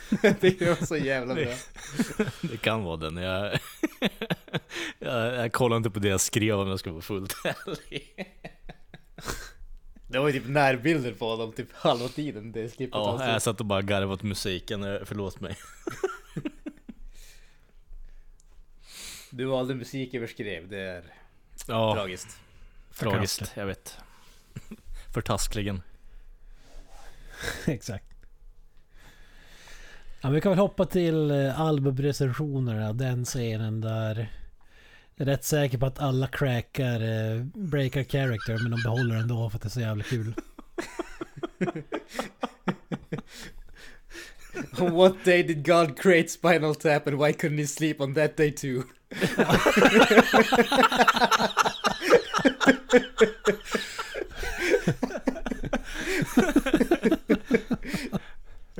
Det 0.40 0.60
var 0.60 0.86
så 0.86 0.96
jävla 0.96 1.34
bra 1.34 1.54
Det 2.40 2.56
kan 2.56 2.84
vara 2.84 2.96
den. 2.96 3.16
Jag, 3.16 3.58
jag, 4.98 5.34
jag 5.34 5.52
kollar 5.52 5.76
inte 5.76 5.90
på 5.90 5.98
det 5.98 6.08
jag 6.08 6.20
skrev 6.20 6.60
om 6.60 6.68
jag 6.68 6.78
ska 6.78 6.92
vara 6.92 7.02
fullt 7.02 7.34
ärlig. 7.44 8.26
Det 10.06 10.18
var 10.18 10.26
ju 10.28 10.32
typ 10.32 10.48
närbilder 10.48 11.12
på 11.12 11.36
dem 11.36 11.52
typ 11.52 11.68
halva 11.72 12.08
tiden 12.08 12.52
det 12.52 12.76
klippet 12.76 12.94
Ja, 12.94 13.10
alltså. 13.12 13.28
jag 13.28 13.42
satt 13.42 13.60
och 13.60 13.66
bara 13.66 13.82
garvade 13.82 14.12
åt 14.12 14.22
musiken, 14.22 14.84
eh, 14.84 15.00
förlåt 15.04 15.40
mig. 15.40 15.56
Du 19.30 19.44
valde 19.44 19.74
musik 19.74 20.14
över 20.14 20.26
skrev, 20.26 20.68
det 20.68 20.78
är 20.78 21.04
Ja, 21.66 21.94
tragiskt 21.94 22.38
tragiskt, 22.98 23.52
jag 23.54 23.66
vet. 23.66 23.98
Förtaskligen. 25.14 25.82
Exakt. 27.66 28.13
Ja, 30.24 30.30
vi 30.30 30.40
kan 30.40 30.52
väl 30.52 30.58
hoppa 30.58 30.86
till 30.86 31.30
eh, 31.30 31.60
albumrecensionerna. 31.60 32.92
Den 32.92 33.24
scenen 33.24 33.80
där... 33.80 34.32
Jag 35.16 35.28
är 35.28 35.32
rätt 35.32 35.44
säker 35.44 35.78
på 35.78 35.86
att 35.86 35.98
alla 35.98 36.26
crackar 36.26 37.00
eh, 37.00 37.42
breakar 37.44 38.04
character 38.04 38.58
men 38.62 38.70
de 38.70 38.82
behåller 38.82 39.16
den 39.16 39.28
då 39.28 39.50
för 39.50 39.56
att 39.56 39.62
det 39.62 39.68
är 39.68 39.70
så 39.70 39.80
jävla 39.80 40.04
kul. 40.04 40.34
on 44.82 44.94
what 44.94 45.24
day 45.24 45.42
did 45.42 45.66
God 45.66 45.98
create 45.98 46.28
Spinal 46.28 46.74
Tap 46.74 47.06
and 47.06 47.18
why 47.18 47.32
couldn't 47.32 47.58
he 47.58 47.66
sleep 47.66 48.00
on 48.00 48.14
that 48.14 48.36
day 48.36 48.52
too? 48.52 48.82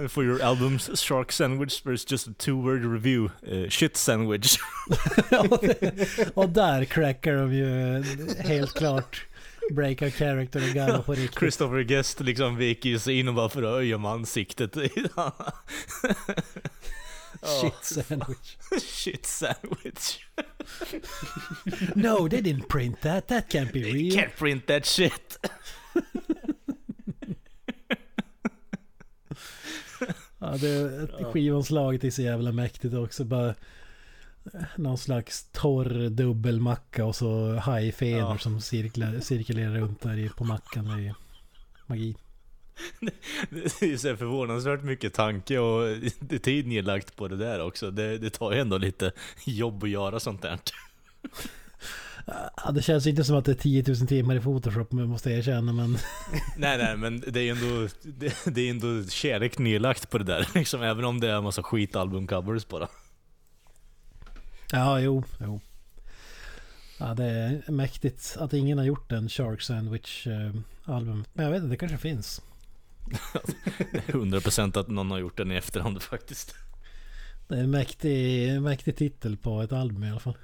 for 0.08 0.24
your 0.24 0.42
albums 0.42 0.90
Shark 1.00 1.32
Sandwich 1.32 1.82
there's 1.84 2.04
just 2.04 2.26
a 2.26 2.32
two 2.32 2.56
word 2.56 2.84
review. 2.84 3.30
Uh, 3.46 3.68
shit 3.68 3.96
sandwich. 3.96 4.58
och 6.34 6.48
där 6.48 6.84
crackar 6.84 7.34
de 7.34 7.54
ju 7.54 8.02
helt 8.42 8.74
klart. 8.74 9.26
Breakar 9.70 10.10
character 10.10 10.68
och 10.68 10.74
garvar 10.74 11.02
på 11.02 11.12
riktigt. 11.12 11.38
Christopher 11.38 11.82
Guest 11.82 12.20
liksom 12.20 12.56
viker 12.56 12.88
ju 12.88 12.98
sig 12.98 13.18
in 13.18 13.28
och 13.28 13.34
bara 13.34 13.48
föröjar 13.48 13.98
med 13.98 14.10
ansiktet. 14.10 14.76
Shit 17.42 17.84
sandwich. 17.84 18.56
Shit 18.82 19.26
sandwich. 19.26 20.18
No, 21.94 22.28
they 22.28 22.40
didn't 22.40 22.68
print 22.68 23.00
that. 23.00 23.28
That 23.28 23.48
can't 23.48 23.72
be 23.72 23.82
real. 23.82 24.14
can't 24.14 24.36
print 24.36 24.66
that 24.66 24.86
shit. 24.86 25.38
Ja, 30.52 30.58
det, 30.58 31.08
skivomslaget 31.32 32.04
är 32.04 32.10
så 32.10 32.22
jävla 32.22 32.52
mäktigt 32.52 32.94
också. 32.94 33.24
Bara 33.24 33.48
eh, 33.48 33.54
någon 34.76 34.98
slags 34.98 35.48
torr 35.52 36.08
dubbelmacka 36.08 37.04
och 37.04 37.16
så 37.16 37.54
hajfenor 37.54 38.18
Ja. 38.18 38.38
som 38.38 38.60
cirklar, 38.60 39.20
cirkulerar 39.20 39.74
runt 39.74 40.00
där 40.00 40.28
på 40.36 40.44
mackan. 40.44 40.84
Det 40.84 41.06
är 41.08 41.14
magi. 41.86 42.16
Det 43.50 43.82
är 43.82 43.96
så 43.96 44.16
förvånansvärt 44.16 44.82
mycket 44.82 45.14
tanke 45.14 45.58
och 45.58 45.82
det 46.20 46.32
är 46.34 46.38
tid 46.38 46.66
nedlagt 46.66 47.16
på 47.16 47.28
det 47.28 47.36
där 47.36 47.60
också. 47.62 47.90
Det, 47.90 48.18
det 48.18 48.30
tar 48.30 48.52
ju 48.52 48.58
ändå 48.58 48.78
lite 48.78 49.12
jobb 49.46 49.84
att 49.84 49.90
göra 49.90 50.20
sånt 50.20 50.42
där. 50.42 50.58
Ja, 52.26 52.70
det 52.70 52.82
känns 52.82 53.06
inte 53.06 53.24
som 53.24 53.36
att 53.36 53.44
det 53.44 53.52
är 53.52 53.56
10 53.56 53.84
000 53.86 53.96
timmar 53.96 54.36
i 54.36 54.40
Photoshop, 54.40 54.92
men 54.92 55.08
måste 55.08 55.30
jag 55.30 55.38
erkänna. 55.38 55.72
Men 55.72 55.90
Nej 56.56 56.78
nej 56.78 56.96
men 56.96 57.20
det 57.20 57.40
är 57.40 57.44
ju 57.44 57.50
ändå, 57.50 57.88
det, 58.02 58.44
det 58.44 58.60
är 58.60 58.70
ändå 58.70 59.04
kärlek 59.08 59.58
nedlagt 59.58 60.10
på 60.10 60.18
det 60.18 60.24
där. 60.24 60.48
Liksom, 60.54 60.82
även 60.82 61.04
om 61.04 61.20
det 61.20 61.30
är 61.30 61.36
en 61.36 61.44
massa 61.44 61.62
skitalbumcovers 61.62 62.68
bara. 62.68 62.88
ja, 64.72 65.00
jo, 65.00 65.24
jo. 65.40 65.60
Ja, 66.98 67.14
det 67.14 67.24
är 67.24 67.72
mäktigt 67.72 68.36
att 68.38 68.52
ingen 68.52 68.78
har 68.78 68.84
gjort 68.84 69.12
en 69.12 69.28
Shark 69.28 69.62
Sandwich 69.62 70.26
eh. 70.26 70.54
Men 70.86 71.44
jag 71.44 71.50
vet 71.50 71.62
inte, 71.62 71.68
det 71.68 71.76
kanske 71.76 71.98
finns. 71.98 72.42
100% 74.06 74.78
att 74.78 74.88
någon 74.88 75.10
har 75.10 75.18
gjort 75.18 75.36
den 75.36 75.52
i 75.52 75.54
efterhand 75.54 76.02
faktiskt. 76.02 76.54
Det 77.48 77.54
är 77.54 77.60
en 77.60 77.70
mäktig, 77.70 78.62
mäktig 78.62 78.96
titel 78.96 79.36
på 79.36 79.62
ett 79.62 79.72
album 79.72 80.04
i 80.04 80.10
alla 80.10 80.20
fall. 80.20 80.36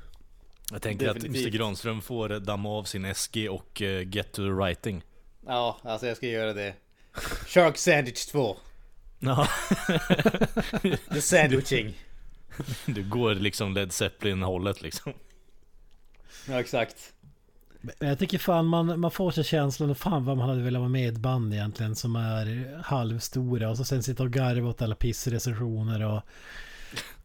Jag 0.70 0.82
tänker 0.82 1.08
att 1.08 1.14
Definitivt. 1.14 1.46
Mr 1.46 1.58
Granström 1.58 2.02
får 2.02 2.28
damma 2.28 2.68
av 2.68 2.84
sin 2.84 3.14
SG 3.14 3.48
och 3.50 3.82
eh, 3.82 4.08
get 4.08 4.32
to 4.32 4.42
the 4.42 4.50
writing. 4.50 5.02
Ja, 5.46 5.78
alltså 5.82 6.06
jag 6.06 6.16
ska 6.16 6.26
göra 6.26 6.52
det. 6.52 6.74
Shark 7.46 7.76
Sandwich 7.78 8.26
2. 8.26 8.56
Ja, 9.18 9.48
The 11.12 11.20
Sandwiching. 11.20 11.94
du 12.86 13.02
går 13.02 13.34
liksom 13.34 13.74
Led 13.74 13.92
Zeppelin-hållet 13.92 14.82
liksom. 14.82 15.12
Ja, 16.48 16.60
exakt. 16.60 17.12
Men 17.80 18.08
jag 18.08 18.18
tycker 18.18 18.38
fan 18.38 18.66
man, 18.66 19.00
man 19.00 19.10
får 19.10 19.30
sig 19.30 19.44
känslan 19.44 19.94
fan 19.94 20.24
vad 20.24 20.36
man 20.36 20.48
hade 20.48 20.62
velat 20.62 20.80
vara 20.80 20.88
med 20.88 21.02
i 21.02 21.06
ett 21.06 21.16
band 21.16 21.54
egentligen 21.54 21.96
som 21.96 22.16
är 22.16 22.76
halvstora 22.84 23.70
och 23.70 23.76
så 23.76 23.84
sen 23.84 24.02
sitta 24.02 24.22
och 24.22 24.30
garva 24.30 24.68
åt 24.68 24.82
alla 24.82 24.94
pissrecensioner 24.94 26.04
och 26.04 26.22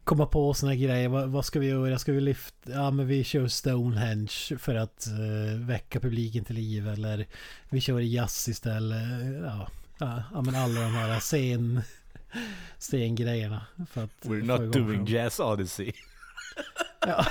komma 0.06 0.26
på 0.26 0.54
såna 0.54 0.72
här 0.72 0.78
grejer. 0.78 1.08
Vad, 1.08 1.28
vad 1.28 1.44
ska 1.44 1.58
vi 1.60 1.66
göra? 1.66 1.98
Ska 1.98 2.12
vi 2.12 2.20
lyfta? 2.20 2.70
Ja 2.70 2.90
men 2.90 3.06
vi 3.06 3.24
kör 3.24 3.48
Stonehenge 3.48 4.58
för 4.58 4.74
att 4.74 5.06
eh, 5.06 5.58
väcka 5.58 6.00
publiken 6.00 6.44
till 6.44 6.56
liv 6.56 6.88
eller 6.88 7.26
vi 7.68 7.80
kör 7.80 8.00
jazz 8.00 8.48
istället. 8.48 9.02
Ja, 9.42 9.68
ja, 9.98 10.22
ja 10.32 10.42
men 10.42 10.54
alla 10.54 10.80
de 10.80 10.90
här 10.90 11.20
scen, 11.20 11.82
scengrejerna. 12.78 13.66
För 13.90 14.04
att 14.04 14.10
We're 14.22 14.42
not 14.42 14.72
doing 14.72 14.98
dem. 14.98 15.06
Jazz 15.06 15.40
Odyssey. 15.40 15.92
Ja. 17.06 17.26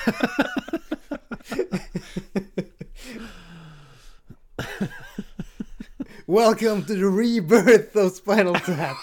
Welcome 6.27 6.81
to 6.81 6.87
the 6.87 7.05
rebirth 7.05 7.97
of 7.97 8.13
Spinal 8.13 8.55
Tap. 8.55 8.97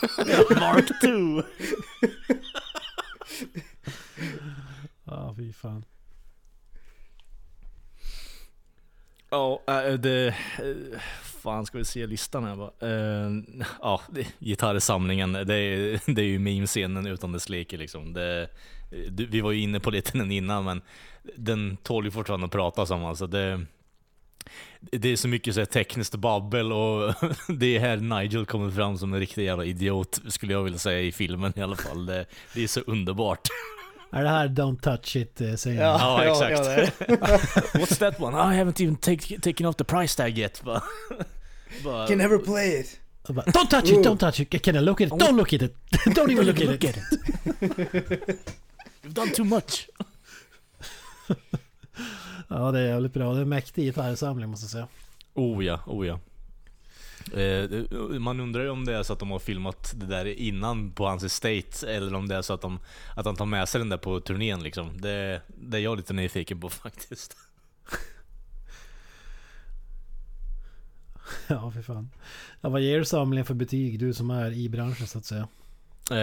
Mark 0.61 0.87
2! 1.01 1.43
Ja, 5.05 5.35
fy 5.37 5.53
fan. 5.53 5.85
Ja, 9.31 9.63
äh, 9.67 9.93
det... 9.95 10.29
Eh, 10.29 11.01
fan, 11.23 11.67
ska 11.67 11.79
vi 11.79 11.85
se 11.85 12.07
listan 12.07 12.45
här 12.45 12.57
bara. 12.57 12.71
Ja, 13.81 14.01
uh, 14.17 14.27
gitarrsamlingen. 14.39 15.33
Det 15.33 15.55
är, 15.57 16.01
det 16.15 16.23
är 16.23 16.27
ju 16.27 16.39
meme-scenen 16.39 17.07
utan 17.07 17.33
dess 17.33 17.49
like 17.49 17.77
liksom. 17.77 18.13
Det, 18.13 18.49
du- 19.11 19.27
vi 19.27 19.41
var 19.41 19.53
ju 19.53 19.61
inne 19.61 19.81
på 19.81 19.91
lite 19.91 20.13
den 20.19 20.31
innan, 20.33 20.65
men 20.65 20.83
den 21.37 21.77
tål 21.77 22.05
ju 22.05 22.11
fortfarande 22.11 22.47
att 22.47 22.53
pratas 22.53 22.91
om. 22.91 23.05
Alltså 23.05 23.27
det, 23.27 23.67
det 24.91 25.09
är 25.09 25.17
så 25.17 25.29
mycket 25.29 25.55
så 25.55 25.61
här 25.61 25.65
tekniskt 25.67 26.15
babbel 26.15 26.73
och 26.73 27.15
det 27.49 27.77
är 27.77 27.81
här 27.81 27.97
Nigel 27.97 28.47
kommer 28.47 28.71
fram 28.71 28.99
som 28.99 29.15
en 29.15 29.21
riktig 29.21 29.45
jävla 29.45 29.65
idiot, 29.65 30.21
skulle 30.29 30.53
jag 30.53 30.63
vilja 30.63 30.79
säga 30.79 31.01
i 31.01 31.13
filmen 31.13 31.53
i 31.57 31.63
alla 31.63 31.77
fall. 31.77 32.07
Det, 32.07 32.27
det 32.55 32.63
är 32.65 32.69
så 32.69 32.81
underbart. 32.81 33.49
Är 34.11 34.23
det 34.23 34.29
här 34.29 34.49
Don't 34.49 34.81
touch 34.81 35.17
it 35.17 35.41
eh, 35.41 35.55
säger 35.55 35.83
Ja, 35.83 35.97
han? 35.97 36.27
Ja, 36.27 36.49
exakt. 36.49 36.95
ja, 37.09 37.17
What's 37.81 37.99
that 37.99 38.21
one? 38.21 38.37
I 38.37 38.59
haven't 38.59 38.83
even 38.83 38.97
take, 38.97 39.41
taken 39.41 39.67
off 39.67 39.77
the 39.77 39.85
price 39.85 40.17
tag 40.17 40.39
yet. 40.39 40.63
Bara, 40.65 40.83
bara, 41.85 42.07
Can 42.09 42.19
never 42.19 42.39
play 42.39 42.81
it. 42.81 43.01
Bara, 43.29 43.45
don't 43.47 43.71
touch 43.71 43.91
it, 43.91 44.05
don't 44.05 44.19
touch 44.19 44.41
it, 44.41 44.63
can 44.63 44.77
I 44.77 44.81
look 44.81 45.01
at 45.01 45.07
it? 45.07 45.19
Don't 45.19 45.37
look 45.37 45.53
at 45.53 45.63
it! 45.63 45.77
Don't 46.15 46.31
even 46.31 46.47
look 46.47 46.61
at 46.61 46.97
it! 46.97 46.97
You've 49.03 49.15
done 49.15 49.31
too 49.31 49.45
much. 49.45 49.89
Ja 52.55 52.73
det 52.73 52.81
är 52.81 52.87
jävligt 52.87 53.13
bra, 53.13 53.33
det 53.33 53.39
är 53.39 53.43
en 53.43 53.49
mäktig 53.49 53.85
gitarrsamling 53.85 54.51
måste 54.51 54.65
jag 54.65 54.71
säga. 54.71 54.89
Oh 55.35 55.65
ja, 55.65 55.81
oh 55.87 56.07
ja. 56.07 56.21
Eh, 57.41 57.71
man 58.19 58.41
undrar 58.41 58.63
ju 58.63 58.71
om 58.71 58.85
det 58.85 58.97
är 58.97 59.03
så 59.03 59.13
att 59.13 59.19
de 59.19 59.31
har 59.31 59.39
filmat 59.39 59.93
det 59.97 60.07
där 60.07 60.25
innan 60.25 60.93
på 60.93 61.07
hans 61.07 61.25
estate 61.25 61.93
eller 61.93 62.15
om 62.15 62.29
det 62.29 62.35
är 62.35 62.43
så 62.43 62.55
att, 62.55 62.61
de, 62.61 62.79
att 63.17 63.27
han 63.27 63.37
tar 63.37 63.47
med 63.47 63.69
sig 63.69 63.79
den 63.79 63.89
där 63.89 63.97
på 63.97 64.21
turnén 64.21 64.63
liksom. 64.63 65.01
Det, 65.01 65.43
det 65.47 65.77
är 65.77 65.81
jag 65.81 65.97
lite 65.97 66.13
nyfiken 66.13 66.61
på 66.61 66.69
faktiskt. 66.71 67.37
Ja 71.49 71.71
för 71.71 71.83
fan. 71.83 72.11
Ja, 72.61 72.69
vad 72.69 72.81
ger 72.81 72.99
du 72.99 73.05
samlingen 73.05 73.45
för 73.45 73.55
betyg, 73.55 73.99
du 73.99 74.15
som 74.15 74.31
är 74.31 74.53
i 74.53 74.69
branschen 74.69 75.07
så 75.07 75.19
att 75.19 75.25
säga? 75.25 75.49
Eh, 76.11 76.17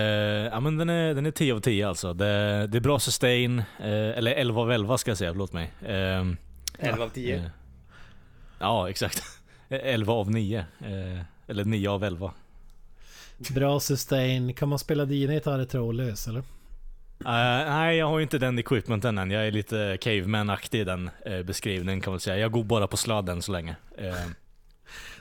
ja 0.52 0.60
men 0.60 0.78
den 0.78 0.90
är, 0.90 1.14
den 1.14 1.26
är 1.26 1.32
10 1.32 1.54
av 1.54 1.60
10 1.60 1.88
alltså. 1.88 2.14
Det, 2.14 2.68
det 2.68 2.78
är 2.78 2.82
bra 2.82 3.00
sustain, 3.00 3.60
eh, 3.60 4.18
eller 4.18 4.32
11 4.32 4.62
av 4.62 4.72
11 4.72 4.98
ska 4.98 5.12
jag 5.12 5.18
säga, 5.18 5.32
förlåt 5.32 5.54
mig. 5.54 5.72
Eh, 5.86 6.26
11 6.80 7.04
av 7.04 7.10
10. 7.10 7.36
eh, 7.36 7.42
ja 8.60 8.90
exakt. 8.90 9.24
11 9.70 10.14
av 10.14 10.32
9. 10.32 10.60
Eh, 10.80 11.22
eller 11.48 11.66
9 11.66 11.90
av 11.90 12.04
11. 12.04 12.32
Bra 13.56 13.80
sustain, 13.80 14.54
kan 14.54 14.70
man 14.70 14.80
spela 14.80 15.06
dina 15.06 15.34
gitarrer 15.34 15.66
trådlös 15.66 16.28
eller? 16.28 16.44
Nej, 17.18 17.98
jag 17.98 18.06
har 18.08 18.18
ju 18.20 18.24
inte 18.24 18.38
den 18.38 18.60
equipmenten 18.60 19.18
än. 19.18 19.32
Jag 19.32 19.48
är 19.48 19.52
lite 19.52 19.98
caveman-aktig 20.02 20.80
i 20.80 20.84
den 20.84 21.10
beskrivningen 21.46 22.02
kan 22.02 22.14
man 22.14 22.20
säga. 22.20 22.38
Jag 22.38 22.52
går 22.52 22.64
bara 22.64 22.88
på 22.88 22.98
sladden 22.98 23.42
så 23.42 23.52
länge. 23.52 23.76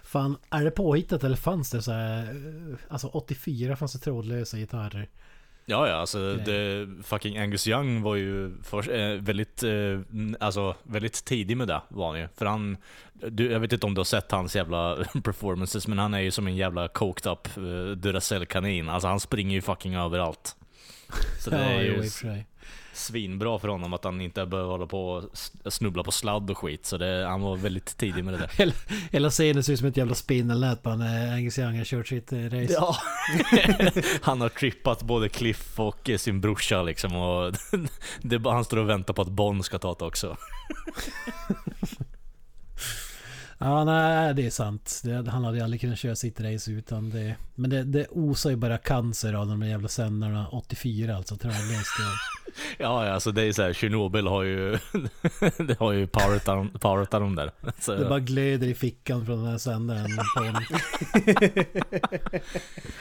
Eh, 0.08 0.12
Fan, 0.12 0.36
är 0.50 0.64
det 0.64 0.70
påhittat 0.70 1.24
eller 1.24 1.36
fanns 1.36 1.70
det 1.70 1.82
så 1.82 1.92
här, 1.92 2.22
eh, 2.22 2.76
Alltså 2.88 3.06
84 3.06 3.76
fanns 3.76 3.92
det 3.92 3.98
trådlösa 3.98 4.56
gitarrer. 4.56 5.08
ja, 5.66 5.88
ja, 5.88 5.94
alltså 5.94 6.34
det, 6.34 6.88
fucking 7.02 7.38
Angus 7.38 7.68
Young 7.68 8.02
var 8.02 8.16
ju 8.16 8.62
för, 8.62 8.90
eh, 8.90 9.20
väldigt, 9.20 9.62
eh, 9.62 10.00
alltså, 10.40 10.74
väldigt 10.82 11.24
tidig 11.24 11.56
med 11.56 11.68
det 11.68 11.82
var 11.88 12.08
han 12.08 12.20
ju. 12.20 12.28
För 12.36 12.46
han, 12.46 12.76
du, 13.12 13.52
jag 13.52 13.60
vet 13.60 13.72
inte 13.72 13.86
om 13.86 13.94
du 13.94 13.98
har 13.98 14.04
sett 14.04 14.32
hans 14.32 14.56
jävla 14.56 14.96
performances, 15.24 15.86
men 15.86 15.98
han 15.98 16.14
är 16.14 16.20
ju 16.20 16.30
som 16.30 16.46
en 16.46 16.56
jävla 16.56 16.88
coked 16.88 17.32
up 17.32 17.58
uh, 17.58 17.90
Duracell-kanin. 17.96 18.88
Alltså 18.88 19.08
han 19.08 19.20
springer 19.20 19.54
ju 19.54 19.62
fucking 19.62 19.94
överallt. 19.94 20.56
Så 21.38 21.50
det 21.50 21.56
ja, 21.56 21.64
är 21.64 21.82
ju 21.82 22.10
svinbra 22.98 23.58
för 23.58 23.68
honom 23.68 23.92
att 23.92 24.04
han 24.04 24.20
inte 24.20 24.46
behöver 24.46 24.70
hålla 24.70 24.86
på 24.86 25.10
och 25.10 25.72
snubbla 25.72 26.02
på 26.04 26.12
sladd 26.12 26.50
och 26.50 26.58
skit. 26.58 26.86
Så 26.86 26.98
det, 26.98 27.26
han 27.28 27.40
var 27.40 27.56
väldigt 27.56 27.96
tidig 27.96 28.24
med 28.24 28.34
det 28.34 28.38
där. 28.38 28.50
Hela, 28.58 28.72
hela 29.10 29.30
scenen 29.30 29.64
ser 29.64 29.72
ut 29.72 29.78
som 29.78 29.88
ett 29.88 29.96
jävla 29.96 30.14
spindelnät 30.14 30.82
bara 30.82 30.96
när 30.96 31.32
Angus 31.32 31.58
Young 31.58 31.78
har 31.78 31.84
kört 31.84 32.08
sitt 32.08 32.32
eh, 32.32 32.38
race. 32.38 32.72
Ja. 32.72 32.96
han 34.22 34.40
har 34.40 34.48
trippat 34.48 35.02
både 35.02 35.28
Cliff 35.28 35.80
och 35.80 36.10
eh, 36.10 36.18
sin 36.18 36.40
brorsa 36.40 36.82
liksom 36.82 37.16
och 37.16 37.54
det 38.22 38.50
han 38.50 38.64
står 38.64 38.76
och 38.76 38.88
väntar 38.88 39.14
på 39.14 39.22
att 39.22 39.28
Bond 39.28 39.64
ska 39.64 39.78
ta 39.78 39.94
det 39.94 40.04
också. 40.04 40.36
Ja, 43.60 43.84
nej, 43.84 44.34
det 44.34 44.46
är 44.46 44.50
sant. 44.50 45.00
Det, 45.04 45.30
han 45.30 45.44
hade 45.44 45.64
aldrig 45.64 45.80
kunnat 45.80 45.98
köra 45.98 46.16
sitt 46.16 46.40
race 46.40 46.70
utan 46.72 47.10
det. 47.10 47.34
Men 47.54 47.70
det, 47.70 47.84
det 47.84 48.06
osar 48.10 48.50
ju 48.50 48.56
bara 48.56 48.78
cancer 48.78 49.34
av 49.34 49.46
de 49.46 49.60
där 49.60 49.66
jävla 49.66 49.88
sändarna. 49.88 50.48
84 50.48 51.16
alltså, 51.16 51.34
det- 51.34 51.48
Ja, 52.78 53.08
alltså 53.12 53.32
det 53.32 53.42
är 53.42 53.52
så 53.52 53.62
här, 53.62 53.72
Tjernobyl 53.72 54.26
har 54.26 54.42
ju, 54.42 54.78
det 55.58 55.78
har 55.78 55.92
ju 55.92 56.06
powerat 56.06 56.44
dem, 56.44 56.70
powerat 56.80 57.10
dem 57.10 57.34
där. 57.34 57.50
Så, 57.80 57.94
Det 57.94 58.04
bara 58.04 58.20
glöder 58.20 58.66
i 58.66 58.74
fickan 58.74 59.26
från 59.26 59.38
den 59.38 59.50
här 59.50 59.58
sändaren. 59.58 60.08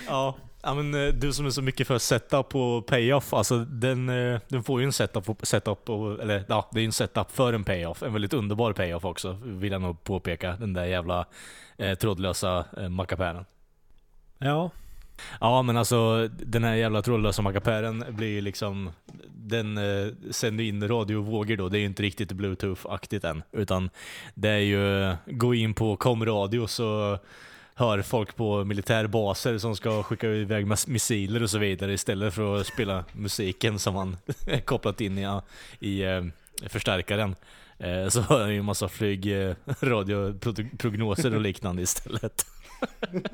ja, 0.08 0.36
ja, 0.68 0.74
men 0.74 1.08
eh, 1.08 1.14
du 1.14 1.34
som 1.34 1.46
är 1.46 1.50
så 1.50 1.62
mycket 1.62 1.88
för 1.88 1.98
setup 1.98 2.56
och 2.56 2.86
payoff, 2.86 3.34
alltså 3.34 3.60
den, 3.60 4.10
eh, 4.10 4.40
den 4.48 4.64
får 4.64 4.80
ju 4.80 4.86
en 4.86 4.94
setup, 4.94 5.40
setup 5.44 5.90
och, 5.90 6.22
eller 6.22 6.44
ja, 6.48 6.70
det 6.72 6.80
är 6.80 6.82
ju 6.82 6.86
en 6.86 6.92
setup 6.92 7.32
för 7.32 7.54
en 7.54 7.64
payoff. 7.64 8.04
En 8.04 8.14
väldigt 8.14 8.34
underbar 8.34 8.74
payoff 8.74 9.06
också, 9.06 9.38
vill 9.44 9.72
jag 9.72 9.82
nog 9.82 10.04
påpeka. 10.04 10.56
Den 10.60 10.74
där 10.74 10.86
jävla 10.86 11.26
eh, 11.78 11.98
trådlösa 11.98 12.66
eh, 12.78 12.90
mackapären. 12.90 13.46
Ja, 14.38 14.70
Ja 15.40 15.62
men 15.62 15.78
alltså 15.78 16.28
den 16.28 16.64
här 16.64 16.76
jävla 16.76 17.02
trådlösa 17.02 17.42
mackapären 17.42 18.04
blir 18.10 18.28
ju 18.28 18.42
liksom 18.42 18.92
Den 19.28 19.78
eh, 19.78 20.08
sänder 20.32 20.64
in 20.64 20.88
radiovågor 20.88 21.58
då, 21.58 21.70
det 21.70 21.78
är 21.78 21.80
ju 21.80 21.86
inte 21.86 22.04
riktigt 22.04 22.32
bluetooth-aktigt 22.32 23.30
än. 23.30 23.44
Utan 23.52 23.90
det 24.34 24.50
är 24.50 24.58
ju 24.58 25.16
gå 25.26 25.56
in 25.56 25.74
på 25.74 25.96
komradio 25.96 26.68
så 26.68 27.20
hör 27.78 28.02
folk 28.02 28.36
på 28.36 28.64
militärbaser 28.64 29.58
som 29.58 29.76
ska 29.76 30.04
skicka 30.04 30.28
iväg 30.28 30.68
missiler 30.88 31.44
och 31.44 31.50
så 31.50 31.58
vidare 31.58 31.94
istället 31.94 32.34
för 32.34 32.62
att 32.62 32.68
spela 32.68 33.06
musiken 33.12 33.80
som 33.80 33.94
man 33.94 34.18
kopplat 34.66 35.02
in 35.02 35.18
i, 35.18 35.42
i 35.80 36.04
eh, 36.04 36.24
förstärkaren. 36.70 37.36
Eh, 37.80 38.08
så 38.08 38.22
hör 38.22 38.40
jag 38.40 38.52
ju 38.52 38.60
en 38.60 38.66
massa 38.66 38.90
flyg, 38.90 39.48
eh, 39.48 39.56
och 41.34 41.42
liknande 41.42 41.82
istället. 41.82 42.46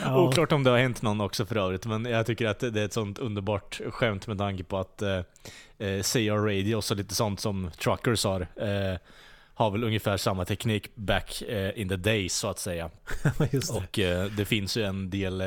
ja. 0.00 0.20
Oklart 0.20 0.52
om 0.52 0.64
det 0.64 0.70
har 0.70 0.78
hänt 0.78 1.02
någon 1.02 1.20
också 1.20 1.46
för 1.46 1.56
övrigt, 1.56 1.86
men 1.86 2.04
jag 2.04 2.26
tycker 2.26 2.46
att 2.46 2.60
det 2.60 2.80
är 2.80 2.84
ett 2.84 2.92
sånt 2.92 3.18
underbart 3.18 3.80
skämt 3.90 4.26
med 4.26 4.38
tanke 4.38 4.64
på 4.64 4.78
att 4.78 5.02
eh, 5.02 5.22
CR 5.78 6.46
Radios 6.46 6.90
och 6.90 6.96
lite 6.96 7.14
sånt 7.14 7.40
som 7.40 7.70
Truckers 7.78 8.24
har, 8.24 8.40
eh, 8.40 8.98
har 9.58 9.70
väl 9.70 9.84
ungefär 9.84 10.16
samma 10.16 10.44
teknik 10.44 10.90
back 10.96 11.42
eh, 11.42 11.80
in 11.80 11.88
the 11.88 11.96
days 11.96 12.34
så 12.34 12.48
att 12.48 12.58
säga. 12.58 12.90
just 13.50 13.72
det. 13.72 13.78
Och 13.78 13.98
eh, 13.98 14.24
det 14.30 14.44
finns 14.44 14.76
ju 14.76 14.84
en 14.84 15.10
del 15.10 15.40
eh, 15.40 15.46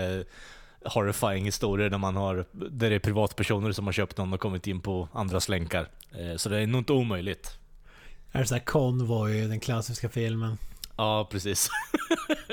horrifying 0.85 1.45
historier 1.45 1.89
där 1.89 1.97
man 1.97 2.15
har, 2.15 2.45
där 2.51 2.89
det 2.89 2.95
är 2.95 2.99
privatpersoner 2.99 3.71
som 3.71 3.85
har 3.85 3.93
köpt 3.93 4.17
någon 4.17 4.33
och 4.33 4.39
kommit 4.39 4.67
in 4.67 4.79
på 4.81 5.07
andras 5.13 5.49
länkar. 5.49 5.87
Så 6.37 6.49
det 6.49 6.57
är 6.57 6.67
nog 6.67 6.81
inte 6.81 6.93
omöjligt. 6.93 7.57
Är 8.31 8.39
det 8.39 8.45
så 8.45 8.55
här 8.55 8.61
Convoy, 8.61 9.41
den 9.47 9.59
klassiska 9.59 10.09
filmen? 10.09 10.57
Ja, 10.97 11.27
precis. 11.31 11.69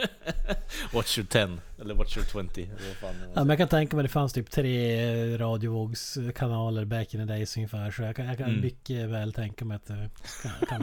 Watch 0.92 1.18
your 1.18 1.26
10, 1.28 1.58
eller 1.80 1.94
Watch 1.94 2.16
your 2.16 2.26
20. 2.48 2.62
Eller 2.62 2.72
vad 2.88 2.96
fan. 2.96 3.14
Ja, 3.34 3.40
men 3.40 3.48
jag 3.48 3.58
kan 3.58 3.68
tänka 3.68 3.96
mig 3.96 4.02
det 4.02 4.08
fanns 4.08 4.32
typ 4.32 4.50
tre 4.50 5.38
radiovågskanaler 5.38 6.84
back 6.84 7.14
in 7.14 7.20
the 7.20 7.32
days 7.34 7.56
ungefär. 7.56 7.90
Så 7.90 8.02
jag 8.02 8.16
kan, 8.16 8.26
jag 8.26 8.38
kan 8.38 8.48
Mm. 8.48 8.60
mycket 8.60 9.08
väl 9.08 9.32
tänka 9.32 9.64
mig 9.64 9.74
att 9.76 9.86
det 9.86 10.10
kan, 10.42 10.52
kan 10.68 10.82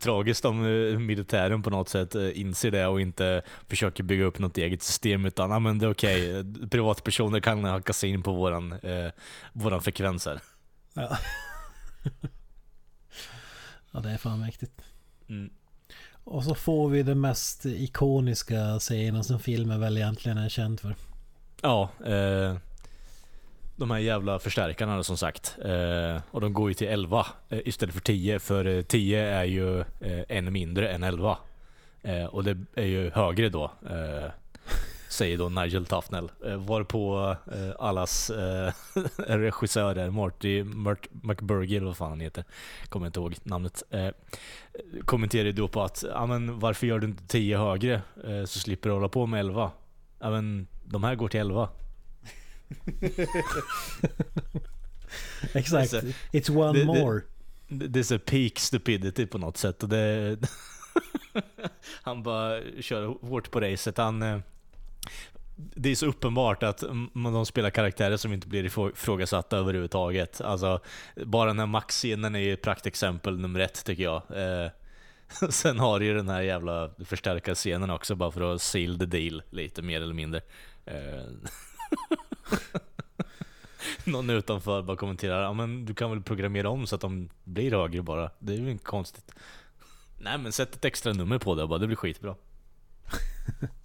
tragiskt 0.00 0.44
om 0.44 0.64
eh, 0.64 0.98
militären 0.98 1.62
på 1.62 1.70
något 1.70 1.88
sätt 1.88 2.14
eh, 2.14 2.40
inser 2.40 2.70
det 2.70 2.86
och 2.86 3.00
inte 3.00 3.42
försöker 3.68 4.02
bygga 4.02 4.24
upp 4.24 4.38
något 4.38 4.58
eget 4.58 4.82
system 4.82 5.24
utan 5.24 5.52
ah, 5.52 5.58
men 5.58 5.78
det 5.78 5.86
är 5.86 5.90
okej, 5.90 6.38
eh, 6.38 6.44
privatpersoner 6.70 7.40
kan 7.40 7.64
hacka 7.64 7.92
sig 7.92 8.10
in 8.10 8.22
på 8.22 8.32
våran, 8.32 8.72
eh, 8.72 9.10
våran 9.52 9.82
frekvens 9.82 10.26
här. 10.26 10.40
Ja. 10.94 11.18
ja, 13.90 14.00
det 14.00 14.10
är 14.10 14.18
fan 14.18 14.40
mäktigt. 14.40 14.82
Mm. 15.28 15.50
Och 16.24 16.44
så 16.44 16.54
får 16.54 16.88
vi 16.88 17.02
den 17.02 17.20
mest 17.20 17.66
ikoniska 17.66 18.78
scenen 18.78 19.24
som 19.24 19.40
filmen 19.40 19.80
väl 19.80 19.96
egentligen 19.96 20.38
är 20.38 20.48
känd 20.48 20.80
för. 20.80 20.94
Ja, 21.62 21.90
eh, 22.04 22.56
de 23.76 23.90
här 23.90 23.98
jävla 23.98 24.38
förstärkarna 24.38 25.02
som 25.02 25.16
sagt. 25.16 25.56
Eh, 25.64 26.22
och 26.30 26.40
de 26.40 26.52
går 26.52 26.70
ju 26.70 26.74
till 26.74 26.88
11 26.88 27.26
eh, 27.48 27.58
istället 27.64 27.94
för 27.94 28.00
10 28.00 28.38
för 28.38 28.64
eh, 28.64 28.82
10 28.82 29.20
är 29.20 29.44
ju 29.44 29.80
eh, 29.80 30.24
en 30.28 30.52
mindre 30.52 30.88
än 30.88 31.02
11. 31.02 31.38
Eh, 32.02 32.24
och 32.24 32.44
det 32.44 32.58
är 32.74 32.84
ju 32.86 33.10
högre 33.10 33.48
då. 33.48 33.70
Eh, 33.90 34.30
säger 35.08 35.38
då 35.38 35.48
Nigel 35.48 35.86
Tufnell. 35.86 36.30
Varpå 36.56 37.36
allas 37.78 38.30
regissör 38.30 39.38
regissörer, 39.38 40.10
Marty 40.10 40.64
Murt, 40.64 41.08
McBurgie 41.22 41.76
eller 41.76 41.86
vad 41.86 41.96
fan 41.96 42.10
han 42.10 42.20
heter, 42.20 42.44
kommer 42.88 43.06
inte 43.06 43.20
ihåg 43.20 43.34
namnet, 43.42 43.82
kommenterar 45.04 45.44
ju 45.44 45.52
då 45.52 45.68
på 45.68 45.82
att 45.82 46.04
ja, 46.12 46.26
men 46.26 46.58
varför 46.58 46.86
gör 46.86 46.98
du 46.98 47.06
inte 47.06 47.26
10 47.26 47.58
högre 47.58 48.02
så 48.46 48.58
slipper 48.58 48.88
du 48.88 48.94
hålla 48.94 49.08
på 49.08 49.26
med 49.26 49.40
11? 49.40 49.70
Ja 50.18 50.30
men 50.30 50.66
de 50.84 51.04
här 51.04 51.14
går 51.14 51.28
till 51.28 51.40
11. 51.40 51.68
Exakt. 55.54 55.90
Så- 55.90 56.00
It's 56.32 56.50
one 56.56 56.78
det- 56.78 56.84
more. 56.84 57.20
Det 57.68 57.88
det 57.88 58.10
är 58.10 58.18
peak 58.18 58.58
stupidity 58.58 59.26
på 59.26 59.38
något 59.38 59.56
sätt 59.56 59.82
och 59.82 59.88
det... 59.88 60.36
han 62.02 62.22
bara 62.22 62.60
kör 62.80 63.06
hårt 63.06 63.50
på 63.50 63.60
racet. 63.60 63.98
Han... 63.98 64.22
eh, 64.22 64.38
Det 65.56 65.90
är 65.90 65.94
så 65.94 66.06
uppenbart 66.06 66.62
att 66.62 66.78
de 67.14 67.46
spelar 67.46 67.70
karaktärer 67.70 68.16
som 68.16 68.32
inte 68.32 68.48
blir 68.48 68.64
ifrå- 68.64 68.92
ifrågasatta 68.92 69.56
överhuvudtaget. 69.56 70.40
Alltså, 70.40 70.80
bara 71.24 71.46
den 71.48 71.58
här 71.58 71.66
Max-scenen 71.66 72.34
är 72.34 72.38
ju 72.38 72.52
ett 72.52 72.62
praktexempel 72.62 73.38
nummer 73.38 73.60
ett 73.60 73.84
tycker 73.84 74.02
jag. 74.02 74.22
Eh, 74.30 74.70
Sen 75.50 75.78
har 75.78 76.00
du 76.00 76.06
ju 76.06 76.14
den 76.14 76.28
här 76.28 76.42
jävla 76.42 76.90
förstärkarscenen 77.04 77.90
också 77.90 78.14
bara 78.14 78.30
för 78.30 78.54
att 78.54 78.62
seal 78.62 78.98
the 78.98 79.06
deal 79.06 79.42
lite 79.50 79.82
mer 79.82 80.00
eller 80.00 80.14
mindre. 80.14 80.40
Eh, 80.86 81.24
Någon 84.04 84.30
utanför 84.30 84.82
bara 84.82 84.96
kommenterar 84.96 85.42
ja 85.42 85.52
men 85.52 85.84
du 85.84 85.94
kan 85.94 86.10
väl 86.10 86.22
programmera 86.22 86.68
om 86.68 86.86
så 86.86 86.94
att 86.94 87.00
de 87.00 87.28
blir 87.44 87.70
högre 87.70 88.02
bara. 88.02 88.30
Det 88.38 88.52
är 88.52 88.56
ju 88.56 88.70
inte 88.70 88.84
konstigt. 88.84 89.32
Nej 90.18 90.38
men 90.38 90.52
sätt 90.52 90.74
ett 90.74 90.84
extra 90.84 91.12
nummer 91.12 91.38
på 91.38 91.54
det 91.54 91.66
bara, 91.66 91.78
det 91.78 91.86
blir 91.86 91.96
skitbra. 91.96 92.34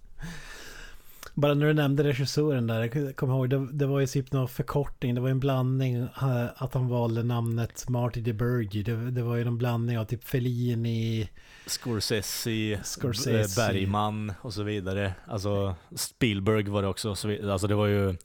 Bara 1.34 1.54
när 1.54 1.66
du 1.66 1.72
nämnde 1.72 2.04
regissören 2.04 2.66
där, 2.66 2.90
jag 2.96 3.16
kommer 3.16 3.34
ihåg, 3.34 3.50
det, 3.50 3.72
det 3.72 3.86
var 3.86 4.00
ju 4.00 4.06
typ 4.06 4.32
någon 4.32 4.48
förkortning, 4.48 5.14
det 5.14 5.20
var 5.20 5.28
en 5.28 5.40
blandning 5.40 5.96
eh, 5.96 6.46
att 6.56 6.74
han 6.74 6.88
valde 6.88 7.22
namnet 7.22 7.88
Marty 7.88 8.20
DeBurgi. 8.20 8.82
Det, 8.82 9.10
det 9.10 9.22
var 9.22 9.36
ju 9.36 9.42
en 9.42 9.58
blandning 9.58 9.98
av 9.98 10.04
typ 10.04 10.24
Fellini, 10.24 11.28
Scorsese, 11.66 12.80
Scorsese. 12.84 13.56
Bergman 13.56 14.32
och 14.40 14.54
så 14.54 14.62
vidare. 14.62 15.14
Alltså 15.26 15.74
Spielberg 15.96 16.68
var 16.68 16.82
det 16.82 16.88
också. 16.88 17.08
Alltså 17.08 17.66
det 17.66 17.74
var 17.74 17.86
ju 17.86 18.16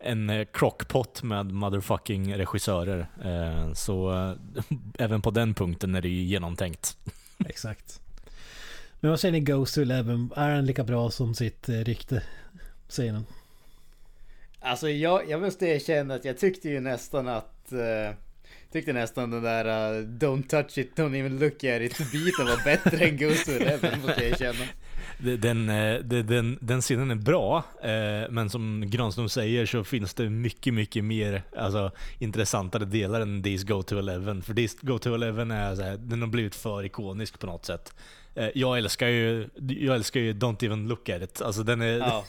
en 0.00 0.46
crockpot 0.52 1.22
med 1.22 1.52
motherfucking 1.52 2.34
regissörer. 2.34 3.06
Eh, 3.24 3.72
Så 3.72 4.12
eh, 4.12 4.32
även 5.04 5.22
på 5.22 5.30
den 5.30 5.54
punkten 5.54 5.94
är 5.94 6.02
det 6.02 6.08
ju 6.08 6.22
genomtänkt. 6.22 6.96
Exakt. 7.46 8.00
Men 9.00 9.10
vad 9.10 9.20
säger 9.20 9.32
ni 9.32 9.40
Ghost 9.40 9.74
to 9.74 9.80
Eleven? 9.80 10.30
Är 10.36 10.50
den 10.54 10.66
lika 10.66 10.84
bra 10.84 11.10
som 11.10 11.34
sitt 11.34 11.68
eh, 11.68 11.74
rykte? 11.74 12.22
Säger 12.88 13.12
den. 13.12 13.26
Alltså 14.60 14.90
jag, 14.90 15.30
jag 15.30 15.40
måste 15.40 15.66
erkänna 15.66 16.14
att 16.14 16.24
jag 16.24 16.38
tyckte 16.38 16.68
ju 16.68 16.80
nästan 16.80 17.28
att... 17.28 17.68
Uh, 17.72 18.16
tyckte 18.72 18.92
nästan 18.92 19.30
den 19.30 19.42
där 19.42 19.64
uh, 19.64 20.06
Don't 20.08 20.48
touch 20.48 20.78
it, 20.78 20.92
don't 20.96 21.16
even 21.20 21.38
look 21.38 21.64
at 21.64 21.82
it 21.82 21.98
biten 22.12 22.46
var 22.46 22.64
bättre 22.64 23.06
än 23.06 23.16
Ghost 23.16 23.46
to 23.46 23.52
Eleven 23.52 24.00
måste 24.00 24.24
jag 24.24 24.30
erkänna. 24.30 24.64
Den, 25.18 25.66
det- 26.08 26.22
den, 26.22 26.58
den 26.60 26.80
scenen 26.80 27.10
är 27.10 27.14
bra, 27.14 27.64
men 28.30 28.50
som 28.50 28.84
Granström 28.90 29.28
säger 29.28 29.66
så 29.66 29.84
finns 29.84 30.14
det 30.14 30.30
mycket, 30.30 30.74
mycket 30.74 31.04
mer 31.04 31.42
alltså, 31.56 31.90
intressantare 32.18 32.84
delar 32.84 33.20
än 33.20 33.42
These 33.42 33.66
Go 33.66 33.82
to 33.82 33.98
Eleven. 33.98 34.42
För 34.42 34.54
These 34.54 34.76
Go 34.80 34.98
to 34.98 35.14
Eleven 35.14 35.50
är 35.50 35.74
så 35.76 35.82
här, 35.82 35.96
den 35.96 36.20
har 36.20 36.28
blivit 36.28 36.54
för 36.54 36.84
ikonisk 36.84 37.38
på 37.38 37.46
något 37.46 37.64
sätt. 37.66 37.94
Eh, 38.34 38.48
Jag 38.54 38.78
älskar 38.78 39.06
ju, 39.08 39.48
jag 39.68 39.94
älskar 39.94 40.20
ju 40.20 40.32
Don't 40.32 40.64
Even 40.64 40.88
Look 40.88 41.08
At 41.08 41.22
It. 41.22 41.42
Alltså 41.42 41.62
den 41.62 41.80
är... 41.80 41.98
Ja. 41.98 42.24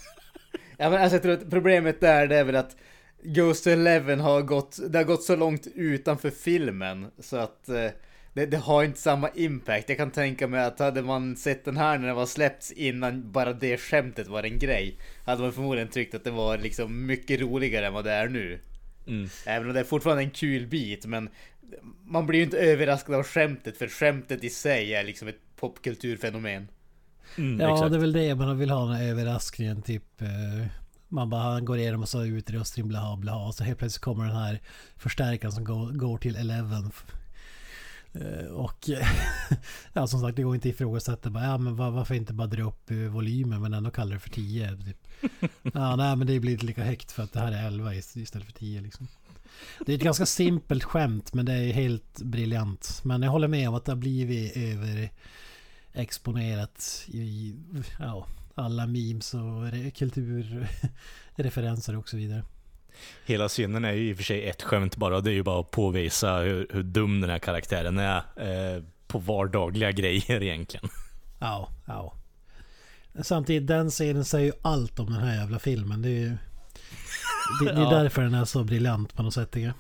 ja 0.78 0.90
men 0.90 1.02
alltså 1.02 1.16
jag 1.16 1.24
tror 1.24 1.34
att 1.34 1.50
problemet 1.50 2.02
där 2.02 2.28
det 2.28 2.36
är 2.36 2.44
väl 2.44 2.56
att 2.56 2.76
Ghost 3.24 3.68
Eleven 3.68 4.20
har 4.20 4.42
gått, 4.42 4.80
det 4.90 4.98
har 4.98 5.06
gått 5.06 5.24
så 5.24 5.36
långt 5.36 5.68
utanför 5.76 6.30
filmen 6.30 7.08
så 7.20 7.38
att 7.38 7.70
eh, 7.70 7.88
det, 8.34 8.46
det 8.46 8.58
har 8.58 8.84
inte 8.84 9.00
samma 9.00 9.30
impact. 9.30 9.90
Jag 9.90 9.98
kan 9.98 10.12
tänka 10.12 10.48
mig 10.48 10.64
att 10.64 10.80
hade 10.80 11.02
man 11.02 11.36
sett 11.36 11.66
den 11.66 11.78
här 11.78 11.98
när 11.98 12.08
den 12.08 12.16
var 12.16 12.26
släppts 12.26 12.72
innan 12.72 13.32
bara 13.32 13.54
det 13.54 13.78
skämtet 13.78 14.28
var 14.28 14.44
en 14.44 14.60
grej 14.60 14.98
hade 15.26 15.42
man 15.42 15.54
förmodligen 15.54 15.88
tyckt 15.90 16.16
att 16.16 16.24
det 16.24 16.32
var 16.32 16.58
liksom 16.58 17.06
mycket 17.06 17.42
roligare 17.42 17.88
än 17.88 17.94
vad 17.94 18.06
det 18.06 18.12
är 18.12 18.28
nu. 18.28 18.60
Mm. 19.08 19.30
Även 19.46 19.68
om 19.68 19.74
det 19.74 19.80
är 19.80 19.84
fortfarande 19.84 20.24
en 20.24 20.32
kul 20.32 20.68
bit 20.68 21.06
men 21.06 21.30
man 22.06 22.28
blir 22.28 22.40
ju 22.40 22.46
inte 22.46 22.58
överraskad 22.58 23.16
av 23.16 23.24
skämtet 23.24 23.78
för 23.78 23.88
skämtet 23.88 24.44
i 24.44 24.50
sig 24.50 24.94
är 24.94 25.04
liksom 25.04 25.28
ett 25.28 25.49
popkulturfenomen. 25.60 26.68
Mm, 27.38 27.60
Ja, 27.60 27.74
exakt. 27.74 27.92
det 27.92 27.98
är 27.98 28.02
väl 28.02 28.14
det 28.14 28.36
man 28.36 28.58
vill 28.58 28.70
ha 28.70 28.86
den 28.86 28.96
här 28.96 29.04
överraskningen 29.04 29.82
typ. 29.82 30.22
eh, 30.22 30.66
Man 31.08 31.30
bara 31.30 31.42
han 31.42 31.66
går 31.66 31.78
igenom 31.78 32.02
och 32.02 32.10
så 32.10 32.24
utrustning 32.26 32.88
bla 32.88 33.18
bla 33.18 33.36
och 33.36 33.56
så 33.56 33.64
helt 33.64 33.80
plötsligt 33.80 34.04
kommer 34.04 34.26
den 34.26 34.36
här 34.36 34.62
förstärkaren 34.98 35.52
som 35.52 35.64
går, 35.64 35.92
går 35.92 36.18
till 36.18 36.36
Eleven. 36.36 36.92
Eh, 38.14 38.46
Och 38.46 38.90
ja, 39.94 40.08
som 40.08 40.22
sagt, 40.22 40.36
det 40.36 40.44
går 40.44 40.56
inte 40.56 40.70
att 40.70 40.76
ifrågasätta. 40.76 41.30
Bara, 41.30 41.44
ja, 41.44 41.58
men 41.58 41.76
var, 41.76 41.92
varför 41.92 42.16
inte 42.16 42.34
bara 42.34 42.48
dra 42.48 42.64
upp 42.64 42.92
eh, 42.92 42.98
volymen 42.98 43.62
men 43.62 43.74
ändå 43.74 43.92
kalla 43.92 44.14
det 44.14 44.20
för 44.20 44.30
10? 44.30 44.78
Typ. 44.78 44.98
Ja, 45.74 45.96
nej, 45.96 46.16
men 46.16 46.28
det 46.28 46.40
blir 46.40 46.52
inte 46.54 46.66
lika 46.66 46.84
högt 46.84 47.12
för 47.12 47.24
att 47.24 47.34
det 47.34 47.40
här 47.40 47.52
är 47.52 47.68
11 47.68 47.94
ist- 47.94 48.18
istället 48.18 48.46
för 48.48 48.54
10. 48.54 48.82
Liksom. 48.82 49.08
Det 49.86 49.92
är 49.92 49.96
ett 49.98 50.04
ganska 50.04 50.26
simpelt 50.26 50.84
skämt 50.84 51.34
men 51.34 51.46
det 51.46 51.54
är 51.54 51.74
helt 51.74 52.22
briljant. 52.22 53.02
Men 53.04 53.22
jag 53.22 53.32
håller 53.32 53.48
med 53.48 53.70
om 53.70 53.76
att 53.76 53.86
det 53.86 53.92
har 53.92 53.98
blivit 53.98 54.58
överexponerat 56.00 57.06
i 57.08 57.56
ja, 58.00 58.28
alla 58.56 58.88
memes 58.88 59.34
och 59.34 59.40
re- 59.40 59.92
kulturreferenser 59.92 61.98
och 61.98 62.10
så 62.10 62.18
vidare. 62.18 62.44
Hela 63.26 63.48
scenen 63.48 63.86
är 63.86 63.92
ju 63.94 64.10
i 64.10 64.14
och 64.14 64.18
för 64.18 64.24
sig 64.24 64.50
ett 64.50 64.62
skämt 64.62 64.96
bara. 64.96 65.22
Det 65.22 65.30
är 65.32 65.34
ju 65.34 65.44
bara 65.44 65.60
att 65.60 65.72
påvisa 65.72 66.38
hur, 66.38 66.68
hur 66.70 66.84
dum 66.84 67.22
den 67.22 67.30
här 67.30 67.40
karaktären 67.40 67.98
är 67.98 68.18
eh, 68.18 68.84
på 69.08 69.20
vardagliga 69.20 69.92
grejer 69.92 70.44
egentligen. 70.44 70.90
Ja, 71.40 71.70
ja. 71.86 72.14
Samtidigt, 73.22 73.68
den 73.68 73.90
scenen 73.90 74.26
säger 74.26 74.46
ju 74.46 74.52
allt 74.62 75.00
om 75.00 75.06
den 75.06 75.16
här 75.24 75.36
jävla 75.36 75.60
filmen. 75.60 76.02
Det 76.02 76.10
är 76.10 76.20
ju... 76.20 76.30
Det, 77.62 77.66
det 77.66 77.72
är 77.72 77.76
Ja. 77.82 77.90
därför 77.90 78.22
den 78.22 78.34
är 78.34 78.46
så 78.46 78.64
briljant 78.64 79.14
på 79.16 79.24
något 79.24 79.34
sätt 79.34 79.52
tycker 79.52 79.66
jag. 79.68 79.76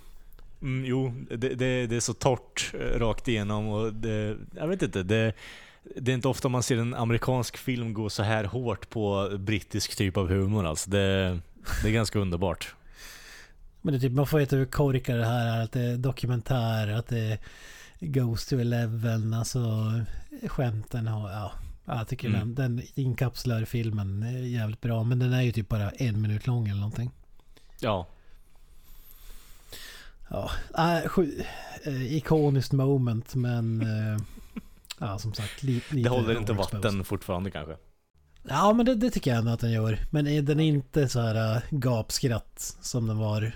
Mm, 0.62 0.86
jo, 0.86 1.14
det, 1.30 1.38
det, 1.56 1.88
det 1.88 1.96
är 1.96 2.00
så 2.00 2.14
torrt 2.14 2.72
eh, 2.74 3.00
rakt 3.00 3.28
igenom 3.28 3.68
och 3.68 3.94
det, 3.94 4.38
jag 4.56 4.68
vet 4.68 4.82
inte. 4.82 5.04
Det, 5.04 5.34
det 5.95 6.11
är 6.11 6.15
inte 6.15 6.27
ofta 6.27 6.49
man 6.49 6.64
ser 6.64 6.77
en 6.77 6.93
amerikansk 6.93 7.57
film 7.57 7.93
gå 7.93 8.10
så 8.10 8.23
här 8.23 8.43
hårt 8.43 8.89
på 8.89 9.30
brittisk 9.39 9.95
typ 9.95 10.18
av 10.18 10.27
humor 10.27 10.65
alltså. 10.65 10.89
Det, 10.89 11.39
det 11.84 11.89
är 11.89 11.91
ganska 11.91 12.19
underbart. 12.19 12.76
Men 13.81 13.93
det 13.93 13.97
är 13.97 14.01
typ, 14.01 14.11
man 14.14 14.27
får 14.27 14.39
veta 14.39 14.56
hur 14.56 14.65
korkad 14.65 15.18
det 15.19 15.26
här 15.26 15.57
är. 15.57 15.64
Att 15.64 15.72
det 15.72 15.81
är 15.81 15.97
dokumentär, 15.97 16.88
att 16.88 17.07
det 17.07 17.38
goes 17.99 18.47
to 18.47 18.60
eleven. 18.60 19.34
Alltså 19.34 19.60
skämten 20.47 21.07
har, 21.07 21.30
ja. 21.31 21.51
ja, 21.85 21.97
Jag 21.97 22.07
tycker 22.07 22.27
Mm. 22.27 22.56
den, 22.56 22.76
den 22.76 22.85
inkapslar 22.95 23.65
filmen 23.65 24.23
är 24.23 24.39
jävligt 24.39 24.81
bra. 24.81 25.03
Men 25.03 25.19
den 25.19 25.34
är 25.34 25.41
ju 25.41 25.51
typ 25.51 25.69
bara 25.69 25.89
en 25.89 26.22
minut 26.22 26.47
lång 26.47 26.68
eller 26.68 26.80
någonting. 26.80 27.11
Ja, 27.80 28.07
Ja, 30.30 30.51
äh, 30.77 31.10
sju, 31.10 31.41
eh, 31.85 32.14
ikoniskt 32.15 32.72
moment 32.72 33.35
men... 33.35 33.81
Ja, 34.99 35.19
som 35.19 35.34
sagt. 35.34 35.63
Li, 35.63 35.73
lite 35.73 35.95
det 35.95 36.09
håller 36.09 36.38
inte 36.38 36.53
vatten 36.53 37.03
fortfarande 37.03 37.51
kanske. 37.51 37.77
Ja, 38.43 38.73
men 38.73 38.85
det, 38.85 38.95
det 38.95 39.09
tycker 39.09 39.31
jag 39.31 39.38
ändå 39.39 39.51
att 39.51 39.59
den 39.59 39.71
gör. 39.71 39.99
Men 40.11 40.27
är 40.27 40.41
den 40.41 40.59
inte 40.59 41.09
så 41.09 41.19
här 41.19 41.55
äh, 41.55 41.61
gapskratt 41.69 42.76
som 42.81 43.07
den 43.07 43.17
var 43.17 43.51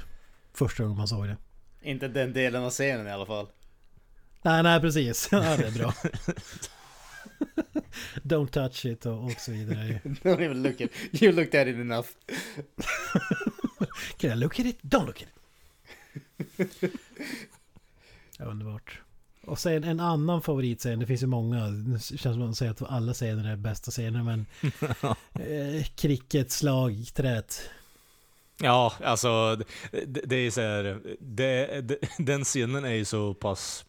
första 0.53 0.83
gången 0.83 0.97
man 0.97 1.07
såg 1.07 1.27
det? 1.27 1.37
Inte 1.81 2.07
den 2.07 2.33
delen 2.33 2.63
av 2.63 2.69
scenen 2.69 3.07
i 3.07 3.11
alla 3.11 3.25
fall. 3.25 3.47
Nej, 4.41 4.63
nej 4.63 4.81
precis. 4.81 5.29
Ja, 5.31 5.57
det 5.57 5.67
är 5.67 5.71
bra. 5.71 5.93
Don't 8.23 8.47
touch 8.47 8.85
it 8.85 9.05
och, 9.05 9.23
och 9.23 9.31
så 9.31 9.51
vidare. 9.51 10.01
Don't 10.03 10.41
even 10.41 10.63
look 10.63 10.81
at 10.81 10.89
You 11.21 11.31
looked 11.31 11.61
at 11.61 11.67
it 11.67 11.75
enough. 11.75 12.07
Can 14.17 14.31
I 14.31 14.35
look 14.35 14.59
at 14.59 14.65
it? 14.65 14.81
Don't 14.81 15.05
look 15.05 15.21
at 15.21 15.27
it. 15.27 15.29
Ja, 18.37 18.45
underbart. 18.45 19.02
Och 19.45 19.59
sen 19.59 19.83
en 19.83 19.99
annan 19.99 20.41
favoritscen, 20.41 20.99
det 20.99 21.05
finns 21.05 21.23
ju 21.23 21.27
många, 21.27 21.67
det 21.67 21.99
känns 21.99 22.21
som 22.21 22.31
att 22.31 22.37
man 22.39 22.55
säger 22.55 22.71
att 22.71 22.81
alla 22.81 23.13
scener 23.13 23.51
är 23.51 23.55
bästa 23.55 23.91
scener 23.91 24.23
men 24.23 24.45
eh, 25.33 25.85
cricketslagträet. 25.95 27.69
Ja, 28.61 28.93
alltså 29.03 29.55
det, 29.91 30.21
det 30.25 30.35
är 30.35 30.51
så 30.51 30.61
här, 30.61 31.01
det, 31.19 31.81
det, 31.81 31.97
den 32.17 32.43
scenen 32.43 32.85
är 32.85 32.93
ju 32.93 33.05
så 33.05 33.33
pass 33.33 33.85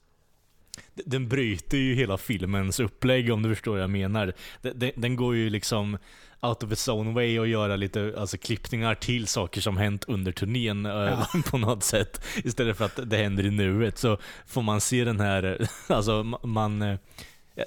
den 0.94 1.28
bryter 1.28 1.78
ju 1.78 1.94
hela 1.94 2.18
filmens 2.18 2.80
upplägg 2.80 3.32
om 3.32 3.42
du 3.42 3.48
förstår 3.48 3.72
vad 3.72 3.82
jag 3.82 3.90
menar. 3.90 4.32
Den, 4.62 4.78
den, 4.78 4.90
den 4.96 5.16
går 5.16 5.36
ju 5.36 5.50
liksom 5.50 5.98
out 6.44 6.62
of 6.62 6.72
its 6.72 6.88
own 6.88 7.14
way 7.14 7.38
och 7.38 7.48
göra 7.48 7.76
lite 7.76 8.14
alltså, 8.18 8.38
klippningar 8.38 8.94
till 8.94 9.26
saker 9.26 9.60
som 9.60 9.76
hänt 9.76 10.04
under 10.08 10.32
turnén 10.32 10.86
eh, 10.86 11.24
på 11.50 11.58
något 11.58 11.84
sätt. 11.84 12.24
Istället 12.44 12.76
för 12.76 12.84
att 12.84 13.10
det 13.10 13.16
händer 13.16 13.46
i 13.46 13.50
nuet 13.50 13.98
så 13.98 14.18
får 14.46 14.62
man 14.62 14.80
se 14.80 15.04
den 15.04 15.20
här, 15.20 15.68
alltså 15.88 16.12
ma- 16.12 16.46
man 16.46 16.82
eh, 16.82 16.98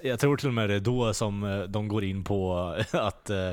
jag, 0.04 0.20
tror 0.20 0.38
till 0.38 0.48
och 0.48 0.54
med 0.54 0.70
det 0.70 0.76
är 0.76 0.80
då 0.80 1.14
som 1.14 1.44
eh, 1.44 1.60
de 1.60 1.88
går 1.88 2.04
in 2.04 2.24
på 2.24 2.56
att 2.92 3.30
eh, 3.30 3.52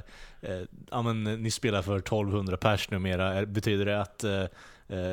ja, 0.91 1.03
men, 1.03 1.25
ni 1.25 1.51
spelar 1.51 1.83
för 1.83 1.97
1200 1.97 2.57
pers 2.57 2.91
numera. 2.91 3.47
Betyder 3.47 3.85
det 3.85 4.01
att 4.01 4.25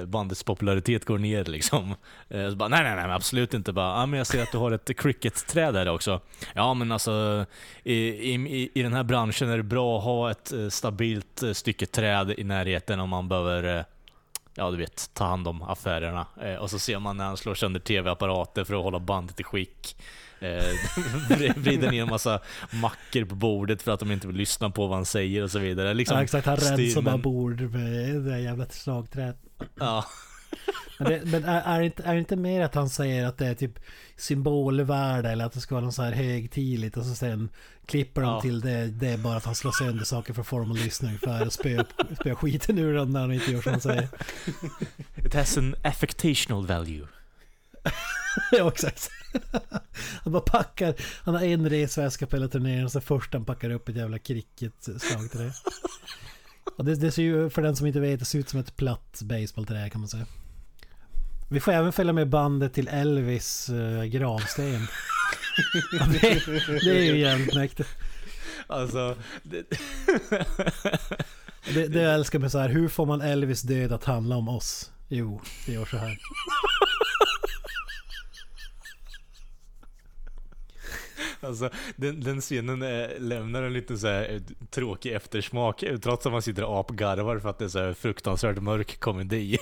bandets 0.08 0.44
popularitet 0.44 1.06
går 1.06 1.18
ner 1.18 1.46
liksom? 1.46 1.96
Eh, 2.30 2.50
så 2.50 2.56
bara, 2.56 2.70
nej, 2.70 2.84
nej, 2.84 2.96
nej, 2.96 3.12
absolut 3.12 3.54
inte. 3.54 3.74
Bara, 3.74 4.00
ja, 4.00 4.06
men 4.06 4.18
jag 4.18 4.28
ser 4.28 4.44
att 4.44 4.52
du 4.52 4.58
har 4.58 4.72
ett 4.72 4.98
cricket-träd 4.98 5.74
där 5.74 5.90
också. 5.90 6.22
Ja, 6.54 6.74
men 6.74 6.92
alltså 6.92 7.46
i, 7.84 7.96
i, 7.96 8.72
i 8.74 8.84
den 8.84 8.94
här 8.94 9.04
branschen 9.04 9.50
är 9.50 9.58
det 9.58 9.64
bra 9.64 9.98
att 9.98 10.04
ha 10.04 10.32
ett 10.32 10.52
eh, 10.52 10.70
stabilt 10.70 11.44
eh, 11.44 11.52
stycke 11.52 11.86
träd 11.86 12.34
i 12.38 12.44
närheten 12.44 13.00
om 13.00 13.10
man 13.10 13.28
behöver 13.28 13.78
eh, 13.78 13.84
Ja 14.56 14.72
du 14.72 14.78
vet, 14.78 15.10
ta 15.14 15.26
hand 15.26 15.48
om 15.48 15.62
affärerna. 15.62 16.26
Eh, 16.42 16.56
och 16.56 16.70
så 16.70 16.80
ser 16.80 17.00
man 17.00 17.18
när 17.18 17.26
han 17.26 17.38
slår 17.38 17.56
sönder 17.56 17.80
TV-apparater 17.80 18.64
för 18.64 18.76
att 18.76 18.84
hålla 18.84 19.00
bandet 19.00 19.40
i 19.40 19.44
skick. 19.44 19.96
Eh, 20.40 20.64
vrider 21.56 21.92
ner 21.92 22.02
en 22.02 22.10
massa 22.10 22.40
mackor 22.82 23.26
på 23.26 23.36
bordet 23.36 23.82
för 23.82 23.92
att 23.92 24.00
de 24.00 24.12
inte 24.12 24.28
vill 24.28 24.36
lyssna 24.36 24.70
på 24.70 24.88
vad 24.88 24.98
han 24.98 25.06
säger 25.06 25.44
och 25.44 25.52
så 25.52 25.60
vidare. 25.60 25.94
Liksom, 25.94 26.18
ja, 26.18 26.24
exakt, 26.24 26.46
han 26.46 26.58
rensar 26.58 27.02
bara 27.02 27.18
bord 27.18 27.62
med 27.62 28.22
det 28.22 28.40
jävla 28.40 28.66
slagträet. 28.66 29.38
Ja, 29.76 30.06
Men, 31.00 31.10
det, 31.12 31.22
men 31.26 31.44
är, 31.46 31.62
är, 31.62 31.80
det 31.80 31.86
inte, 31.86 32.04
är 32.04 32.14
det 32.14 32.20
inte 32.20 32.36
mer 32.36 32.62
att 32.62 32.76
han 32.76 32.90
säger 32.90 33.26
att 33.26 33.38
det 33.38 33.48
är 33.48 33.56
typ 33.56 33.80
symbolvärde 34.18 35.30
eller 35.30 35.46
att 35.46 35.54
det 35.54 35.60
ska 35.62 35.76
vara 35.76 35.86
något 35.86 35.96
så 35.96 36.02
här 36.04 36.12
högtidligt 36.12 36.98
och 36.98 37.06
så 37.06 37.16
sen 37.16 37.50
klipper 37.86 38.22
de 38.22 38.30
Ja. 38.30 38.42
till 38.42 38.62
det, 38.62 38.88
det 38.88 39.08
är 39.08 39.18
bara 39.18 39.38
att 39.38 39.46
han 39.46 39.56
slår 39.56 39.72
sönder 39.72 40.06
saker 40.06 40.34
för 40.34 40.44
form 40.44 40.72
och 40.72 40.78
lyssna 40.78 41.08
ungefär 41.08 41.46
och 41.46 41.54
spöa 41.54 41.86
spö 42.20 42.36
skiten 42.36 42.78
ur 42.80 42.94
dem 42.96 43.12
när 43.12 43.20
han 43.20 43.32
inte 43.34 43.52
gör 43.52 43.62
som 43.62 43.72
han 43.72 43.82
säger. 43.82 44.08
it 45.26 45.34
has 45.34 45.58
an 45.58 45.76
affectational 45.84 46.68
value. 46.68 47.08
ja 48.52 48.68
exakt. 48.68 49.10
Han 50.24 50.34
bara 50.34 50.42
packar, 50.42 50.96
han 51.24 51.36
har 51.36 51.42
en 51.42 51.70
resväska 51.70 52.28
på 52.28 52.36
hela 52.36 52.48
turneringen 52.48 52.86
och 52.86 52.92
så 52.92 53.02
först 53.02 53.34
han 53.34 53.46
packar 53.46 53.70
upp 53.70 53.90
ett 53.90 53.96
jävla 53.96 54.20
cricket-slagträ. 54.20 55.52
Och 56.78 56.86
det, 56.86 56.96
det 56.96 57.12
ser 57.12 57.24
ju, 57.24 57.50
för 57.50 57.62
den 57.62 57.76
som 57.76 57.88
inte 57.88 58.00
vet, 58.00 58.20
det 58.20 58.26
ser 58.26 58.40
ut 58.40 58.50
som 58.50 58.60
ett 58.60 58.76
platt 58.76 59.22
baseballträ 59.22 59.90
kan 59.90 60.02
man 60.02 60.08
säga. 60.08 60.26
Vi 61.50 61.60
får 61.60 61.72
även 61.72 61.94
följa 61.94 62.14
med 62.14 62.30
bandet 62.30 62.74
till 62.74 62.88
Elvis 62.88 63.70
uh, 63.70 64.04
gravsten. 64.04 64.88
Det, 66.22 66.46
det 66.84 66.90
är 66.90 67.04
ju 67.04 67.18
jävligt 67.18 67.56
mäktigt. 67.56 67.90
Alltså, 68.68 69.16
det, 69.44 69.66
Det, 71.74 71.88
det 71.88 72.02
jag 72.02 72.14
älskar 72.14 72.40
med 72.40 72.52
så 72.52 72.60
här, 72.60 72.70
hur 72.70 72.88
får 72.88 73.06
man 73.06 73.22
Elvis 73.22 73.62
död 73.62 73.92
att 73.92 74.04
handla 74.04 74.36
om 74.36 74.50
oss? 74.50 74.92
Jo, 75.08 75.42
det 75.66 75.72
gör 75.72 75.86
så 75.86 75.98
här. 75.98 76.18
alltså 81.42 81.70
den, 81.96 82.22
den 82.22 82.42
scenen 82.42 82.82
eh, 82.82 83.10
lämnar 83.20 83.64
en 83.64 83.74
liten 83.74 84.00
så 84.00 84.08
här, 84.08 84.34
eh, 84.34 84.42
tråkig 84.70 85.14
eftersmak 85.14 85.84
eh, 85.84 85.98
trots 85.98 86.26
att 86.26 86.32
man 86.32 86.42
sitter 86.42 86.64
och 86.64 86.80
apgarvar 86.80 87.40
för 87.40 87.50
att 87.50 87.60
det 87.60 87.66
är 87.66 87.70
så 87.70 87.80
här 87.80 87.94
fruktansvärt 87.94 88.62
mörk 88.62 89.00
komedi. 89.00 89.58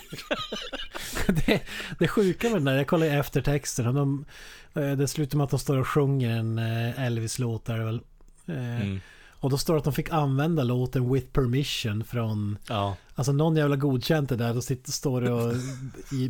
det, 1.27 1.61
det 1.99 2.07
sjuka 2.07 2.47
med 2.47 2.57
den 2.57 2.65
där, 2.65 2.77
jag 2.77 2.87
kollar 2.87 3.05
i 3.05 3.09
eftertexterna. 3.09 3.91
De, 3.91 4.25
det 4.73 5.07
slutar 5.07 5.37
med 5.37 5.43
att 5.45 5.49
de 5.49 5.59
står 5.59 5.77
och 5.77 5.87
sjunger 5.87 6.29
en 6.29 6.59
Elvis-låt 6.97 7.65
där 7.65 7.79
väl. 7.79 8.01
Mm. 8.47 8.99
Och 9.39 9.49
då 9.49 9.57
står 9.57 9.73
det 9.73 9.77
att 9.77 9.83
de 9.83 9.93
fick 9.93 10.11
använda 10.11 10.63
låten 10.63 11.13
with 11.13 11.27
permission 11.27 12.03
från 12.03 12.57
Ja. 12.67 12.95
Alltså 13.19 13.31
någon 13.31 13.55
jävla 13.55 13.75
godkänt 13.75 14.29
det 14.29 14.35
där 14.35 14.57
och 14.57 14.63
sitter, 14.63 14.91
står 14.91 15.21
det 15.21 15.31
och 15.31 15.53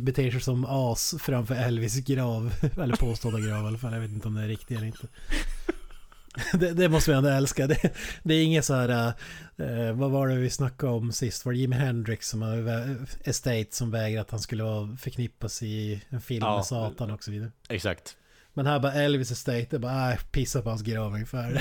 beter 0.00 0.30
sig 0.30 0.40
som 0.40 0.64
as 0.68 1.14
framför 1.18 1.54
Elvis 1.54 1.96
grav. 2.04 2.52
Eller 2.82 2.96
påstådda 2.96 3.40
grav 3.40 3.64
i 3.64 3.66
alla 3.66 3.78
fall. 3.78 3.92
Jag 3.92 4.00
vet 4.00 4.10
inte 4.10 4.28
om 4.28 4.34
det 4.34 4.42
är 4.42 4.48
riktigt 4.48 4.76
eller 4.76 4.86
inte. 4.86 5.06
Det, 6.58 6.72
det 6.72 6.88
måste 6.88 7.10
vi 7.10 7.16
ändå 7.16 7.28
älska. 7.30 7.66
Det, 7.66 7.92
det 8.22 8.34
är 8.34 8.44
inget 8.44 8.64
så 8.64 8.74
här... 8.74 9.12
eh, 9.56 9.92
vad 9.92 10.10
var 10.10 10.28
det 10.28 10.34
vi 10.34 10.50
snackade 10.50 10.92
om 10.92 11.12
sist? 11.12 11.44
Var 11.44 11.52
det 11.52 11.58
Jimi 11.58 11.76
Hendrix 11.76 12.28
som 12.28 12.42
har 12.42 12.96
Estate 13.24 13.66
som 13.70 13.90
vägrar 13.90 14.20
att 14.20 14.30
han 14.30 14.40
skulle 14.40 14.96
förknippas 15.00 15.62
i 15.62 16.02
en 16.08 16.20
film 16.20 16.44
Ja. 16.44 16.56
med 16.56 16.66
Satan 16.66 17.10
och 17.10 17.24
så 17.24 17.30
vidare. 17.30 17.50
Exakt. 17.68 18.16
Men 18.54 18.66
här 18.66 18.78
bara 18.78 18.92
Elvis 18.92 19.30
Estate, 19.30 19.78
bara 19.78 20.12
äh, 20.12 20.18
pissa 20.32 20.62
på 20.62 20.68
hans 20.68 20.82
grav 20.82 21.12
ungefär. 21.14 21.54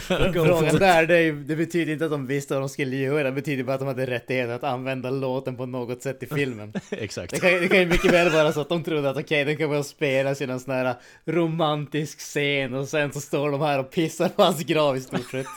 Frågan 0.32 0.76
där, 0.76 1.06
det, 1.06 1.16
är- 1.18 1.32
det 1.32 1.56
betyder 1.56 1.92
inte 1.92 2.04
att 2.04 2.10
de 2.10 2.26
visste 2.26 2.54
vad 2.54 2.62
de 2.62 2.68
skulle 2.68 2.96
göra. 2.96 3.22
Det 3.22 3.32
betyder 3.32 3.64
bara 3.64 3.74
att 3.74 3.80
de 3.80 3.88
hade 3.88 4.06
rättighet 4.06 4.50
att 4.50 4.64
använda 4.64 5.10
låten 5.10 5.56
på 5.56 5.66
något 5.66 6.02
sätt 6.02 6.22
i 6.22 6.26
filmen. 6.26 6.72
Exakt. 6.90 7.30
Det 7.30 7.40
kan, 7.40 7.50
det 7.50 7.68
kan 7.68 7.78
ju 7.78 7.86
mycket 7.86 8.12
väl 8.12 8.30
vara 8.32 8.52
så 8.52 8.60
att 8.60 8.68
de 8.68 8.82
trodde 8.84 9.10
att 9.10 9.16
okej, 9.16 9.44
den 9.44 9.56
kan 9.56 9.70
väl 9.70 9.84
spelas 9.84 10.40
i 10.40 10.46
någon 10.46 10.60
sån 10.60 10.74
här 10.74 10.94
romantisk 11.26 12.18
scen 12.18 12.74
och 12.74 12.88
sen 12.88 13.12
så 13.12 13.20
står 13.20 13.50
de 13.50 13.60
här 13.60 13.78
och 13.78 13.90
pissar 13.90 14.28
på 14.28 14.42
hans 14.42 14.60
grav 14.64 14.96
i 14.96 15.00
stort 15.00 15.30
sett. 15.30 15.46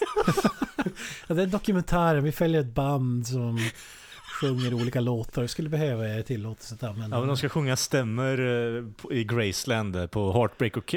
Ja, 1.27 1.35
det 1.35 1.41
är 1.41 1.48
dokumentären, 1.48 2.23
vi 2.23 2.31
följer 2.31 2.61
ett 2.61 2.73
band 2.76 3.27
som 3.27 3.60
sjunger 4.43 4.73
olika 4.73 4.99
låtar. 4.99 5.41
Det 5.41 5.47
skulle 5.47 5.69
behöva 5.69 6.23
tillåtelse 6.23 6.75
att 6.75 6.83
använda. 6.83 7.15
Ja 7.15 7.19
men 7.19 7.27
de 7.27 7.37
ska 7.37 7.49
sjunga 7.49 7.75
stämmer 7.75 8.39
eh, 9.09 9.17
i 9.17 9.23
Graceland 9.23 9.95
eh, 9.95 10.07
på 10.07 10.33
Heartbreak, 10.33 10.93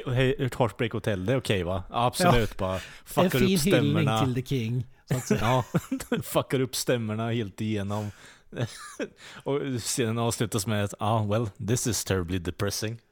Heartbreak 0.59 0.93
Hotel, 0.93 1.27
det 1.27 1.33
är 1.33 1.37
okej 1.37 1.63
va? 1.63 1.83
Ja, 1.91 2.07
Absolut, 2.07 2.57
bara 2.57 2.75
en 2.75 2.81
fuckar 3.05 3.31
fin 3.31 3.43
upp 3.43 3.43
hyllning 3.43 3.59
stämmorna. 3.59 4.25
till 4.25 4.35
The 4.35 4.43
King. 4.43 4.87
Så 5.11 5.17
att 5.17 5.27
säga. 5.27 5.41
Ja, 6.11 6.19
fuckar 6.23 6.61
upp 6.61 6.77
stämmorna 6.77 7.31
helt 7.31 7.61
igenom. 7.61 8.11
och 9.45 9.61
scenen 9.79 10.19
avslutas 10.19 10.67
med 10.67 10.85
att, 10.85 10.95
ah 10.99 11.25
well, 11.25 11.51
this 11.69 11.87
is 11.87 12.05
terribly 12.05 12.39
depressing. 12.39 12.99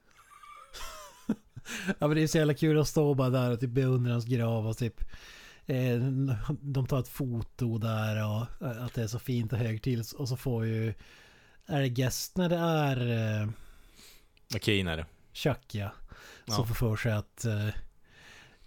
Ja 1.86 2.06
men 2.06 2.14
det 2.14 2.22
är 2.22 2.26
så 2.26 2.38
jävla 2.38 2.54
kul 2.54 2.80
att 2.80 2.88
stå 2.88 3.14
bara 3.14 3.30
där 3.30 3.50
och 3.50 3.60
typ 3.60 3.70
beundra 3.70 4.12
hans 4.12 4.24
grav 4.24 4.66
och 4.66 4.76
typ 4.78 5.04
De 6.60 6.86
tar 6.86 7.00
ett 7.00 7.08
foto 7.08 7.78
där 7.78 8.24
och 8.26 8.66
eh, 8.68 8.84
att 8.84 8.94
det 8.94 9.02
är 9.02 9.06
så 9.06 9.18
fint 9.18 9.52
och 9.52 9.58
högtidligt 9.58 10.12
och 10.12 10.28
så 10.28 10.36
får 10.36 10.66
ju 10.66 10.94
Är 11.66 11.80
det 11.80 11.88
Gessner 12.00 12.48
det 12.48 12.56
är 12.56 12.96
eh, 13.42 13.48
Okej, 14.54 14.80
är 14.88 14.96
det. 14.96 15.06
Chuck 15.32 15.74
ja 15.74 15.90
Som 16.46 16.54
Ja. 16.58 16.64
får 16.66 16.74
för 16.74 16.96
sig 16.96 17.12
att 17.12 17.44
eh, 17.44 17.68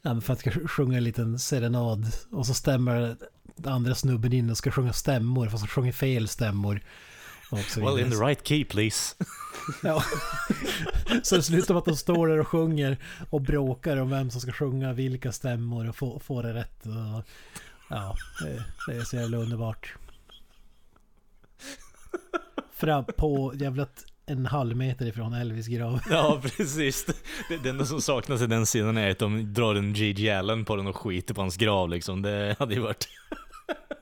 ja, 0.02 0.22
för 0.22 0.34
att 0.34 0.40
ska 0.40 0.52
sjunga 0.52 0.98
en 0.98 1.04
liten 1.04 1.40
serenad 1.40 2.06
och 2.32 2.46
så 2.46 2.54
stämmer 2.54 3.16
den 3.56 3.74
andra 3.74 3.96
snubben 3.96 4.34
in 4.34 4.50
och 4.50 4.58
ska 4.58 4.72
sjunga 4.72 4.94
stämmor 4.94 5.50
fast 5.50 5.62
han 5.62 5.68
sjunger 5.68 5.92
fel 5.92 6.28
stämmor. 6.28 6.82
Well, 7.52 8.00
in 8.00 8.12
the 8.12 8.18
right 8.18 8.44
key 8.44 8.66
please. 8.66 9.16
Ja. 9.84 10.04
Så 11.24 11.36
det 11.36 11.44
slutar 11.44 11.74
med 11.74 11.80
att 11.80 11.86
de 11.86 11.96
står 11.96 12.28
där 12.28 12.40
och 12.40 12.48
sjunger 12.48 12.98
och 13.30 13.42
bråkar 13.42 13.98
om 13.98 14.10
vem 14.10 14.32
som 14.32 14.42
ska 14.42 14.52
sjunga 14.52 14.94
vilka 14.94 15.32
stämmor 15.32 15.90
och 15.90 15.96
få, 15.96 16.20
få 16.20 16.42
det 16.42 16.54
rätt. 16.54 16.86
Och, 16.86 17.24
ja, 17.90 18.16
det, 18.42 18.64
det 18.88 18.98
är 18.98 19.04
så 19.04 19.16
jävla 19.16 19.38
underbart. 19.38 19.96
Fram 22.74 23.06
på 23.06 23.54
jävla 23.56 23.88
en 24.26 24.46
halv 24.46 24.78
meter 24.78 25.06
ifrån 25.06 25.34
Elvis 25.34 25.68
grav. 25.68 26.02
Ja, 26.10 26.42
precis. 26.58 27.06
Det, 27.50 27.58
det 27.64 27.70
enda 27.70 27.86
som 27.86 28.02
saknas 28.02 28.42
i 28.42 28.48
den 28.48 28.66
scenen 28.66 28.98
är 28.98 29.12
att 29.12 29.20
de 29.20 29.54
drar 29.54 29.76
en 29.76 29.94
J.J. 29.94 30.30
Allen 30.30 30.66
på 30.66 30.76
den 30.76 30.88
och 30.88 30.98
skiter 30.98 31.34
på 31.34 31.42
hans 31.42 31.58
grav 31.58 31.90
liksom. 31.90 32.22
Det 32.22 32.56
hade 32.60 32.74
ju 32.74 32.80
varit 32.80 33.08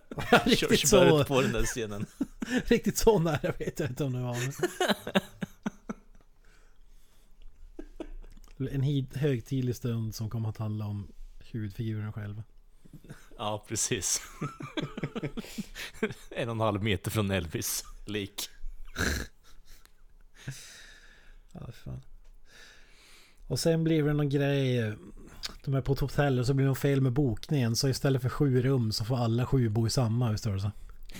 Riktigt 0.45 0.89
så, 0.89 1.23
på 1.23 1.41
den 1.41 1.51
där 1.51 1.63
scenen. 1.63 2.05
riktigt 2.65 2.97
så 2.97 3.19
nära 3.19 3.53
vet 3.59 3.79
jag 3.79 3.89
inte 3.89 4.03
om 4.03 4.13
det 4.13 4.21
var. 4.21 4.37
En 8.71 9.07
högtidlig 9.15 9.75
stund 9.75 10.15
som 10.15 10.29
kommer 10.29 10.49
att 10.49 10.57
handla 10.57 10.85
om 10.85 11.07
huvudfiguren 11.39 12.13
själva. 12.13 12.43
Ja, 13.37 13.65
precis. 13.67 14.21
en 16.29 16.49
och 16.49 16.55
en 16.55 16.59
halv 16.59 16.83
meter 16.83 17.11
från 17.11 17.31
Elvis 17.31 17.83
lik. 18.05 18.49
Ja, 21.51 21.71
fan. 21.83 22.01
Och 23.47 23.59
sen 23.59 23.83
blir 23.83 24.03
det 24.03 24.13
någon 24.13 24.29
grej. 24.29 24.95
De 25.65 25.73
är 25.73 25.81
på 25.81 25.93
ett 25.93 25.99
hotell 25.99 26.39
och 26.39 26.45
så 26.45 26.53
blir 26.53 26.67
det 26.67 26.75
fel 26.75 27.01
med 27.01 27.11
bokningen. 27.11 27.75
Så 27.75 27.89
istället 27.89 28.21
för 28.21 28.29
sju 28.29 28.61
rum 28.61 28.91
så 28.91 29.05
får 29.05 29.17
alla 29.17 29.45
sju 29.45 29.69
bo 29.69 29.87
i 29.87 29.89
samma. 29.89 30.31
Visst 30.31 30.45
var 30.45 30.53
det 30.53 30.59
så? 30.59 30.71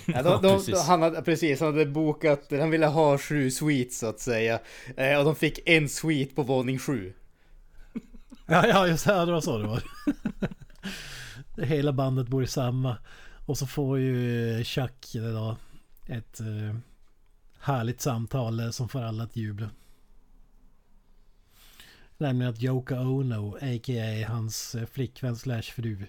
Ja, 0.06 0.22
de, 0.22 0.28
Ja, 0.28 0.38
de, 0.42 0.56
precis. 0.56 0.82
han 0.82 1.02
hade, 1.02 1.22
precis, 1.22 1.60
han 1.60 1.72
hade 1.72 1.86
bokat, 1.86 2.46
han 2.50 2.70
ville 2.70 2.86
ha 2.86 3.18
sju 3.18 3.50
suites 3.50 3.98
så 3.98 4.06
att 4.06 4.20
säga. 4.20 4.58
Eh, 4.96 5.18
och 5.18 5.24
de 5.24 5.34
fick 5.36 5.68
en 5.68 5.88
suite 5.88 6.34
på 6.34 6.42
våning 6.42 6.78
sju. 6.78 7.12
Ja, 8.46 8.66
ja 8.66 8.86
just 8.86 9.06
det. 9.06 9.24
Det 9.24 9.32
var 9.32 9.40
så 9.40 9.58
det 9.58 9.66
var. 9.66 9.82
Hela 11.64 11.92
bandet 11.92 12.28
bor 12.28 12.42
i 12.42 12.46
samma. 12.46 12.96
Och 13.46 13.58
så 13.58 13.66
får 13.66 13.98
ju 13.98 14.64
Chuck 14.64 15.10
det 15.12 15.32
då 15.32 15.56
ett 16.06 16.40
eh, 16.40 16.76
härligt 17.60 18.00
samtal 18.00 18.60
eh, 18.60 18.70
som 18.70 18.88
får 18.88 19.02
alla 19.02 19.24
att 19.24 19.36
jubla. 19.36 19.70
Nämligen 22.18 22.52
att 22.52 22.62
Yoko 22.62 22.94
Ono, 22.94 23.56
a.k.a. 23.56 24.28
hans 24.28 24.74
eh, 24.74 24.86
flickvän 24.86 25.36
slash 25.36 25.62
fru, 25.62 26.06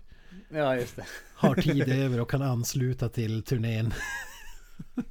Ja, 0.50 0.76
just 0.76 0.96
det. 0.96 1.06
har 1.36 1.56
tid 1.56 1.90
över 2.04 2.22
och 2.22 2.30
kan 2.30 2.42
ansluta 2.42 3.10
till 3.10 3.44
turnén. 3.44 3.94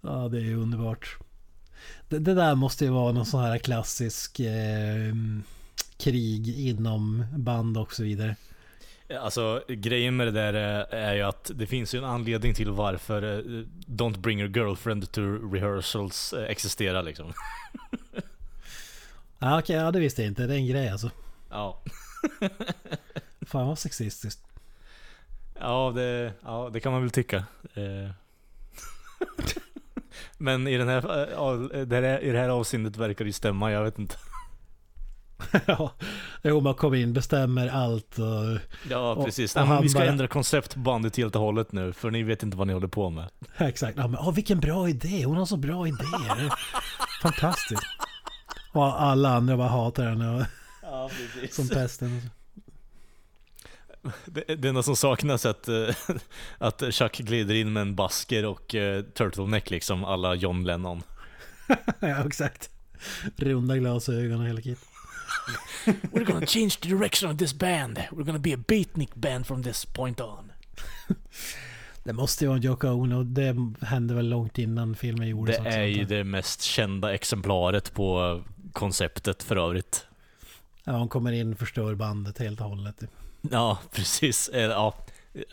ja, 0.00 0.28
det 0.28 0.40
är 0.40 0.54
underbart. 0.54 1.16
Det, 2.08 2.18
det 2.18 2.34
där 2.34 2.54
måste 2.54 2.84
ju 2.84 2.90
vara 2.90 3.12
någon 3.12 3.26
sån 3.26 3.44
här 3.44 3.58
klassisk 3.58 4.40
eh, 4.40 5.14
krig 5.96 6.48
inom 6.48 7.24
band 7.36 7.78
och 7.78 7.92
så 7.92 8.02
vidare. 8.02 8.36
Alltså 9.20 9.62
grejen 9.68 10.16
med 10.16 10.26
det 10.26 10.30
där 10.30 10.54
är, 10.54 10.94
är 10.94 11.14
ju 11.14 11.22
att 11.22 11.50
det 11.54 11.66
finns 11.66 11.94
ju 11.94 11.98
en 11.98 12.04
anledning 12.04 12.54
till 12.54 12.70
varför 12.70 13.22
eh, 13.22 13.64
Don't 13.86 14.18
bring 14.18 14.40
your 14.40 14.56
girlfriend 14.56 15.12
to 15.12 15.20
rehearsals 15.52 16.32
eh, 16.32 16.50
existerar 16.50 17.02
liksom. 17.02 17.32
Ja, 19.40 19.58
okej, 19.58 19.76
ja, 19.76 19.90
det 19.90 20.00
visste 20.00 20.22
jag 20.22 20.28
inte. 20.30 20.46
Det 20.46 20.54
är 20.54 20.58
en 20.58 20.66
grej 20.66 20.88
alltså. 20.88 21.10
Ja. 21.50 21.82
Fan 23.46 23.66
vad 23.66 23.78
sexistiskt. 23.78 24.40
Ja, 25.60 25.92
det, 25.94 26.32
ja, 26.44 26.70
det 26.72 26.80
kan 26.80 26.92
man 26.92 27.00
väl 27.02 27.10
tycka. 27.10 27.36
Eh. 27.74 28.10
Men 30.38 30.66
i, 30.68 30.76
den 30.76 30.88
här, 30.88 31.22
eh, 31.22 31.28
ja, 31.34 31.52
det 31.84 31.96
här, 31.96 32.20
i 32.20 32.30
det 32.30 32.38
här 32.38 32.48
avseendet 32.48 32.96
verkar 32.96 33.24
det 33.24 33.28
ju 33.28 33.32
stämma, 33.32 33.72
jag 33.72 33.84
vet 33.84 33.98
inte. 33.98 34.16
ja, 35.66 35.92
jo, 36.42 36.60
man 36.60 36.74
kommer 36.74 36.96
in, 36.96 37.12
bestämmer 37.12 37.68
allt 37.68 38.18
och... 38.18 38.58
Ja, 38.90 39.12
Och- 39.12 39.24
precis. 39.24 39.56
och 39.56 39.60
men 39.62 39.68
han 39.68 39.82
vi 39.82 39.88
ska 39.88 39.98
bara- 39.98 40.08
ändra 40.08 40.28
koncept 40.28 40.74
på 40.74 40.80
bandet 40.80 41.16
helt 41.16 41.36
och 41.36 41.42
hållet 41.42 41.72
nu, 41.72 41.92
för 41.92 42.10
ni 42.10 42.22
vet 42.22 42.42
inte 42.42 42.56
vad 42.56 42.66
ni 42.66 42.72
håller 42.72 42.88
på 42.88 43.10
med. 43.10 43.28
Ja, 43.58 43.68
exakt. 43.68 43.98
Ja, 43.98 44.06
men, 44.06 44.20
åh, 44.20 44.34
vilken 44.34 44.60
bra 44.60 44.88
idé. 44.88 45.24
Hon 45.24 45.36
har 45.36 45.46
så 45.46 45.56
bra 45.56 45.88
idéer. 45.88 46.52
Fantastiskt. 47.22 47.82
Och 48.72 49.02
alla 49.02 49.28
andra 49.28 49.56
bara 49.56 49.68
hatar 49.68 50.04
henne 50.04 50.30
och- 50.36 50.46
Ja, 50.82 51.10
som 51.50 51.68
pesten. 51.68 52.30
Det, 54.24 54.54
det 54.54 54.68
enda 54.68 54.82
som 54.82 54.96
saknas 54.96 55.46
är 55.46 55.50
att, 55.50 55.68
eh, 55.68 55.94
att 56.58 56.82
Chuck 56.94 57.16
glider 57.18 57.54
in 57.54 57.72
med 57.72 57.80
en 57.80 57.94
basker 57.94 58.44
och 58.46 58.74
uh, 58.74 59.02
turtleneck 59.02 59.70
liksom, 59.70 60.04
alla 60.04 60.34
John 60.34 60.64
Lennon. 60.64 61.02
ja, 62.00 62.26
exakt. 62.26 62.70
Runda 63.36 63.76
glasögon 63.76 64.40
och 64.40 64.46
hela 64.46 64.60
kit. 64.60 64.78
We're 65.84 66.24
gonna 66.24 66.46
change 66.46 66.70
the 66.82 66.88
direction 66.88 67.30
of 67.30 67.38
this 67.38 67.54
band. 67.54 67.98
We're 68.10 68.24
gonna 68.24 68.38
be 68.38 68.54
a 68.54 68.58
beatnik 68.68 69.14
band 69.14 69.46
from 69.46 69.62
this 69.62 69.84
point 69.84 70.20
on. 70.20 70.52
Det 72.04 72.12
måste 72.12 72.44
ju 72.44 72.48
vara 72.48 72.58
Yoko 72.58 72.88
Ono. 72.88 73.22
Det 73.22 73.56
hände 73.80 74.14
väl 74.14 74.28
långt 74.28 74.58
innan 74.58 74.94
filmen 74.94 75.28
gjordes. 75.28 75.56
Det 75.56 75.62
också, 75.62 75.78
är 75.78 75.84
ju 75.84 76.04
det 76.04 76.24
mest 76.24 76.62
kända 76.62 77.14
exemplaret 77.14 77.94
på 77.94 78.42
konceptet 78.72 79.42
för 79.42 79.56
övrigt. 79.56 80.06
Ja, 80.84 80.92
hon 80.92 81.08
kommer 81.08 81.32
in 81.32 81.52
och 81.52 81.58
förstör 81.58 81.94
bandet 81.94 82.38
helt 82.38 82.60
och 82.60 82.66
hållet. 82.66 83.00
Ja, 83.50 83.78
precis. 83.92 84.48
Eh, 84.48 84.60
Ja, 84.70 84.94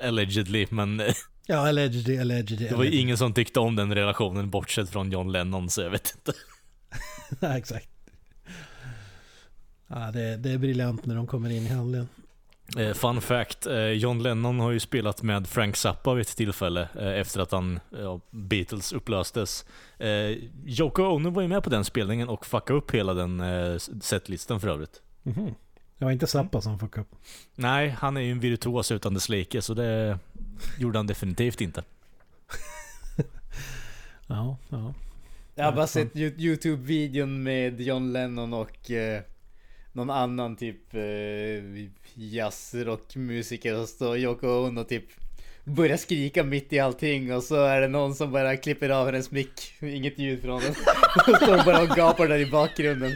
allegedly, 0.02 0.68
men 0.70 1.02
Ja, 1.50 1.68
allegedly, 1.70 2.18
allegedly. 2.20 2.68
det 2.68 2.76
var 2.76 2.84
ju 2.84 3.00
ingen 3.00 3.18
som 3.18 3.34
tyckte 3.34 3.60
om 3.60 3.76
den 3.76 3.96
relationen 3.96 4.50
bortsett 4.50 4.90
från 4.90 5.12
John 5.12 5.32
Lennon, 5.32 5.70
så 5.70 5.82
jag 5.82 5.90
vet 5.90 6.16
inte. 6.16 6.40
ja, 7.40 7.58
exakt. 7.58 7.90
Ja, 9.88 10.12
det, 10.12 10.38
det 10.38 10.52
är 10.52 10.58
briljant 10.58 11.06
när 11.06 11.16
de 11.16 11.28
kommer 11.28 11.50
in 11.50 11.64
i 11.64 11.68
handlingen. 11.70 12.08
Eh, 12.78 12.94
Fun 12.94 13.22
fact, 13.22 13.66
eh, 13.68 13.76
John 13.92 14.24
Lennon 14.24 14.60
har 14.60 14.72
ju 14.72 14.80
spelat 14.80 15.24
med 15.24 15.48
Frank 15.48 15.76
Zappa 15.76 16.14
vid 16.14 16.22
ett 16.22 16.38
tillfälle 16.38 16.88
eh, 17.00 17.08
efter 17.20 17.40
att 17.40 17.52
han, 17.52 17.80
ja, 17.90 18.20
Beatles 18.32 18.94
upplöstes. 18.94 19.66
Eh, 19.98 20.08
Yoko 20.66 21.04
Ono 21.04 21.30
var 21.30 21.42
ju 21.42 21.48
med 21.48 21.64
på 21.64 21.70
den 21.70 21.86
spelningen 21.86 22.30
och 22.30 22.46
fuckade 22.46 22.80
upp 22.80 22.92
hela 22.92 23.14
den 23.14 23.40
eh, 23.40 23.78
setlistan 24.02 24.60
för 24.60 24.68
övrigt. 24.68 25.02
Mhm. 25.24 25.56
Det 25.98 26.06
var 26.06 26.12
inte 26.12 26.28
Zappa 26.28 26.62
som 26.62 26.80
fuckade 26.80 27.02
upp. 27.02 27.16
Nej, 27.56 27.90
han 27.90 28.18
är 28.18 28.22
ju 28.22 28.32
en 28.32 28.40
virtuos 28.40 28.92
utan 28.92 29.14
dess 29.14 29.30
like, 29.30 29.62
så 29.62 29.74
det 29.74 30.20
gjorde 30.80 31.00
han 31.00 31.08
definitivt 31.08 31.62
inte. 31.62 31.84
Ja, 34.28 34.58
ja. 34.70 34.94
Jag 35.56 35.66
har 35.66 35.72
bara 35.72 35.88
sett 35.88 36.14
Yo- 36.14 36.38
Youtube-videon 36.38 37.44
med 37.44 37.82
John 37.82 38.14
Lennon 38.14 38.54
och 38.54 38.92
eh, 38.92 39.22
någon 39.98 40.10
annan 40.10 40.56
typ 40.56 40.94
eh, 40.94 41.02
jazzrockmusiker 42.14 43.80
och 43.80 43.90
står 43.90 44.18
Yoko 44.18 44.48
Ono 44.48 44.84
typ 44.84 45.04
börjar 45.64 45.98
skrika 45.98 46.44
mitt 46.44 46.74
i 46.74 46.80
allting 46.80 47.34
och 47.34 47.44
så 47.44 47.56
är 47.56 47.82
det 47.82 47.88
någon 47.88 48.16
som 48.16 48.32
bara 48.32 48.58
klipper 48.58 48.90
av 48.90 49.06
hennes 49.06 49.32
mick. 49.32 49.74
Inget 49.80 50.20
ljud 50.20 50.42
från 50.42 50.62
den. 50.62 50.72
Och 51.28 51.36
står 51.36 51.66
bara 51.66 51.82
och 51.82 51.90
gapar 51.90 52.28
där 52.28 52.40
i 52.40 52.46
bakgrunden. 52.46 53.12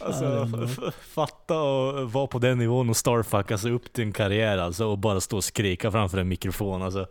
Alltså, 0.00 0.48
fatta 1.14 1.62
och 1.62 2.12
vara 2.12 2.26
på 2.26 2.38
den 2.38 2.58
nivån 2.58 2.90
och 2.90 2.96
starfucka 2.96 3.58
sig 3.58 3.72
upp 3.72 3.92
till 3.92 4.04
en 4.04 4.12
karriär 4.12 4.58
alltså 4.58 4.86
och 4.86 4.98
bara 4.98 5.20
stå 5.20 5.36
och 5.36 5.44
skrika 5.44 5.90
framför 5.90 6.18
en 6.18 6.28
mikrofon 6.28 6.82
alltså. 6.82 7.06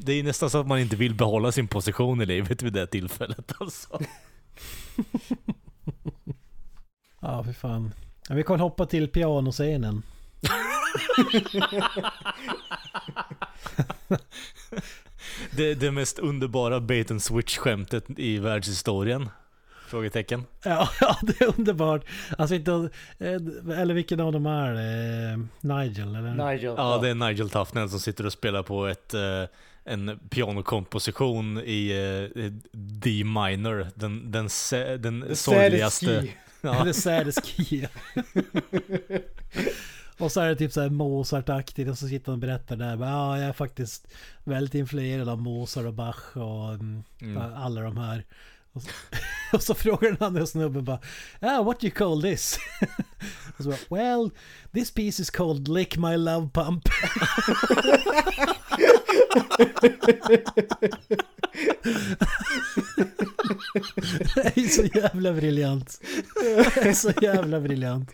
Det 0.00 0.12
är 0.12 0.22
nästan 0.22 0.50
så 0.50 0.58
att 0.58 0.66
man 0.66 0.78
inte 0.78 0.96
vill 0.96 1.14
behålla 1.14 1.52
sin 1.52 1.68
position 1.68 2.20
i 2.22 2.26
livet 2.26 2.62
vid 2.62 2.72
det 2.72 2.86
tillfället 2.86 3.52
alltså. 3.58 4.00
Ja, 7.20 7.44
för 7.44 7.52
fan. 7.52 7.94
Ja, 8.28 8.34
vi 8.34 8.42
kan 8.42 8.60
hoppa 8.60 8.86
till 8.86 9.08
pianoscenen. 9.08 10.02
Det, 15.50 15.74
det 15.74 15.90
mest 15.90 16.18
underbara 16.18 16.80
bait 16.80 17.10
and 17.10 17.22
switch-skämtet 17.22 18.04
i 18.16 18.38
världshistorien? 18.38 19.28
Frågetecken. 19.86 20.44
Ja, 20.64 20.88
ja, 21.00 21.16
det 21.22 21.40
är 21.40 21.58
underbart. 21.58 22.04
Alltså 22.38 22.54
inte... 22.54 22.70
eh, 23.18 23.78
Eller 23.80 23.94
vilken 23.94 24.20
av 24.20 24.32
dem 24.32 24.46
är 24.46 24.72
det? 24.74 25.46
Nigel 25.60 26.14
eller? 26.14 26.50
Nigel. 26.52 26.74
Ja, 26.76 26.98
det 27.02 27.08
är 27.08 27.14
Nigel 27.14 27.50
Tufnell 27.50 27.90
som 27.90 28.00
sitter 28.00 28.26
och 28.26 28.32
spelar 28.32 28.62
på 28.62 28.86
ett, 28.86 29.14
eh, 29.14 29.20
en 29.84 30.18
pianokomposition 30.30 31.58
i 31.64 31.90
eh, 32.34 32.42
D 32.72 33.24
minor. 33.24 33.86
Den, 33.94 34.30
den, 34.30 34.48
den 35.02 35.22
The 35.28 35.36
sorgligaste... 35.36 36.26
Ja, 36.60 36.84
Det 36.84 36.94
saddest 36.94 37.44
key. 37.46 37.86
och 40.18 40.32
så 40.32 40.40
är 40.40 40.48
det 40.48 40.56
typ 40.56 40.72
så 40.72 40.80
här 40.80 40.90
Mozart-aktigt 40.90 41.90
och 41.90 41.98
så 41.98 42.08
sitter 42.08 42.26
han 42.26 42.32
och 42.34 42.38
berättar 42.38 42.76
där. 42.76 42.96
Ja, 42.96 43.16
ah, 43.16 43.38
jag 43.38 43.48
är 43.48 43.52
faktiskt 43.52 44.08
väldigt 44.44 44.74
influerad 44.74 45.28
av 45.28 45.42
Mozart 45.42 45.86
och 45.86 45.94
Bach 45.94 46.36
och 46.36 46.74
mm, 46.74 47.02
Mm. 47.22 47.42
alla 47.56 47.80
de 47.80 47.96
här. 47.96 48.24
Och 49.52 49.62
så, 49.62 49.74
frågar 49.74 50.08
den 50.08 50.26
andra 50.26 50.46
snubben 50.46 50.84
bara 50.84 50.98
ah, 51.40 51.62
what 51.62 51.80
do 51.80 51.86
you 51.86 51.94
call 51.94 52.22
this? 52.22 52.58
och 53.58 53.64
så 53.64 53.70
bara, 53.70 53.78
well, 53.90 54.30
this 54.72 54.90
piece 54.90 55.22
is 55.22 55.30
called 55.30 55.68
Lick 55.68 55.96
My 55.96 56.16
Love 56.16 56.48
Pump. 56.48 56.84
det 64.34 64.56
är 64.56 64.68
så 64.68 64.98
jävla 64.98 65.32
briljant. 65.32 66.00
Det 66.74 66.88
är 66.88 66.92
så 66.92 67.12
jävla 67.22 67.60
briljant. 67.60 68.10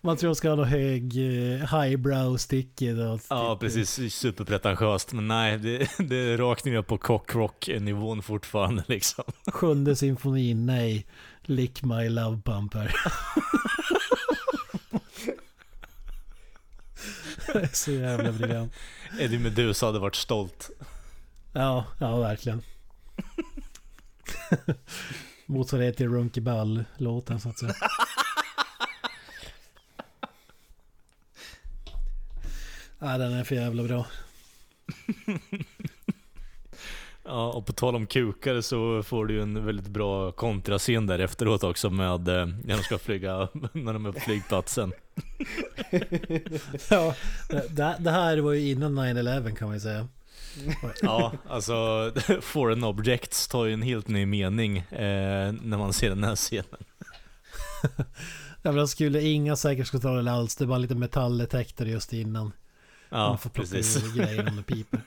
Man 0.00 0.16
tror 0.16 0.34
ska 0.34 0.48
ha 0.48 0.56
någon 0.56 0.68
hög 0.68 1.16
eh, 1.16 1.80
highbrow 1.80 2.36
sticky 2.36 2.92
då. 2.92 3.18
ja, 3.30 3.58
precis. 3.60 4.14
Superpretentiöst. 4.14 5.12
Men 5.12 5.28
nej, 5.28 5.58
det, 5.58 5.90
det 5.98 6.16
är 6.16 6.38
rakt 6.38 6.64
ner 6.64 6.82
på 6.82 6.98
cockrock-nivån 6.98 8.22
fortfarande 8.22 8.84
liksom. 8.86 9.24
Sjunde 9.52 9.96
symfonin, 9.96 10.33
nej. 10.54 11.06
Lick 11.42 11.82
My 11.82 12.08
Love 12.08 12.40
Pump 12.44 12.74
här. 12.74 12.94
Det 17.52 17.62
är 17.62 17.70
så 17.72 17.90
jävla 17.90 18.32
briljant. 18.32 18.72
Eddie 19.20 19.38
Meduza 19.38 19.86
hade 19.86 19.98
varit 19.98 20.14
stolt. 20.14 20.70
Ja, 21.52 21.86
ja 21.98 22.18
verkligen. 22.18 22.62
Motsvarighet 25.46 25.96
till 25.96 26.08
Runky 26.08 26.40
Ball-låten 26.40 27.40
så 27.40 27.48
att 27.48 27.58
säga. 27.58 27.74
Ja, 32.98 33.18
den 33.18 33.32
är 33.32 33.44
för 33.44 33.54
jävla 33.54 33.82
bra. 33.82 34.06
Ja, 37.24 37.52
och 37.52 37.66
på 37.66 37.72
tal 37.72 37.96
om 37.96 38.06
kukar 38.06 38.60
så 38.60 39.02
får 39.02 39.26
du 39.26 39.34
ju 39.34 39.42
en 39.42 39.66
väldigt 39.66 39.88
bra 39.88 40.32
kontrascen 40.32 41.06
där 41.06 41.18
efteråt 41.18 41.64
också 41.64 41.90
med 41.90 42.28
eh, 42.28 42.46
när 42.46 42.76
de 42.76 42.82
ska 42.82 42.98
flyga, 42.98 43.48
när 43.72 43.92
de 43.92 44.06
är 44.06 44.12
på 44.12 44.20
flygplatsen. 44.20 44.92
Ja, 46.90 47.14
det, 47.70 47.96
det 47.98 48.10
här 48.10 48.38
var 48.38 48.52
ju 48.52 48.70
innan 48.70 48.98
9-11 48.98 49.54
kan 49.54 49.68
man 49.68 49.76
ju 49.76 49.80
säga. 49.80 50.08
Ja, 51.02 51.32
alltså 51.48 52.12
foreign 52.40 52.84
objects 52.84 53.48
tar 53.48 53.64
ju 53.64 53.72
en 53.72 53.82
helt 53.82 54.08
ny 54.08 54.26
mening 54.26 54.78
eh, 54.78 55.52
när 55.62 55.78
man 55.78 55.92
ser 55.92 56.08
den 56.08 56.24
här 56.24 56.36
scenen. 56.36 56.84
Ja, 58.62 58.70
men 58.70 58.76
de 58.76 58.88
skulle 58.88 59.20
inga 59.20 59.56
säkerhetskontroller 59.56 60.32
alls, 60.32 60.56
det 60.56 60.66
var 60.66 60.78
lite 60.78 60.94
metalldetektor 60.94 61.86
just 61.86 62.12
innan. 62.12 62.52
Ja, 63.08 63.28
man 63.28 63.38
får 63.38 63.50
plocka 63.50 63.70
precis. 63.70 64.14
grejer 64.14 64.48
om 64.48 64.56
det 64.56 64.62
piper. 64.62 65.00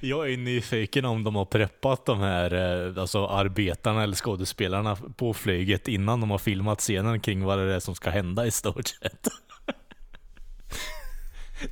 Jag 0.00 0.32
är 0.32 0.36
nyfiken 0.36 1.04
om 1.04 1.24
de 1.24 1.36
har 1.36 1.44
preppat 1.44 2.06
de 2.06 2.20
här 2.20 2.54
eh, 2.54 3.02
alltså 3.02 3.26
arbetarna 3.26 4.02
eller 4.02 4.14
skådespelarna 4.14 4.96
på 4.96 5.34
flyget 5.34 5.88
innan 5.88 6.20
de 6.20 6.30
har 6.30 6.38
filmat 6.38 6.78
scenen 6.78 7.20
kring 7.20 7.44
vad 7.44 7.58
det 7.58 7.74
är 7.74 7.80
som 7.80 7.94
ska 7.94 8.10
hända 8.10 8.46
i 8.46 8.50
stort 8.50 8.88
sett. 8.88 9.28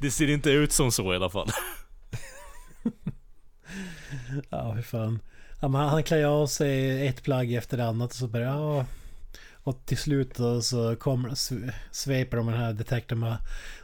Det 0.01 0.11
ser 0.11 0.31
inte 0.31 0.51
ut 0.51 0.73
som 0.73 0.93
så 0.93 1.13
i 1.13 1.17
alla 1.17 1.31
fall. 1.31 1.49
Ja, 4.51 4.73
hur 4.73 4.83
fan. 4.83 5.19
Ja, 5.61 5.69
han, 5.69 5.75
han 5.89 6.03
klär 6.03 6.25
av 6.25 6.47
sig 6.47 7.07
ett 7.07 7.23
plagg 7.23 7.55
efter 7.55 7.77
det 7.77 7.87
annat 7.87 8.11
och 8.11 8.17
så 8.17 8.29
börjar 8.29 8.47
ja. 8.47 8.87
Och 9.69 9.87
till 9.87 9.99
slut 9.99 10.35
då 10.35 10.63
så 10.63 10.97
kommer, 10.97 11.29
sv- 11.29 11.73
sveper 11.91 12.37
de 12.37 12.47
den 12.47 12.57
här 12.61 12.73
detektorn 12.73 13.35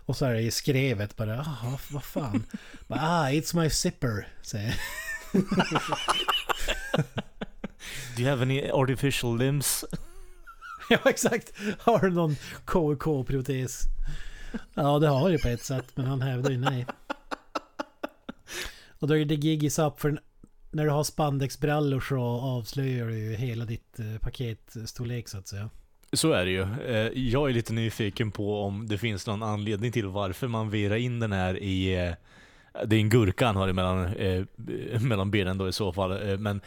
Och 0.07 0.17
så 0.17 0.25
är 0.25 0.35
det 0.35 0.41
i 0.41 0.51
skrevet 0.51 1.17
bara, 1.17 1.35
jaha, 1.37 1.79
vad 1.91 2.05
fan. 2.05 2.47
Bara, 2.87 3.01
ah, 3.03 3.29
it's 3.31 3.57
my 3.63 3.71
zipper, 3.71 4.29
säger 4.43 4.75
Do 8.17 8.23
you 8.23 8.31
have 8.31 8.43
any 8.43 8.71
artificial 8.71 9.39
limbs? 9.39 9.85
Ja, 10.91 10.99
exakt. 11.05 11.53
Har 11.79 11.99
du 11.99 12.11
någon 12.11 12.37
KK-protes? 12.65 13.83
Ja, 14.75 14.99
det 14.99 15.09
har 15.09 15.31
du 15.31 15.39
på 15.39 15.49
ett 15.49 15.65
sätt, 15.65 15.87
men 15.95 16.07
han 16.07 16.23
hävdar 16.23 16.51
ju 16.51 16.59
nej. 16.59 16.87
Och 18.99 19.09
då 19.09 19.17
är 19.17 19.25
det 19.25 19.35
giggis 19.35 19.79
up, 19.79 20.01
för 20.01 20.21
när 20.75 20.85
du 20.85 20.91
har 20.91 21.05
spandexbrallor 21.05 22.01
så 22.01 22.21
avslöjar 22.21 23.07
du 23.07 23.19
ju 23.19 23.35
hela 23.35 23.65
ditt 23.65 23.99
eh, 23.99 24.19
paketstorlek 24.21 25.29
så 25.29 25.39
att 25.39 25.49
säga. 25.49 25.71
Så 26.13 26.33
är 26.33 26.45
det 26.45 26.51
ju. 26.51 26.63
Eh, 26.63 27.13
jag 27.15 27.51
är 27.51 27.55
lite 27.55 27.73
nyfiken 27.73 28.31
på 28.31 28.63
om 28.63 28.89
det 28.89 28.99
finns 28.99 29.27
någon 29.27 29.43
anledning 29.43 29.93
till 29.93 30.07
varför 30.07 30.49
man 30.49 30.71
virar 30.71 30.97
in 30.97 31.21
den 31.21 31.33
här 31.33 31.59
i 31.63 32.07
eh, 32.07 32.15
det 32.87 32.97
är 32.97 33.01
en 33.01 33.09
gurka 33.09 33.47
han 33.47 33.57
har 33.57 33.73
mellan, 33.73 34.05
eh, 34.07 34.43
mellan 35.01 35.31
benen 35.31 35.59
då 35.59 35.69
i 35.69 35.73
så 35.73 35.93
fall. 35.93 36.29
Eh, 36.31 36.39
Men 36.39 36.61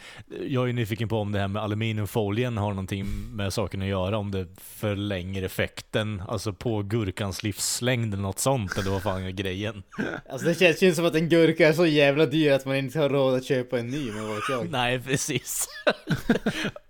jag 0.46 0.68
är 0.68 0.72
nyfiken 0.72 1.08
på 1.08 1.18
om 1.18 1.32
det 1.32 1.38
här 1.38 1.48
med 1.48 1.62
aluminiumfolien 1.62 2.56
har 2.56 2.68
någonting 2.68 3.06
med 3.32 3.52
saken 3.52 3.82
att 3.82 3.88
göra. 3.88 4.18
Om 4.18 4.30
det 4.30 4.46
förlänger 4.60 5.42
effekten, 5.42 6.22
alltså 6.28 6.52
på 6.52 6.82
gurkans 6.82 7.42
livslängd 7.42 8.14
eller 8.14 8.22
något 8.22 8.38
sånt. 8.38 8.78
Eller 8.78 8.90
vad 8.90 9.02
fan 9.02 9.22
är 9.22 9.30
grejen? 9.30 9.82
Alltså 10.30 10.46
det 10.46 10.54
känns 10.58 10.82
ju 10.82 10.94
som 10.94 11.06
att 11.06 11.14
en 11.14 11.28
gurka 11.28 11.68
är 11.68 11.72
så 11.72 11.86
jävla 11.86 12.26
dyr 12.26 12.52
att 12.52 12.64
man 12.66 12.76
inte 12.76 12.98
har 12.98 13.08
råd 13.08 13.34
att 13.34 13.44
köpa 13.44 13.78
en 13.78 13.88
ny, 13.88 14.10
men 14.12 14.22
vad 14.26 14.34
vet 14.34 14.48
jag. 14.50 14.70
Nej, 14.70 15.00
precis. 15.00 15.68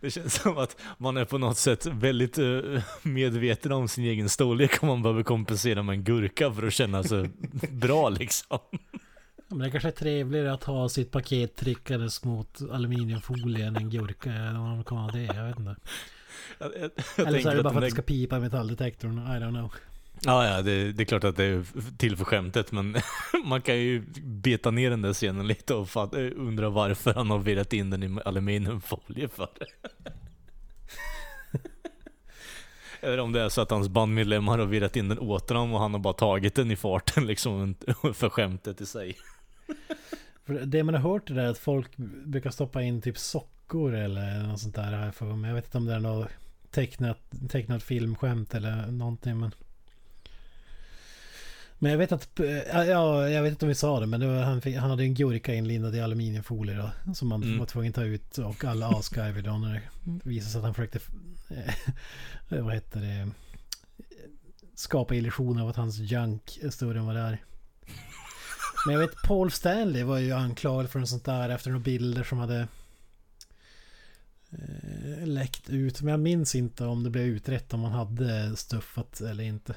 Det 0.00 0.10
känns 0.10 0.34
som 0.42 0.58
att 0.58 0.76
man 0.98 1.16
är 1.16 1.24
på 1.24 1.38
något 1.38 1.58
sätt 1.58 1.86
väldigt 1.86 2.38
eh, 2.38 2.82
medveten 3.02 3.72
om 3.72 3.88
sin 3.88 4.04
egen 4.04 4.28
storlek 4.28 4.82
om 4.82 4.88
man 4.88 5.02
behöver 5.02 5.22
kompensera 5.22 5.82
med 5.82 5.92
en 5.92 6.04
gurka 6.04 6.52
för 6.52 6.66
att 6.66 6.72
känna 6.72 7.02
sig 7.02 7.30
bra 7.70 8.08
liksom. 8.08 8.46
Ja, 8.50 8.78
Men 9.48 9.58
det 9.58 9.70
kanske 9.70 9.88
är 9.88 9.92
trevligare 9.92 10.52
att 10.52 10.64
ha 10.64 10.88
sitt 10.88 11.10
paket 11.10 11.56
tryckandes 11.56 12.24
mot 12.24 12.58
aluminiumfolie 12.72 13.66
än 13.66 13.76
en 13.76 13.90
gurka. 13.90 14.32
Eller 14.32 14.82
kan 14.82 15.06
det, 15.12 15.22
jag 15.22 15.44
vet 15.44 15.58
inte. 15.58 15.76
Jag, 16.58 16.70
jag, 16.80 16.90
jag 17.16 17.26
Eller 17.26 17.40
så 17.40 17.48
är 17.48 17.56
det 17.56 17.62
bara 17.62 17.72
för 17.72 17.78
att 17.78 17.82
det 17.82 17.86
där- 17.86 17.90
ska 17.90 18.02
pipa 18.02 18.36
i 18.36 18.40
metalldetektorn. 18.40 19.18
I 19.18 19.20
don't 19.20 19.50
know. 19.50 19.72
Ja, 20.22 20.46
ja, 20.46 20.62
det, 20.62 20.92
det 20.92 21.02
är 21.02 21.04
klart 21.04 21.24
att 21.24 21.36
det 21.36 21.44
är 21.44 21.64
till 21.96 22.16
för 22.16 22.24
skämtet, 22.24 22.72
men 22.72 22.96
man 23.44 23.62
kan 23.62 23.78
ju 23.78 24.02
beta 24.22 24.70
ner 24.70 24.90
den 24.90 25.02
där 25.02 25.12
scenen 25.12 25.46
lite 25.46 25.74
och 25.74 25.88
fatt, 25.88 26.14
eh, 26.14 26.28
undra 26.36 26.70
varför 26.70 27.14
han 27.14 27.30
har 27.30 27.38
virrat 27.38 27.72
in 27.72 27.90
den 27.90 28.02
i 28.02 28.20
aluminiumfolie 28.24 29.28
för. 29.28 29.48
Eller 33.02 33.18
om 33.18 33.32
det 33.32 33.40
är 33.40 33.48
så 33.48 33.60
att 33.60 33.70
hans 33.70 33.88
bandmedlemmar 33.88 34.58
har 34.58 34.66
virrat 34.66 34.96
in 34.96 35.08
den 35.08 35.18
åt 35.18 35.48
honom 35.48 35.74
och 35.74 35.80
han 35.80 35.92
har 35.92 36.00
bara 36.00 36.14
tagit 36.14 36.54
den 36.54 36.70
i 36.70 36.76
farten 36.76 37.26
liksom 37.26 37.74
för 38.14 38.28
skämtet 38.28 38.80
i 38.80 38.86
sig. 38.86 39.16
Det 40.64 40.82
man 40.82 40.94
har 40.94 41.12
hört 41.12 41.30
är 41.30 41.34
det 41.34 41.48
att 41.48 41.58
folk 41.58 41.96
brukar 42.24 42.50
stoppa 42.50 42.82
in 42.82 43.02
typ 43.02 43.18
sockor 43.18 43.94
eller 43.94 44.42
något 44.42 44.60
sånt 44.60 44.74
där. 44.74 44.92
jag. 44.92 45.12
Jag 45.48 45.54
vet 45.54 45.64
inte 45.64 45.78
om 45.78 45.86
det 45.86 45.94
är 45.94 46.00
något 46.00 46.28
tecknat, 46.70 47.18
tecknat 47.48 47.82
filmskämt 47.82 48.54
eller 48.54 48.86
någonting. 48.86 49.40
Men 49.40 49.50
men 51.82 51.90
jag 51.90 51.98
vet 51.98 52.12
att, 52.12 52.28
ja, 52.72 52.84
ja, 52.84 53.28
jag 53.28 53.42
vet 53.42 53.50
inte 53.50 53.64
om 53.64 53.68
vi 53.68 53.74
sa 53.74 54.00
det, 54.00 54.06
men 54.06 54.20
det 54.20 54.26
var, 54.26 54.42
han, 54.42 54.60
fick, 54.60 54.76
han 54.76 54.90
hade 54.90 55.02
en 55.02 55.14
gurka 55.14 55.54
inlindad 55.54 55.94
i 55.96 56.00
aluminiumfolie 56.00 56.74
då. 56.74 57.14
Som 57.14 57.28
man 57.28 57.42
Mm. 57.42 57.58
var 57.58 57.66
tvungen 57.66 57.90
att 57.90 57.94
ta 57.94 58.04
ut 58.04 58.38
och 58.38 58.64
alla 58.64 58.88
asgarvade 58.88 59.42
då 59.42 59.58
när 59.58 59.74
det 59.74 59.80
visade 60.28 60.50
sig 60.50 60.58
att 60.58 60.64
han 60.64 60.74
försökte, 60.74 60.98
eh, 61.50 61.74
vad 62.64 62.74
heter 62.74 63.00
det, 63.00 63.30
skapa 64.74 65.14
illusioner 65.14 65.62
av 65.62 65.68
att 65.68 65.76
hans 65.76 65.98
junk 65.98 66.58
är 66.62 66.70
större 66.70 66.98
än 66.98 67.06
vad 67.06 67.14
det 67.16 67.20
är. 67.20 67.38
Men 68.86 68.92
jag 68.94 69.00
vet 69.00 69.22
Paul 69.24 69.50
Stanley 69.50 70.02
var 70.02 70.18
ju 70.18 70.32
anklagad 70.32 70.90
för 70.90 70.98
en 70.98 71.06
sånt 71.06 71.24
där 71.24 71.48
efter 71.48 71.70
några 71.70 71.84
bilder 71.84 72.24
som 72.24 72.38
hade 72.38 72.68
eh, 74.50 75.26
läckt 75.26 75.70
ut. 75.70 76.02
Men 76.02 76.10
jag 76.10 76.20
minns 76.20 76.54
inte 76.54 76.84
om 76.84 77.02
det 77.02 77.10
blev 77.10 77.24
utrett 77.24 77.74
om 77.74 77.80
man 77.80 77.92
hade 77.92 78.56
stuffat 78.56 79.20
eller 79.20 79.44
inte. 79.44 79.74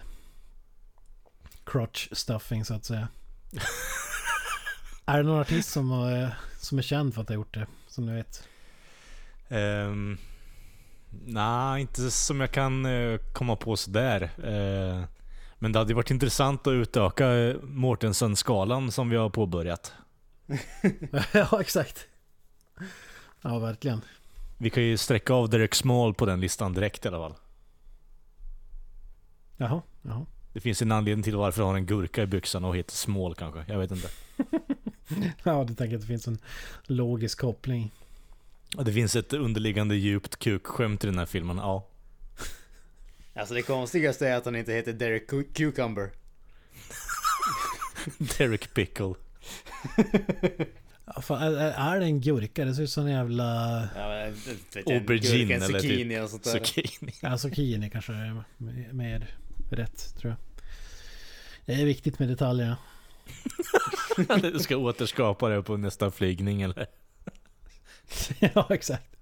Crotch 1.65 2.07
stuffing 2.11 2.65
så 2.65 2.73
att 2.73 2.85
säga. 2.85 3.07
är 5.05 5.17
det 5.17 5.23
någon 5.23 5.39
artist 5.39 5.69
som, 5.69 5.91
har, 5.91 6.35
som 6.57 6.77
är 6.77 6.81
känd 6.81 7.13
för 7.13 7.21
att 7.21 7.27
ha 7.27 7.35
gjort 7.35 7.53
det? 7.53 7.67
Som 7.87 8.05
ni 8.05 8.15
vet. 8.15 8.47
Ehm, 9.49 10.17
Nej, 11.25 11.81
inte 11.81 12.11
som 12.11 12.39
jag 12.39 12.51
kan 12.51 12.85
eh, 12.85 13.19
komma 13.33 13.55
på 13.55 13.77
sådär. 13.77 14.21
Eh, 14.21 15.03
men 15.59 15.71
det 15.71 15.79
hade 15.79 15.93
varit 15.93 16.11
intressant 16.11 16.67
att 16.67 16.71
utöka 16.71 17.33
eh, 17.33 17.55
Mårtensson-skalan 17.61 18.91
som 18.91 19.09
vi 19.09 19.15
har 19.15 19.29
påbörjat. 19.29 19.93
ja, 21.33 21.61
exakt. 21.61 22.07
Ja, 23.41 23.59
verkligen. 23.59 24.01
Vi 24.57 24.69
kan 24.69 24.83
ju 24.83 24.97
sträcka 24.97 25.33
av 25.33 25.49
Derek 25.49 25.75
Small 25.75 26.13
på 26.13 26.25
den 26.25 26.41
listan 26.41 26.73
direkt 26.73 27.05
i 27.05 27.07
alla 27.07 27.17
fall. 27.17 27.35
Jaha, 29.57 29.81
jaha. 30.01 30.25
Det 30.53 30.59
finns 30.59 30.81
en 30.81 30.91
anledning 30.91 31.23
till 31.23 31.35
varför 31.35 31.61
han 31.61 31.69
har 31.71 31.77
en 31.77 31.85
gurka 31.85 32.23
i 32.23 32.25
byxan 32.25 32.65
och 32.65 32.77
heter 32.77 32.93
Small 32.95 33.35
kanske. 33.35 33.65
Jag 33.67 33.79
vet 33.79 33.91
inte. 33.91 34.09
Ja, 35.43 35.63
du 35.63 35.75
tänker 35.75 35.95
att 35.95 36.01
det 36.01 36.07
finns 36.07 36.27
en 36.27 36.37
logisk 36.83 37.39
koppling. 37.39 37.91
Och 38.77 38.85
det 38.85 38.93
finns 38.93 39.15
ett 39.15 39.33
underliggande 39.33 39.95
djupt 39.95 40.39
kukskämt 40.39 41.03
i 41.03 41.07
den 41.07 41.17
här 41.19 41.25
filmen. 41.25 41.57
Ja. 41.57 41.87
Alltså 43.35 43.53
det 43.53 43.61
konstigaste 43.61 44.27
är 44.27 44.35
att 44.37 44.45
han 44.45 44.55
inte 44.55 44.73
heter 44.73 44.93
Derek 44.93 45.31
Cu- 45.31 45.53
Cucumber. 45.53 46.09
Derek 48.37 48.73
Pickle. 48.73 49.13
Ja, 51.05 51.21
fan, 51.21 51.41
är, 51.41 51.55
är 51.55 51.99
det 51.99 52.05
en 52.05 52.21
gurka? 52.21 52.65
Det 52.65 52.75
ser 52.75 52.83
ut 52.83 52.89
som 52.89 53.05
en 53.05 53.11
jävla... 53.11 53.43
Ja, 53.95 54.17
jag, 54.17 54.93
Aubergine 54.93 55.51
eller 55.51 55.79
zucchini 55.79 56.27
typ 56.27 56.45
zucchini. 56.45 57.13
Ja, 57.21 57.37
zucchini 57.37 57.89
kanske 57.89 58.13
är 58.13 58.43
mer 58.93 59.27
rätt, 59.75 60.15
tror 60.17 60.31
jag. 60.31 60.65
Det 61.65 61.81
är 61.81 61.85
viktigt 61.85 62.19
med 62.19 62.29
detaljerna. 62.29 62.77
du 64.41 64.59
ska 64.59 64.77
återskapa 64.77 65.49
det 65.49 65.63
på 65.63 65.77
nästa 65.77 66.11
flygning 66.11 66.61
eller? 66.61 66.87
ja, 68.39 68.67
exakt. 68.69 69.15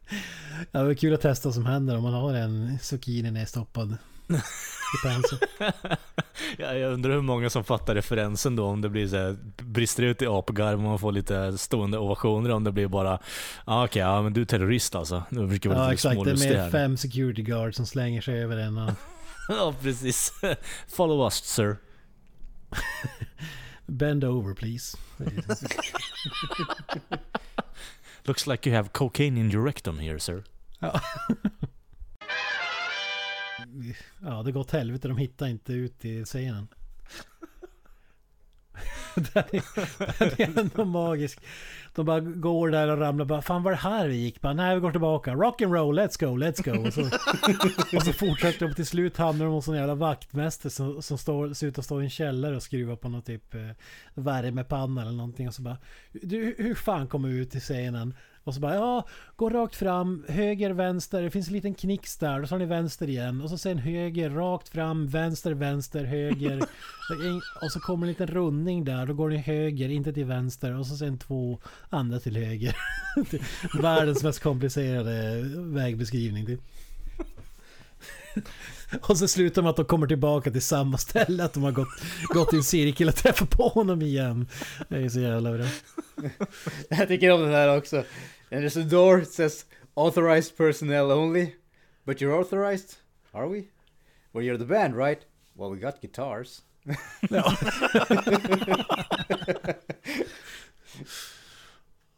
Ja, 0.71 0.79
det 0.79 0.85
var 0.85 0.93
kul 0.93 1.13
att 1.13 1.21
testa 1.21 1.47
vad 1.47 1.53
som 1.53 1.65
händer 1.65 1.97
om 1.97 2.03
man 2.03 2.13
har 2.13 2.33
en 2.33 2.79
zucchini 2.81 3.31
nedstoppad 3.31 3.97
i 4.31 5.07
penseln. 5.07 5.41
Ja, 6.57 6.73
jag 6.73 6.93
undrar 6.93 7.13
hur 7.13 7.21
många 7.21 7.49
som 7.49 7.63
fattar 7.63 7.95
referensen 7.95 8.55
då 8.55 8.65
om 8.65 8.81
det 8.81 8.89
blir 8.89 9.07
så 9.07 9.15
här, 9.15 9.37
brister 9.61 10.03
ut 10.03 10.21
i 10.21 10.27
apgarv 10.27 10.73
och 10.73 10.83
man 10.83 10.99
får 10.99 11.11
lite 11.11 11.57
stående 11.57 11.97
ovationer 11.97 12.51
om 12.51 12.63
det 12.63 12.71
blir 12.71 12.87
bara 12.87 13.19
ah, 13.65 13.85
okej, 13.85 14.01
ja 14.01 14.21
men 14.21 14.33
du 14.33 14.41
är 14.41 14.45
terrorist 14.45 14.95
alltså. 14.95 15.23
Nu 15.29 15.47
försöker 15.47 15.69
vara 15.69 15.79
Ja, 15.79 15.83
lite 15.83 15.93
exakt. 15.93 16.23
Det 16.23 16.31
är 16.31 16.63
mer 16.63 16.69
fem 16.69 16.97
security 16.97 17.41
guards 17.41 17.77
som 17.77 17.85
slänger 17.85 18.21
sig 18.21 18.43
över 18.43 18.57
en 18.57 18.77
och 18.77 18.91
ja, 19.49 19.73
precis. 19.81 20.33
Follow 20.87 21.27
us 21.27 21.43
sir. 21.43 21.77
Bend 23.85 24.23
over 24.23 24.53
please. 24.53 24.97
Looks 28.25 28.47
like 28.47 28.69
you 28.69 28.75
have 28.75 28.93
cocaine 28.93 29.37
in 29.37 29.51
your 29.51 29.63
rectum 29.63 29.99
here 29.99 30.19
sir. 30.19 30.43
Ja. 30.79 31.01
ja, 34.21 34.43
det 34.43 34.51
går 34.51 34.59
åt 34.59 34.71
helvete. 34.71 35.07
De 35.07 35.17
hittar 35.17 35.47
inte 35.47 35.73
ut 35.73 36.05
i 36.05 36.25
scenen. 36.25 36.67
det 39.15 39.53
är, 40.39 40.59
ändå 40.59 40.85
magiskt. 40.85 41.41
De 41.95 42.05
bara 42.05 42.19
går 42.19 42.69
där 42.69 42.87
och 42.87 42.97
ramlar 42.97 43.25
bara 43.25 43.41
Fan 43.41 43.63
var 43.63 43.71
det 43.71 43.77
här 43.77 44.07
vi 44.07 44.15
gick? 44.15 44.41
Bara, 44.41 44.53
Nej 44.53 44.75
vi 44.75 44.81
går 44.81 44.91
tillbaka. 44.91 45.33
Rock 45.33 45.61
and 45.61 45.73
roll, 45.73 45.99
let's 45.99 46.19
go, 46.19 46.37
let's 46.37 46.63
go. 46.63 46.87
Och 46.87 46.93
så, 46.93 47.01
och 47.97 48.03
så 48.03 48.13
fortsätter 48.13 48.67
de 48.67 48.75
till 48.75 48.85
slut 48.85 49.17
hamnar 49.17 49.45
de 49.45 49.53
hos 49.53 49.67
en 49.67 49.75
jävla 49.75 49.95
vaktmästare 49.95 50.69
som, 50.69 51.01
som 51.01 51.17
står, 51.17 51.53
ser 51.53 51.67
ut 51.67 51.79
att 51.79 51.85
stå 51.85 52.01
i 52.01 52.03
en 52.03 52.09
källare 52.09 52.55
och 52.55 52.63
skruva 52.63 52.95
på 52.95 53.09
någon 53.09 53.21
typ 53.21 53.55
eh, 53.55 53.69
värmepanna 54.13 55.01
eller 55.01 55.11
någonting. 55.11 55.47
Och 55.47 55.53
så 55.53 55.61
bara 55.61 55.77
du, 56.11 56.55
hur 56.57 56.75
fan 56.75 57.07
kommer 57.07 57.29
vi 57.29 57.37
ut 57.37 57.51
till 57.51 57.61
scenen? 57.61 58.13
Och 58.43 58.53
så 58.53 58.59
bara 58.59 58.75
ja, 58.75 59.07
gå 59.35 59.49
rakt 59.49 59.75
fram, 59.75 60.25
höger, 60.29 60.71
vänster, 60.71 61.21
det 61.21 61.31
finns 61.31 61.47
en 61.47 61.53
liten 61.53 61.73
knix 61.73 62.17
där, 62.17 62.41
och 62.41 62.49
så 62.49 62.55
har 62.55 62.59
ni 62.59 62.65
vänster 62.65 63.09
igen. 63.09 63.41
Och 63.41 63.49
så 63.49 63.57
sen 63.57 63.77
höger, 63.77 64.29
rakt 64.29 64.69
fram, 64.69 65.07
vänster, 65.07 65.53
vänster, 65.53 66.03
höger. 66.03 66.61
och 67.61 67.71
så 67.71 67.79
kommer 67.79 68.07
en 68.07 68.09
liten 68.09 68.27
rundning 68.27 68.83
där, 68.83 69.05
då 69.05 69.13
går 69.13 69.29
ni 69.29 69.37
höger, 69.37 69.89
inte 69.89 70.13
till 70.13 70.25
vänster. 70.25 70.79
Och 70.79 70.87
så 70.87 70.97
sen 70.97 71.17
två 71.17 71.59
andra 71.89 72.19
till 72.19 72.35
höger. 72.35 72.75
Världens 73.81 74.23
mest 74.23 74.39
komplicerade 74.39 75.41
vägbeskrivning. 75.55 76.57
Och 79.01 79.17
så 79.17 79.27
slutar 79.27 79.61
med 79.61 79.69
att 79.69 79.75
de 79.75 79.85
kommer 79.85 80.07
tillbaka 80.07 80.51
till 80.51 80.61
samma 80.61 80.97
ställe, 80.97 81.43
att 81.43 81.53
de 81.53 81.63
har 81.63 81.71
gått, 81.71 81.89
gått 82.27 82.53
i 82.53 82.55
en 82.55 82.63
cirkel 82.63 83.07
och 83.07 83.15
träffat 83.15 83.49
på 83.49 83.67
honom 83.67 84.01
igen. 84.01 84.47
Det 84.89 84.97
är 84.97 85.09
så 85.09 85.19
jävla 85.19 85.51
bra. 85.51 85.65
Jag 86.89 87.07
tycker 87.07 87.31
om 87.31 87.41
den 87.41 87.51
här 87.51 87.77
också. 87.77 87.97
And 88.51 88.63
there's 88.63 88.81
a 88.81 88.87
door 88.89 89.19
that 89.19 89.31
says 89.31 89.65
authorized 89.93 90.57
personnel 90.57 91.11
only. 91.11 91.55
But 92.03 92.21
you're 92.21 92.39
authorized? 92.39 92.95
Are 93.31 93.47
we? 93.47 93.63
Well 94.31 94.43
you're 94.43 94.57
the 94.57 94.65
band 94.65 94.97
right? 94.97 95.19
Well 95.53 95.69
we 95.69 95.77
got 95.77 96.01
guitars. 96.01 96.61
Ja. 97.29 97.57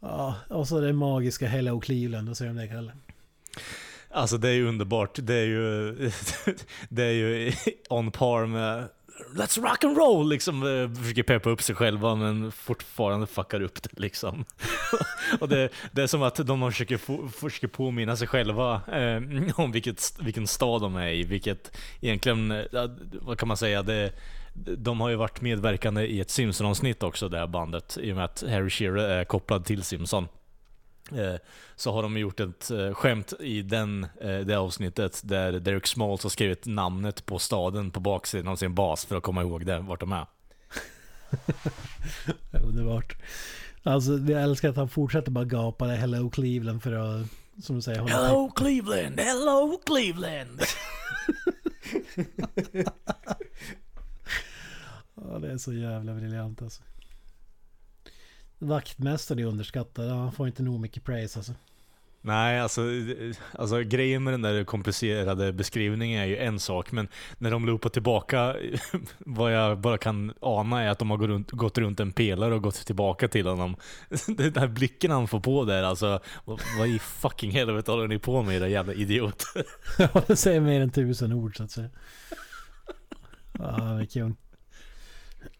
ja, 0.00 0.36
och 0.48 0.68
så 0.68 0.80
det 0.80 0.92
magiska 0.92 1.46
Hello 1.46 1.80
Cleveland, 1.80 2.28
och 2.28 2.36
så 2.36 2.44
är 2.44 2.48
de 2.48 2.56
det 2.56 2.68
Kalle. 2.68 2.92
Alltså 4.14 4.38
det 4.38 4.48
är 4.48 4.52
ju 4.52 4.68
underbart. 4.68 5.18
Det 5.22 5.34
är 5.34 5.44
ju, 5.44 5.94
det 6.88 7.02
är 7.02 7.12
ju 7.12 7.52
on 7.88 8.10
par 8.10 8.46
med 8.46 8.88
Let's 9.36 9.62
rock 9.62 9.84
and 9.84 9.96
roll 9.96 10.28
liksom. 10.28 10.62
Eh, 10.62 11.02
försöker 11.02 11.22
peppa 11.22 11.50
upp 11.50 11.62
sig 11.62 11.74
själva 11.74 12.14
men 12.14 12.52
fortfarande 12.52 13.26
fuckar 13.26 13.60
upp 13.60 13.82
det 13.82 14.00
liksom. 14.00 14.44
Och 15.40 15.48
det, 15.48 15.68
det 15.92 16.02
är 16.02 16.06
som 16.06 16.22
att 16.22 16.36
de 16.36 16.70
försöker, 16.70 17.28
försöker 17.30 17.68
påminna 17.68 18.16
sig 18.16 18.28
själva 18.28 18.80
eh, 18.92 19.22
om 19.56 19.72
vilket, 19.72 20.14
vilken 20.20 20.46
stad 20.46 20.82
de 20.82 20.96
är 20.96 21.08
i. 21.08 21.22
Vilket 21.22 21.76
egentligen, 22.00 22.50
eh, 22.50 22.64
vad 23.12 23.38
kan 23.38 23.48
man 23.48 23.56
säga, 23.56 23.82
det, 23.82 24.12
de 24.54 25.00
har 25.00 25.08
ju 25.08 25.16
varit 25.16 25.40
medverkande 25.40 26.02
i 26.02 26.20
ett 26.20 26.30
Simpson-avsnitt 26.30 27.02
också 27.02 27.28
det 27.28 27.38
här 27.38 27.46
bandet. 27.46 27.98
I 28.00 28.12
och 28.12 28.16
med 28.16 28.24
att 28.24 28.44
Harry 28.48 28.70
Shearer 28.70 29.08
är 29.08 29.24
kopplad 29.24 29.64
till 29.64 29.82
Simpson. 29.82 30.28
Eh, 31.12 31.34
så 31.76 31.92
har 31.92 32.02
de 32.02 32.16
gjort 32.16 32.40
ett 32.40 32.70
eh, 32.70 32.94
skämt 32.94 33.32
i 33.40 33.62
den, 33.62 34.06
eh, 34.20 34.38
det 34.38 34.54
avsnittet 34.54 35.20
där 35.24 35.52
Derek 35.52 35.86
Smalls 35.86 36.22
har 36.22 36.30
skrivit 36.30 36.66
namnet 36.66 37.26
på 37.26 37.38
staden 37.38 37.90
på 37.90 38.00
baksidan 38.00 38.48
av 38.48 38.56
sin 38.56 38.74
bas 38.74 39.04
för 39.04 39.16
att 39.16 39.22
komma 39.22 39.42
ihåg 39.42 39.66
det, 39.66 39.78
vart 39.78 40.00
de 40.00 40.12
är. 40.12 40.26
Underbart. 42.66 43.16
Alltså, 43.82 44.12
jag 44.12 44.42
älskar 44.42 44.68
att 44.68 44.76
han 44.76 44.88
fortsätter 44.88 45.30
bara 45.30 45.44
gapa 45.44 45.86
det 45.86 45.94
Hello 45.94 46.30
Cleveland 46.30 46.82
för 46.82 46.92
att, 46.92 47.26
som 47.64 47.76
du 47.76 47.82
säger, 47.82 48.00
hålla 48.00 48.14
Hello 48.14 48.50
Cleveland! 48.56 49.20
Hello 49.20 49.80
Cleveland! 49.86 50.60
Ja, 55.16 55.38
det 55.38 55.52
är 55.52 55.58
så 55.58 55.72
jävla 55.72 56.14
briljant 56.14 56.62
alltså. 56.62 56.82
Vaktmästaren 58.64 59.38
är 59.38 59.44
underskattad. 59.44 60.10
Han 60.10 60.32
får 60.32 60.46
inte 60.46 60.62
nog 60.62 60.80
mycket 60.80 61.04
praise 61.04 61.38
alltså. 61.38 61.52
Nej, 62.26 62.60
alltså, 62.60 62.82
alltså 63.52 63.80
grejen 63.80 64.24
med 64.24 64.32
den 64.32 64.42
där 64.42 64.64
komplicerade 64.64 65.52
beskrivningen 65.52 66.20
är 66.20 66.26
ju 66.26 66.36
en 66.36 66.60
sak, 66.60 66.92
men 66.92 67.08
när 67.38 67.50
de 67.50 67.66
loopar 67.66 67.90
tillbaka, 67.90 68.56
vad 69.18 69.54
jag 69.54 69.78
bara 69.78 69.98
kan 69.98 70.32
ana 70.40 70.82
är 70.82 70.88
att 70.88 70.98
de 70.98 71.10
har 71.10 71.16
gått 71.16 71.28
runt, 71.28 71.50
gått 71.50 71.78
runt 71.78 72.00
en 72.00 72.12
pelare 72.12 72.54
och 72.54 72.62
gått 72.62 72.86
tillbaka 72.86 73.28
till 73.28 73.46
honom. 73.46 73.76
Den 74.26 74.54
här 74.56 74.68
blicken 74.68 75.10
han 75.10 75.28
får 75.28 75.40
på 75.40 75.64
där, 75.64 75.82
alltså, 75.82 76.20
vad, 76.78 76.88
i 76.88 76.98
fucking 76.98 77.50
helvete 77.50 77.90
håller 77.90 78.08
ni 78.08 78.18
på 78.18 78.42
med 78.42 78.56
era 78.56 78.68
jävla 78.68 78.92
idioter? 78.92 79.64
Ja, 79.98 80.22
det 80.26 80.36
säger 80.36 80.60
mer 80.60 80.80
än 80.80 80.90
tusen 80.90 81.32
ord 81.32 81.56
så 81.56 81.62
att 81.62 81.70
säga. 81.70 81.88
Ja, 83.58 83.70
han 83.70 84.00
är 84.00 84.04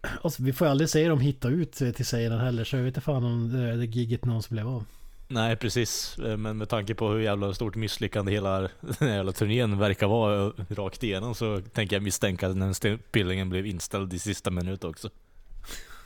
kung. 0.01 0.11
Och 0.21 0.33
så, 0.33 0.43
vi 0.43 0.53
får 0.53 0.65
aldrig 0.65 0.89
se 0.89 1.07
dem 1.07 1.19
hitta 1.19 1.47
ut 1.49 1.71
till 1.71 2.05
scenen 2.05 2.39
heller, 2.39 2.63
så 2.63 2.75
jag 2.75 2.83
vet 2.83 2.87
inte 2.91 3.01
fan 3.01 3.23
om 3.23 3.49
det, 3.53 3.77
det 3.77 3.85
giget 3.85 4.25
någon 4.25 4.43
som 4.43 4.55
blev 4.55 4.67
av. 4.67 4.85
Nej, 5.27 5.55
precis. 5.55 6.17
Eh, 6.17 6.37
Men 6.37 6.57
med 6.57 6.69
tanke 6.69 6.95
på 6.95 7.09
hur 7.09 7.19
jävla 7.19 7.53
stort 7.53 7.75
misslyckande 7.75 8.31
hela 8.31 8.59
den 8.99 9.07
jävla 9.09 9.31
turnén 9.31 9.77
verkar 9.79 10.07
vara 10.07 10.45
eh, 10.45 10.51
rakt 10.69 11.03
igenom 11.03 11.35
så 11.35 11.61
tänker 11.61 11.95
jag 11.95 12.03
misstänka 12.03 12.47
att 12.47 12.59
den 12.59 12.75
spelningen 12.75 13.49
blev 13.49 13.65
inställd 13.65 14.13
i 14.13 14.19
sista 14.19 14.51
minut 14.51 14.83
också. 14.83 15.09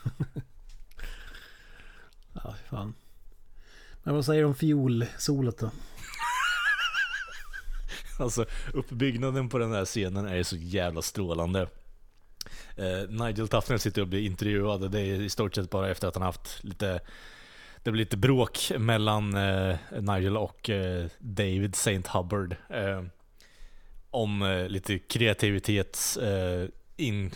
Ja, 2.43 2.55
fan. 2.69 2.93
Men 4.03 4.15
vad 4.15 4.25
säger 4.25 4.41
du 4.41 4.47
om 4.47 4.55
fiolsolot 4.55 5.57
då? 5.57 5.71
Alltså 8.19 8.45
uppbyggnaden 8.73 9.49
på 9.49 9.57
den 9.57 9.71
här 9.71 9.85
scenen 9.85 10.25
är 10.27 10.43
så 10.43 10.55
jävla 10.55 11.01
strålande. 11.01 11.67
Eh, 12.75 13.09
Nigel 13.09 13.47
Tufner 13.47 13.77
sitter 13.77 14.01
och 14.01 14.07
blir 14.07 14.25
intervjuad. 14.25 14.91
Det 14.91 14.99
är 14.99 15.21
i 15.21 15.29
stort 15.29 15.55
sett 15.55 15.69
bara 15.69 15.89
efter 15.89 16.07
att 16.07 16.15
han 16.15 16.23
haft 16.23 16.63
lite 16.63 16.99
det 17.83 17.91
blir 17.91 17.99
lite 17.99 18.17
bråk 18.17 18.71
mellan 18.77 19.35
eh, 19.35 19.75
Nigel 20.01 20.37
och 20.37 20.69
eh, 20.69 21.05
David 21.19 21.75
St. 21.75 22.01
Hubbard. 22.07 22.55
Eh, 22.69 23.03
om 24.11 24.41
eh, 24.41 24.67
lite 24.67 24.99
kreativitets 24.99 26.17
eh, 26.17 26.67
in, 26.97 27.31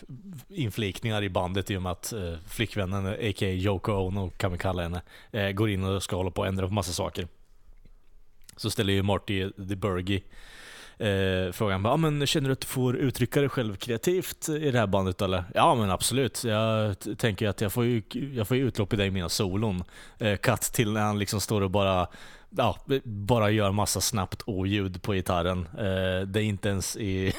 inflikningar 0.49 1.23
i 1.23 1.29
bandet 1.29 1.71
i 1.71 1.77
och 1.77 1.81
med 1.81 1.91
att 1.91 2.13
eh, 2.13 2.35
flickvännen, 2.47 3.05
a.k.a. 3.07 3.49
Yoko 3.49 3.91
Ono 3.91 4.29
kan 4.29 4.51
vi 4.51 4.57
kalla 4.57 4.83
henne, 4.83 5.01
eh, 5.31 5.51
går 5.51 5.69
in 5.69 5.83
och 5.83 6.03
ska 6.03 6.15
hålla 6.15 6.31
på 6.31 6.41
och 6.41 6.47
ändra 6.47 6.67
på 6.67 6.73
massa 6.73 6.93
saker. 6.93 7.27
Så 8.55 8.69
ställer 8.69 8.93
ju 8.93 9.03
Marty 9.03 9.41
eh, 9.41 9.49
the 9.49 9.75
Burgie 9.75 10.21
eh, 10.97 11.51
frågar 11.51 11.71
han 11.71 11.85
ah, 11.85 11.97
men 11.97 12.27
känner 12.27 12.49
du 12.49 12.53
att 12.53 12.61
du 12.61 12.67
får 12.67 12.95
uttrycka 12.95 13.39
dig 13.39 13.49
själv 13.49 13.75
kreativt 13.75 14.49
i 14.49 14.71
det 14.71 14.79
här 14.79 14.87
bandet 14.87 15.21
eller? 15.21 15.43
Ja 15.53 15.75
men 15.75 15.91
absolut, 15.91 16.43
jag 16.43 16.95
tänker 17.17 17.47
att 17.47 17.61
jag 17.61 17.73
får 17.73 17.85
ju, 17.85 18.01
jag 18.33 18.47
får 18.47 18.57
ju 18.57 18.67
utlopp 18.67 18.93
i 18.93 18.95
det 18.95 19.05
i 19.05 19.11
mina 19.11 19.29
solon. 19.29 19.83
Eh, 20.19 20.37
cut 20.37 20.61
till 20.61 20.93
när 20.93 21.01
han 21.01 21.19
liksom 21.19 21.41
står 21.41 21.61
och 21.61 21.71
bara 21.71 22.07
Ja, 22.57 22.77
bara 23.03 23.49
gör 23.49 23.71
massa 23.71 24.01
snabbt 24.01 24.43
oljud 24.45 25.01
på 25.01 25.13
gitarren. 25.13 25.67
Eh, 25.77 26.27
det 26.27 26.41
är 26.41 26.43
inte 26.43 26.69
ens 26.69 26.97
i... 26.97 27.33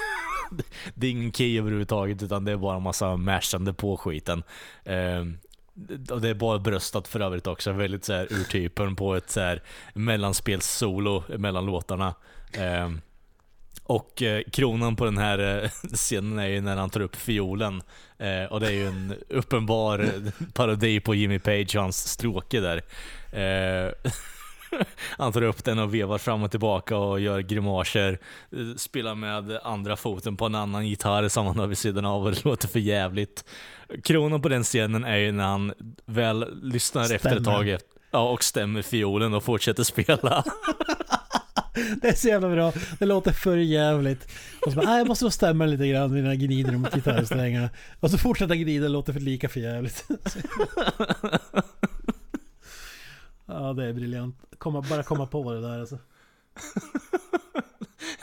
det 0.94 1.06
är 1.06 1.10
ingen 1.10 1.32
key 1.32 1.58
överhuvudtaget 1.58 2.22
utan 2.22 2.44
det 2.44 2.52
är 2.52 2.56
bara 2.56 2.78
massa 2.78 3.16
mashande 3.16 3.72
på 3.72 3.96
skiten. 3.96 4.42
Eh, 4.84 5.24
och 6.10 6.20
det 6.20 6.28
är 6.28 6.34
bara 6.34 6.58
bröstat 6.58 7.08
för 7.08 7.20
övrigt 7.20 7.46
också, 7.46 7.72
väldigt 7.72 8.04
så 8.04 8.12
här 8.12 8.32
urtypen 8.32 8.96
på 8.96 9.14
ett 9.14 9.30
så 9.30 9.40
här 9.40 9.62
mellanspelssolo 9.94 11.22
mellan 11.38 11.66
låtarna. 11.66 12.14
Eh, 12.52 12.90
och 13.86 14.22
eh, 14.22 14.42
kronan 14.52 14.96
på 14.96 15.04
den 15.04 15.18
här 15.18 15.62
eh, 15.64 15.70
scenen 15.92 16.38
är 16.38 16.46
ju 16.46 16.60
när 16.60 16.76
han 16.76 16.90
tar 16.90 17.00
upp 17.00 17.16
fiolen. 17.16 17.82
Eh, 18.18 18.44
och 18.52 18.60
det 18.60 18.66
är 18.66 18.70
ju 18.70 18.86
en 18.86 19.14
uppenbar 19.28 20.10
parodi 20.52 21.00
på 21.00 21.14
Jimmy 21.14 21.38
Page 21.38 21.76
och 21.76 21.82
hans 21.82 22.08
stråke 22.08 22.60
där. 22.60 22.82
Han 25.18 25.32
tar 25.32 25.42
upp 25.42 25.64
den 25.64 25.78
och 25.78 25.94
vevar 25.94 26.18
fram 26.18 26.42
och 26.42 26.50
tillbaka 26.50 26.96
och 26.96 27.20
gör 27.20 27.40
grimaser. 27.40 28.18
Spelar 28.76 29.14
med 29.14 29.60
andra 29.64 29.96
foten 29.96 30.36
på 30.36 30.46
en 30.46 30.54
annan 30.54 30.88
gitarr 30.88 31.28
som 31.28 31.46
han 31.46 31.58
har 31.58 31.66
vid 31.66 31.78
sidan 31.78 32.04
av 32.04 32.24
och 32.24 32.30
det 32.30 32.44
låter 32.44 32.68
för 32.68 32.78
jävligt. 32.78 33.44
Kronan 34.04 34.42
på 34.42 34.48
den 34.48 34.62
scenen 34.62 35.04
är 35.04 35.16
ju 35.16 35.32
när 35.32 35.44
han 35.44 35.72
väl 36.04 36.60
lyssnar 36.62 37.02
efter 37.02 37.14
ett 37.14 37.20
Stämmer. 37.20 37.44
tag 37.44 37.78
ja, 38.10 38.30
och 38.30 38.44
stämmer 38.44 38.82
fiolen 38.82 39.34
och 39.34 39.44
fortsätter 39.44 39.82
spela. 39.82 40.44
Det 42.02 42.08
är 42.08 42.14
så 42.14 42.28
jävla 42.28 42.50
bra. 42.50 42.72
Det 42.98 43.06
låter 43.06 43.32
för 43.32 43.56
jävligt. 43.56 44.28
Och 44.66 44.72
så 44.72 44.76
bara, 44.76 44.86
"Nej, 44.86 44.98
jag 44.98 45.08
måste 45.08 45.24
nog 45.24 45.32
stämma 45.32 45.66
lite 45.66 45.88
grann 45.88 46.12
med 46.12 46.22
mina 46.22 46.34
gnider 46.34 46.72
mot 46.72 46.94
gitarrsträngarna. 46.94 47.70
Och 48.00 48.10
så 48.10 48.18
fortsätter 48.18 48.54
gnida, 48.54 48.88
låter 48.88 49.12
för 49.12 49.20
lika 49.20 49.48
för 49.48 49.60
jävligt. 49.60 50.04
Ja, 53.46 53.72
det 53.72 53.84
är 53.84 53.92
briljant. 53.92 54.36
Komma, 54.58 54.82
bara 54.90 55.02
komma 55.02 55.26
på 55.26 55.52
det 55.52 55.60
där 55.60 55.80
alltså. 55.80 55.98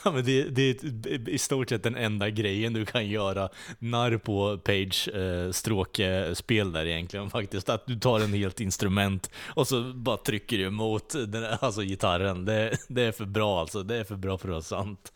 Ja, 0.04 0.12
men 0.12 0.26
det, 0.26 0.44
det 0.44 0.62
är 0.84 1.30
i 1.30 1.38
stort 1.38 1.70
sett 1.70 1.84
den 1.84 1.96
enda 1.96 2.30
grejen 2.30 2.74
du 2.74 2.86
kan 2.86 3.08
göra 3.08 3.50
narr 3.80 4.18
på 4.18 4.58
Page 4.58 5.10
eh, 5.16 5.52
stråkespel 5.52 6.72
där 6.72 6.86
egentligen 6.86 7.30
faktiskt. 7.30 7.70
Att 7.70 7.88
du 7.88 8.00
tar 8.00 8.20
en 8.20 8.34
helt 8.34 8.60
instrument 8.60 9.30
och 9.48 9.68
så 9.68 9.94
bara 9.94 10.18
trycker 10.18 10.58
du 10.58 10.64
emot 10.64 11.14
den, 11.28 11.46
alltså 11.60 11.82
gitarren. 11.82 12.46
Det, 12.46 12.78
det 12.88 13.02
är 13.02 13.12
för 13.12 13.26
bra 13.26 13.60
alltså. 13.60 13.84
Det 13.84 13.96
är 13.96 14.04
för 14.04 14.16
bra 14.16 14.38
för 14.38 14.48
att 14.48 14.52
vara 14.52 14.62
sant. 14.62 15.14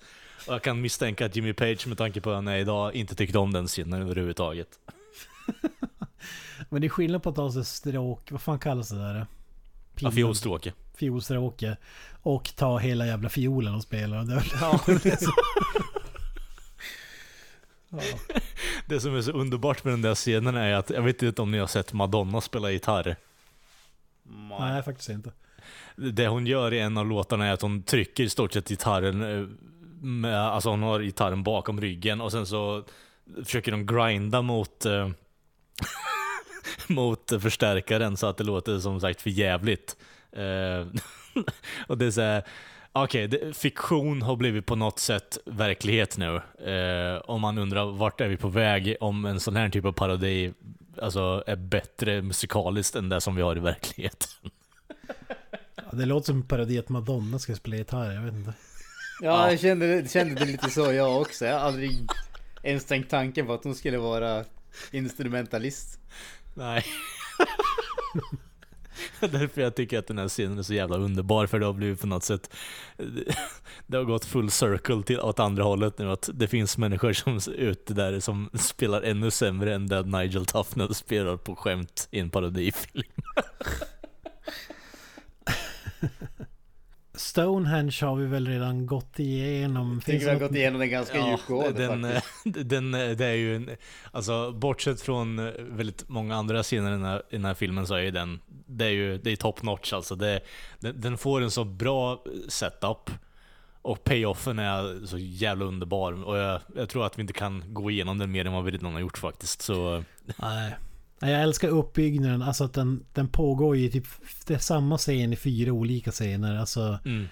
Och 0.48 0.54
jag 0.54 0.62
kan 0.62 0.82
misstänka 0.82 1.26
att 1.26 1.36
Jimmy 1.36 1.54
Page 1.54 1.88
med 1.88 1.98
tanke 1.98 2.22
på 2.22 2.30
hur 2.30 2.36
han 2.36 2.48
är 2.48 2.58
idag 2.58 2.96
inte 2.96 3.16
tyckte 3.16 3.38
om 3.38 3.54
den 3.54 3.68
scenen 3.68 4.02
överhuvudtaget. 4.02 4.68
Men 6.70 6.82
det 6.82 6.88
är 6.88 6.90
skillnad 6.90 7.24
på 7.24 7.30
att 7.30 7.36
ta 7.36 7.52
sig 7.52 7.66
stråk, 7.66 8.32
vad 8.32 8.42
fan 8.42 8.60
kallas 8.60 8.90
det 8.90 8.98
där? 8.98 9.28
Pinnen. 9.96 10.12
fiolstråke. 10.12 10.74
Fiolstråke. 10.98 11.78
Och 12.22 12.52
ta 12.56 12.78
hela 12.78 13.06
jävla 13.06 13.30
fiolen 13.30 13.76
och 13.76 13.84
spela. 13.84 14.24
Det 14.24 14.44
Ja. 14.62 14.80
ja. 17.90 18.00
Det 18.88 19.00
som 19.00 19.16
är 19.16 19.22
så 19.22 19.32
underbart 19.32 19.84
med 19.84 19.94
den 19.94 20.02
där 20.02 20.16
scenen 20.16 20.56
är 20.56 20.74
att, 20.74 20.90
jag 20.90 21.02
vet 21.02 21.24
inte 21.24 21.42
om 21.42 21.52
ni 21.52 21.58
har 21.58 21.68
sett 21.68 21.94
Madonna 21.94 22.42
spela 22.42 22.72
gitarr. 22.72 23.16
Nej, 24.60 24.84
faktiskt 24.84 25.10
inte. 25.10 25.32
Det 25.96 26.28
hon 26.28 26.48
gör 26.48 26.74
i 26.74 26.80
en 26.80 26.98
av 26.98 27.08
låtarna 27.08 27.46
är 27.46 27.54
att 27.54 27.62
hon 27.62 27.84
trycker 27.84 28.24
i 28.24 28.30
stort 28.30 28.54
sett 28.54 28.70
gitarren, 28.70 29.22
eh, 29.22 29.48
med, 30.02 30.40
alltså 30.40 30.70
hon 30.70 30.84
har 30.84 31.00
gitarren 31.00 31.44
bakom 31.44 31.82
ryggen 31.82 32.22
och 32.22 32.32
sen 32.32 32.46
så 32.46 32.84
försöker 33.46 33.72
de 33.72 33.86
grinda 33.86 34.42
mot 34.42 34.86
eh, 34.86 35.10
mot 36.88 37.32
förstärkaren 37.42 38.18
så 38.18 38.28
att 38.28 38.38
det 38.38 38.44
låter 38.44 38.80
som 38.80 39.02
sagt 39.02 39.22
för 39.22 39.30
jävligt. 39.30 39.98
Eh, 40.36 40.88
och 41.88 41.98
det 41.98 42.06
är 42.06 42.12
såhär, 42.12 42.44
okej, 42.92 43.26
okay, 43.26 43.54
fiktion 43.54 44.22
har 44.22 44.36
blivit 44.36 44.66
på 44.66 44.76
något 44.76 45.00
sätt 45.00 45.38
verklighet 45.46 46.18
nu. 46.18 46.36
Eh, 46.72 47.22
om 47.26 47.42
man 47.42 47.58
undrar 47.58 47.86
vart 47.86 48.22
är 48.22 48.28
vi 48.28 48.38
på 48.38 48.48
väg 48.48 48.96
om 49.00 49.26
en 49.26 49.40
sån 49.40 49.56
här 49.56 49.70
typ 49.70 49.86
av 49.86 49.92
parodi 49.92 50.54
alltså, 51.02 51.44
är 51.48 51.56
bättre 51.56 52.22
musikaliskt 52.22 52.96
än 52.96 53.10
det 53.10 53.22
som 53.22 53.36
vi 53.36 53.42
har 53.42 53.58
i 53.58 53.60
verkligheten. 53.60 54.30
Ja, 55.76 55.84
det 55.92 56.06
låter 56.06 56.26
som 56.26 56.36
en 56.36 56.48
parodi 56.48 56.80
att 56.80 56.90
Madonna 56.90 57.40
ska 57.40 57.56
spela 57.56 57.76
gitarr, 57.76 58.12
jag 58.12 58.22
vet 58.22 58.34
inte. 58.34 58.54
Ja, 59.22 59.50
jag 59.50 59.60
kände, 59.60 60.08
kände 60.10 60.36
det 60.36 60.46
lite 60.46 60.70
så 60.70 60.94
jag 60.94 61.22
också. 61.22 61.46
Jag 61.46 61.54
har 61.54 61.68
aldrig 61.68 62.08
ens 62.64 62.86
tänkt 62.86 63.10
tanken 63.10 63.46
på 63.46 63.54
att 63.54 63.64
hon 63.64 63.76
skulle 63.76 63.98
vara 63.98 64.46
instrumentalist. 64.92 66.00
Nej. 66.54 66.86
Därför 69.20 69.62
jag 69.62 69.76
tycker 69.76 70.00
att 70.00 70.08
den 70.08 70.18
här 70.18 70.28
scenen 70.28 70.58
är 70.58 70.64
så 70.64 70.74
jävla 70.74 70.98
underbar 70.98 71.48
för 71.48 71.60
det 71.60 71.66
har 71.66 71.74
blivit 71.74 72.02
på 72.02 72.08
något 72.08 72.24
sätt 72.24 72.56
Det 73.88 73.98
har 73.98 74.04
gått 74.04 74.26
full 74.26 74.52
circle 74.52 75.04
till 75.04 75.20
åt 75.20 75.40
andra 75.40 75.64
hållet 75.64 75.98
nu 75.98 76.12
att 76.12 76.30
det 76.34 76.48
finns 76.48 76.78
människor 76.78 77.14
som 77.14 77.36
är 77.36 77.50
ute 77.50 77.94
där 77.94 78.20
som 78.20 78.50
spelar 78.60 79.02
ännu 79.02 79.32
sämre 79.32 79.76
än 79.76 79.88
det 79.88 80.02
Nigel 80.02 80.46
Tufnell 80.46 80.96
spelar 80.96 81.38
på 81.38 81.56
skämt 81.56 82.08
i 82.12 82.20
en 82.20 82.30
parodifilm. 82.30 83.04
Stonehenge 87.18 87.98
har 88.02 88.16
vi 88.16 88.26
väl 88.26 88.48
redan 88.48 88.86
gått 88.86 89.20
igenom. 89.20 89.94
Jag 89.94 90.06
tycker 90.06 90.26
vi 90.26 90.32
har 90.32 90.40
gått 90.40 90.56
igenom 90.56 90.80
den 90.80 90.90
ganska 90.90 91.18
Ja, 91.18 91.32
djupgående 91.32 91.88
den, 91.88 92.04
faktiskt. 92.04 92.70
den, 92.70 92.92
det 92.92 93.26
är 93.26 93.34
ju 93.34 93.56
en, 93.56 93.70
alltså 94.12 94.52
bortsett 94.52 95.02
från 95.02 95.52
väldigt 95.78 96.10
många 96.10 96.36
andra 96.36 96.64
scener 96.64 96.90
i 96.90 96.92
den 96.92 97.04
här, 97.06 97.22
i 97.30 97.36
den 97.36 97.46
här 97.46 97.54
filmen 97.54 97.88
så 97.88 97.94
är 97.94 98.02
ju 98.02 98.12
den, 98.12 98.40
det 98.68 98.86
är 98.86 98.90
ju 98.90 99.18
det 99.18 99.32
är 99.32 99.36
top 99.36 99.64
notch 99.64 99.94
alltså. 99.94 100.16
Det, 100.16 100.40
den, 100.80 101.02
den 101.02 101.18
får 101.18 101.42
en 101.42 101.52
så 101.52 101.64
bra 101.64 102.24
setup 102.48 103.10
och 103.82 104.04
payoffen 104.04 104.60
är 104.60 105.06
så 105.06 105.18
jävla 105.18 105.66
underbar 105.66 106.24
och 106.26 106.38
jag, 106.38 106.62
jag 106.76 106.90
tror 106.90 107.06
att 107.06 107.18
vi 107.18 107.22
inte 107.22 107.34
kan 107.34 107.64
gå 107.68 107.92
igenom 107.92 108.18
den 108.18 108.32
mer 108.32 108.46
än 108.46 108.54
vad 108.54 108.64
vi 108.64 108.72
redan 108.72 108.94
har 108.94 109.00
gjort 109.00 109.18
faktiskt. 109.18 109.62
Så 109.62 110.04
Nej. 110.42 110.76
Jag 111.30 111.42
älskar 111.42 111.68
uppbyggnaden, 111.68 112.42
alltså 112.42 112.64
att 112.64 112.74
den, 112.74 113.06
den 113.14 113.28
pågår 113.28 113.78
ju 113.78 113.90
typ, 113.90 114.08
det 114.48 114.54
är 114.54 114.58
samma 114.58 114.98
scen 114.98 115.34
i 115.34 115.36
fyra 115.36 115.72
olika 115.72 116.12
scener, 116.12 116.58
alltså 116.58 117.00
mm. 117.06 117.26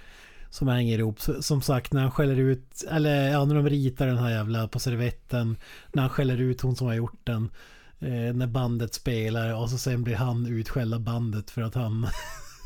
som 0.49 0.67
hänger 0.67 0.99
ihop. 0.99 1.19
Som 1.39 1.61
sagt, 1.61 1.93
när 1.93 2.01
han 2.01 2.11
skäller 2.11 2.35
ut, 2.35 2.83
eller 2.91 3.29
ja, 3.29 3.45
när 3.45 3.55
de 3.55 3.69
ritar 3.69 4.07
den 4.07 4.17
här 4.17 4.29
jävla 4.29 4.67
på 4.67 4.79
servetten, 4.79 5.57
när 5.93 6.01
han 6.01 6.09
skäller 6.09 6.37
ut 6.37 6.61
hon 6.61 6.75
som 6.75 6.87
har 6.87 6.93
gjort 6.93 7.19
den, 7.23 7.49
eh, 7.99 8.33
när 8.33 8.47
bandet 8.47 8.93
spelar 8.93 9.53
och 9.53 9.69
så 9.69 9.77
sen 9.77 10.03
blir 10.03 10.15
han 10.15 10.45
utskälld 10.45 10.93
av 10.93 10.99
bandet 10.99 11.51
för 11.51 11.61
att 11.61 11.75
han 11.75 12.07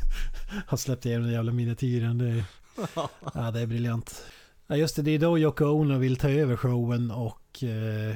har 0.67 0.77
släppt 0.77 1.05
igenom 1.05 1.23
den 1.23 1.33
jävla 1.33 1.51
miniatyren. 1.51 2.17
Det 2.17 2.43
ja, 3.33 3.51
det 3.51 3.59
är 3.59 3.67
briljant. 3.67 4.23
Ja, 4.67 4.75
just 4.75 4.95
det, 4.95 5.01
det 5.01 5.11
är 5.11 5.19
då 5.19 5.39
Yoko 5.39 5.65
Ono 5.65 5.97
vill 5.97 6.17
ta 6.17 6.29
över 6.29 6.55
showen 6.55 7.11
och 7.11 7.63
eh, 7.63 8.15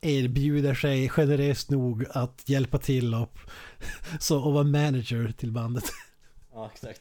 erbjuder 0.00 0.74
sig 0.74 1.08
generöst 1.08 1.70
nog 1.70 2.04
att 2.10 2.42
hjälpa 2.46 2.78
till 2.78 3.14
och, 3.14 3.38
så, 4.20 4.40
och 4.40 4.52
vara 4.52 4.64
manager 4.64 5.32
till 5.36 5.52
bandet. 5.52 5.84
Ja, 6.52 6.70
exakt. 6.74 7.00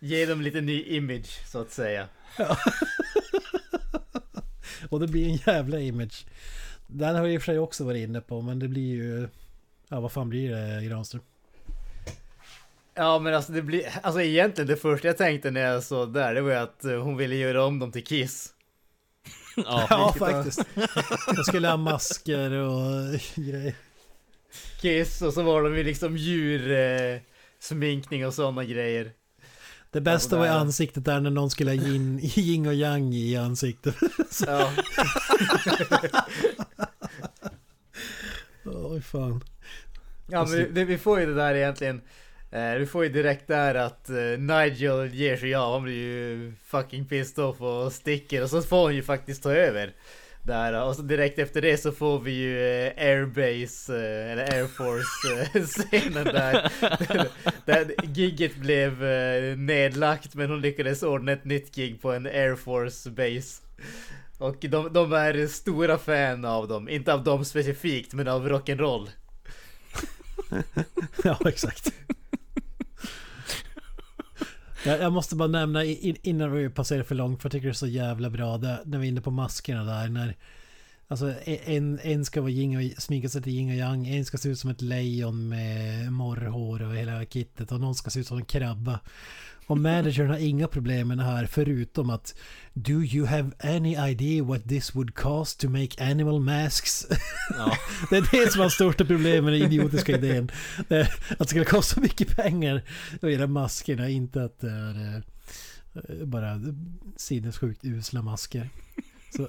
Ge 0.00 0.26
dem 0.26 0.40
lite 0.40 0.60
ny 0.60 0.82
image 0.82 1.48
så 1.48 1.60
att 1.60 1.70
säga. 1.70 2.08
Och 4.88 5.00
det 5.00 5.06
blir 5.06 5.28
en 5.28 5.36
jävla 5.36 5.80
image. 5.80 6.26
Den 6.86 7.16
har 7.16 7.22
jag 7.24 7.34
i 7.34 7.38
och 7.38 7.42
för 7.42 7.52
sig 7.52 7.58
också 7.58 7.84
varit 7.84 8.08
inne 8.08 8.20
på 8.20 8.40
men 8.40 8.58
det 8.58 8.68
blir 8.68 8.94
ju... 8.94 9.28
Ja 9.88 10.00
vad 10.00 10.12
fan 10.12 10.28
blir 10.28 10.50
det 10.50 10.84
Granström? 10.84 11.22
Ja 12.94 13.18
men 13.18 13.34
alltså 13.34 13.52
det 13.52 13.62
blir, 13.62 13.82
alltså 14.02 14.22
egentligen 14.22 14.68
det 14.68 14.76
första 14.76 15.06
jag 15.06 15.16
tänkte 15.16 15.50
när 15.50 15.60
jag 15.60 15.82
såg 15.82 16.12
där 16.12 16.34
det 16.34 16.40
var 16.40 16.50
ju 16.50 16.56
att 16.56 16.84
eh, 16.84 17.02
hon 17.02 17.16
ville 17.16 17.36
göra 17.36 17.64
om 17.64 17.78
dem 17.78 17.92
till 17.92 18.04
Kiss. 18.04 18.54
ja, 19.66 19.86
Ja 19.90 20.14
faktiskt. 20.18 20.64
Jag 21.26 21.46
skulle 21.46 21.68
ha 21.68 21.76
masker 21.76 22.50
och 22.50 23.20
grejer. 23.34 23.74
Kiss 24.80 25.22
och 25.22 25.34
så 25.34 25.42
var 25.42 25.62
de 25.62 25.76
ju 25.76 25.84
liksom 25.84 26.16
djur, 26.16 26.70
eh, 26.72 27.20
och 28.26 28.34
sådana 28.34 28.64
grejer. 28.64 29.12
Det 29.90 30.00
bästa 30.00 30.36
Ja, 30.36 30.40
var 30.40 30.46
i 30.46 30.50
ansiktet 30.50 31.04
där 31.04 31.20
när 31.20 31.30
någon 31.30 31.50
skulle 31.50 31.70
ha 31.70 31.76
yin, 31.76 32.20
yin 32.22 32.66
och 32.66 32.74
yang 32.74 33.14
i 33.14 33.36
ansiktet. 33.36 33.94
Ja. 34.46 34.72
Oj 38.64 39.02
fan. 39.02 39.44
Ja 40.26 40.46
men 40.46 40.74
vi, 40.74 40.84
vi 40.84 40.98
får 40.98 41.20
ju 41.20 41.26
det 41.26 41.34
där 41.34 41.54
egentligen. 41.54 42.00
Eh, 42.52 42.74
vi 42.74 42.86
får 42.86 43.04
ju 43.04 43.10
direkt 43.10 43.48
där 43.48 43.74
att 43.74 44.10
eh, 44.10 44.38
Nigel 44.38 45.14
ger 45.14 45.36
sig 45.36 45.54
av. 45.54 45.72
Han 45.72 45.82
blir 45.82 45.94
ju 45.94 46.52
fucking 46.66 47.04
pissed 47.04 47.44
off 47.44 47.60
och 47.60 47.92
sticker 47.92 48.42
och 48.42 48.50
så 48.50 48.62
får 48.62 48.82
hon 48.82 48.94
ju 48.94 49.02
faktiskt 49.02 49.42
ta 49.42 49.52
över. 49.52 49.92
Där, 50.42 50.84
och 50.84 50.96
så 50.96 51.02
direkt 51.02 51.38
efter 51.38 51.62
det 51.62 51.76
så 51.76 51.92
får 51.92 52.20
vi 52.20 52.32
ju 52.32 52.84
eh, 52.86 52.92
Airbase, 52.96 53.98
eller 53.98 54.54
Air 54.54 54.66
Force-scenen 54.66 56.24
där. 56.24 56.72
där 57.66 57.94
gigget 58.02 58.56
blev 58.56 59.02
nedlagt 59.58 60.34
men 60.34 60.50
hon 60.50 60.60
lyckades 60.60 61.02
ordna 61.02 61.32
ett 61.32 61.44
nytt 61.44 61.74
gig 61.74 62.02
på 62.02 62.12
en 62.12 62.26
Air 62.26 62.56
Force 62.56 63.10
base. 63.10 63.62
Och 64.38 64.56
de, 64.60 64.92
de 64.92 65.12
är 65.12 65.46
stora 65.46 65.98
fan 65.98 66.44
av 66.44 66.68
dem, 66.68 66.88
inte 66.88 67.14
av 67.14 67.24
dem 67.24 67.44
specifikt 67.44 68.14
men 68.14 68.28
av 68.28 68.48
rock'n'roll. 68.48 69.08
ja, 71.24 71.38
exakt. 71.44 71.92
Jag, 74.84 75.00
jag 75.00 75.12
måste 75.12 75.36
bara 75.36 75.48
nämna 75.48 75.84
innan 75.84 76.52
vi 76.52 76.70
passerar 76.70 77.02
för 77.02 77.14
långt, 77.14 77.42
för 77.42 77.46
jag 77.46 77.52
tycker 77.52 77.66
det 77.66 77.72
är 77.72 77.74
så 77.74 77.86
jävla 77.86 78.30
bra, 78.30 78.58
det, 78.58 78.80
när 78.84 78.98
vi 78.98 79.06
är 79.06 79.08
inne 79.08 79.20
på 79.20 79.30
maskerna 79.30 79.84
där, 79.84 80.08
när 80.08 80.36
Alltså 81.08 81.34
en, 81.44 81.98
en 82.02 82.24
ska 82.24 82.40
vara 82.40 82.50
yin 82.50 82.76
och, 82.76 83.02
sminka 83.02 83.28
sig 83.28 83.42
till 83.42 83.52
yin 83.52 83.68
och 83.68 83.76
yang, 83.76 84.08
en 84.08 84.24
ska 84.24 84.38
se 84.38 84.48
ut 84.48 84.58
som 84.58 84.70
ett 84.70 84.80
lejon 84.80 85.48
med 85.48 86.12
morrhår 86.12 86.82
och 86.82 86.96
hela 86.96 87.24
kittet 87.24 87.72
och 87.72 87.80
någon 87.80 87.94
ska 87.94 88.10
se 88.10 88.20
ut 88.20 88.26
som 88.26 88.38
en 88.38 88.44
krabba. 88.44 89.00
Och 89.66 89.78
managern 89.78 90.28
har 90.28 90.38
inga 90.38 90.68
problem 90.68 91.08
med 91.08 91.18
det 91.18 91.24
här 91.24 91.46
förutom 91.46 92.10
att 92.10 92.34
Do 92.72 92.92
you 92.92 93.26
have 93.26 93.50
any 93.60 93.96
idea 94.10 94.44
what 94.44 94.68
this 94.68 94.94
would 94.94 95.14
cost 95.14 95.60
to 95.60 95.68
make 95.68 96.04
animal 96.10 96.40
masks? 96.40 97.06
Ja. 97.58 97.76
det 98.10 98.16
är 98.16 98.44
det 98.44 98.52
som 98.52 98.62
är 98.62 98.68
största 98.68 99.04
problemet 99.04 99.44
med 99.44 99.52
den 99.52 99.62
idiotiska 99.62 100.16
idén. 100.16 100.50
Att 101.28 101.38
det 101.38 101.46
skulle 101.46 101.64
kosta 101.64 102.00
mycket 102.00 102.36
pengar 102.36 102.82
att 103.22 103.32
göra 103.32 103.46
maskerna, 103.46 104.08
inte 104.08 104.44
att 104.44 104.60
det 104.60 104.70
är 104.70 105.22
eh, 105.94 106.26
bara 106.26 106.60
sinnessjukt 107.16 107.84
usla 107.84 108.22
masker. 108.22 108.68
Så, 109.36 109.48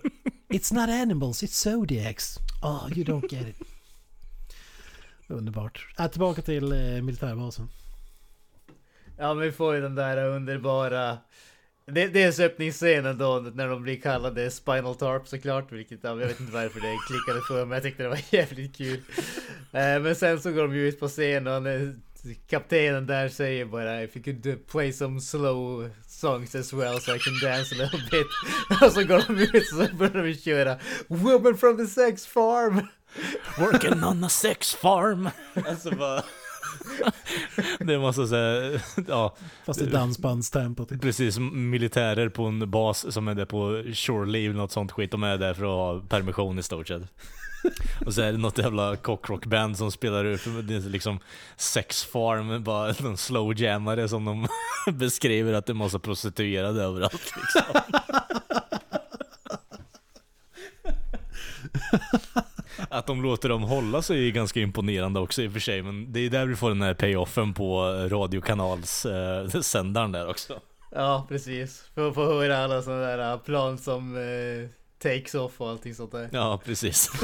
it's 0.54 0.72
not 0.72 0.90
animals, 0.90 1.44
it's 1.44 1.64
zodiacs. 1.64 2.40
Oh, 2.62 2.88
you 2.96 3.04
don't 3.04 3.30
get 3.30 3.48
it. 3.48 3.56
Underbart. 5.28 5.88
Äh, 6.00 6.08
tillbaka 6.08 6.42
till 6.42 6.72
eh, 6.72 7.02
militärbasen. 7.02 7.70
Ja 9.18 9.34
men 9.34 9.44
vi 9.44 9.52
får 9.52 9.76
ju 9.76 9.82
den 9.82 9.96
där 9.96 10.18
underbara 10.26 11.18
det, 11.86 12.08
dels 12.08 12.40
öppningsscenen 12.40 13.18
då 13.18 13.46
när 13.54 13.68
de 13.68 13.84
blir 13.84 14.02
kallade 14.02 14.52
Spinal 14.52 14.96
Tarp 14.96 15.28
såklart, 15.28 15.72
vilket 15.72 16.04
jag 16.04 16.16
vet 16.16 16.40
inte 16.40 16.54
varför 16.54 16.80
det 16.80 16.98
klickade 17.08 17.42
för 17.48 17.66
mig, 17.66 17.76
jag 17.76 17.84
tyckte 17.84 18.04
det 18.04 18.10
var 18.10 18.20
jävligt 18.32 18.76
kul. 18.76 19.02
Eh, 19.72 20.00
men 20.00 20.16
sen 20.16 20.42
så 20.42 20.52
går 20.52 20.62
de 20.62 20.76
ju 20.76 20.88
ut 20.88 21.00
på 21.00 21.08
scenen 21.08 21.48
och 21.66 21.96
kaptenen 22.48 23.08
där 23.08 23.30
säger 23.30 23.66
bara 23.66 24.04
If 24.04 24.18
you 24.18 24.24
could 24.24 24.68
play 24.68 24.94
some 24.94 25.22
slow 25.22 25.90
songs 26.24 26.56
as 26.56 26.74
well 26.74 27.00
so 27.00 27.16
I 27.16 27.20
can 27.20 27.34
dance 27.42 27.76
a 27.76 27.78
little 27.78 28.00
bit. 28.12 28.28
och 28.82 28.92
så 28.92 29.04
går 29.04 29.24
de 29.28 29.44
ut 29.44 29.72
och 29.72 29.88
så 29.88 29.96
börjar 29.96 30.24
vi 30.24 30.38
köra 30.38 30.78
Woman 31.08 31.58
from 31.58 31.78
the 31.78 31.88
sex 31.88 32.26
farm! 32.26 32.88
Working 33.60 34.04
on 34.04 34.24
a 34.24 34.30
sex 34.30 34.76
farm! 34.76 35.30
alltså 35.68 35.92
bara... 35.92 36.24
det 37.80 38.00
måste 38.00 38.28
säga, 38.28 38.80
ja. 39.08 39.36
Fast 39.66 39.82
i 39.82 39.86
dansbandstempo. 39.86 40.86
Typ. 40.86 41.02
Precis, 41.02 41.40
militärer 41.40 42.30
på 42.30 42.44
en 42.44 42.72
bas 42.72 43.14
som 43.14 43.28
är 43.28 43.36
där 43.36 43.46
på 43.46 43.84
shore 43.94 44.26
leave, 44.32 44.54
något 44.54 44.72
sånt 44.72 44.92
skit. 44.92 45.12
De 45.12 45.24
är 45.24 45.38
där 45.38 45.54
för 45.54 45.64
att 45.64 46.02
ha 46.02 46.08
permission 46.10 46.60
i 46.60 46.64
stort 46.64 46.88
sett. 46.88 47.02
Och 48.06 48.14
så 48.14 48.22
är 48.22 48.32
det 48.32 48.38
något 48.38 48.58
jävla 48.58 48.96
cockrockband 48.96 49.78
som 49.78 49.92
spelar 49.92 50.24
det 50.24 50.76
är 50.76 50.90
liksom 50.90 51.20
sex 51.58 52.04
farm, 52.04 52.64
bara 52.64 52.94
någon 53.00 53.18
slowjammare 53.18 54.08
som 54.08 54.26
de 54.26 54.48
beskriver 54.94 55.54
att 55.54 55.66
det 55.66 55.72
är 55.72 55.76
massa 55.76 56.00
prostituerade 56.00 56.84
överallt 56.84 57.34
liksom. 57.36 57.62
Att 62.90 63.08
de 63.08 63.24
låter 63.24 63.50
dem 63.50 63.64
hålla 63.64 64.02
sig 64.02 64.28
är 64.28 64.32
ganska 64.32 64.60
imponerande 64.60 65.20
också 65.20 65.42
i 65.42 65.48
och 65.48 65.54
för 65.54 65.60
sig, 65.60 65.82
men 65.82 66.14
det 66.14 66.20
är 66.20 66.30
där 66.30 66.46
vi 66.46 66.56
får 66.56 66.70
den 66.70 66.82
här 66.82 66.94
payoffen 66.94 67.54
på 67.54 67.82
radiokanalssändaren 68.10 70.16
eh, 70.16 70.22
där 70.22 70.30
också. 70.30 70.60
Ja, 70.92 71.26
precis. 71.30 71.84
För 71.96 72.10
att 72.10 72.16
få 72.16 72.26
höra 72.26 72.58
alla 72.58 72.82
sådana 72.82 73.02
där 73.02 73.38
plan 73.38 73.78
som 73.78 74.16
eh, 74.16 74.70
takes 75.04 75.36
off 75.36 75.62
och 75.62 75.70
allting 75.70 75.96
sånt 75.96 76.12
där. 76.12 76.30
Ja, 76.32 76.62
precis. 76.66 77.10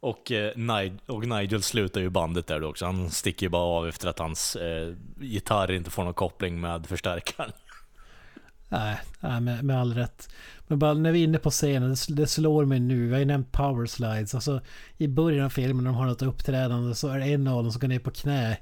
och, 0.00 0.32
eh, 0.32 0.56
Nigel, 0.56 0.98
och 1.06 1.26
Nigel 1.26 1.62
slutar 1.62 2.00
ju 2.00 2.10
bandet 2.10 2.46
där 2.46 2.64
också. 2.64 2.86
Han 2.86 3.10
sticker 3.10 3.46
ju 3.46 3.50
bara 3.50 3.62
av 3.62 3.88
efter 3.88 4.08
att 4.08 4.18
hans 4.18 4.56
eh, 4.56 4.94
gitarr 5.20 5.72
inte 5.72 5.90
får 5.90 6.04
någon 6.04 6.14
koppling 6.14 6.60
med 6.60 6.86
förstärkaren. 6.86 7.52
Nej, 8.68 8.98
nej 9.20 9.40
med, 9.40 9.64
med 9.64 9.80
all 9.80 9.94
rätt. 9.94 10.28
Men 10.66 10.78
bara 10.78 10.94
när 10.94 11.12
vi 11.12 11.20
är 11.20 11.24
inne 11.24 11.38
på 11.38 11.50
scenen, 11.50 11.90
det, 11.90 12.14
det 12.14 12.26
slår 12.26 12.64
mig 12.64 12.80
nu, 12.80 13.06
vi 13.06 13.12
har 13.12 13.18
ju 13.18 13.24
nämnt 13.24 13.52
power 13.52 13.86
slides. 13.86 14.34
Alltså 14.34 14.60
i 14.96 15.08
början 15.08 15.46
av 15.46 15.50
filmen 15.50 15.84
när 15.84 15.90
de 15.90 15.96
har 15.96 16.06
något 16.06 16.22
uppträdande 16.22 16.94
så 16.94 17.08
är 17.08 17.18
det 17.18 17.24
en 17.24 17.46
av 17.46 17.62
dem 17.62 17.72
som 17.72 17.80
går 17.80 17.88
ner 17.88 17.98
på 17.98 18.10
knä 18.10 18.58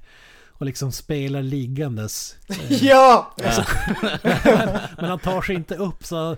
och 0.58 0.66
liksom 0.66 0.92
spelar 0.92 1.42
liggandes. 1.42 2.36
ja! 2.68 3.34
men 4.96 5.04
han 5.04 5.18
tar 5.18 5.42
sig 5.42 5.54
inte 5.54 5.74
upp 5.74 6.04
så 6.04 6.36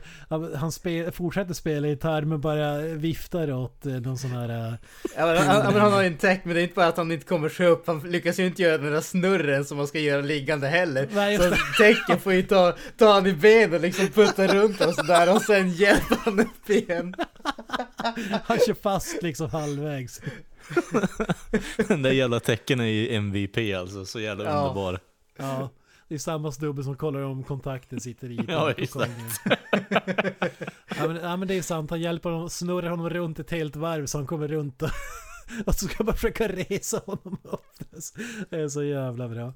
han 0.57 0.73
spel, 0.73 1.13
fortsätter 1.13 1.55
spela 1.55 1.89
gitarr 1.89 2.23
men 2.23 2.41
bara 2.41 2.79
viftar 2.79 3.53
åt 3.53 3.87
eh, 3.87 3.93
någon 3.93 4.19
sån 4.19 4.31
här... 4.31 4.49
Eh, 4.49 4.75
ja, 5.17 5.27
men 5.27 5.37
han, 5.37 5.75
han, 5.75 5.93
har 5.93 6.03
en 6.03 6.17
tech 6.17 6.41
men 6.45 6.55
det 6.55 6.61
är 6.61 6.63
inte 6.63 6.75
bara 6.75 6.87
att 6.87 6.97
han 6.97 7.13
inte 7.13 7.27
kommer 7.27 7.49
sig 7.49 7.67
upp. 7.67 7.87
Han 7.87 8.01
lyckas 8.01 8.39
ju 8.39 8.47
inte 8.47 8.63
göra 8.63 8.79
den 8.79 8.93
där 8.93 9.01
snurren 9.01 9.65
som 9.65 9.77
man 9.77 9.87
ska 9.87 9.99
göra 9.99 10.21
liggande 10.21 10.69
heller. 10.69 11.09
Nej, 11.13 11.37
så 11.37 11.55
tecken 11.79 12.21
får 12.21 12.33
ju 12.33 12.43
ta, 12.43 12.75
ta 12.97 13.13
han 13.13 13.27
i 13.27 13.33
benen 13.33 13.75
och 13.75 13.81
liksom 13.81 14.07
putta 14.07 14.47
runt 14.47 14.81
och 14.81 14.95
sådär 14.95 15.35
och 15.35 15.43
sen 15.43 15.71
hjälper 15.71 16.17
han 16.25 16.41
upp 16.41 16.71
igen. 16.71 17.15
han 18.45 18.59
kör 18.67 18.83
fast 18.83 19.23
liksom 19.23 19.51
halvvägs. 19.51 20.21
Den 21.89 22.03
där 22.03 22.11
jävla 22.11 22.41
tecken 22.41 22.81
är 22.81 22.85
ju 22.85 23.15
MVP 23.15 23.77
alltså, 23.77 24.05
så 24.05 24.21
jävla 24.21 24.45
ja. 24.45 24.51
underbar. 24.51 25.01
Ja, 25.37 25.71
det 26.09 26.15
är 26.15 26.19
samma 26.19 26.53
snubbe 26.53 26.85
som 26.85 26.97
kollar 26.97 27.21
om 27.21 27.45
kontakten 27.45 28.01
sitter 28.01 28.31
i. 28.31 28.41
ja, 28.49 28.71
exakt. 28.71 29.41
ja, 30.97 31.09
men, 31.09 31.17
ja, 31.17 31.37
men 31.37 31.49
det 31.49 31.55
är 31.55 31.63
sant, 31.63 31.91
han 31.91 32.01
hjälper 32.01 32.31
honom, 32.31 32.51
snurrar 32.51 32.91
honom 32.91 33.11
runt 33.11 33.39
ett 33.39 33.51
helt 33.51 33.77
varv 33.77 34.07
så 34.07 34.19
han 34.19 34.27
kommer 34.27 34.49
runt 34.49 34.83
och, 34.83 34.91
och 35.67 35.75
så 35.75 35.89
ska 35.89 36.05
man 36.05 36.15
försöka 36.15 36.49
resa 36.49 37.03
honom 37.07 37.39
upp. 37.43 37.91
Det 38.51 38.57
är 38.57 38.69
så 38.69 38.83
jävla 38.83 39.29
bra. 39.29 39.55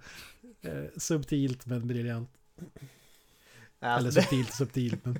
Eh, 0.63 0.85
subtilt 0.97 1.67
men 1.67 1.89
briljant. 1.89 2.31
Ja, 3.81 3.99
Eller 3.99 4.11
subtilt 4.11 4.49
och 4.49 4.55
subtilt 4.55 5.05
men... 5.05 5.19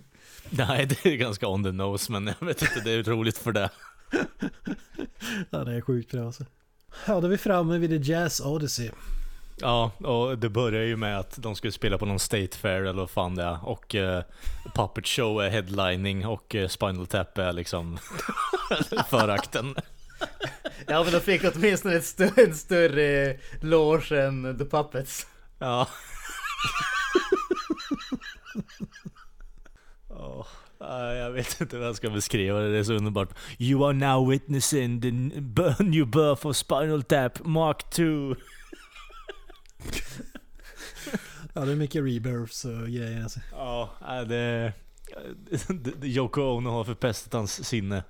Nej, 0.51 0.87
det 0.87 1.07
är 1.07 1.17
ganska 1.17 1.49
on 1.49 1.65
the 1.65 1.73
nose 1.73 2.13
men 2.13 2.27
jag 2.27 2.47
vet 2.47 2.63
inte, 2.63 2.81
det 2.81 2.91
är 2.91 3.03
roligt 3.03 3.39
för 3.39 3.53
det. 3.53 3.71
Ja, 5.51 5.65
det 5.65 5.75
är 5.75 5.81
sjukt 5.81 6.13
bra 6.13 6.27
alltså. 6.27 6.45
Ja, 7.07 7.21
då 7.21 7.27
är 7.27 7.31
vi 7.31 7.39
framme 7.39 7.79
vid 7.79 7.91
The 7.91 8.13
Jazz 8.13 8.41
Odyssey. 8.41 8.91
Ja, 9.61 9.91
och 9.99 10.39
det 10.39 10.49
börjar 10.49 10.83
ju 10.83 10.97
med 10.97 11.19
att 11.19 11.43
de 11.43 11.55
skulle 11.55 11.73
spela 11.73 11.99
på 11.99 12.07
någon 12.07 12.19
State 12.19 12.59
Fair 12.59 12.81
eller 12.81 12.93
vad 12.93 13.11
fan 13.11 13.35
det 13.35 13.43
är. 13.43 13.69
Och 13.69 13.95
uh, 13.95 14.21
Puppet 14.75 15.07
Show 15.07 15.43
är 15.43 15.51
headlining 15.51 16.27
och 16.27 16.55
uh, 16.55 16.69
Spinal 16.69 17.07
Tap 17.07 17.39
är 17.39 17.53
liksom 17.53 17.99
förakten. 19.11 19.75
Ja 20.87 21.03
men 21.05 21.13
de 21.13 21.21
fick 21.21 21.43
åtminstone 21.55 21.95
ett 21.95 22.05
stö 22.05 22.31
en 22.37 22.55
större 22.55 23.37
loge 23.61 24.13
än 24.13 24.59
The 24.59 24.65
Puppets. 24.65 25.27
Ja. 25.59 25.89
jag 30.91 31.31
vet 31.31 31.61
inte 31.61 31.77
hur 31.77 31.85
jag 31.85 31.97
ska 31.97 32.11
beskriva 32.11 32.61
det, 32.61 32.73
det 32.73 32.79
är 32.79 32.85
så 32.85 32.93
underbart. 32.93 33.29
You 33.59 33.87
are 33.87 33.93
now 33.93 34.31
witnessing 34.31 35.01
the 35.01 35.11
new 35.85 36.07
birth 36.07 36.47
of 36.47 36.57
Spinal 36.57 37.03
Tap 37.03 37.45
Mark 37.45 37.91
2. 37.91 38.03
ja, 41.53 41.65
det 41.65 41.73
är 41.73 41.77
mycket 41.77 42.05
rebirths 42.05 42.65
och 42.65 42.87
grejer 42.87 43.23
alltså. 43.23 43.41
Ja, 43.53 43.91
det... 44.29 44.73
det 45.69 46.07
Yoko 46.07 46.43
Ono 46.43 46.71
har 46.71 46.85
förpestat 46.85 47.33
hans 47.33 47.69
sinne. 47.69 48.03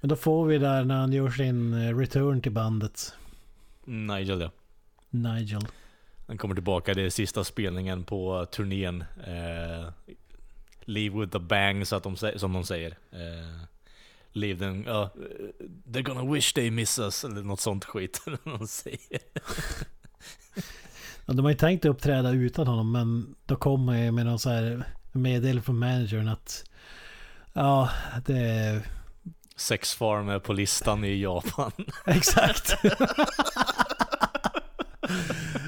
Men 0.00 0.08
då 0.08 0.16
får 0.16 0.46
vi 0.46 0.58
där 0.58 0.84
när 0.84 0.96
han 0.96 1.12
gör 1.12 1.30
sin 1.30 1.74
eh, 1.74 1.96
return 1.98 2.42
till 2.42 2.52
bandet. 2.52 3.14
Nigel 3.84 4.40
ja. 4.40 4.50
Nigel. 5.10 5.66
Han 6.32 6.38
kommer 6.38 6.54
tillbaka, 6.54 6.94
det 6.94 7.02
är 7.02 7.10
sista 7.10 7.44
spelningen 7.44 8.04
på 8.04 8.46
turnén. 8.50 9.04
Eh, 9.26 9.88
leave 10.80 11.20
with 11.20 11.36
a 11.36 11.38
bang, 11.38 11.86
så 11.86 11.96
att 11.96 12.02
de, 12.02 12.16
som 12.16 12.52
de 12.52 12.64
säger. 12.64 12.90
Eh, 13.10 13.62
leave 14.32 14.58
them, 14.58 14.86
uh, 14.86 15.08
they're 15.86 16.02
gonna 16.02 16.32
wish 16.32 16.52
they 16.52 16.70
miss 16.70 16.98
us, 16.98 17.24
eller 17.24 17.42
något 17.42 17.60
sånt 17.60 17.84
skit. 17.84 18.20
de 18.44 18.66
säger. 18.66 19.20
ja, 21.26 21.32
de 21.34 21.44
har 21.44 21.50
ju 21.50 21.58
tänkt 21.58 21.84
uppträda 21.84 22.30
utan 22.30 22.66
honom, 22.66 22.92
men 22.92 23.34
då 23.46 23.56
kommer 23.56 24.04
jag 24.04 24.14
med 24.14 24.26
någon 24.26 24.38
så 24.38 24.50
här 24.50 24.84
meddelande 25.12 25.62
från 25.62 25.78
managern 25.78 26.28
att 26.28 26.64
ja, 27.52 27.90
det 28.26 28.38
är... 28.38 28.82
Sex 29.56 29.94
farm 29.94 30.28
är 30.28 30.38
på 30.38 30.52
listan 30.52 31.04
i 31.04 31.20
Japan. 31.22 31.72
Exakt. 32.06 32.74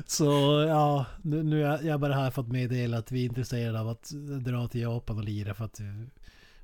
Så 0.07 0.25
ja, 0.69 1.07
nu, 1.23 1.43
nu 1.43 1.65
är 1.65 1.83
jag 1.83 2.01
bara 2.01 2.15
här 2.15 2.31
för 2.31 2.43
att 2.43 2.49
meddela 2.49 2.99
att 2.99 3.13
vi 3.13 3.21
är 3.21 3.25
intresserade 3.25 3.81
av 3.81 3.89
att 3.89 4.11
dra 4.45 4.69
till 4.69 4.81
Japan 4.81 5.19
och 5.19 5.25
lira 5.25 5.55
för 5.55 5.65
att 5.65 5.81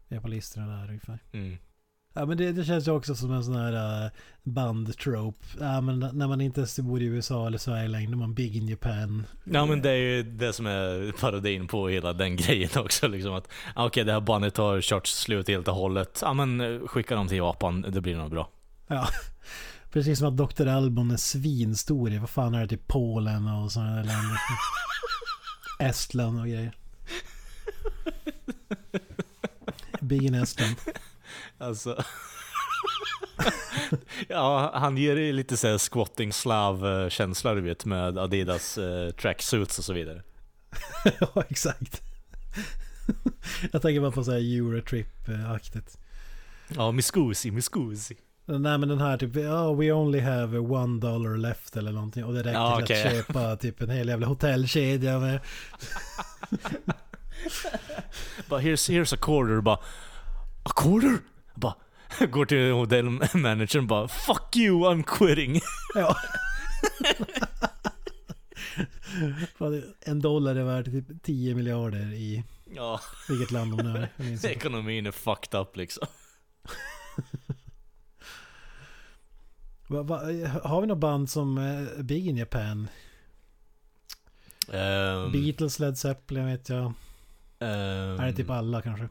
vi 0.08 0.16
är 0.16 0.20
på 0.20 0.28
listorna 0.28 0.66
där 0.66 0.88
ungefär. 0.88 1.18
Mm. 1.32 1.58
Ja 2.14 2.26
men 2.26 2.36
det, 2.36 2.52
det 2.52 2.64
känns 2.64 2.88
ju 2.88 2.92
också 2.92 3.14
som 3.14 3.32
en 3.32 3.44
sån 3.44 3.56
här 3.56 4.04
uh, 4.04 4.10
bandtrope. 4.42 5.46
Ja 5.60 5.80
men 5.80 5.98
när 5.98 6.28
man 6.28 6.40
inte 6.40 6.60
ens 6.60 6.78
bor 6.78 7.02
i 7.02 7.04
USA 7.04 7.46
eller 7.46 7.58
Sverige 7.58 7.88
längre, 7.88 8.16
man 8.16 8.34
big 8.34 8.56
in 8.56 8.68
Japan. 8.68 9.26
Ja 9.44 9.66
men 9.66 9.82
det 9.82 9.90
är 9.90 9.96
ju 9.96 10.22
det 10.22 10.52
som 10.52 10.66
är 10.66 11.12
parodin 11.20 11.66
på 11.66 11.88
hela 11.88 12.12
den 12.12 12.36
grejen 12.36 12.70
också 12.76 13.08
liksom 13.08 13.34
att 13.34 13.48
ah, 13.74 13.86
Okej 13.86 13.86
okay, 13.86 14.04
det 14.04 14.12
här 14.12 14.20
bandet 14.20 14.56
har 14.56 14.80
kört 14.80 15.06
slut 15.06 15.48
helt 15.48 15.68
och 15.68 15.74
hållet. 15.74 16.18
Ja 16.22 16.34
men 16.34 16.60
eh, 16.60 16.86
skicka 16.86 17.14
dem 17.14 17.28
till 17.28 17.36
Japan, 17.36 17.86
det 17.88 18.00
blir 18.00 18.16
nog 18.16 18.30
bra. 18.30 18.50
Ja. 18.86 19.08
Precis 19.90 20.18
som 20.18 20.28
att 20.28 20.36
Dr. 20.36 20.66
Albon 20.66 21.10
är 21.10 21.16
svinstor 21.16 22.12
i, 22.12 22.18
vad 22.18 22.30
fan 22.30 22.54
är 22.54 22.60
det, 22.60 22.68
typ 22.68 22.86
Polen 22.86 23.48
och 23.48 23.72
sådana 23.72 23.96
där 23.96 24.04
länder. 24.04 24.38
Estland 25.78 26.40
och 26.40 26.46
grejer. 26.46 26.76
Big 30.00 30.22
in 30.22 30.34
Estland. 30.34 30.76
Alltså. 31.58 32.04
ja, 34.28 34.70
han 34.74 34.96
ger 34.96 35.16
ju 35.16 35.32
lite 35.32 35.56
såhär 35.56 35.78
squatting 35.78 36.32
slav 36.32 37.08
känsla 37.10 37.54
du 37.54 37.60
vet 37.60 37.84
med 37.84 38.18
Adidas 38.18 38.78
eh, 38.78 39.10
tracksuits 39.10 39.78
och 39.78 39.84
så 39.84 39.92
vidare. 39.92 40.22
ja, 41.20 41.44
exakt. 41.48 42.02
Jag 43.72 43.82
tänker 43.82 44.00
bara 44.00 44.10
på 44.10 44.24
såhär 44.24 44.38
Eurotrip-aktigt. 44.38 45.98
Ja, 46.68 46.92
miscusi, 46.92 47.50
miscusi. 47.50 48.16
Nej 48.44 48.78
men 48.78 48.88
den 48.88 49.00
här 49.00 49.18
typ, 49.18 49.36
oh, 49.36 49.76
we 49.76 49.92
only 49.92 50.20
have 50.20 50.58
one 50.58 51.00
dollar 51.00 51.36
left 51.36 51.76
eller 51.76 51.92
någonting. 51.92 52.24
Och 52.24 52.34
det 52.34 52.40
räcker 52.40 52.52
ja, 52.52 52.80
till 52.86 52.96
att 52.96 53.02
köpa 53.12 53.56
typ 53.56 53.80
en 53.82 53.90
hel 53.90 54.08
jävla 54.08 54.26
hotellkedja 54.26 55.18
med. 55.18 55.40
bara 58.48 58.60
here's, 58.60 58.90
here's 58.90 59.14
a 59.14 59.18
quarter, 59.20 59.60
bara 59.60 59.78
a 60.62 60.72
quarter? 60.76 61.18
Bara 61.54 61.74
går 62.30 62.44
till 62.44 62.72
hotellmanagern 62.72 63.86
bara 63.86 64.08
Fuck 64.08 64.56
you, 64.56 64.80
I'm 64.80 65.02
quitting. 65.02 65.60
Ja. 65.94 66.16
en 70.00 70.20
dollar 70.20 70.56
är 70.56 70.62
värd 70.62 70.84
typ 70.84 71.22
10 71.22 71.54
miljarder 71.54 72.12
i 72.12 72.44
ja. 72.74 73.00
vilket 73.28 73.50
land 73.50 73.76
de 73.76 73.86
är. 73.86 74.46
Ekonomin 74.46 75.06
är 75.06 75.10
fucked 75.10 75.60
up 75.60 75.76
liksom. 75.76 76.06
Va, 79.90 80.02
va, 80.02 80.16
har 80.62 80.80
vi 80.80 80.86
något 80.86 80.98
band 80.98 81.30
som 81.30 81.58
är 81.58 82.02
big 82.02 82.26
in 82.26 82.36
Japan? 82.36 82.88
Um, 84.68 85.32
Beatles, 85.32 85.78
Led 85.78 85.98
Zeppelin 85.98 86.46
vet 86.46 86.68
jag. 86.68 86.84
Um, 87.58 88.20
är 88.20 88.26
det 88.26 88.32
typ 88.32 88.50
alla 88.50 88.82
kanske? 88.82 89.08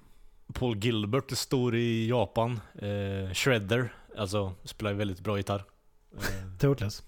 Paul 0.53 0.77
Gilbert 0.77 1.31
är 1.31 1.35
stor 1.35 1.75
i 1.75 2.09
Japan. 2.09 2.59
Eh, 2.75 3.33
Shredder, 3.33 3.93
alltså 4.17 4.53
spelar 4.63 4.93
väldigt 4.93 5.19
bra 5.19 5.37
gitarr. 5.37 5.63
Eh. 6.17 6.57
Turtles. 6.59 7.03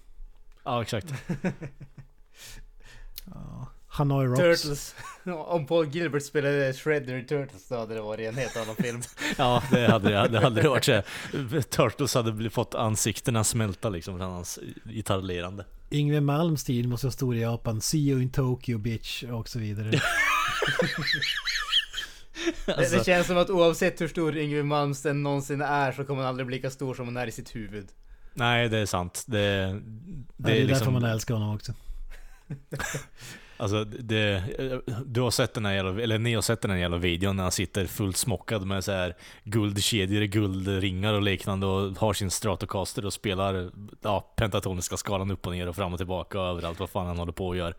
Ja, 0.64 0.82
exakt. 0.82 1.14
ja. 3.24 3.66
Hanoi 3.92 4.26
Rocks. 4.26 4.62
Turtles. 4.62 4.94
Om 5.46 5.66
Paul 5.66 5.88
Gilbert 5.88 6.22
spelade 6.22 6.72
Shredder 6.72 7.14
i 7.14 7.24
Turtles 7.24 7.68
då 7.68 7.76
hade 7.76 7.94
det 7.94 8.00
varit 8.00 8.28
en 8.28 8.34
helt 8.34 8.56
annan 8.56 8.76
film. 8.76 9.02
ja, 9.38 9.62
det 9.70 9.86
hade 9.86 10.10
det. 10.10 10.40
hade 10.40 10.62
det 10.62 10.68
varit 10.68 10.84
så. 10.84 11.02
Turtles 11.70 12.14
hade 12.14 12.50
fått 12.50 12.74
ansiktena 12.74 13.44
smälta 13.44 13.88
liksom 13.88 14.18
från 14.18 14.30
hans 14.30 14.58
gitarrlirande. 14.84 15.64
Yngwie 15.90 16.20
Malmsteen 16.20 16.88
måste 16.88 17.06
vara 17.06 17.12
stor 17.12 17.36
i 17.36 17.40
Japan. 17.40 17.80
See 17.80 17.98
you 17.98 18.22
in 18.22 18.30
Tokyo 18.30 18.78
bitch 18.78 19.24
och 19.24 19.48
så 19.48 19.58
vidare. 19.58 20.00
Alltså. 22.66 22.96
Det, 22.96 23.04
känns 23.04 23.26
som 23.26 23.36
att 23.36 23.50
oavsett 23.50 24.00
hur 24.00 24.08
stor 24.08 24.36
Yngwie 24.36 24.62
Malmsteen 24.62 25.22
någonsin 25.22 25.60
är 25.60 25.92
så 25.92 26.04
kommer 26.04 26.22
han 26.22 26.28
aldrig 26.28 26.46
bli 26.46 26.56
lika 26.56 26.70
stor 26.70 26.94
som 26.94 27.06
han 27.06 27.16
är 27.16 27.26
i 27.26 27.32
sitt 27.32 27.56
huvud. 27.56 27.88
Nej, 28.34 28.68
det 28.68 28.78
är 28.78 28.86
sant. 28.86 29.24
Det, 29.26 29.38
det, 29.38 29.82
det 30.36 30.50
är, 30.50 30.56
är 30.56 30.58
liksom... 30.58 30.78
därför 30.78 30.90
man 30.90 31.04
älskar 31.04 31.34
honom 31.34 31.54
också. 31.54 31.72
Alltså 33.62 33.84
det, 33.84 34.42
du 35.06 35.20
har 35.20 35.30
sett 35.30 35.54
den 35.54 35.64
här 35.64 35.74
jävla, 35.74 36.02
eller 36.02 36.18
ni 36.18 36.34
har 36.34 36.42
sett 36.42 36.60
den 36.60 36.70
här 36.70 36.78
jävla 36.78 36.96
videon 36.96 37.36
när 37.36 37.42
han 37.42 37.52
sitter 37.52 37.86
fullt 37.86 38.16
smockad 38.16 38.66
med 38.66 38.84
så 38.84 38.92
här 38.92 39.16
guldkedjor, 39.44 40.22
guldringar 40.22 41.14
och 41.14 41.22
liknande 41.22 41.66
och 41.66 41.96
har 41.98 42.12
sin 42.12 42.30
Stratocaster 42.30 43.06
och 43.06 43.12
spelar 43.12 43.70
ja, 44.00 44.32
pentatoniska 44.36 44.96
skalan 44.96 45.30
upp 45.30 45.46
och 45.46 45.52
ner 45.52 45.68
och 45.68 45.76
fram 45.76 45.92
och 45.92 45.98
tillbaka 45.98 46.40
och 46.40 46.46
överallt 46.46 46.80
vad 46.80 46.90
fan 46.90 47.06
han 47.06 47.18
håller 47.18 47.32
på 47.32 47.46
och 47.46 47.56
gör 47.56 47.74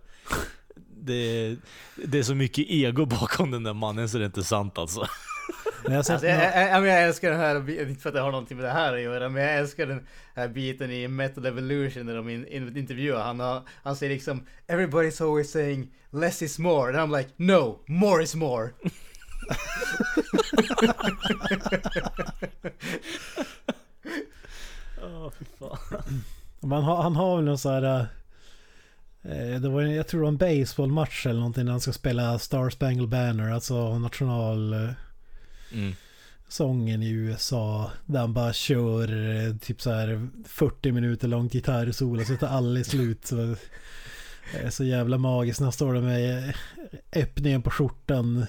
det, 1.05 1.55
det 1.95 2.19
är 2.19 2.23
så 2.23 2.35
mycket 2.35 2.65
ego 2.69 3.05
bakom 3.05 3.51
den 3.51 3.64
där 3.64 3.73
mannen 3.73 4.10
så 4.10 4.18
det 4.18 4.23
är 4.23 4.26
inte 4.26 4.43
sant 4.43 4.77
alltså 4.77 5.07
jag, 5.85 5.95
alltså, 5.95 6.14
jag, 6.14 6.69
jag, 6.72 6.88
jag, 6.88 7.03
älskar 7.03 7.31
den 7.31 7.39
här, 7.39 7.89
inte 7.89 8.01
för 8.01 8.10
att 8.10 8.15
det 8.15 8.22
har 8.22 8.31
någonting 8.31 8.57
med 8.57 8.65
det 8.65 8.72
här 8.72 8.93
att 8.93 9.01
göra, 9.01 9.30
men 9.30 9.43
jag 9.43 9.55
älskar 9.55 9.85
den 9.85 10.07
här 10.35 10.47
biten 10.47 10.91
i 10.91 11.07
Metal 11.07 11.45
Evolution 11.45 12.05
när 12.05 12.15
de 12.15 12.30
in, 12.30 12.47
in, 12.47 12.77
intervjuar 12.77 13.23
han, 13.23 13.39
har, 13.39 13.61
han 13.84 13.95
säger 13.95 14.14
liksom 14.14 14.45
Everybody's 14.68 15.23
always 15.23 15.51
saying 15.51 15.91
less 16.10 16.41
is 16.41 16.60
more, 16.60 16.89
and 16.89 17.14
I'm 17.14 17.18
like 17.18 17.30
no, 17.38 17.80
more 17.88 18.23
is 18.23 18.35
more. 18.35 18.69
Oh, 25.03 25.31
fy 25.39 25.45
fan. 25.60 26.23
Man 26.60 26.84
har, 26.84 27.03
han 27.03 27.15
har 27.15 27.35
väl 27.35 27.45
någon 27.45 27.57
sån 27.57 27.73
här 27.73 28.07
Eh, 29.26 29.61
det 29.61 29.69
var, 29.69 29.81
jag 29.81 30.07
tror 30.07 30.19
det 30.19 30.23
var 30.23 30.31
en 30.31 30.60
baseballmatch 30.60 31.26
eller 31.26 31.39
någonting 31.39 31.65
när 31.65 31.72
han 31.72 31.81
ska 31.81 31.91
spela 31.91 32.39
Star 32.39 32.69
Spangled 32.69 33.10
Banner, 33.10 33.51
alltså 33.51 33.99
national... 33.99 34.93
Eh, 35.73 35.79
mm. 35.79 35.95
Sången 36.47 37.03
i 37.03 37.09
USA. 37.09 37.91
Där 38.05 38.19
han 38.19 38.33
bara 38.33 38.53
kör 38.53 39.35
eh, 39.35 39.55
typ 39.57 39.81
så 39.81 39.91
här 39.91 40.27
40 40.45 40.91
minuter 40.91 41.27
långt 41.27 41.53
gitarrsolo 41.53 42.25
så 42.25 42.37
tar 42.37 42.47
aldrig 42.47 42.85
slut. 42.85 43.25
Så, 43.25 43.55
så 44.69 44.83
jävla 44.83 45.17
magiskt 45.17 45.59
när 45.59 45.65
han 45.65 45.73
står 45.73 45.93
där 45.93 46.01
med 46.01 46.53
öppningen 47.15 47.61
på 47.61 47.69
skjortan 47.69 48.45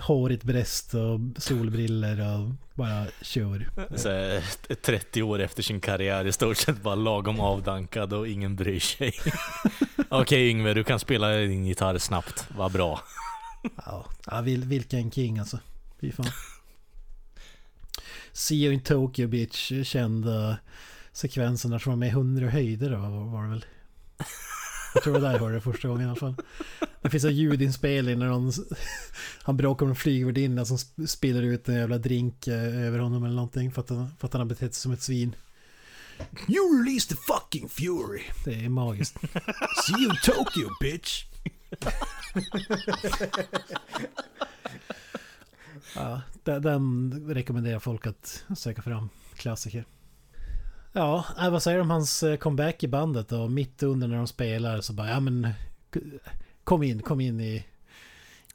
hårigt 0.00 0.42
bröst 0.42 0.94
och 0.94 1.42
solbriller 1.42 2.34
och 2.34 2.50
bara 2.74 3.06
kör. 3.22 3.68
Så 3.96 4.40
30 4.82 5.22
år 5.22 5.38
efter 5.38 5.62
sin 5.62 5.80
karriär 5.80 6.26
i 6.26 6.32
stort 6.32 6.56
sett 6.56 6.82
bara 6.82 6.94
lagom 6.94 7.40
avdankad 7.40 8.12
och 8.12 8.28
ingen 8.28 8.56
bryr 8.56 8.80
sig. 8.80 9.12
Okej 9.96 10.20
okay, 10.20 10.48
Yngve, 10.48 10.74
du 10.74 10.84
kan 10.84 10.98
spela 10.98 11.28
din 11.28 11.64
gitarr 11.64 11.98
snabbt. 11.98 12.46
Vad 12.56 12.72
bra. 12.72 13.00
ja 14.26 14.40
vilken 14.44 15.10
king 15.10 15.38
alltså. 15.38 15.58
Fy 16.00 16.12
fan. 16.12 16.26
See 18.40 18.64
you 18.64 18.72
in 18.72 18.80
Tokyo 18.80 19.28
bitch, 19.28 19.72
kända 19.84 20.58
sekvensen 21.12 21.70
där 21.70 21.78
som 21.78 21.90
var 21.90 21.96
med 21.96 22.08
100 22.08 22.48
höjder 22.48 22.90
då 22.90 22.96
var 22.96 23.42
det 23.42 23.48
väl. 23.48 23.64
Jag 24.94 25.02
tror 25.02 25.14
det 25.14 25.20
var 25.20 25.28
där 25.28 25.34
jag 25.34 25.40
hörde 25.40 25.54
det 25.54 25.60
första 25.60 25.88
gången 25.88 26.06
i 26.06 26.10
alla 26.10 26.16
fall. 26.16 26.34
Det 27.02 27.10
finns 27.10 27.24
en 27.24 27.36
ljudinspelning 27.36 28.18
när 28.18 28.26
någon, 28.26 28.52
han 29.42 29.56
bråkar 29.56 29.86
med 29.86 29.90
en 29.90 29.96
flygvärdinna 29.96 30.64
som 30.64 30.78
spiller 31.08 31.42
ut 31.42 31.68
en 31.68 31.74
jävla 31.74 31.98
drink 31.98 32.46
eh, 32.46 32.86
över 32.86 32.98
honom 32.98 33.24
eller 33.24 33.34
någonting 33.34 33.72
för 33.72 33.80
att 33.80 33.90
han, 33.90 34.10
för 34.18 34.26
att 34.26 34.32
han 34.32 34.40
har 34.40 34.48
betett 34.48 34.74
sig 34.74 34.82
som 34.82 34.92
ett 34.92 35.02
svin. 35.02 35.36
You 36.48 36.84
release 36.84 37.08
the 37.08 37.16
fucking 37.16 37.68
fury. 37.68 38.22
Det 38.44 38.64
är 38.64 38.68
magiskt. 38.68 39.16
See 39.86 40.02
you 40.02 40.10
in 40.10 40.16
Tokyo 40.24 40.68
bitch. 40.80 41.24
ja, 45.94 46.20
den 46.58 47.12
rekommenderar 47.28 47.78
folk 47.78 48.06
att 48.06 48.44
söka 48.56 48.82
fram. 48.82 49.08
Klassiker. 49.36 49.84
Ja, 50.92 51.24
äh, 51.38 51.50
vad 51.50 51.62
säger 51.62 51.78
du 51.78 51.82
om 51.82 51.90
hans 51.90 52.22
eh, 52.22 52.36
comeback 52.36 52.82
i 52.82 52.88
bandet 52.88 53.28
då? 53.28 53.48
Mitt 53.48 53.82
under 53.82 54.08
när 54.08 54.16
de 54.16 54.26
spelar 54.26 54.80
så 54.80 54.92
bara, 54.92 55.08
ja 55.08 55.20
men 55.20 55.48
kom 56.64 56.82
in, 56.82 57.02
kom 57.02 57.20
in 57.20 57.40
i, 57.40 57.64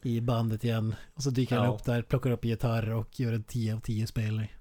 i 0.01 0.21
bandet 0.21 0.63
igen. 0.63 0.95
Och 1.13 1.23
så 1.23 1.29
dyker 1.29 1.55
ja. 1.55 1.61
han 1.61 1.73
upp 1.73 1.83
där, 1.83 2.01
plockar 2.01 2.31
upp 2.31 2.45
gitarr 2.45 2.93
och 2.93 3.19
gör 3.19 3.33
en 3.33 3.43
10 3.43 3.75
av 3.75 3.79
10 3.79 4.07
spelning. 4.07 4.55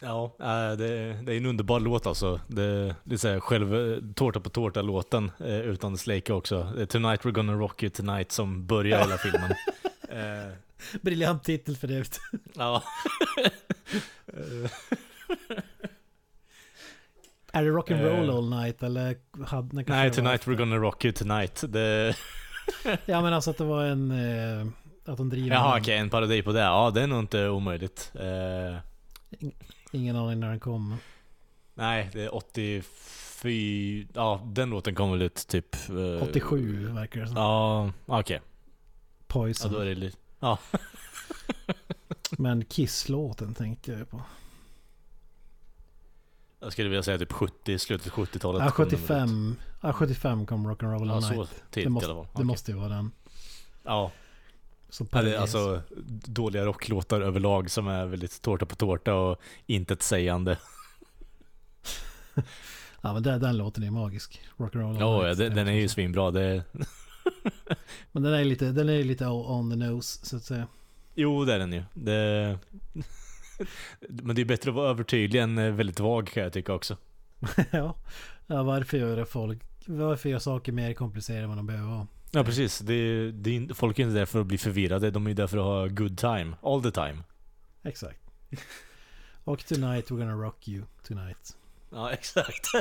Ja, 0.00 0.36
äh, 0.40 0.76
det, 0.76 1.22
det 1.22 1.32
är 1.32 1.36
en 1.36 1.46
underbar 1.46 1.80
låt 1.80 2.06
alltså. 2.06 2.40
Det, 2.46 2.94
det 3.04 3.24
är 3.24 3.40
själv 3.40 4.00
tårta 4.14 4.40
på 4.40 4.50
tårta 4.50 4.82
låten 4.82 5.30
eh, 5.40 5.60
utan 5.60 5.98
Slake 5.98 6.32
också. 6.32 6.86
Tonight 6.88 7.22
we're 7.22 7.32
gonna 7.32 7.52
rock 7.52 7.82
you 7.82 7.90
tonight 7.90 8.32
som 8.32 8.66
börjar 8.66 8.98
hela 8.98 9.18
filmen. 9.18 9.50
Briljant 11.00 11.44
titel 11.44 11.76
för 11.76 11.88
det. 11.88 12.20
ja. 12.54 12.82
Är 17.52 17.64
det 17.64 17.70
rock'n'roll 17.70 18.28
uh, 18.28 18.36
all 18.36 18.50
night 18.50 18.82
eller? 18.82 19.16
Hade, 19.46 19.84
nej, 19.86 20.10
tonight 20.10 20.46
we're 20.46 20.54
gonna 20.54 20.76
rock 20.76 21.04
you 21.04 21.12
tonight. 21.12 21.64
Det... 21.68 22.16
ja 23.06 23.22
men 23.22 23.32
alltså 23.32 23.50
att 23.50 23.58
det 23.58 23.64
var 23.64 23.84
en... 23.84 24.10
Eh, 24.10 24.66
att 25.04 25.16
de 25.16 25.28
driver... 25.28 25.56
Jaha 25.56 25.70
okej, 25.70 25.80
okay, 25.80 25.94
en 25.94 26.10
parodi 26.10 26.42
på 26.42 26.52
det. 26.52 26.60
Ja, 26.60 26.90
det 26.94 27.02
är 27.02 27.06
nog 27.06 27.18
inte 27.18 27.48
omöjligt. 27.48 28.12
Uh... 28.14 28.78
Ingen 29.92 30.16
aning 30.16 30.40
när 30.40 30.48
den 30.48 30.60
kom. 30.60 30.96
Nej, 31.74 32.10
det 32.12 32.24
är 32.24 32.82
fy... 33.42 34.06
Ja, 34.14 34.40
den 34.46 34.70
låten 34.70 34.94
kom 34.94 35.10
väl 35.10 35.22
ut 35.22 35.46
typ... 35.48 35.76
eh, 35.88 36.22
87 36.22 36.88
verkar 36.88 37.20
det 37.20 37.26
som. 37.26 37.36
Ja, 37.36 37.92
okej. 38.06 38.40
Ja, 38.42 38.57
Poison. 39.28 39.72
då 39.72 39.78
är 39.78 39.84
det 39.86 39.94
lite... 39.94 40.16
Ja. 40.40 40.58
Men 42.30 42.64
Kiss-låten 42.64 43.54
tänkte 43.54 43.92
jag 43.92 44.10
på. 44.10 44.22
Jag 46.60 46.72
skulle 46.72 46.88
vilja 46.88 47.02
säga 47.02 47.18
typ 47.18 47.32
70, 47.32 47.78
slutet 47.78 48.12
70-talet. 48.12 48.62
Ja, 48.64 48.70
kom 48.70 48.88
den 48.88 48.98
väl 48.98 49.00
ut. 49.00 49.08
75. 49.08 49.56
Ja, 49.82 49.92
75 49.92 50.46
kom 50.46 50.66
Rock'n'Roll 50.70 51.06
Ja, 51.08 51.14
All 51.14 51.22
så 51.22 51.34
Night. 51.34 51.50
tidigt 51.70 51.86
Det 51.86 51.90
måste, 51.90 52.08
i 52.08 52.10
alla 52.12 52.18
fall. 52.22 52.24
det 52.24 52.30
Okej. 52.34 52.44
måste 52.44 52.70
ju 52.70 52.76
vara 52.76 52.88
den. 52.88 53.10
Ja, 53.84 54.12
Så 54.88 55.04
eller, 55.04 55.10
Paris. 55.10 55.36
alltså 55.36 55.82
dåliga 56.26 56.64
rocklåtar 56.64 57.20
överlag 57.20 57.70
som 57.70 57.88
är 57.88 58.06
väldigt 58.06 58.42
tårta 58.42 58.66
på 58.66 58.76
tårta 58.76 59.14
och 59.14 59.40
intetsägande. 59.66 60.58
Ja 63.00 63.12
men 63.12 63.22
den, 63.22 63.40
den 63.40 63.56
låten 63.56 63.84
är 63.84 63.90
magisk. 63.90 64.40
Rock'n'Roll 64.56 64.98
Ja, 65.00 65.16
ja 65.22 65.26
Night. 65.26 65.38
den, 65.38 65.54
den 65.54 65.68
är 65.68 65.72
ju 65.72 65.88
svinbra. 65.88 66.30
Det, 66.30 66.62
Men 68.12 68.22
den 68.22 68.34
är 68.34 68.44
lite, 68.44 68.72
den 68.72 68.88
är 68.88 69.04
lite 69.04 69.26
on 69.26 69.70
the 69.70 69.76
nose 69.76 70.26
så 70.26 70.36
att 70.36 70.44
säga. 70.44 70.66
jo, 71.14 71.44
det 71.44 71.54
är 71.54 71.58
den 71.58 71.72
ju. 71.72 71.82
Det, 71.94 72.58
men 74.08 74.36
det 74.36 74.42
är 74.42 74.46
bättre 74.46 74.70
att 74.70 74.76
vara 74.76 74.90
övertydlig 74.90 75.40
än 75.40 75.58
eh, 75.58 75.72
väldigt 75.72 76.00
vag 76.00 76.28
kan 76.28 76.42
jag 76.42 76.52
tycka 76.52 76.72
också. 76.72 76.96
ja. 77.70 77.94
ja, 78.46 78.62
varför 78.62 78.98
gör 78.98 79.24
folk... 79.24 79.62
Varför 79.86 80.28
gör 80.28 80.38
saker 80.38 80.72
mer 80.72 80.92
komplicerade 80.92 81.42
än 81.42 81.48
vad 81.48 81.58
de 81.58 81.66
behöver 81.66 81.88
vara? 81.88 82.06
Ja 82.30 82.44
precis, 82.44 82.78
det, 82.78 83.32
det 83.32 83.56
är, 83.56 83.74
folk 83.74 83.98
är 83.98 84.02
inte 84.02 84.18
där 84.18 84.26
för 84.26 84.40
att 84.40 84.46
bli 84.46 84.58
förvirrade, 84.58 85.10
de 85.10 85.26
är 85.26 85.34
där 85.34 85.46
för 85.46 85.58
att 85.58 85.64
ha 85.64 85.86
good 85.86 86.18
time, 86.18 86.56
all 86.62 86.82
the 86.82 86.90
time. 86.90 87.18
Exakt. 87.82 88.20
Och 89.44 89.66
tonight 89.66 90.10
we're 90.10 90.18
gonna 90.18 90.32
rock 90.32 90.68
you 90.68 90.84
tonight. 91.02 91.56
Ja 91.90 92.10
exakt. 92.10 92.66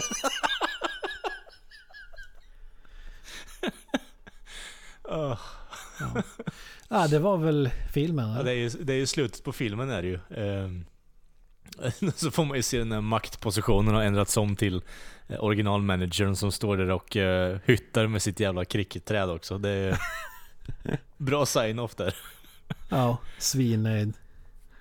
Åh, 5.08 5.40
Ja. 6.00 6.24
ja, 6.90 7.08
det 7.08 7.20
var 7.20 7.38
väl 7.38 7.70
filmen. 7.94 8.36
ja, 8.36 8.44
det, 8.44 8.52
är 8.52 8.56
ju, 8.56 8.70
det 8.70 8.94
är 8.94 8.98
ju 8.98 9.06
slutet 9.06 9.44
på 9.44 9.52
filmen 9.52 9.90
är 9.90 10.02
det 10.02 10.08
ju. 10.08 10.20
Ehm, 10.36 10.86
så 12.16 12.32
får 12.32 12.46
man 12.46 12.58
ju 12.58 12.64
se 12.64 12.78
den 12.78 12.92
här 12.92 13.02
maktpositionen 13.02 13.94
har 13.94 14.02
ändrats 14.02 14.38
om 14.38 14.56
till 14.56 14.82
eh, 15.28 15.44
originalmanagern 15.44 16.36
som 16.36 16.52
står 16.52 16.78
där 16.78 16.90
och 16.92 17.16
uh, 17.16 17.58
hyttar 17.66 18.08
med 18.08 18.22
sitt 18.22 18.40
jävla 18.40 18.66
cricketträd 18.66 19.30
också. 19.30 19.58
Det 19.58 19.70
är 19.70 19.98
bra 21.18 21.46
sign-off 21.46 21.96
där. 21.96 22.16
Ja, 22.90 23.18
svinnöjd. 23.38 24.14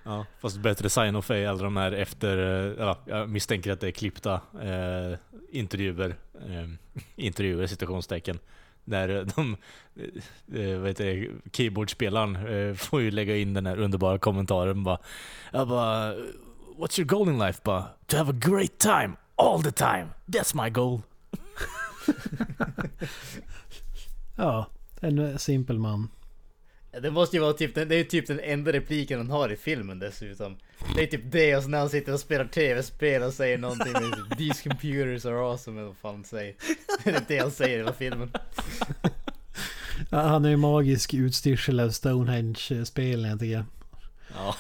Ja, 0.05 0.27
fast 0.41 0.59
bättre 0.59 0.91
sign-off 0.91 1.31
är 1.31 1.49
alla 1.49 1.63
de 1.63 1.77
här 1.77 1.93
efter, 1.93 2.39
eh, 2.39 2.73
ja, 2.79 2.99
jag 3.07 3.29
misstänker 3.29 3.73
att 3.73 3.81
det 3.81 3.87
är 3.87 3.93
klippta 3.93 4.35
eh, 4.63 5.19
intervjuer, 5.51 6.17
eh, 6.35 6.69
intervjuer 7.17 7.67
citationstecken. 7.67 8.39
Där 8.87 9.27
de, 9.37 9.57
eh, 9.97 10.61
eh, 10.61 10.79
vad 10.79 10.89
heter 10.89 11.05
det, 11.05 11.29
keyboardspelaren 11.53 12.37
eh, 12.37 12.75
får 12.75 13.01
ju 13.01 13.11
lägga 13.11 13.37
in 13.37 13.55
den 13.55 13.67
här 13.67 13.79
underbara 13.81 14.19
kommentaren 14.19 14.85
bara, 14.85 14.99
jag 15.53 15.69
bara, 15.69 16.15
What's 16.79 17.01
your 17.01 17.07
goal 17.07 17.29
in 17.29 17.39
life? 17.39 17.61
Bara, 17.65 17.85
to 18.07 18.17
have 18.17 18.31
a 18.31 18.37
great 18.37 18.79
time, 18.79 19.17
all 19.37 19.63
the 19.63 19.73
time, 19.73 20.07
that's 20.27 20.65
my 20.65 20.71
goal. 20.71 21.03
Ja, 24.37 24.67
en 25.01 25.19
eh, 25.19 25.37
simpel 25.37 25.79
man. 25.79 26.09
Det 27.03 27.11
måste 27.11 27.37
ju 27.37 27.43
vara 27.43 27.53
typ 27.53 27.75
det 27.75 27.95
är 27.95 28.05
typ 28.05 28.27
den 28.27 28.41
enda 28.41 28.73
repliken 28.73 29.19
han 29.19 29.31
har 29.31 29.53
i 29.53 29.57
filmen 29.57 29.99
dessutom. 29.99 30.57
Det 30.97 31.03
är 31.03 31.07
typ 31.07 31.33
det 31.33 31.57
och 31.57 31.63
så 31.63 31.69
när 31.69 31.79
han 31.79 31.91
sitter 31.91 32.13
och 32.13 32.21
spelar 32.21 32.45
tv-spel 32.45 33.23
och 33.23 33.33
säger 33.33 33.59
någonting 33.59 33.93
med 33.93 34.39
These 34.39 34.63
computers 34.69 35.27
are 35.27 35.39
awesome 35.39 35.81
eller 35.81 35.89
vad 35.89 35.97
fan 35.97 36.15
han 36.15 36.25
säger. 36.25 36.55
Det 37.05 37.11
är 37.11 37.25
det 37.29 37.39
han 37.39 37.51
säger 37.51 37.75
i 37.75 37.79
hela 37.79 37.93
filmen. 37.93 38.31
Ja, 40.11 40.21
han 40.21 40.45
är 40.45 40.49
ju 40.49 40.57
magisk 40.57 41.15
utstyrsel 41.15 41.81
av 41.81 41.91
Stonehenge-spelen 41.91 43.39
tycker 43.39 43.53
jag. 43.53 43.65
Ja. 44.35 44.57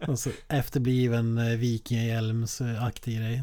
Alltså 0.00 0.30
efterbliven 0.48 1.38
eh, 1.38 1.58
vikingahjälms-aktig 1.58 3.16
grej. 3.18 3.42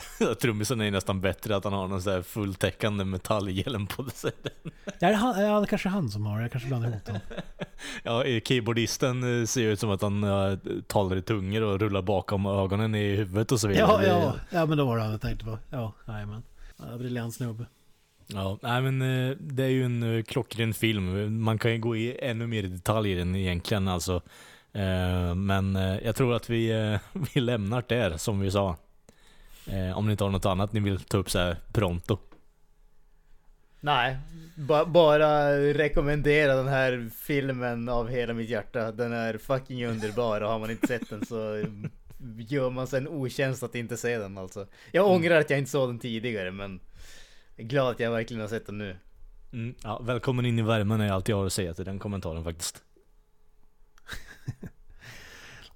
Trummisen 0.40 0.80
är 0.80 0.84
ju 0.84 0.90
nästan 0.90 1.20
bättre 1.20 1.56
att 1.56 1.64
han 1.64 1.72
har 1.72 1.88
någon 1.88 2.02
sån 2.02 2.12
här 2.12 2.22
fulltäckande 2.22 3.04
metallhjälm 3.04 3.86
på 3.86 4.04
sig. 4.10 4.32
Ja, 4.84 4.92
det 4.98 5.06
är 5.06 5.14
han, 5.14 5.40
ja, 5.42 5.60
det 5.60 5.64
är 5.64 5.66
kanske 5.66 5.88
han 5.88 6.10
som 6.10 6.26
har 6.26 6.36
det. 6.36 6.42
Jag 6.42 6.52
kanske 6.52 6.68
blandar 6.68 6.88
ihop 6.88 7.04
dem. 7.04 7.18
Ja, 8.02 8.24
eh, 8.24 8.40
keyboardisten 8.42 9.40
eh, 9.40 9.46
ser 9.46 9.62
ut 9.62 9.80
som 9.80 9.90
att 9.90 10.02
han 10.02 10.24
uh, 10.24 10.58
talar 10.86 11.16
i 11.16 11.22
tungor 11.22 11.62
och 11.62 11.80
rullar 11.80 12.02
bakom 12.02 12.46
ögonen 12.46 12.94
i 12.94 13.16
huvudet 13.16 13.52
och 13.52 13.60
så 13.60 13.68
vidare. 13.68 13.86
Ja, 13.88 13.98
Det- 13.98 14.06
ja, 14.06 14.34
ja, 14.50 14.66
men 14.66 14.78
då 14.78 14.84
var 14.84 14.96
det 14.96 15.02
han 15.02 15.12
jag 15.12 15.20
tänkte 15.20 15.44
på. 15.44 15.58
Ja, 15.70 15.92
jajamän. 16.08 16.42
Ja, 16.76 16.96
briljant 16.98 17.34
snubbe. 17.34 17.64
Ja, 18.26 18.58
nej 18.62 18.82
men 18.82 19.02
eh, 19.30 19.36
det 19.40 19.64
är 19.64 19.68
ju 19.68 19.84
en 19.84 20.16
eh, 20.16 20.22
klockren 20.22 20.74
film. 20.74 21.42
Man 21.42 21.58
kan 21.58 21.72
ju 21.72 21.78
gå 21.78 21.96
i 21.96 22.18
ännu 22.22 22.46
mer 22.46 22.62
i 22.64 22.66
detalj 22.68 23.12
i 23.12 23.14
den 23.14 23.36
egentligen 23.36 23.88
alltså. 23.88 24.22
Eh, 24.72 25.34
Men 25.34 25.76
eh, 25.76 25.96
jag 26.04 26.16
tror 26.16 26.34
att 26.34 26.50
vi, 26.50 26.70
eh, 26.70 27.00
vi 27.34 27.40
lämnar 27.40 27.84
det 27.88 27.94
där 27.94 28.16
som 28.16 28.40
vi 28.40 28.50
sa. 28.50 28.76
Eh, 29.66 29.98
Om 29.98 30.06
ni 30.06 30.12
inte 30.12 30.24
har 30.24 30.30
något 30.30 30.46
annat 30.46 30.72
ni 30.72 30.80
vill 30.80 31.00
ta 31.00 31.16
upp 31.18 31.30
så 31.30 31.38
här 31.38 31.56
pronto. 31.72 32.18
Nej, 33.80 34.18
ba, 34.56 34.84
bara 34.84 35.56
rekommendera 35.58 36.54
den 36.56 36.68
här 36.68 37.10
filmen 37.14 37.88
av 37.88 38.08
hela 38.08 38.32
mitt 38.34 38.50
hjärta. 38.50 38.92
Den 38.92 39.12
är 39.12 39.38
fucking 39.38 39.86
underbar 39.86 40.40
och 40.40 40.50
har 40.50 40.58
man 40.58 40.70
inte 40.70 40.86
sett 40.86 41.10
den 41.10 41.26
så 41.26 41.64
gör 42.48 42.70
man 42.70 42.86
sig 42.86 42.98
en 42.98 43.08
otjänst 43.08 43.62
att 43.62 43.74
inte 43.74 43.96
se 43.96 44.18
den 44.18 44.38
alltså. 44.38 44.66
Jag 44.92 45.06
ångrar 45.06 45.40
att 45.40 45.50
jag 45.50 45.58
inte 45.58 45.70
såg 45.70 45.88
den 45.88 45.98
tidigare 45.98 46.50
men 46.50 46.80
jag 47.56 47.64
är 47.64 47.68
glad 47.68 47.90
att 47.90 48.00
jag 48.00 48.10
verkligen 48.10 48.40
har 48.40 48.48
sett 48.48 48.66
den 48.66 48.78
nu. 48.78 48.96
Mm, 49.52 49.74
ja, 49.82 49.98
välkommen 50.02 50.46
in 50.46 50.58
i 50.58 50.62
värmen 50.62 51.00
är 51.00 51.12
allt 51.12 51.28
jag 51.28 51.36
har 51.36 51.46
att 51.46 51.52
säga 51.52 51.74
till 51.74 51.84
den 51.84 51.98
kommentaren 51.98 52.44
faktiskt. 52.44 52.82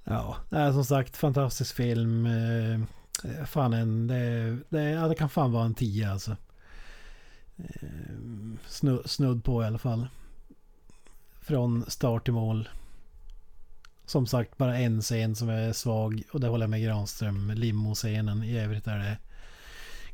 Ja, 0.09 0.37
som 0.73 0.85
sagt 0.85 1.17
fantastisk 1.17 1.77
film. 1.77 2.29
Fan 3.47 3.72
en, 3.72 4.06
det, 4.06 4.59
det, 4.68 4.82
ja, 4.82 5.09
det 5.09 5.14
kan 5.14 5.28
fan 5.28 5.52
vara 5.52 5.64
en 5.64 5.74
10 5.74 6.10
alltså. 6.10 6.36
Ehm, 7.56 8.59
snu, 8.66 9.02
snudd 9.05 9.44
på 9.44 9.62
i 9.62 9.66
alla 9.66 9.78
fall. 9.78 10.09
Från 11.40 11.90
start 11.90 12.24
till 12.24 12.32
mål. 12.32 12.68
Som 14.05 14.26
sagt 14.26 14.56
bara 14.56 14.78
en 14.78 15.02
scen 15.02 15.36
som 15.36 15.48
är 15.48 15.72
svag 15.72 16.22
och 16.32 16.40
det 16.40 16.48
håller 16.48 16.62
jag 16.62 16.70
med 16.70 16.82
Granström. 16.82 17.51
Limo-scenen. 17.51 18.43
I 18.43 18.59
övrigt 18.59 18.86
är 18.86 18.98
det 18.98 19.18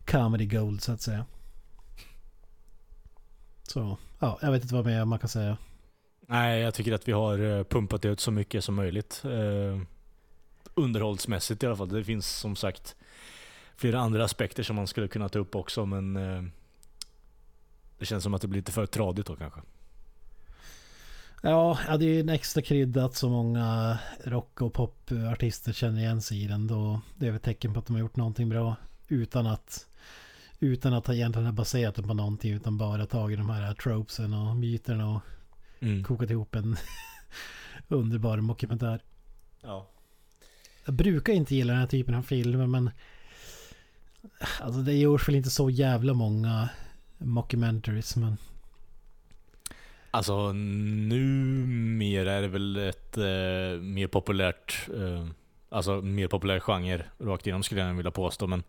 comedy 0.06 0.46
gold 0.46 0.82
så 0.82 0.92
att 0.92 1.00
säga. 1.00 1.26
Så, 3.62 3.98
ja, 4.18 4.38
jag 4.42 4.52
vet 4.52 4.62
inte 4.62 4.74
vad 4.74 4.86
mer 4.86 5.04
man 5.04 5.18
kan 5.18 5.28
säga. 5.28 5.56
Nej, 6.28 6.60
jag 6.60 6.74
tycker 6.74 6.92
att 6.92 7.08
vi 7.08 7.12
har 7.12 7.38
eh, 7.38 7.64
pumpat 7.64 8.04
ut 8.04 8.20
så 8.20 8.30
mycket 8.30 8.64
som 8.64 8.74
möjligt. 8.74 9.22
Ehm, 9.24 9.86
Underhållsmässigt 10.74 11.62
i 11.62 11.66
alla 11.66 11.76
fall. 11.76 11.88
Det 11.88 12.04
finns 12.04 12.28
som 12.28 12.56
sagt 12.56 12.96
flera 13.76 14.00
andra 14.00 14.24
aspekter 14.24 14.62
som 14.62 14.76
man 14.76 14.86
skulle 14.86 15.08
kunna 15.08 15.28
ta 15.28 15.38
upp 15.38 15.54
också 15.56 15.86
men 15.86 16.16
eh, 16.16 16.42
det 17.98 18.06
känns 18.06 18.22
som 18.24 18.34
att 18.34 18.42
det 18.42 18.48
blir 18.48 18.60
lite 18.60 18.72
för 18.72 18.86
tradigt 18.86 19.26
då 19.26 19.36
kanske. 19.36 19.60
Ja, 21.42 21.78
det 21.98 22.04
är 22.04 22.08
ju 22.08 22.20
en 22.20 22.28
extra 22.28 22.62
krydda 22.62 23.04
att 23.04 23.14
så 23.16 23.28
många 23.28 23.98
rock 24.24 24.60
och 24.60 24.72
popartister 24.74 25.72
känner 25.72 26.00
igen 26.00 26.22
sig 26.22 26.44
i 26.44 26.46
den. 26.46 26.66
Då 26.66 27.00
det 27.16 27.26
är 27.26 27.30
väl 27.30 27.40
tecken 27.40 27.72
på 27.72 27.78
att 27.80 27.86
de 27.86 27.92
har 27.92 28.00
gjort 28.00 28.16
någonting 28.16 28.48
bra. 28.48 28.76
Utan 29.08 29.46
att, 29.46 29.86
utan 30.60 30.94
att 30.94 31.06
ha 31.06 31.14
egentligen 31.14 31.46
ha 31.46 31.52
baserat 31.52 31.94
det 31.94 32.02
på 32.02 32.14
någonting. 32.14 32.52
Utan 32.52 32.78
bara 32.78 33.06
tagit 33.06 33.38
de 33.38 33.50
här 33.50 33.74
tropesen 33.74 34.34
och 34.34 34.56
myterna 34.56 35.08
och 35.10 35.20
Mm. 35.80 36.04
kokat 36.04 36.30
ihop 36.30 36.54
en 36.54 36.76
underbar 37.88 38.36
dokumentär. 38.36 39.00
Ja. 39.60 39.88
Jag 40.84 40.94
brukar 40.94 41.32
inte 41.32 41.54
gilla 41.54 41.72
den 41.72 41.80
här 41.80 41.88
typen 41.88 42.14
av 42.14 42.22
filmer 42.22 42.66
men... 42.66 42.90
Alltså 44.60 44.80
det 44.80 44.92
görs 44.92 45.28
väl 45.28 45.34
inte 45.34 45.50
så 45.50 45.70
jävla 45.70 46.14
många 46.14 46.68
mockumentaries 47.18 48.16
men... 48.16 48.36
Alltså 50.10 50.52
numera 50.52 52.32
är 52.32 52.42
det 52.42 52.48
väl 52.48 52.76
ett 52.76 53.18
eh, 53.18 53.82
mer 53.82 54.06
populärt, 54.06 54.88
eh, 54.96 55.26
alltså 55.68 56.02
mer 56.02 56.28
populär 56.28 56.60
genre 56.60 57.04
rakt 57.18 57.46
igenom 57.46 57.62
skulle 57.62 57.80
jag 57.80 57.94
vilja 57.94 58.10
påstå. 58.10 58.46
Men 58.46 58.62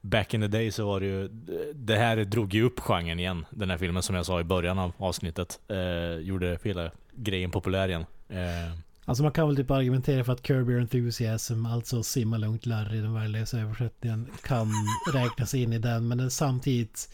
back 0.00 0.34
in 0.34 0.40
the 0.40 0.46
day 0.46 0.70
så 0.70 0.86
var 0.86 1.00
det 1.00 1.06
ju, 1.06 1.28
det 1.74 1.96
här 1.96 2.16
drog 2.16 2.54
ju 2.54 2.62
upp 2.62 2.80
genren 2.80 3.18
igen. 3.18 3.46
Den 3.50 3.70
här 3.70 3.78
filmen 3.78 4.02
som 4.02 4.16
jag 4.16 4.26
sa 4.26 4.40
i 4.40 4.44
början 4.44 4.78
av 4.78 4.92
avsnittet. 4.98 5.60
Eh, 5.68 6.20
gjorde 6.20 6.58
hela 6.62 6.90
grejen 7.12 7.50
populär 7.50 7.88
igen. 7.88 8.06
Eh, 8.28 8.78
Alltså 9.08 9.22
man 9.22 9.32
kan 9.32 9.46
väl 9.46 9.56
typ 9.56 9.70
argumentera 9.70 10.24
för 10.24 10.32
att 10.32 10.46
Kirby 10.46 10.78
Enthusiasm, 10.78 11.66
alltså 11.66 12.02
Simma 12.02 12.36
lugnt 12.36 12.66
Larry, 12.66 13.00
den 13.00 13.14
värdelösa 13.14 13.60
översättningen, 13.60 14.30
kan 14.42 14.72
räknas 15.12 15.54
in 15.54 15.72
i 15.72 15.78
den. 15.78 16.08
Men 16.08 16.30
samtidigt, 16.30 17.10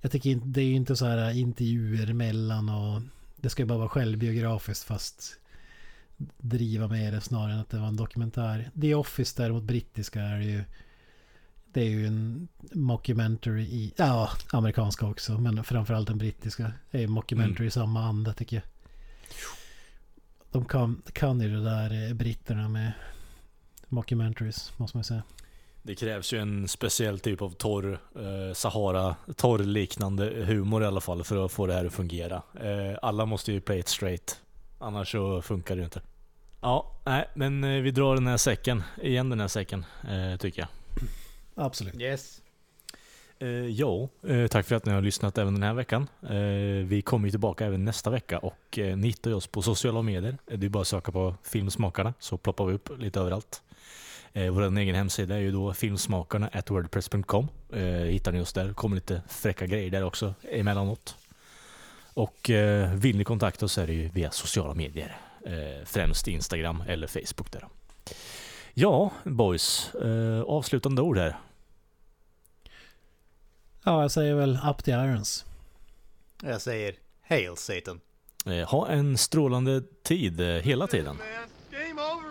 jag 0.00 0.12
tycker 0.12 0.30
inte, 0.30 0.46
det 0.46 0.60
är 0.60 0.64
ju 0.64 0.74
inte 0.74 0.96
så 0.96 1.06
här 1.06 1.30
intervjuer 1.30 2.10
emellan 2.10 2.68
och 2.68 3.02
det 3.36 3.50
ska 3.50 3.62
ju 3.62 3.66
bara 3.66 3.78
vara 3.78 3.88
självbiografiskt 3.88 4.84
fast 4.84 5.38
driva 6.38 6.88
med 6.88 7.12
det 7.12 7.20
snarare 7.20 7.52
än 7.52 7.60
att 7.60 7.70
det 7.70 7.78
var 7.78 7.88
en 7.88 7.96
dokumentär. 7.96 8.70
The 8.80 8.94
Office 8.94 9.42
däremot 9.42 9.62
brittiska 9.62 10.20
är 10.20 10.40
ju 10.40 10.64
Det 11.72 11.80
är 11.80 11.90
ju 11.90 12.06
en 12.06 12.48
mockumentary 12.72 13.62
i, 13.62 13.92
ja, 13.96 14.30
amerikanska 14.52 15.06
också, 15.06 15.38
men 15.38 15.64
framförallt 15.64 16.08
den 16.08 16.18
brittiska. 16.18 16.72
Är 16.90 17.04
en 17.04 17.10
mockumentary 17.10 17.56
Mm. 17.56 17.68
i 17.68 17.70
samma 17.70 18.04
anda 18.04 18.32
tycker 18.32 18.56
jag. 18.56 18.64
De 20.50 20.64
kan, 20.64 21.02
kan 21.12 21.40
ju 21.40 21.48
det 21.48 21.64
där 21.64 22.08
eh, 22.08 22.14
britterna 22.14 22.68
med 22.68 22.92
mockumentaries, 23.88 24.72
måste 24.76 24.96
man 24.96 25.04
säga. 25.04 25.22
Det 25.82 25.94
krävs 25.94 26.32
ju 26.32 26.38
en 26.38 26.68
speciell 26.68 27.18
typ 27.18 27.42
av 27.42 27.50
torr, 27.50 28.00
eh, 28.14 28.54
Sahara, 28.54 29.16
torr-liknande 29.36 30.44
humor 30.44 30.82
i 30.82 30.86
alla 30.86 31.00
fall 31.00 31.24
för 31.24 31.44
att 31.44 31.52
få 31.52 31.66
det 31.66 31.74
här 31.74 31.84
att 31.84 31.92
fungera. 31.92 32.42
Eh, 32.60 32.98
alla 33.02 33.26
måste 33.26 33.52
ju 33.52 33.60
play 33.60 33.78
it 33.78 33.88
straight. 33.88 34.40
Annars 34.78 35.12
så 35.12 35.42
funkar 35.42 35.74
det 35.76 35.78
ju 35.78 35.84
inte. 35.84 36.02
Ja, 36.60 37.00
nej, 37.04 37.28
men 37.34 37.64
eh, 37.64 37.82
vi 37.82 37.90
drar 37.90 38.14
den 38.14 38.26
här 38.26 38.36
säcken, 38.36 38.82
igen 39.02 39.28
den 39.28 39.40
här 39.40 39.48
säcken, 39.48 39.84
eh, 40.08 40.36
tycker 40.38 40.60
jag. 40.60 40.68
Absolut. 41.54 42.00
Yes. 42.00 42.42
Eh, 43.38 43.48
ja, 43.48 44.08
eh, 44.28 44.46
tack 44.46 44.66
för 44.66 44.76
att 44.76 44.86
ni 44.86 44.92
har 44.92 45.02
lyssnat 45.02 45.38
även 45.38 45.54
den 45.54 45.62
här 45.62 45.74
veckan. 45.74 46.08
Eh, 46.22 46.86
vi 46.86 47.02
kommer 47.02 47.26
ju 47.26 47.30
tillbaka 47.30 47.66
även 47.66 47.84
nästa 47.84 48.10
vecka 48.10 48.38
och 48.38 48.78
eh, 48.78 48.96
ni 48.96 49.06
hittar 49.06 49.34
oss 49.34 49.46
på 49.46 49.62
sociala 49.62 50.02
medier. 50.02 50.36
Det 50.46 50.66
är 50.66 50.70
bara 50.70 50.80
att 50.80 50.88
söka 50.88 51.12
på 51.12 51.34
Filmsmakarna 51.42 52.14
så 52.18 52.36
ploppar 52.36 52.66
vi 52.66 52.74
upp 52.74 52.98
lite 52.98 53.20
överallt. 53.20 53.62
Eh, 54.32 54.50
vår 54.50 54.78
egen 54.78 54.94
hemsida 54.94 55.34
är 55.34 55.40
ju 55.40 55.52
då 55.52 55.72
filmsmakarna 55.72 56.50
at 56.52 56.70
wordpress.com. 56.70 57.48
Eh, 57.72 57.82
hittar 57.82 58.32
ni 58.32 58.40
oss 58.40 58.52
där. 58.52 58.72
kommer 58.72 58.96
lite 58.96 59.22
fräcka 59.28 59.66
grejer 59.66 59.90
där 59.90 60.04
också 60.04 60.34
emellanåt. 60.50 61.16
Och 62.14 62.50
eh, 62.50 62.94
vill 62.94 63.18
ni 63.18 63.24
kontakta 63.24 63.64
oss 63.64 63.78
är 63.78 63.86
det 63.86 63.92
ju 63.92 64.08
via 64.08 64.30
sociala 64.30 64.74
medier. 64.74 65.16
Eh, 65.46 65.84
främst 65.84 66.28
Instagram 66.28 66.82
eller 66.86 67.06
Facebook 67.06 67.52
där. 67.52 67.66
Ja, 68.74 69.10
boys. 69.24 69.94
Eh, 69.94 70.42
avslutande 70.42 71.02
ord 71.02 71.18
här. 71.18 71.36
Ja, 73.88 74.02
jag 74.02 74.10
säger 74.10 74.34
väl 74.34 74.58
up 74.70 74.84
the 74.84 74.90
irons. 74.90 75.44
Jag 76.42 76.60
säger 76.62 76.94
Hail 77.28 77.56
Satan. 77.56 78.00
Eh, 78.46 78.68
ha 78.68 78.88
en 78.88 79.18
strålande 79.18 79.82
tid 80.02 80.40
eh, 80.40 80.46
hela 80.46 80.86
tiden. 80.86 81.16
Man 81.94 82.25